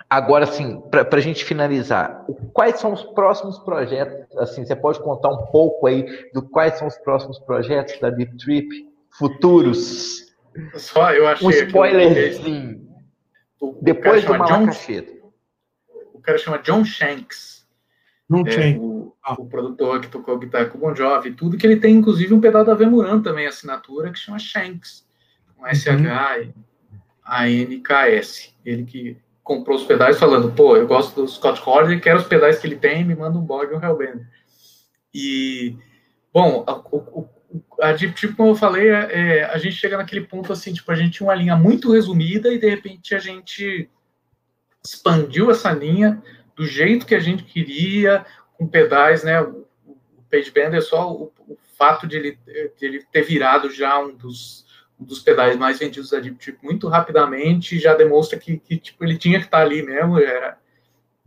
[0.10, 4.38] Agora, assim, para a gente finalizar, quais são os próximos projetos?
[4.38, 8.38] Assim, você pode contar um pouco aí do quais são os próximos projetos da Deep
[8.38, 10.34] Trip futuros?
[10.76, 12.88] Só eu achei um spoilerzinho.
[13.60, 15.12] O, Depois do Malacacheta.
[16.14, 17.68] O cara chama John Shanks.
[18.30, 18.82] John é, Shanks.
[18.82, 19.34] O, ah.
[19.38, 22.40] o, produtor que tocou guitarra com o Bon Jovi, tudo que ele tem, inclusive um
[22.40, 25.06] pedal da Vemuran também, assinatura, que chama Shanks.
[25.56, 25.70] Com uhum.
[25.70, 26.54] S-H-A-N-K-S.
[28.66, 32.60] Ele que comprou os pedais falando, pô, eu gosto do Scott Holiday, quero os pedais
[32.60, 34.28] que ele tem, me manda um Bog e um Hellbender.
[35.14, 35.78] E,
[36.34, 40.52] bom, a, a Deep Trip, como eu falei, é, é, a gente chega naquele ponto
[40.52, 43.90] assim, tipo, a gente tinha uma linha muito resumida e de repente a gente
[44.84, 46.22] expandiu essa linha
[46.54, 48.26] do jeito que a gente queria,
[48.58, 49.42] com pedais, né?
[49.42, 52.40] O, o Page Bender só o, o fato de ele,
[52.78, 54.66] de ele ter virado já um dos,
[55.00, 59.04] um dos pedais mais vendidos da Deep Trip muito rapidamente já demonstra que, que tipo,
[59.04, 60.58] ele tinha que estar ali mesmo, era,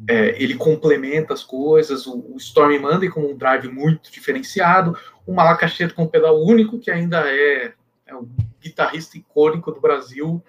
[0.09, 2.81] é, ele complementa as coisas, o, o Storm
[3.13, 7.73] com um drive muito diferenciado, o Malacacheto com um pedal único, que ainda é,
[8.07, 8.29] é um
[8.61, 10.43] guitarrista icônico do Brasil,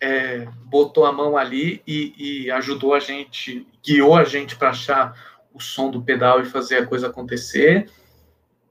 [0.00, 2.14] é, botou a mão ali e,
[2.44, 5.14] e, ajudou a gente, guiou a gente para achar
[5.52, 7.90] o som do pedal e fazer a coisa acontecer.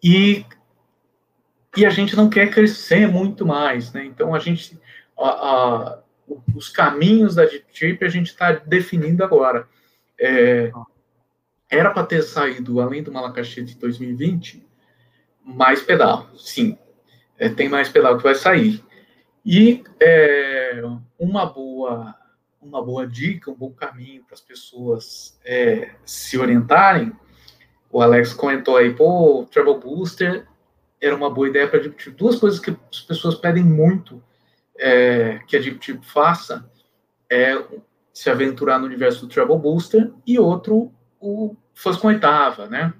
[0.03, 0.43] E,
[1.75, 4.05] e a gente não quer crescer muito mais, né?
[4.05, 4.79] Então a gente,
[5.17, 5.99] a, a,
[6.55, 9.67] os caminhos da Deep Trip a gente está definindo agora.
[10.19, 10.71] É,
[11.69, 14.65] era para ter saído, além do Malacachete de 2020,
[15.43, 16.77] mais pedal, sim.
[17.37, 18.83] É, tem mais pedal que vai sair.
[19.45, 20.81] E é,
[21.17, 22.15] uma boa
[22.61, 27.13] uma boa dica, um bom caminho para as pessoas é, se orientarem.
[27.89, 30.45] O Alex comentou aí, pô, Travel Booster
[31.01, 34.21] era uma boa ideia para a Deep Duas coisas que as pessoas pedem muito
[34.77, 36.69] é, que a Deep faça
[37.29, 37.61] é
[38.13, 42.93] se aventurar no universo do Travel Booster e outro o fosse com oitava, né?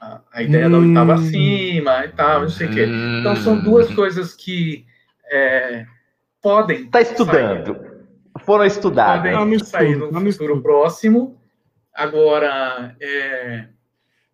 [0.00, 0.70] A, a ideia hum.
[0.70, 1.14] da oitava hum.
[1.14, 2.74] acima e tal, não sei o hum.
[2.74, 2.86] quê.
[3.20, 3.94] Então são duas hum.
[3.94, 4.86] coisas que
[5.30, 5.86] é,
[6.40, 6.84] podem.
[6.84, 7.74] Está estudando.
[7.74, 8.00] Sair,
[8.44, 9.22] Foram estudar.
[9.22, 11.38] Podem tá sair no tá futuro próximo.
[11.92, 13.68] Agora, é,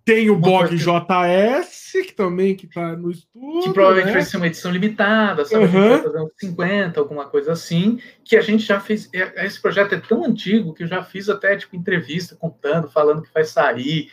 [0.06, 3.64] tem o blog JS, que também que tá no estudo.
[3.64, 4.12] Que provavelmente né?
[4.12, 5.64] vai ser uma edição limitada, sabe?
[5.64, 5.68] Uhum.
[5.68, 8.00] A gente vai fazer uns 50, alguma coisa assim.
[8.24, 9.10] Que a gente já fez.
[9.12, 13.20] É, esse projeto é tão antigo que eu já fiz até tipo, entrevista contando, falando
[13.20, 14.08] que vai sair.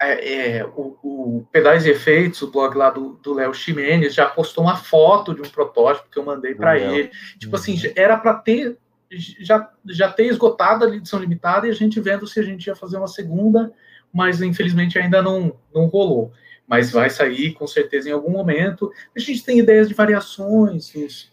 [0.00, 4.62] É, é, o, o Pedais e Efeitos, o blog lá do Léo Ximenes, já postou
[4.62, 7.10] uma foto de um protótipo que eu mandei para ele.
[7.40, 7.92] Tipo assim, uhum.
[7.96, 8.78] era para ter
[9.10, 12.76] já, já ter esgotado a edição limitada e a gente vendo se a gente ia
[12.76, 13.72] fazer uma segunda
[14.18, 16.32] mas infelizmente ainda não, não rolou.
[16.66, 18.92] Mas vai sair com certeza em algum momento.
[19.16, 21.32] A gente tem ideias de variações dos,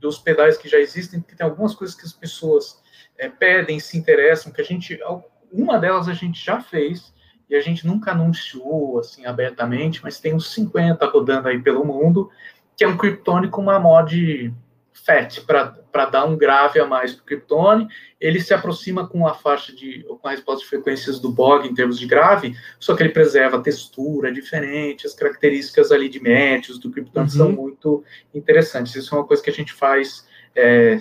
[0.00, 2.82] dos pedais que já existem, porque tem algumas coisas que as pessoas
[3.16, 4.98] é, pedem, se interessam, que a gente.
[5.52, 7.14] Uma delas a gente já fez
[7.48, 12.28] e a gente nunca anunciou assim abertamente, mas tem uns 50 rodando aí pelo mundo,
[12.76, 14.52] que é um Kryptonic com uma mod
[15.04, 17.88] FET para dar um grave a mais para o Kryptone.
[18.20, 21.74] Ele se aproxima com a faixa de com a resposta de frequências do Bog em
[21.74, 26.78] termos de grave, só que ele preserva a textura diferente, as características ali de médios
[26.78, 27.30] do Kryptone uhum.
[27.30, 28.02] são muito
[28.34, 28.94] interessantes.
[28.94, 31.00] Isso é uma coisa que a gente faz é,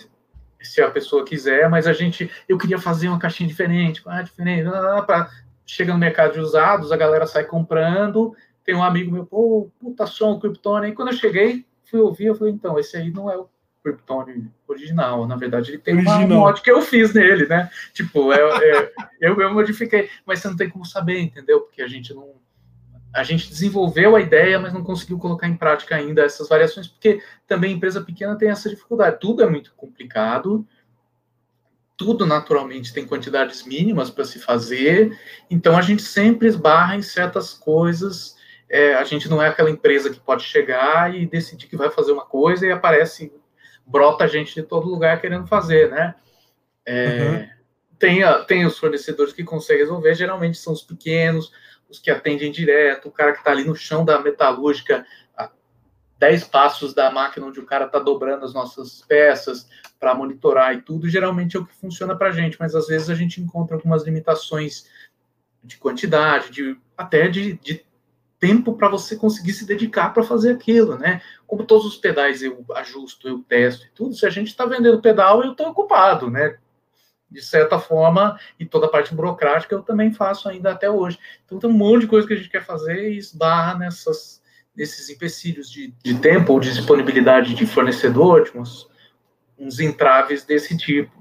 [0.61, 4.67] se a pessoa quiser, mas a gente eu queria fazer uma caixinha diferente, ah, diferente,
[4.67, 5.29] ah, para
[5.65, 8.35] chega no mercado de usados, a galera sai comprando.
[8.63, 10.89] Tem um amigo meu, pô, puta som, Kryptone.
[10.89, 13.49] E quando eu cheguei, fui ouvir, eu falei, então, esse aí não é o
[13.85, 15.27] Kryptone original.
[15.27, 16.17] Na verdade, ele tem original.
[16.17, 17.69] uma mod que eu fiz nele, né?
[17.93, 18.91] Tipo, é, é,
[19.21, 21.61] eu, eu modifiquei, mas você não tem como saber, entendeu?
[21.61, 22.33] Porque a gente não.
[23.13, 27.21] A gente desenvolveu a ideia, mas não conseguiu colocar em prática ainda essas variações, porque
[27.47, 29.19] também empresa pequena tem essa dificuldade.
[29.21, 30.67] Tudo é muito complicado,
[31.95, 35.17] tudo naturalmente tem quantidades mínimas para se fazer,
[35.49, 38.35] então a gente sempre esbarra em certas coisas.
[38.67, 42.11] É, a gente não é aquela empresa que pode chegar e decidir que vai fazer
[42.11, 43.31] uma coisa e aparece
[43.85, 46.15] brota gente de todo lugar querendo fazer, né?
[46.85, 47.49] É, uhum.
[47.97, 51.51] tem, tem os fornecedores que conseguem resolver, geralmente são os pequenos,
[51.89, 55.05] os que atendem direto, o cara que está ali no chão da metalúrgica,
[55.37, 55.49] a
[56.19, 59.67] 10 passos da máquina onde o cara está dobrando as nossas peças
[59.99, 63.09] para monitorar e tudo, geralmente é o que funciona para a gente, mas às vezes
[63.09, 64.87] a gente encontra algumas limitações
[65.63, 67.83] de quantidade, de, até de, de
[68.39, 71.21] tempo para você conseguir se dedicar para fazer aquilo, né?
[71.47, 75.01] Como todos os pedais eu ajusto, eu testo e tudo, se a gente está vendendo
[75.01, 76.57] pedal, eu estou ocupado, né?
[77.29, 81.19] De certa forma, e toda a parte burocrática eu também faço ainda até hoje.
[81.45, 84.41] Então tem um monte de coisa que a gente quer fazer e esbarra nessas,
[84.75, 88.89] nesses empecilhos de, de tempo ou de disponibilidade de fornecedor, de uns,
[89.57, 91.11] uns entraves desse tipo.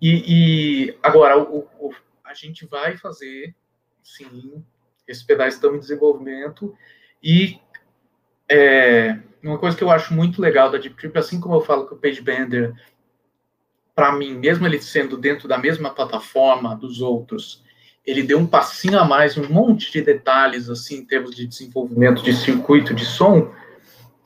[0.00, 1.94] E, e agora, o, o,
[2.24, 3.54] a gente vai fazer,
[4.02, 4.64] sim,
[5.10, 6.74] esses pedais estão em desenvolvimento
[7.22, 7.58] e
[8.48, 11.86] é, uma coisa que eu acho muito legal da Deep Trip, assim como eu falo
[11.86, 12.72] que o Page Bender,
[13.94, 17.62] para mim, mesmo ele sendo dentro da mesma plataforma dos outros,
[18.06, 22.22] ele deu um passinho a mais, um monte de detalhes assim em termos de desenvolvimento
[22.22, 23.52] de circuito de som.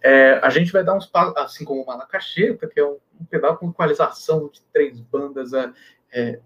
[0.02, 3.24] É, a gente vai dar uns passos, assim como o Malacacheta, que é um, um
[3.24, 5.72] pedal com equalização de três bandas, é,
[6.12, 6.40] é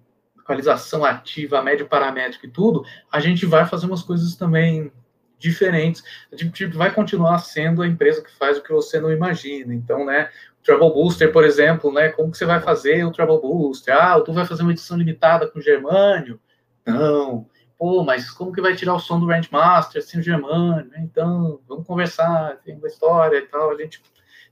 [0.48, 4.90] equalização ativa, médio paramétrico e tudo, a gente vai fazer umas coisas também
[5.38, 6.02] diferentes.
[6.32, 9.74] A gente vai continuar sendo a empresa que faz o que você não imagina.
[9.74, 13.40] Então, né, o Trouble Booster, por exemplo, né, como que você vai fazer o Trouble
[13.40, 13.94] Booster?
[13.94, 16.40] Ah, tu vai fazer uma edição limitada com germânio?
[16.84, 17.46] Não,
[17.76, 20.90] pô, mas como que vai tirar o som do Grandmaster sem o Germano?
[20.96, 24.02] Então, vamos conversar, tem uma história e tal, a gente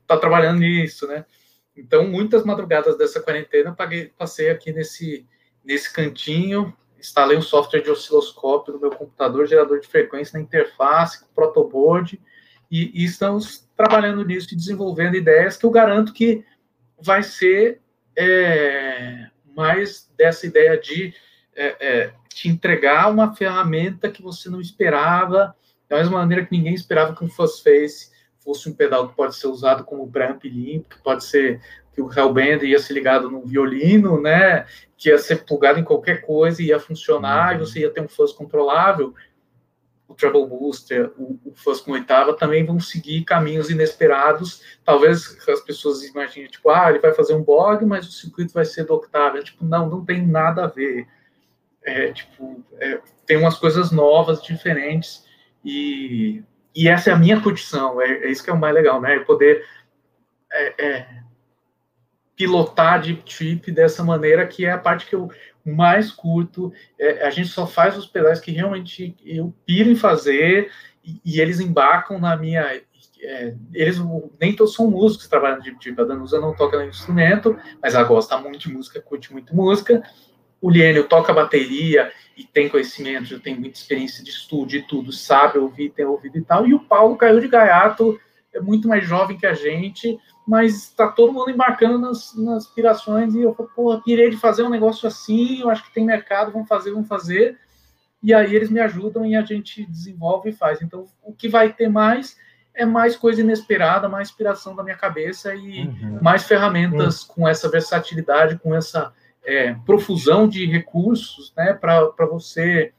[0.05, 1.25] tá trabalhando nisso, né?
[1.75, 5.27] Então, muitas madrugadas dessa quarentena, paguei, passei aqui nesse,
[5.67, 11.25] nesse cantinho, instalei um software de osciloscópio no meu computador, gerador de frequência na interface,
[11.35, 12.19] protoboard,
[12.71, 16.43] e, e estamos trabalhando nisso e desenvolvendo ideias que eu garanto que
[16.99, 17.81] vai ser
[18.15, 21.13] é, mais dessa ideia de
[21.53, 25.53] é, é, te entregar uma ferramenta que você não esperava,
[25.89, 29.47] da mesma maneira que ninguém esperava que um Face fosse um pedal que pode ser
[29.47, 31.61] usado como bramp limpo, que pode ser
[31.97, 36.21] que o Hellbender ia ser ligado num violino, né, que ia ser plugado em qualquer
[36.21, 39.15] coisa e ia funcionar, e você ia ter um fuzz controlável,
[40.07, 44.61] o Treble Booster, o, o Fuzz com oitava também vão seguir caminhos inesperados.
[44.85, 48.63] Talvez as pessoas imaginem, tipo, ah, ele vai fazer um bog, mas o circuito vai
[48.63, 49.43] ser do octavo.
[49.43, 51.05] Tipo, não, não tem nada a ver.
[51.83, 55.25] É, tipo, é, tem umas coisas novas, diferentes,
[55.65, 56.41] e
[56.73, 59.15] e essa é a minha curtição, é, é isso que é o mais legal, né?
[59.15, 59.65] É poder
[60.51, 61.07] é, é,
[62.37, 65.29] pilotar de trip dessa maneira, que é a parte que eu
[65.65, 66.71] mais curto.
[66.97, 70.71] É, a gente só faz os pedais que realmente eu piro em fazer
[71.03, 72.81] e, e eles embarcam na minha.
[73.19, 73.97] É, eles
[74.39, 75.99] nem todos são músicos que trabalham de trip.
[75.99, 80.03] A Danusa não toca no instrumento, mas ela gosta muito de música, curte muito música.
[80.61, 85.11] O Lienio toca bateria e tem conhecimento, já tem muita experiência de estúdio e tudo,
[85.11, 86.67] sabe ouvir, tem ouvido e tal.
[86.67, 88.19] E o Paulo caiu de gaiato,
[88.53, 93.35] é muito mais jovem que a gente, mas está todo mundo embarcando nas, nas pirações.
[93.35, 96.67] E eu porra, pirei de fazer um negócio assim, eu acho que tem mercado, vamos
[96.67, 97.57] fazer, vamos fazer.
[98.21, 100.81] E aí eles me ajudam e a gente desenvolve e faz.
[100.81, 102.37] Então, o que vai ter mais
[102.73, 106.19] é mais coisa inesperada, mais inspiração da minha cabeça e uhum.
[106.21, 107.35] mais ferramentas uhum.
[107.35, 112.93] com essa versatilidade, com essa é, profusão de recursos né, para você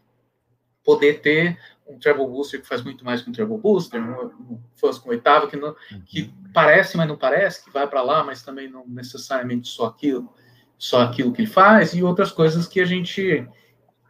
[0.84, 1.58] poder ter
[1.88, 5.10] um treble booster que faz muito mais que um treble booster, um, um fuzz com
[5.10, 5.74] oitava que, não,
[6.06, 6.50] que uhum.
[6.52, 10.32] parece, mas não parece, que vai para lá, mas também não necessariamente só aquilo,
[10.76, 13.46] só aquilo que ele faz, e outras coisas que a gente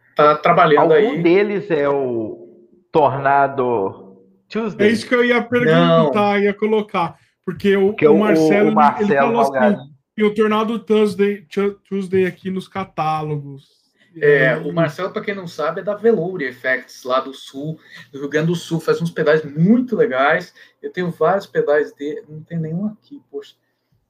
[0.09, 1.19] está trabalhando Algum aí.
[1.19, 4.17] Um deles é o Tornado
[4.49, 4.87] Tuesday?
[4.87, 6.37] É isso que eu ia perguntar, não.
[6.37, 9.77] ia colocar, porque o, porque o Marcelo, o Marcelo ele falou assim,
[10.17, 11.47] e o Tornado Tuesday,
[11.87, 13.78] Tuesday aqui nos catálogos.
[14.17, 17.79] É, o Marcelo, para quem não sabe, é da Velour Effects, lá do sul,
[18.11, 20.53] do Rio Grande do Sul, faz uns pedais muito legais.
[20.81, 23.55] Eu tenho vários pedais dele, não tem nenhum aqui, poxa.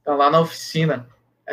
[0.04, 1.06] Tá lá na oficina.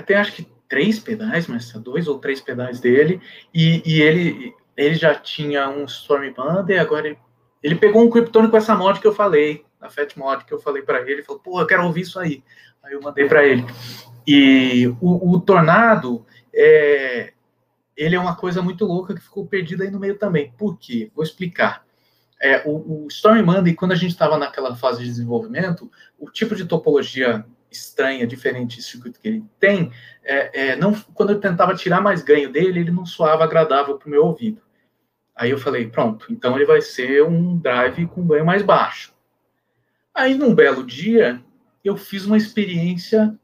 [0.06, 3.22] Tem acho que três pedais, mas dois ou três pedais dele,
[3.53, 7.17] e, e ele, ele já tinha um Storm Band, e agora ele,
[7.64, 10.59] ele pegou um Kryptonic com essa mod que eu falei, a Fat Mod que eu
[10.59, 12.43] falei para ele, ele falou, pô, eu quero ouvir isso aí.
[12.84, 13.66] Aí eu mandei para ele.
[14.26, 17.34] E o, o tornado, é,
[17.98, 20.53] ele é uma coisa muito louca que ficou perdida aí no meio também.
[20.56, 21.11] Por quê?
[21.16, 21.84] Vou explicar.
[22.40, 26.56] É, o, o Storm Monday, quando a gente estava naquela fase de desenvolvimento, o tipo
[26.56, 29.92] de topologia estranha, diferente do circuito que ele tem,
[30.24, 34.08] é, é, não, quando eu tentava tirar mais ganho dele, ele não soava agradável para
[34.08, 34.61] o meu ouvido.
[35.35, 39.14] Aí eu falei, pronto, então ele vai ser um drive com ganho mais baixo.
[40.14, 41.43] Aí, num belo dia,
[41.84, 43.38] eu fiz uma experiência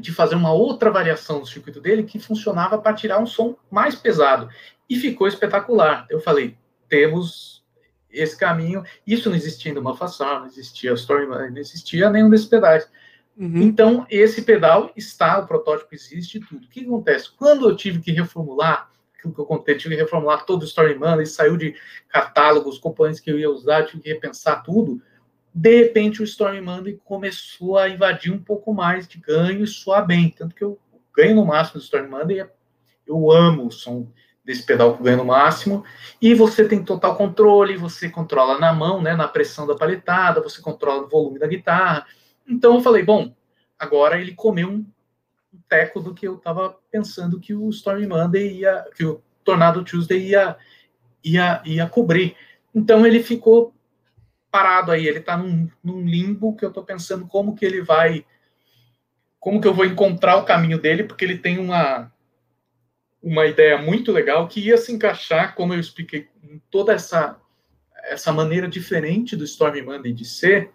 [0.00, 3.94] de fazer uma outra variação do circuito dele que funcionava para tirar um som mais
[3.94, 4.48] pesado.
[4.88, 6.06] E ficou espetacular.
[6.10, 6.56] Eu falei,
[6.88, 7.64] temos
[8.10, 8.82] esse caminho.
[9.06, 12.88] Isso não existia uma fação, não existia Story, não existia nenhum desses pedais.
[13.36, 13.62] Uhum.
[13.62, 16.64] Então, esse pedal está, o protótipo existe tudo.
[16.64, 17.30] O que acontece?
[17.36, 21.22] Quando eu tive que reformular, aquilo que eu contei, tive que reformular todo o Storyman,
[21.22, 21.74] e saiu de
[22.08, 25.00] catálogos, componentes que eu ia usar, tive que repensar tudo
[25.52, 30.06] de repente o Storm Monday começou a invadir um pouco mais de ganho e soar
[30.06, 30.30] bem.
[30.30, 30.78] Tanto que eu
[31.14, 32.46] ganho no máximo do Storm Monday,
[33.06, 34.08] eu amo o som
[34.44, 35.84] desse pedal que ganho no máximo.
[36.20, 40.60] E você tem total controle, você controla na mão, né, na pressão da paletada, você
[40.60, 42.06] controla o volume da guitarra.
[42.46, 43.34] Então eu falei, bom,
[43.78, 44.86] agora ele comeu um,
[45.68, 50.28] teco do que eu estava pensando que o Storm Monday ia, que o Tornado Tuesday
[50.28, 50.56] ia,
[51.24, 52.36] ia, ia cobrir.
[52.74, 53.74] Então ele ficou
[54.50, 58.24] parado aí, ele está num, num, limbo que eu estou pensando como que ele vai,
[59.38, 62.12] como que eu vou encontrar o caminho dele, porque ele tem uma
[63.22, 67.38] uma ideia muito legal que ia se encaixar, como eu expliquei, em toda essa
[68.04, 70.70] essa maneira diferente do Storm Monday de ser,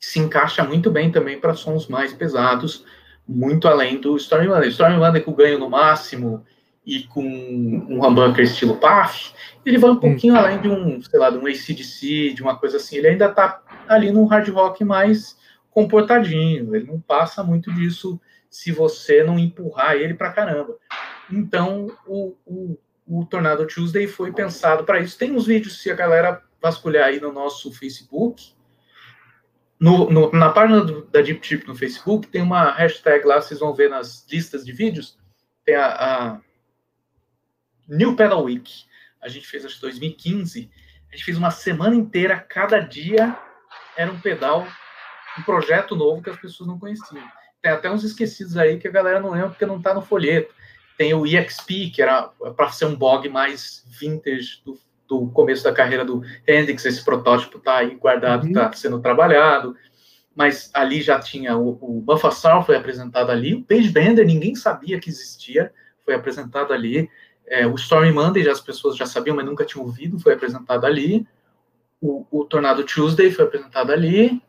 [0.00, 2.84] se encaixa muito bem também para sons mais pesados,
[3.28, 4.70] muito além do Storm Monday.
[4.70, 6.44] Storm Monday com ganho no máximo
[6.86, 9.32] e com um humbucker estilo PAF,
[9.64, 10.36] ele vai um pouquinho hum.
[10.36, 12.96] além de um, sei lá, de um ACDC, de uma coisa assim.
[12.96, 15.36] Ele ainda está ali num hard rock mais
[15.70, 16.74] comportadinho.
[16.74, 20.76] Ele não passa muito disso se você não empurrar ele para caramba.
[21.30, 25.18] Então, o, o, o Tornado Tuesday foi pensado para isso.
[25.18, 28.54] Tem uns vídeos, se a galera vasculhar aí no nosso Facebook,
[29.78, 33.58] no, no, na página do, da Deep Trip no Facebook, tem uma hashtag lá, vocês
[33.58, 35.18] vão ver nas listas de vídeos,
[35.64, 36.40] tem a, a
[37.88, 38.84] New Pedal Week.
[39.22, 40.70] A gente fez, acho que 2015,
[41.10, 43.36] a gente fez uma semana inteira, cada dia
[43.96, 44.66] era um pedal,
[45.38, 47.24] um projeto novo que as pessoas não conheciam.
[47.62, 50.54] Tem até uns esquecidos aí que a galera não lembra porque não está no folheto.
[50.96, 52.22] Tem o EXP, que era
[52.56, 56.84] para ser um bog mais vintage do, do começo da carreira do Hendrix.
[56.84, 58.72] Esse protótipo está aí guardado, está uhum.
[58.72, 59.76] sendo trabalhado.
[60.34, 65.00] Mas ali já tinha o, o Buffasar foi apresentado ali, o Page Bender ninguém sabia
[65.00, 65.72] que existia,
[66.04, 67.10] foi apresentado ali.
[67.48, 71.26] É, o Stormy Monday as pessoas já sabiam, mas nunca tinham ouvido, foi apresentado ali.
[72.00, 74.42] O, o Tornado Tuesday foi apresentado ali.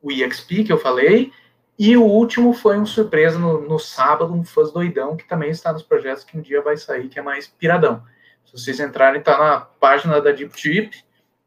[0.00, 1.32] O EXP que eu falei.
[1.78, 5.72] E o último foi um surpresa no, no sábado, um Fãs Doidão, que também está
[5.72, 8.02] nos projetos que um dia vai sair, que é mais piradão.
[8.46, 10.96] Se vocês entrarem, está na página da Deep Trip,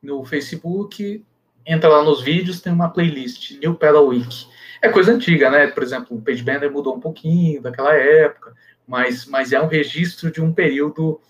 [0.04, 1.26] no Facebook,
[1.66, 4.48] entra lá nos vídeos, tem uma playlist, New Pedal Week.
[4.82, 5.68] É coisa antiga, né?
[5.68, 8.54] Por exemplo, o Page Bender mudou um pouquinho daquela época,
[8.90, 11.22] mas, mas é um registro de um período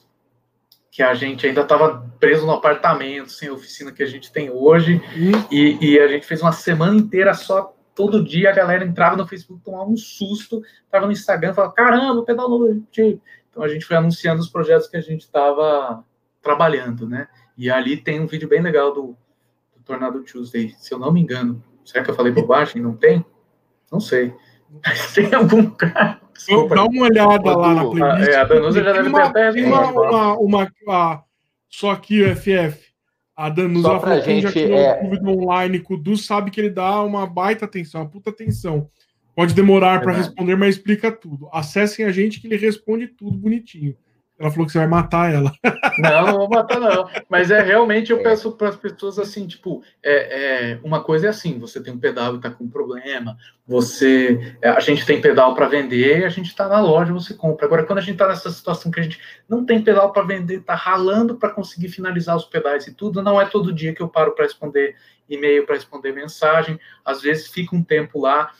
[0.89, 4.49] que a gente ainda estava preso no apartamento, sem a oficina que a gente tem
[4.49, 5.45] hoje, uhum.
[5.51, 9.27] e, e, a gente fez uma semana inteira só todo dia a galera entrava no
[9.27, 12.81] Facebook, tomava um susto, estava no Instagram, falava, caramba, pedal novo.
[13.49, 16.01] Então a gente foi anunciando os projetos que a gente estava
[16.41, 17.27] trabalhando, né?
[17.57, 19.17] E ali tem um vídeo bem legal do,
[19.75, 21.61] do, Tornado Tuesday, se eu não me engano.
[21.83, 22.81] Será que eu falei bobagem?
[22.81, 23.25] Não tem?
[23.91, 24.33] Não sei.
[24.81, 26.21] Mas tem algum cara.
[26.39, 26.75] Desculpa.
[26.75, 28.29] Dá uma olhada lá na playlist.
[28.29, 29.51] É, a Danusa já deve ter até.
[29.51, 31.23] Uma, uma, uma, uma,
[31.69, 32.89] só aqui o FF.
[33.35, 35.01] A Danusa Só pra gente, já criou é...
[35.01, 38.89] dúvida online com o Du, sabe que ele dá uma baita atenção, uma puta atenção.
[39.33, 41.47] Pode demorar para responder, mas explica tudo.
[41.53, 43.95] Acessem a gente que ele responde tudo bonitinho.
[44.39, 45.51] Ela falou que você vai matar ela.
[45.99, 47.09] Não, não vou matar, não.
[47.27, 48.23] Mas é realmente eu é.
[48.23, 51.99] peço para as pessoas assim, tipo, é, é, uma coisa é assim: você tem um
[51.99, 53.37] pedal e está com um problema,
[53.67, 54.55] você.
[54.61, 57.65] É, a gente tem pedal para vender, a gente está na loja, você compra.
[57.65, 60.59] Agora, quando a gente está nessa situação que a gente não tem pedal para vender,
[60.59, 64.07] está ralando para conseguir finalizar os pedais e tudo, não é todo dia que eu
[64.07, 64.95] paro para responder
[65.29, 66.79] e-mail, para responder mensagem.
[67.03, 68.51] Às vezes fica um tempo lá.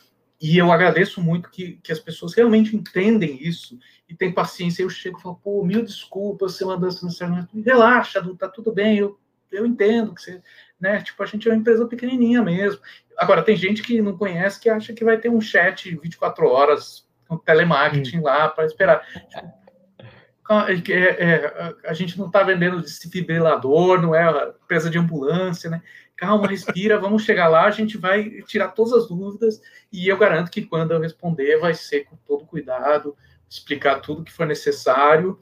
[0.42, 3.78] E eu agradeço muito que, que as pessoas realmente entendem isso
[4.08, 4.84] e tem paciência.
[4.84, 7.48] Eu chego e falo, pô, mil desculpas, você mandou essa mensagem.
[7.66, 9.20] Relaxa, tá tudo bem, eu,
[9.52, 10.42] eu entendo que você,
[10.80, 11.02] né?
[11.02, 12.80] Tipo, a gente é uma empresa pequenininha mesmo.
[13.18, 17.06] Agora, tem gente que não conhece que acha que vai ter um chat 24 horas,
[17.30, 18.24] um telemarketing hum.
[18.24, 19.06] lá para esperar.
[19.08, 25.82] Tipo, é, é, a gente não está vendendo desfibrilador, não é empresa de ambulância, né?
[26.20, 30.52] Calma, respira, vamos chegar lá, a gente vai tirar todas as dúvidas e eu garanto
[30.52, 33.16] que quando eu responder vai ser com todo cuidado,
[33.50, 35.40] explicar tudo que for necessário,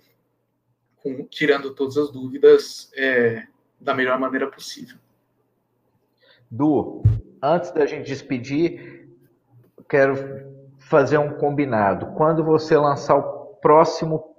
[0.98, 3.48] com, tirando todas as dúvidas é,
[3.82, 5.00] da melhor maneira possível.
[6.52, 7.02] Du,
[7.42, 9.10] antes da gente despedir,
[9.90, 10.14] quero
[10.78, 12.14] fazer um combinado.
[12.14, 14.36] Quando você lançar o próximo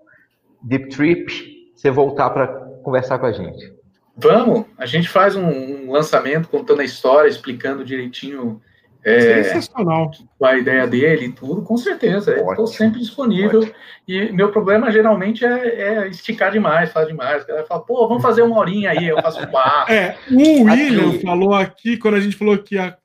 [0.63, 2.47] Deep Trip, você voltar para
[2.85, 3.78] conversar com a gente.
[4.19, 8.61] Vamos, a gente faz um, um lançamento contando a história, explicando direitinho
[9.05, 10.11] é, Sensacional.
[10.43, 12.37] A ideia dele e tudo, com certeza.
[12.37, 13.61] Estou sempre disponível.
[13.61, 13.75] Ótimo.
[14.07, 17.43] E meu problema geralmente é, é, esticar demais, falar demais.
[17.43, 19.95] O cara fala, pô, vamos fazer uma horinha aí, eu faço quatro.
[19.95, 21.23] É, o William aqui.
[21.23, 22.97] falou aqui, quando a gente falou que ia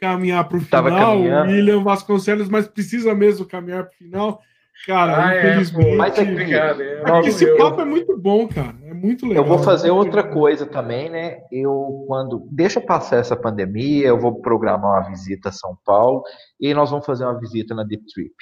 [0.00, 4.40] caminhar para o final, o William Vasconcelos, mas precisa mesmo caminhar para o final.
[4.86, 5.90] Cara, ah, é, infelizmente.
[5.90, 8.76] É, mas aqui, obrigado, é, esse papo é muito bom, cara.
[8.84, 9.44] É muito legal.
[9.44, 11.38] Eu vou fazer outra coisa também, né?
[11.52, 12.48] Eu, quando.
[12.50, 16.22] Deixa passar essa pandemia, eu vou programar uma visita a São Paulo
[16.60, 18.34] e nós vamos fazer uma visita na Deep Trip.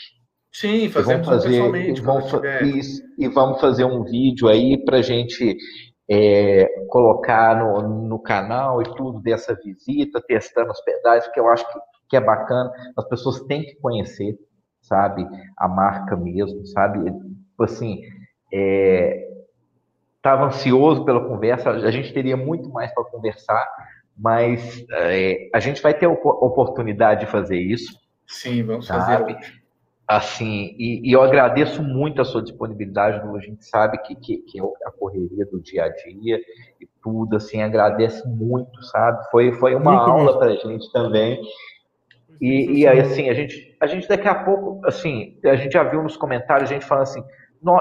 [0.52, 2.00] Sim, fazemos vamos fazer, pessoalmente.
[2.00, 2.32] Vamos,
[3.18, 5.56] e vamos fazer um vídeo aí para gente
[6.10, 11.64] é, colocar no, no canal e tudo dessa visita, testando os pedais, que eu acho
[11.70, 11.78] que,
[12.08, 12.70] que é bacana.
[12.96, 14.36] As pessoas têm que conhecer
[14.80, 15.26] sabe?
[15.56, 17.04] A marca mesmo, sabe?
[17.04, 18.02] Tipo assim,
[20.16, 23.66] estava é, ansioso pela conversa, a gente teria muito mais para conversar,
[24.16, 27.98] mas é, a gente vai ter a oportunidade de fazer isso.
[28.26, 29.34] Sim, vamos sabe?
[29.34, 29.60] fazer.
[30.10, 34.58] Assim, e, e, eu agradeço muito a sua disponibilidade, a gente sabe que, que, que
[34.58, 36.40] é a correria do dia a dia
[36.80, 39.24] e tudo, assim, agradece muito, sabe?
[39.30, 41.40] Foi, foi uma muito aula para a gente também.
[42.40, 45.82] E, e aí, assim, a gente, a gente daqui a pouco, assim, a gente já
[45.82, 47.24] viu nos comentários, a gente falando assim,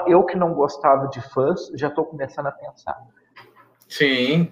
[0.07, 2.97] eu que não gostava de fãs, já estou começando a pensar.
[3.88, 4.51] Sim,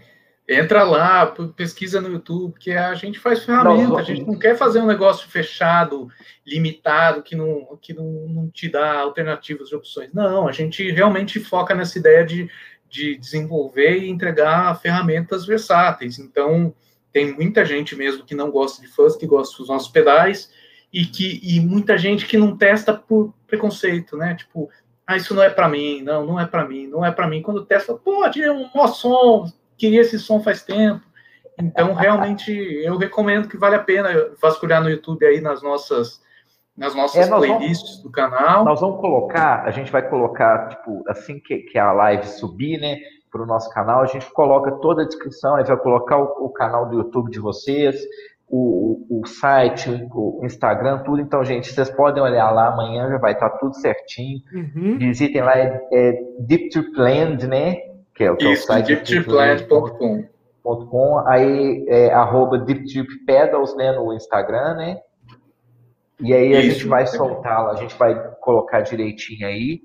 [0.49, 1.25] Entra lá,
[1.57, 5.27] pesquisa no YouTube, que a gente faz ferramenta, a gente não quer fazer um negócio
[5.27, 6.07] fechado,
[6.45, 10.13] limitado, que não, que não, não te dá alternativas de opções.
[10.13, 12.49] Não, a gente realmente foca nessa ideia de,
[12.89, 16.17] de desenvolver e entregar ferramentas versáteis.
[16.17, 16.73] Então,
[17.17, 20.51] tem muita gente mesmo que não gosta de fãs, que gosta dos nossos pedais,
[20.93, 24.35] e que e muita gente que não testa por preconceito, né?
[24.35, 24.69] Tipo,
[25.07, 27.41] ah, isso não é para mim, não, não é para mim, não é para mim.
[27.41, 31.01] Quando testa, pô, tinha um maior som, queria esse som faz tempo.
[31.57, 36.21] Então, realmente, eu recomendo que vale a pena vasculhar no YouTube aí nas nossas
[36.77, 38.63] nas nossas é, playlists vamos, do canal.
[38.63, 42.99] Nós vamos colocar, a gente vai colocar, tipo, assim que, que a live subir, né,
[43.31, 46.45] para o nosso canal, a gente coloca toda a descrição, a gente vai colocar o,
[46.45, 47.95] o canal do YouTube de vocês,
[48.49, 51.21] o, o, site, o Instagram, tudo.
[51.21, 54.39] Então, gente, vocês podem olhar lá amanhã, já vai estar tudo certinho.
[54.53, 54.97] Uhum.
[54.97, 56.69] Visitem lá, é, é Deep
[57.47, 57.75] né?
[58.15, 60.25] Que é, que é o site deeptripland.com.
[61.27, 62.65] Aí é arroba
[63.25, 64.97] Pedals, né, no Instagram, né?
[66.19, 69.81] E aí a Isso, gente vai soltar, a gente vai colocar direitinho aí.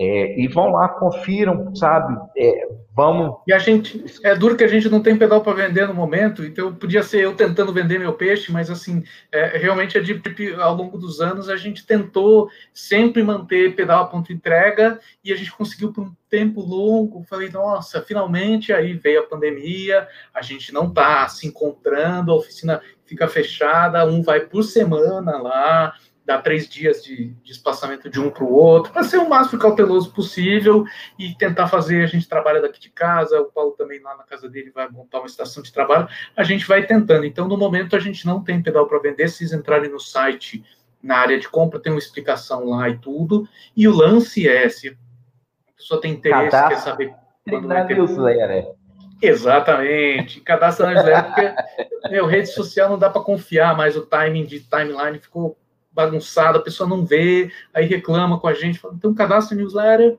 [0.00, 2.16] É, e vão lá, confiram, sabe?
[2.36, 3.38] É, vamos.
[3.48, 4.04] E a gente.
[4.22, 7.24] É duro que a gente não tem pedal para vender no momento, então podia ser
[7.24, 9.02] eu tentando vender meu peixe, mas assim,
[9.32, 14.06] é, realmente a Deep ao longo dos anos, a gente tentou sempre manter pedal a
[14.06, 17.24] ponto de entrega e a gente conseguiu por um tempo longo.
[17.24, 22.80] Falei, nossa, finalmente aí veio a pandemia, a gente não está se encontrando, a oficina
[23.04, 25.92] fica fechada, um vai por semana lá
[26.28, 29.58] dar três dias de, de espaçamento de um para o outro, para ser o máximo
[29.58, 30.84] cauteloso possível
[31.18, 32.04] e tentar fazer.
[32.04, 35.20] A gente trabalha daqui de casa, o Paulo também lá na casa dele vai montar
[35.20, 36.06] uma estação de trabalho.
[36.36, 37.24] A gente vai tentando.
[37.24, 39.26] Então, no momento, a gente não tem pedal para vender.
[39.28, 40.62] Se vocês entrarem no site,
[41.02, 43.48] na área de compra, tem uma explicação lá e tudo.
[43.74, 47.14] E o lance é: se a pessoa tem interesse, Cadastro quer saber
[47.48, 47.96] quando vai ter.
[47.96, 48.74] Newsletter.
[49.20, 54.44] Exatamente, cadastro na newsletter, porque meu, rede social não dá para confiar, mas o timing
[54.44, 55.58] de timeline ficou
[55.98, 60.16] bagunçado, a pessoa não vê, aí reclama com a gente, fala, então cadastra newsletter,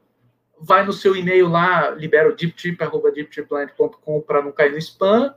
[0.59, 5.33] vai no seu e-mail lá, libera o deeptrip.deeptripland.com para não cair no spam,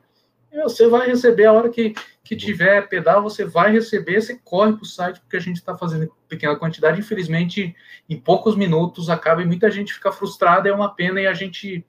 [0.50, 4.72] e você vai receber a hora que, que tiver pedal, você vai receber, você corre
[4.72, 7.76] para o site, porque a gente está fazendo pequena quantidade, infelizmente,
[8.10, 11.86] em poucos minutos acaba e muita gente fica frustrada, é uma pena e a gente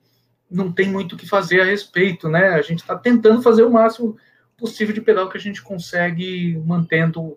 [0.48, 2.50] não tem muito o que fazer a respeito, né?
[2.50, 4.16] A gente está tentando fazer o máximo
[4.56, 7.36] possível de pedal que a gente consegue, mantendo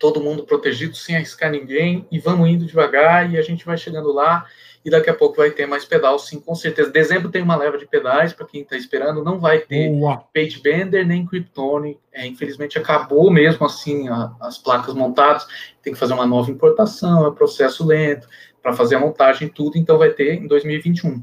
[0.00, 4.10] todo mundo protegido, sem arriscar ninguém, e vamos indo devagar, e a gente vai chegando
[4.10, 4.46] lá,
[4.82, 6.90] e daqui a pouco vai ter mais pedal, sim, com certeza.
[6.90, 9.92] Dezembro tem uma leva de pedais, para quem está esperando, não vai ter
[10.34, 15.46] Page Bender nem Kryptone, é, infelizmente acabou mesmo assim a, as placas montadas,
[15.82, 18.26] tem que fazer uma nova importação, é um processo lento,
[18.62, 21.22] para fazer a montagem tudo, então vai ter em 2021.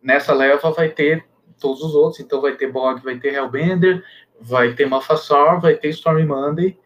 [0.00, 1.24] Nessa leva vai ter
[1.58, 4.04] todos os outros, então vai ter Bog, vai ter Hellbender,
[4.40, 6.78] vai ter Mafassar, vai ter Stormy Monday,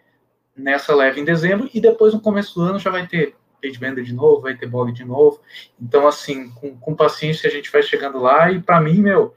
[0.58, 4.04] nessa leva em dezembro, e depois no começo do ano já vai ter Page Bender
[4.04, 5.40] de novo, vai ter Bog de novo.
[5.80, 9.34] Então, assim, com, com paciência a gente vai chegando lá, e para mim, meu,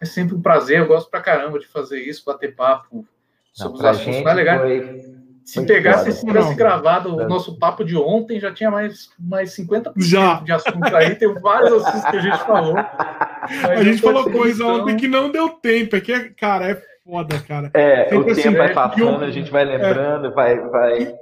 [0.00, 3.06] é sempre um prazer, eu gosto pra caramba de fazer isso, bater papo
[3.52, 4.60] sobre os assuntos mais legais.
[4.60, 5.22] Foi...
[5.44, 9.54] Se Muito pegasse, se tivesse gravado o nosso papo de ontem, já tinha mais, mais
[9.56, 10.40] 50% já.
[10.40, 11.16] de assunto aí.
[11.16, 12.76] Tem vários assuntos que a gente falou.
[12.76, 14.82] a gente falou coisa então...
[14.82, 15.96] ontem que não deu tempo.
[15.96, 16.82] É que, cara, é
[17.12, 17.70] foda, cara.
[17.74, 20.60] É, Sempre o assim, tempo vai passando, a gente vai lembrando, é, vai.
[20.70, 21.14] vai...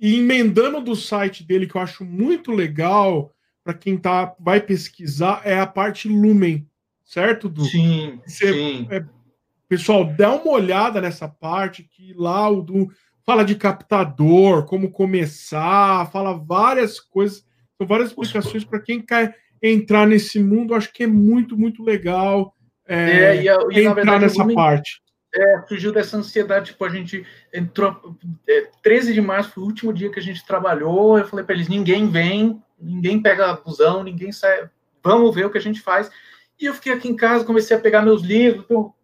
[0.00, 3.30] E, emendando do site dele, que eu acho muito legal,
[3.62, 6.66] para quem tá, vai pesquisar, é a parte Lumen,
[7.04, 7.64] certo, Du?
[7.64, 8.88] Sim, Você, sim.
[8.90, 9.04] É,
[9.68, 12.90] pessoal, dá uma olhada nessa parte, que lá o Du
[13.24, 17.46] fala de captador, como começar, fala várias coisas,
[17.78, 22.52] são várias explicações para quem quer entrar nesse mundo, acho que é muito, muito legal
[22.84, 25.01] é, é, e, e, entrar verdade, nessa parte
[25.34, 29.92] é, surgiu dessa ansiedade, tipo, a gente entrou, é, 13 de março foi o último
[29.92, 34.30] dia que a gente trabalhou, eu falei para eles, ninguém vem, ninguém pega busão, ninguém
[34.30, 34.68] sai,
[35.02, 36.10] vamos ver o que a gente faz,
[36.60, 38.94] e eu fiquei aqui em casa, comecei a pegar meus livros, eu,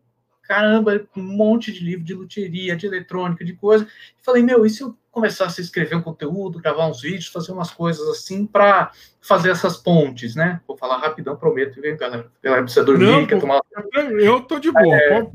[0.42, 3.86] caramba, um monte de livro de luteria, de eletrônica, de coisa,
[4.18, 7.52] e falei, meu, e se eu começasse a escrever um conteúdo, gravar uns vídeos, fazer
[7.52, 10.60] umas coisas assim, para fazer essas pontes, né?
[10.66, 13.60] Vou falar rapidão, prometo, galera, a galera precisa dormir, Não, quer tomar...
[14.20, 15.26] Eu tô de boa, é...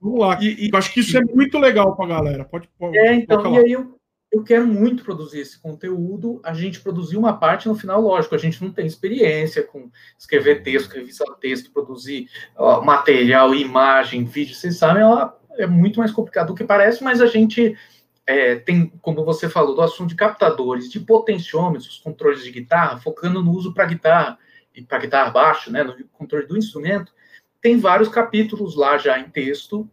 [0.00, 0.38] Vamos lá.
[0.40, 2.44] E, e, eu acho que isso é muito legal para a galera.
[2.44, 3.98] Pode, pode É, então, e aí eu,
[4.30, 6.40] eu quero muito produzir esse conteúdo.
[6.44, 10.62] A gente produziu uma parte no final, lógico, a gente não tem experiência com escrever
[10.62, 14.54] texto, revisar texto, produzir ó, material, imagem, vídeo.
[14.54, 17.76] Vocês sabem, ó, é muito mais complicado do que parece, mas a gente
[18.24, 23.42] é, tem, como você falou, do assunto de captadores, de potenciômetros, controles de guitarra, focando
[23.42, 24.38] no uso para guitarra
[24.74, 27.12] e para guitarra baixo, né, no controle do instrumento
[27.60, 29.88] tem vários capítulos lá já em texto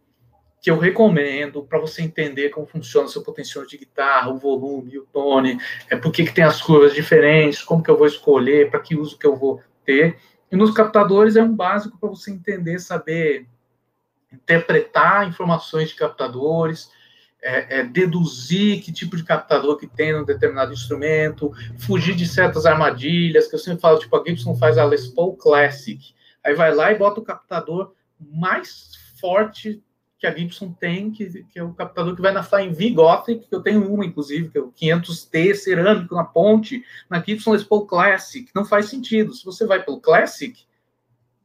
[0.60, 4.98] que eu recomendo para você entender como funciona o seu potencial de guitarra, o volume,
[4.98, 8.80] o tone, é por que tem as curvas diferentes, como que eu vou escolher, para
[8.80, 10.18] que uso que eu vou ter.
[10.50, 13.46] E nos captadores é um básico para você entender, saber
[14.32, 16.90] interpretar informações de captadores,
[17.40, 22.66] é, é, deduzir que tipo de captador que tem num determinado instrumento, fugir de certas
[22.66, 26.12] armadilhas, que eu sempre falo, tipo, a Gibson faz a Les Paul Classic,
[26.46, 29.82] aí vai lá e bota o captador mais forte
[30.18, 33.48] que a Gibson tem, que, que é o captador que vai na Flying V Gothic,
[33.48, 37.64] que eu tenho uma, inclusive, que é o 500T cerâmico na ponte, na Gibson Les
[37.64, 38.48] Paul Classic.
[38.54, 39.34] Não faz sentido.
[39.34, 40.64] Se você vai pelo Classic,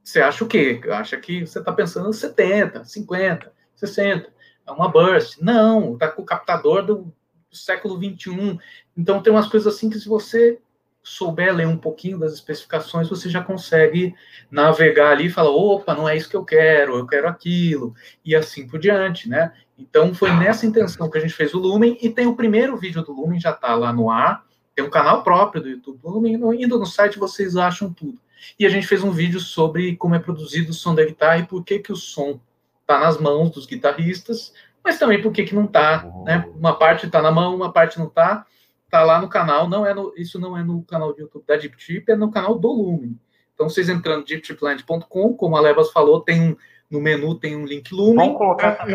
[0.04, 0.80] você acha o quê?
[0.90, 4.34] Acha que você está pensando 70, 50, 60.
[4.66, 5.40] É uma burst.
[5.42, 7.14] Não, está com o captador do,
[7.50, 8.58] do século 21.
[8.96, 10.60] Então tem umas coisas assim que se você
[11.04, 14.14] souber ler um pouquinho das especificações, você já consegue
[14.50, 18.36] navegar ali e falar, opa, não é isso que eu quero, eu quero aquilo, e
[18.36, 19.52] assim por diante, né?
[19.78, 23.02] Então foi nessa intenção que a gente fez o Lumen, e tem o primeiro vídeo
[23.02, 26.40] do Lumen, já está lá no ar, tem um canal próprio do YouTube do Lumen,
[26.62, 28.20] indo no site vocês acham tudo.
[28.58, 31.46] E a gente fez um vídeo sobre como é produzido o som da guitarra e
[31.46, 32.40] por que, que o som
[32.82, 36.48] está nas mãos dos guitarristas, mas também por que, que não está, né?
[36.56, 38.46] Uma parte está na mão, uma parte não está,
[38.92, 41.56] tá lá no canal, não é no, isso não é no canal do YouTube da
[41.56, 43.18] Deep Trip, é no canal do Lumen.
[43.54, 46.56] Então, vocês entrando no deeptripland.com, como a Levas falou, tem um,
[46.90, 48.16] no menu tem um link Lumen.
[48.16, 48.90] Vamos colocar.
[48.90, 48.94] É,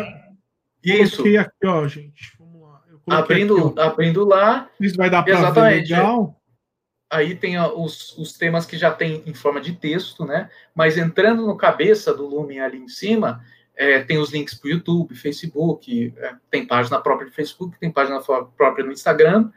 [0.84, 1.16] eu, isso.
[1.16, 2.36] Coloquei aqui, ó, gente.
[2.38, 2.82] Vamos lá.
[3.18, 4.68] Abrindo, aqui, abrindo lá.
[4.78, 5.92] Isso vai dar para Exatamente.
[5.92, 6.40] legal.
[7.08, 10.50] Aí tem ó, os, os temas que já tem em forma de texto, né?
[10.74, 13.42] Mas entrando no cabeça do Lumen ali em cima,
[13.76, 17.90] é, tem os links para o YouTube, Facebook, é, tem página própria de Facebook, tem
[17.90, 19.50] página própria no Instagram,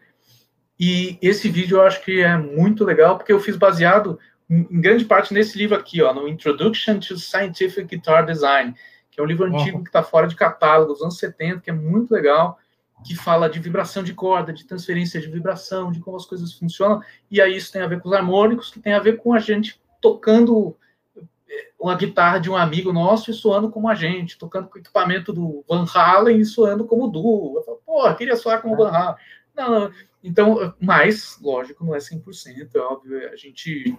[0.80, 4.18] e esse vídeo eu acho que é muito legal, porque eu fiz baseado
[4.50, 8.74] em grande parte nesse livro aqui, ó, no Introduction to Scientific Guitar Design,
[9.12, 11.74] que é um livro antigo que está fora de catálogo, dos anos 70, que é
[11.74, 12.58] muito legal,
[13.06, 17.02] que fala de vibração de corda, de transferência de vibração, de como as coisas funcionam,
[17.30, 19.40] e aí isso tem a ver com os harmônicos, que tem a ver com a
[19.40, 20.76] gente tocando
[21.16, 24.82] eh, uma guitarra de um amigo nosso e soando como a gente, tocando com o
[24.82, 27.58] equipamento do Van Halen e soando como o duo.
[27.58, 29.16] Eu falo, pô, queria soar como o Van Halen.
[29.56, 29.92] Não, não,
[30.24, 33.96] então, mas, lógico, não é 100%, é óbvio, a gente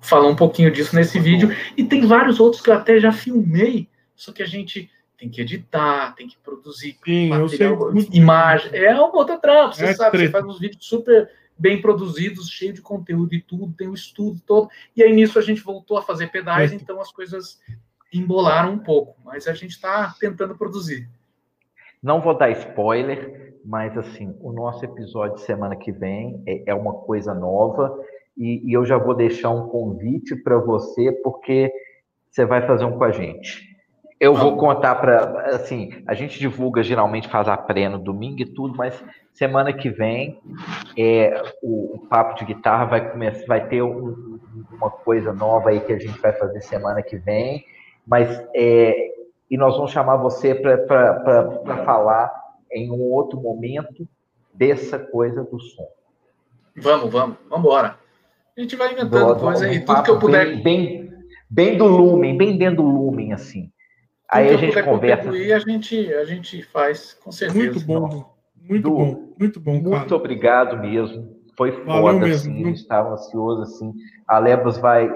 [0.00, 3.88] falou um pouquinho disso nesse vídeo, e tem vários outros que eu até já filmei,
[4.14, 9.16] só que a gente tem que editar, tem que produzir Sim, material, imagem, é uma
[9.16, 10.26] outra trampa, você é sabe, treta.
[10.26, 14.40] você faz uns vídeos super bem produzidos, cheio de conteúdo e tudo, tem um estudo
[14.46, 16.74] todo, e aí nisso a gente voltou a fazer pedais, é.
[16.74, 17.60] então as coisas
[18.12, 21.08] embolaram um pouco, mas a gente está tentando produzir.
[22.04, 26.74] Não vou dar spoiler, mas assim, o nosso episódio de semana que vem é, é
[26.74, 27.98] uma coisa nova
[28.36, 31.72] e, e, eu já vou deixar um convite para você, porque
[32.30, 33.72] você vai fazer um com a gente.
[34.20, 35.46] Eu vou contar para.
[35.54, 39.02] Assim, a gente divulga, geralmente faz a pré no domingo e tudo, mas
[39.32, 40.38] semana que vem
[40.98, 44.38] é, o, o papo de guitarra vai começar, vai ter um,
[44.72, 47.64] uma coisa nova aí que a gente vai fazer semana que vem,
[48.06, 49.13] mas é,
[49.50, 52.32] e nós vamos chamar você para falar
[52.72, 54.08] em um outro momento
[54.52, 55.88] dessa coisa do som.
[56.76, 57.98] Vamos, vamos, vamos embora.
[58.56, 60.46] A gente vai inventando coisa aí, tudo que eu puder.
[60.46, 61.12] Bem, bem,
[61.50, 63.70] bem, do lumen, bem dentro do lumen, assim.
[64.28, 65.30] Aí a gente conversa.
[65.30, 67.64] A gente, a gente faz, com certeza.
[67.64, 69.82] Muito bom, muito do, bom, muito bom.
[69.82, 69.98] Cara.
[69.98, 71.34] Muito obrigado mesmo.
[71.56, 72.52] Foi foda, mesmo.
[72.52, 72.70] assim.
[72.70, 73.94] Estava ansioso, assim.
[74.26, 75.08] A Lebas vai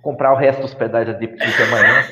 [0.00, 2.04] comprar o resto dos pedais da Deep amanhã.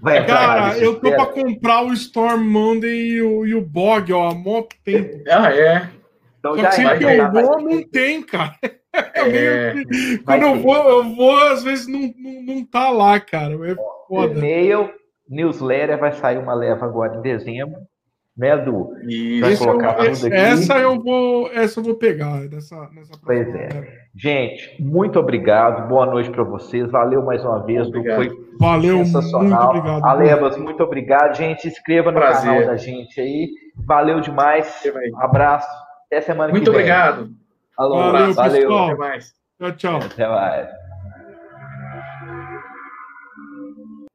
[0.00, 4.30] Vai Cara, eu tô para comprar o Storm Monday e o, e o Bog, ó,
[4.30, 5.22] há muito tempo.
[5.28, 5.88] Ah, é.
[6.38, 8.54] Então Só já que sempre que eu vou, não tem, cara.
[9.14, 9.74] É,
[10.24, 13.54] quando eu vou, eu vou, às vezes não, não, não tá lá, cara.
[13.70, 13.76] É
[14.08, 14.34] foda.
[14.34, 14.90] E-mail,
[15.28, 17.78] newsletter, vai sair uma leva agora em dezembro
[18.38, 18.94] né, Du?
[19.40, 20.36] Vai colocar eu, tudo aqui.
[20.36, 23.68] Essa eu vou, essa eu vou pegar nessa, nessa Pois é.
[24.14, 25.88] Gente, muito obrigado.
[25.88, 26.88] Boa noite para vocês.
[26.90, 28.02] Valeu mais uma vez, Du.
[28.02, 29.72] Foi Valeu, sensacional.
[29.72, 30.04] Muito obrigado.
[30.04, 31.36] Alebas, muito obrigado.
[31.36, 32.52] Gente, se inscreva no Prazer.
[32.52, 33.50] canal da gente aí.
[33.76, 34.82] Valeu demais.
[35.12, 35.68] Um abraço.
[36.06, 36.86] Até semana muito que vem.
[36.86, 37.30] Muito obrigado.
[37.76, 38.60] Alô, Valeu, valeu.
[38.62, 38.86] Pessoal.
[38.86, 39.34] Até mais.
[39.58, 39.96] Tchau, tchau.
[39.96, 40.87] Até mais.